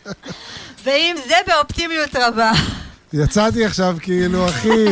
ואם 0.84 1.16
זה 1.28 1.34
באופטימיות 1.46 2.16
רבה. 2.16 2.52
יצאתי 3.12 3.64
עכשיו 3.64 3.96
כאילו, 4.02 4.48
אחי, 4.48 4.84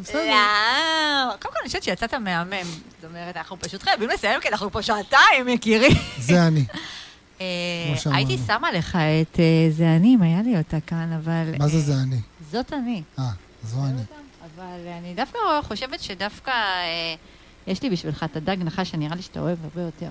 בסדר. 0.00 0.26
לא, 0.26 1.36
קודם 1.40 1.54
כל 1.54 1.58
אני 1.60 1.66
חושבת 1.66 1.82
שיצאת 1.82 2.14
מהמם. 2.14 2.52
זאת 2.62 3.10
אומרת, 3.10 3.36
אנחנו 3.36 3.60
פשוט 3.60 3.82
חייבים 3.82 4.08
לסיים, 4.08 4.40
כי 4.40 4.48
אנחנו 4.48 4.72
פה 4.72 4.82
שעתיים, 4.82 5.48
יקירי. 5.48 5.94
זה 6.18 6.46
אני. 6.46 6.64
אה. 7.40 8.14
הייתי 8.14 8.38
שמה 8.46 8.72
לך 8.72 8.96
את 8.96 9.40
אה, 9.40 9.70
זה 9.70 9.96
אני, 9.96 10.14
אם 10.14 10.22
היה 10.22 10.42
לי 10.42 10.58
אותה 10.58 10.80
כאן, 10.80 11.12
אבל... 11.12 11.54
מה 11.58 11.68
זה 11.68 11.76
אה, 11.76 11.82
זה 11.82 11.94
אני? 12.02 12.20
זאת 12.50 12.72
אני. 12.72 13.02
אה, 13.18 13.30
זו 13.62 13.84
אני. 13.84 14.02
אבל 14.56 14.88
אני 14.98 15.14
דווקא 15.14 15.38
חושבת 15.62 16.00
שדווקא 16.00 16.50
אה, 16.50 17.14
יש 17.66 17.82
לי 17.82 17.90
בשבילך 17.90 18.24
את 18.30 18.36
הדג 18.36 18.56
נחש 18.60 18.90
שנראה 18.90 19.16
לי 19.16 19.22
שאתה 19.22 19.40
אוהב 19.40 19.58
הרבה 19.64 19.82
יותר. 19.82 20.10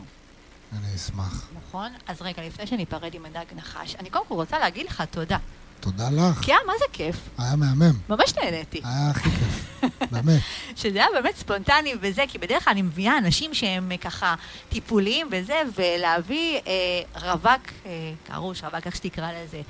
אני 0.78 0.96
אשמח. 0.96 1.48
נכון? 1.58 1.92
אז 2.08 2.22
רגע, 2.22 2.44
לפני 2.48 2.68
שניפרד 2.68 3.14
עם 3.14 3.26
הדג 3.26 3.46
נחש, 3.56 3.96
אני 3.96 4.10
קודם 4.10 4.26
כל 4.28 4.34
רוצה 4.36 4.60
להגיד 4.60 4.86
לך 4.86 5.04
תודה. 5.12 5.38
תודה 5.80 6.10
לך. 6.10 6.48
היה 6.48 6.58
מה 6.68 6.74
זה 6.80 6.86
כיף. 6.94 7.16
היה 7.38 7.56
מהמם. 7.56 7.94
ממש 8.10 8.34
נהניתי. 8.36 8.82
היה 8.84 9.10
הכי 9.10 9.30
כיף. 9.30 9.70
באמת. 10.12 10.42
שזה 10.82 10.98
היה 10.98 11.08
באמת 11.14 11.36
ספונטני 11.36 11.94
וזה, 12.02 12.24
כי 12.28 12.38
בדרך 12.38 12.64
כלל 12.64 12.72
אני 12.72 12.82
מביאה 12.82 13.18
אנשים 13.18 13.54
שהם 13.54 13.92
אה, 13.92 13.98
ככה 13.98 14.36
טיפוליים 14.70 15.28
וזה, 15.32 15.62
ולהביא 15.76 16.60
אה, 16.68 17.32
רווק, 17.32 17.62
אה, 17.86 17.92
קרוש, 18.28 18.64
רווק, 18.64 18.86
איך 18.86 18.96
שתקרא 18.96 19.32
לזה, 19.32 19.62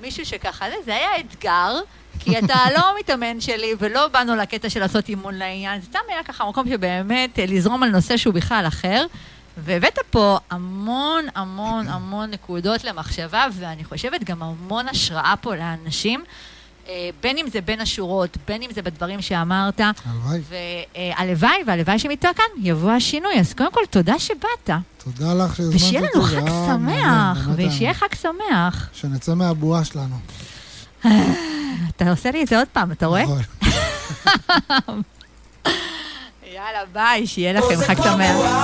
מישהו 0.00 0.26
שככה, 0.26 0.70
זה, 0.70 0.76
זה 0.84 0.94
היה 0.94 1.20
אתגר, 1.20 1.80
כי 2.20 2.38
אתה 2.38 2.58
לא 2.76 2.82
מתאמן 2.98 3.40
שלי, 3.40 3.74
ולא 3.78 4.08
באנו 4.08 4.36
לקטע 4.36 4.70
של 4.70 4.80
לעשות 4.80 5.08
אימון 5.08 5.34
לעניין, 5.34 5.80
זה 5.80 5.86
סתם 5.86 5.98
היה 6.08 6.22
ככה 6.22 6.48
מקום 6.48 6.68
שבאמת 6.68 7.38
אה, 7.38 7.46
לזרום 7.46 7.82
על 7.82 7.90
נושא 7.90 8.16
שהוא 8.16 8.34
בכלל 8.34 8.64
אחר. 8.68 9.06
והבאת 9.56 9.98
פה 10.10 10.38
המון 10.50 11.24
המון 11.34 11.88
המון 11.88 12.30
נקודות 12.30 12.84
למחשבה, 12.84 13.46
ואני 13.52 13.84
חושבת 13.84 14.24
גם 14.24 14.42
המון 14.42 14.88
השראה 14.88 15.34
פה 15.40 15.54
לאנשים, 15.54 16.24
אה, 16.88 17.10
בין 17.22 17.38
אם 17.38 17.46
זה 17.52 17.60
בין 17.60 17.80
השורות, 17.80 18.36
בין 18.48 18.62
אם 18.62 18.70
זה 18.74 18.82
בדברים 18.82 19.22
שאמרת, 19.22 19.80
הלוואי. 19.80 20.40
והלוואי, 20.48 21.62
והלוואי 21.66 21.98
שמתו 21.98 22.28
כאן 22.36 22.62
יבוא 22.62 22.90
השינוי. 22.90 23.40
אז 23.40 23.54
קודם 23.54 23.72
כל, 23.72 23.80
תודה 23.90 24.18
שבאת. 24.18 24.70
תודה 25.04 25.34
לך 25.34 25.56
שהזמנת 25.56 25.74
אותי. 25.74 25.76
ושיהיה 25.76 26.00
לנו 26.00 26.22
חג 26.22 26.48
שמח, 26.66 27.48
ושיהיה 27.56 27.90
היה. 27.90 27.94
חג 27.94 28.14
שמח. 28.14 28.88
שנצא 28.92 29.34
מהבועה 29.34 29.84
שלנו. 29.84 30.16
אתה 31.96 32.10
עושה 32.10 32.30
לי 32.30 32.42
את 32.42 32.48
זה 32.48 32.58
עוד 32.58 32.68
פעם, 32.72 32.92
אתה 32.92 33.06
רואה? 33.06 33.22
נכון. 33.22 33.42
יאללה, 36.54 36.80
ביי, 36.92 37.26
שיהיה 37.26 37.52
לכם 37.52 37.76
חג 37.86 38.02
שמח. 38.02 38.36